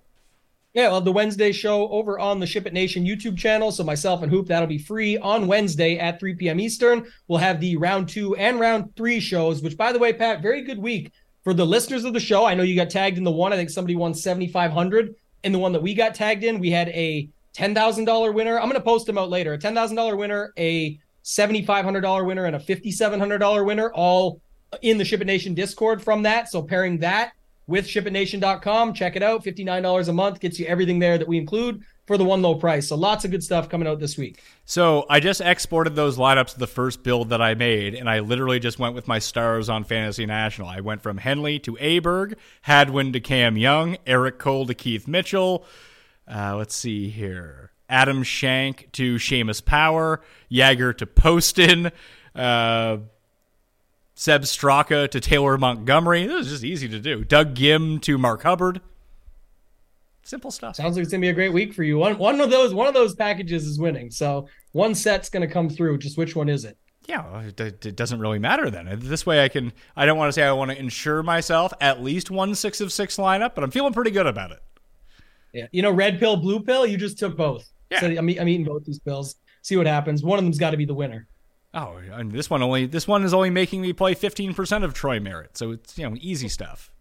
Yeah, 0.75 0.89
well, 0.89 1.01
the 1.03 1.13
Wednesday 1.13 1.53
show 1.53 1.89
over 1.89 2.19
on 2.19 2.41
the 2.41 2.47
Ship 2.47 2.67
It 2.67 2.73
Nation 2.73 3.05
YouTube 3.05 3.37
channel. 3.37 3.71
So 3.71 3.85
myself 3.85 4.23
and 4.23 4.33
Hoop, 4.33 4.47
that'll 4.47 4.67
be 4.67 4.79
free 4.79 5.19
on 5.19 5.47
Wednesday 5.47 5.99
at 5.99 6.19
3 6.19 6.35
p.m. 6.37 6.61
Eastern. 6.61 7.07
We'll 7.29 7.39
have 7.41 7.61
the 7.61 7.77
round 7.77 8.09
two 8.09 8.35
and 8.37 8.59
round 8.59 8.97
three 8.97 9.21
shows, 9.21 9.63
which 9.63 9.77
by 9.77 9.93
the 9.93 9.99
way, 9.99 10.15
Pat, 10.15 10.41
very 10.41 10.63
good 10.63 10.79
week 10.79 11.13
for 11.45 11.53
the 11.53 11.67
listeners 11.67 12.05
of 12.05 12.15
the 12.15 12.21
show. 12.21 12.47
I 12.47 12.55
know 12.55 12.63
you 12.63 12.75
got 12.75 12.89
tagged 12.89 13.19
in 13.19 13.25
the 13.25 13.31
one. 13.31 13.53
I 13.53 13.57
think 13.57 13.69
somebody 13.69 13.97
won 13.97 14.15
7,500 14.15 15.15
in 15.45 15.53
the 15.53 15.59
one 15.59 15.73
that 15.73 15.83
we 15.83 15.93
got 15.93 16.15
tagged 16.15 16.43
in. 16.43 16.59
We 16.59 16.71
had 16.71 16.89
a 16.89 17.29
$10,000 17.55 18.35
winner. 18.35 18.57
I'm 18.59 18.69
going 18.69 18.75
to 18.75 18.81
post 18.81 19.07
them 19.07 19.19
out 19.19 19.29
later. 19.29 19.53
A 19.53 19.59
$10,000 19.59 20.17
winner, 20.17 20.55
a 20.57 20.99
$7,500 21.25 22.27
winner, 22.27 22.47
and 22.47 22.57
a 22.57 22.59
$5,700 22.59 23.65
winner, 23.65 23.93
all 23.93 24.41
in 24.81 24.99
the 24.99 25.05
Ship 25.05 25.21
It 25.21 25.27
Nation 25.27 25.55
Discord 25.55 26.03
from 26.03 26.23
that. 26.23 26.49
So 26.49 26.63
pairing 26.63 26.99
that 26.99 27.33
with 27.67 27.87
shipitnation.com. 27.87 28.95
Check 28.95 29.17
it 29.17 29.23
out. 29.23 29.45
$59 29.45 30.09
a 30.09 30.13
month 30.13 30.41
gets 30.41 30.59
you 30.59 30.67
everything 30.67 30.99
there 30.99 31.19
that 31.19 31.29
we 31.29 31.39
include 31.39 31.83
for 32.07 32.19
the 32.19 32.25
one 32.25 32.43
low 32.43 32.57
price. 32.57 32.89
So 32.89 32.97
lots 32.97 33.25
of 33.25 33.31
good 33.31 33.43
stuff 33.43 33.69
coming 33.69 33.87
out 33.87 34.01
this 34.01 34.19
week. 34.19 34.43
So 34.65 35.07
I 35.09 35.21
just 35.21 35.41
exported 35.41 35.95
those 35.95 36.19
lineups 36.19 36.55
to 36.55 36.59
the 36.59 36.67
first 36.67 37.03
build 37.03 37.31
that 37.31 37.41
I 37.41 37.55
made, 37.55 37.95
and 37.95 38.11
I 38.11 38.21
literally 38.21 38.59
just 38.59 38.79
went 38.79 38.95
with 38.95 39.07
my 39.07 39.19
stars 39.19 39.69
on 39.69 39.85
Fantasy 39.85 40.27
National. 40.27 40.69
I 40.69 40.81
went 40.81 41.03
from 41.03 41.19
Henley 41.19 41.59
to 41.61 41.75
Aberg, 41.77 42.35
Hadwin 42.63 43.13
to 43.13 43.21
Cam 43.21 43.57
Young, 43.57 43.97
Eric 44.07 44.39
Cole 44.39 44.67
to 44.67 44.75
Keith 44.75 45.07
Mitchell. 45.07 45.65
Uh, 46.27 46.57
let's 46.57 46.75
see 46.75 47.09
here. 47.09 47.72
Adam 47.93 48.23
Schenk 48.23 48.89
to 48.93 49.17
Seamus 49.17 49.63
Power, 49.63 50.23
Jaeger 50.49 50.95
to 50.95 51.07
Poston, 51.07 51.93
uh, 52.35 52.97
Sepp 54.15 54.43
Straka 54.43 55.09
to 55.11 55.21
Taylor 55.21 55.59
Montgomery. 55.59 56.27
This 56.27 56.47
is 56.47 56.53
just 56.53 56.65
easy 56.65 56.89
to 56.89 56.99
do. 56.99 57.23
Doug 57.23 57.55
Ghim 57.55 58.01
to 58.03 58.17
Mark 58.17 58.43
Hubbard. 58.43 58.81
Simple 60.23 60.51
stuff. 60.51 60.77
Sounds 60.77 60.97
like 60.97 61.03
it's 61.03 61.13
gonna 61.13 61.21
be 61.21 61.29
a 61.29 61.35
great 61.35 61.53
week 61.53 61.75
for 61.75 61.83
you. 61.83 61.99
One 61.99 62.17
one 62.17 62.41
of 62.41 62.51
those 62.51 62.73
one 62.73 62.87
of 62.87 62.95
those 62.95 63.15
packages 63.15 63.67
is 63.67 63.79
winning. 63.79 64.11
So 64.11 64.49
one 64.73 64.95
set's 64.95 65.29
gonna 65.29 65.49
come 65.49 65.69
through. 65.69 65.99
Just 65.99 66.17
which 66.17 66.35
one 66.35 66.49
is 66.49 66.65
it? 66.65 66.79
Yeah, 67.09 67.41
it, 67.41 67.61
it 67.61 67.97
doesn't 67.97 68.21
really 68.21 68.39
matter 68.39 68.71
then. 68.71 68.89
This 69.01 69.27
way, 69.27 69.45
I 69.45 69.49
can. 69.49 69.73
I 69.97 70.07
don't 70.07 70.17
want 70.17 70.29
to 70.29 70.33
say 70.33 70.45
I 70.45 70.53
want 70.53 70.71
to 70.71 70.79
insure 70.79 71.23
myself 71.23 71.75
at 71.81 72.01
least 72.03 72.31
one 72.31 72.55
six 72.55 72.81
of 72.81 72.93
six 72.93 73.17
lineup, 73.17 73.55
but 73.55 73.65
I'm 73.65 73.73
feeling 73.73 73.93
pretty 73.93 74.13
good 74.13 74.27
about 74.27 74.53
it. 74.53 74.63
Yeah. 75.53 75.67
You 75.73 75.83
know, 75.83 75.91
red 75.91 76.19
pill, 76.21 76.37
blue 76.37 76.61
pill. 76.61 76.87
You 76.87 76.97
just 76.97 77.19
took 77.19 77.37
both. 77.37 77.72
Yeah. 77.93 78.01
So 78.01 78.07
I'm, 78.07 78.19
I'm 78.19 78.49
eating 78.49 78.65
both 78.65 78.85
these 78.85 78.99
pills. 78.99 79.37
See 79.63 79.77
what 79.77 79.87
happens. 79.87 80.23
One 80.23 80.39
of 80.39 80.45
them's 80.45 80.59
got 80.59 80.71
to 80.71 80.77
be 80.77 80.85
the 80.85 80.95
winner. 80.95 81.29
Oh, 81.75 81.97
and 82.13 82.31
this 82.31 82.51
one 82.51 82.63
only. 82.63 82.87
This 82.87 83.09
one 83.09 83.25
is 83.25 83.33
only 83.33 83.51
making 83.51 83.81
me 83.81 83.93
play 83.93 84.15
15 84.15 84.55
percent 84.55 84.85
of 84.85 84.93
Troy 84.93 85.21
Merritt, 85.21 85.57
so 85.57 85.73
it's 85.73 85.97
you 85.97 86.09
know 86.09 86.17
easy 86.21 86.49
stuff. 86.49 86.92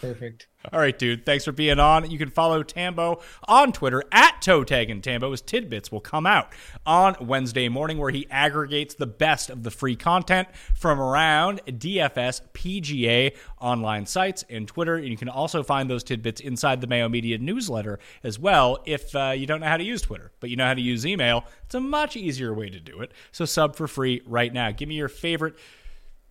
Perfect. 0.00 0.46
All 0.72 0.80
right, 0.80 0.98
dude. 0.98 1.24
Thanks 1.24 1.44
for 1.44 1.52
being 1.52 1.78
on. 1.78 2.10
You 2.10 2.18
can 2.18 2.28
follow 2.28 2.62
Tambo 2.62 3.22
on 3.44 3.72
Twitter 3.72 4.02
at 4.12 4.42
Toe 4.42 4.64
Tagging 4.64 5.00
Tambo. 5.00 5.30
His 5.30 5.40
tidbits 5.40 5.90
will 5.90 6.00
come 6.00 6.26
out 6.26 6.52
on 6.84 7.16
Wednesday 7.20 7.68
morning, 7.68 7.96
where 7.96 8.10
he 8.10 8.26
aggregates 8.30 8.94
the 8.94 9.06
best 9.06 9.48
of 9.48 9.62
the 9.62 9.70
free 9.70 9.96
content 9.96 10.48
from 10.74 11.00
around 11.00 11.62
DFS 11.66 12.42
PGA 12.52 13.34
online 13.60 14.06
sites 14.06 14.44
and 14.50 14.68
Twitter. 14.68 14.96
And 14.96 15.08
you 15.08 15.16
can 15.16 15.28
also 15.28 15.62
find 15.62 15.88
those 15.88 16.04
tidbits 16.04 16.40
inside 16.40 16.80
the 16.80 16.86
Mayo 16.86 17.08
Media 17.08 17.38
newsletter 17.38 17.98
as 18.22 18.38
well. 18.38 18.82
If 18.84 19.14
uh, 19.14 19.32
you 19.36 19.46
don't 19.46 19.60
know 19.60 19.68
how 19.68 19.78
to 19.78 19.84
use 19.84 20.02
Twitter, 20.02 20.32
but 20.40 20.50
you 20.50 20.56
know 20.56 20.66
how 20.66 20.74
to 20.74 20.80
use 20.80 21.06
email, 21.06 21.44
it's 21.64 21.74
a 21.74 21.80
much 21.80 22.16
easier 22.16 22.52
way 22.52 22.68
to 22.68 22.80
do 22.80 23.00
it. 23.00 23.12
So 23.32 23.44
sub 23.44 23.76
for 23.76 23.88
free 23.88 24.20
right 24.26 24.52
now. 24.52 24.72
Give 24.72 24.88
me 24.88 24.96
your 24.96 25.08
favorite 25.08 25.56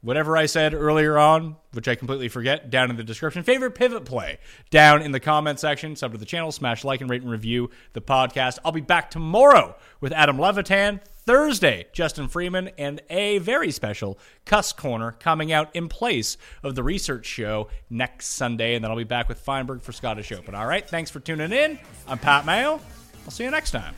whatever 0.05 0.37
I 0.37 0.45
said 0.45 0.73
earlier 0.73 1.17
on, 1.17 1.55
which 1.73 1.87
I 1.87 1.95
completely 1.95 2.29
forget, 2.29 2.69
down 2.69 2.91
in 2.91 2.95
the 2.95 3.03
description. 3.03 3.43
Favorite 3.43 3.71
pivot 3.71 4.05
play 4.05 4.37
down 4.69 5.01
in 5.01 5.11
the 5.11 5.19
comment 5.19 5.59
section. 5.59 5.95
Sub 5.95 6.11
to 6.11 6.17
the 6.17 6.25
channel, 6.25 6.51
smash 6.51 6.83
like 6.83 7.01
and 7.01 7.09
rate 7.09 7.23
and 7.23 7.31
review 7.31 7.71
the 7.93 8.01
podcast. 8.01 8.59
I'll 8.63 8.71
be 8.71 8.81
back 8.81 9.09
tomorrow 9.09 9.75
with 9.99 10.13
Adam 10.13 10.37
Levitan. 10.39 11.01
Thursday, 11.25 11.87
Justin 11.91 12.27
Freeman, 12.27 12.69
and 12.77 13.01
a 13.09 13.39
very 13.39 13.71
special 13.71 14.19
Cuss 14.45 14.71
Corner 14.71 15.13
coming 15.13 15.51
out 15.51 15.75
in 15.75 15.89
place 15.89 16.37
of 16.61 16.75
the 16.75 16.83
research 16.83 17.25
show 17.25 17.67
next 17.89 18.27
Sunday. 18.27 18.75
And 18.75 18.83
then 18.83 18.91
I'll 18.91 18.97
be 18.97 19.05
back 19.05 19.27
with 19.27 19.39
Feinberg 19.43 19.81
for 19.81 19.91
Scottish 19.91 20.31
Open. 20.31 20.53
All 20.53 20.67
right, 20.67 20.87
thanks 20.87 21.09
for 21.09 21.19
tuning 21.19 21.51
in. 21.51 21.79
I'm 22.07 22.19
Pat 22.19 22.45
Mayo. 22.45 22.79
I'll 23.25 23.31
see 23.31 23.43
you 23.43 23.49
next 23.49 23.71
time. 23.71 23.95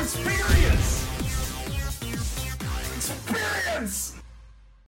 Experience! 0.00 1.04
Experience! 2.96 4.17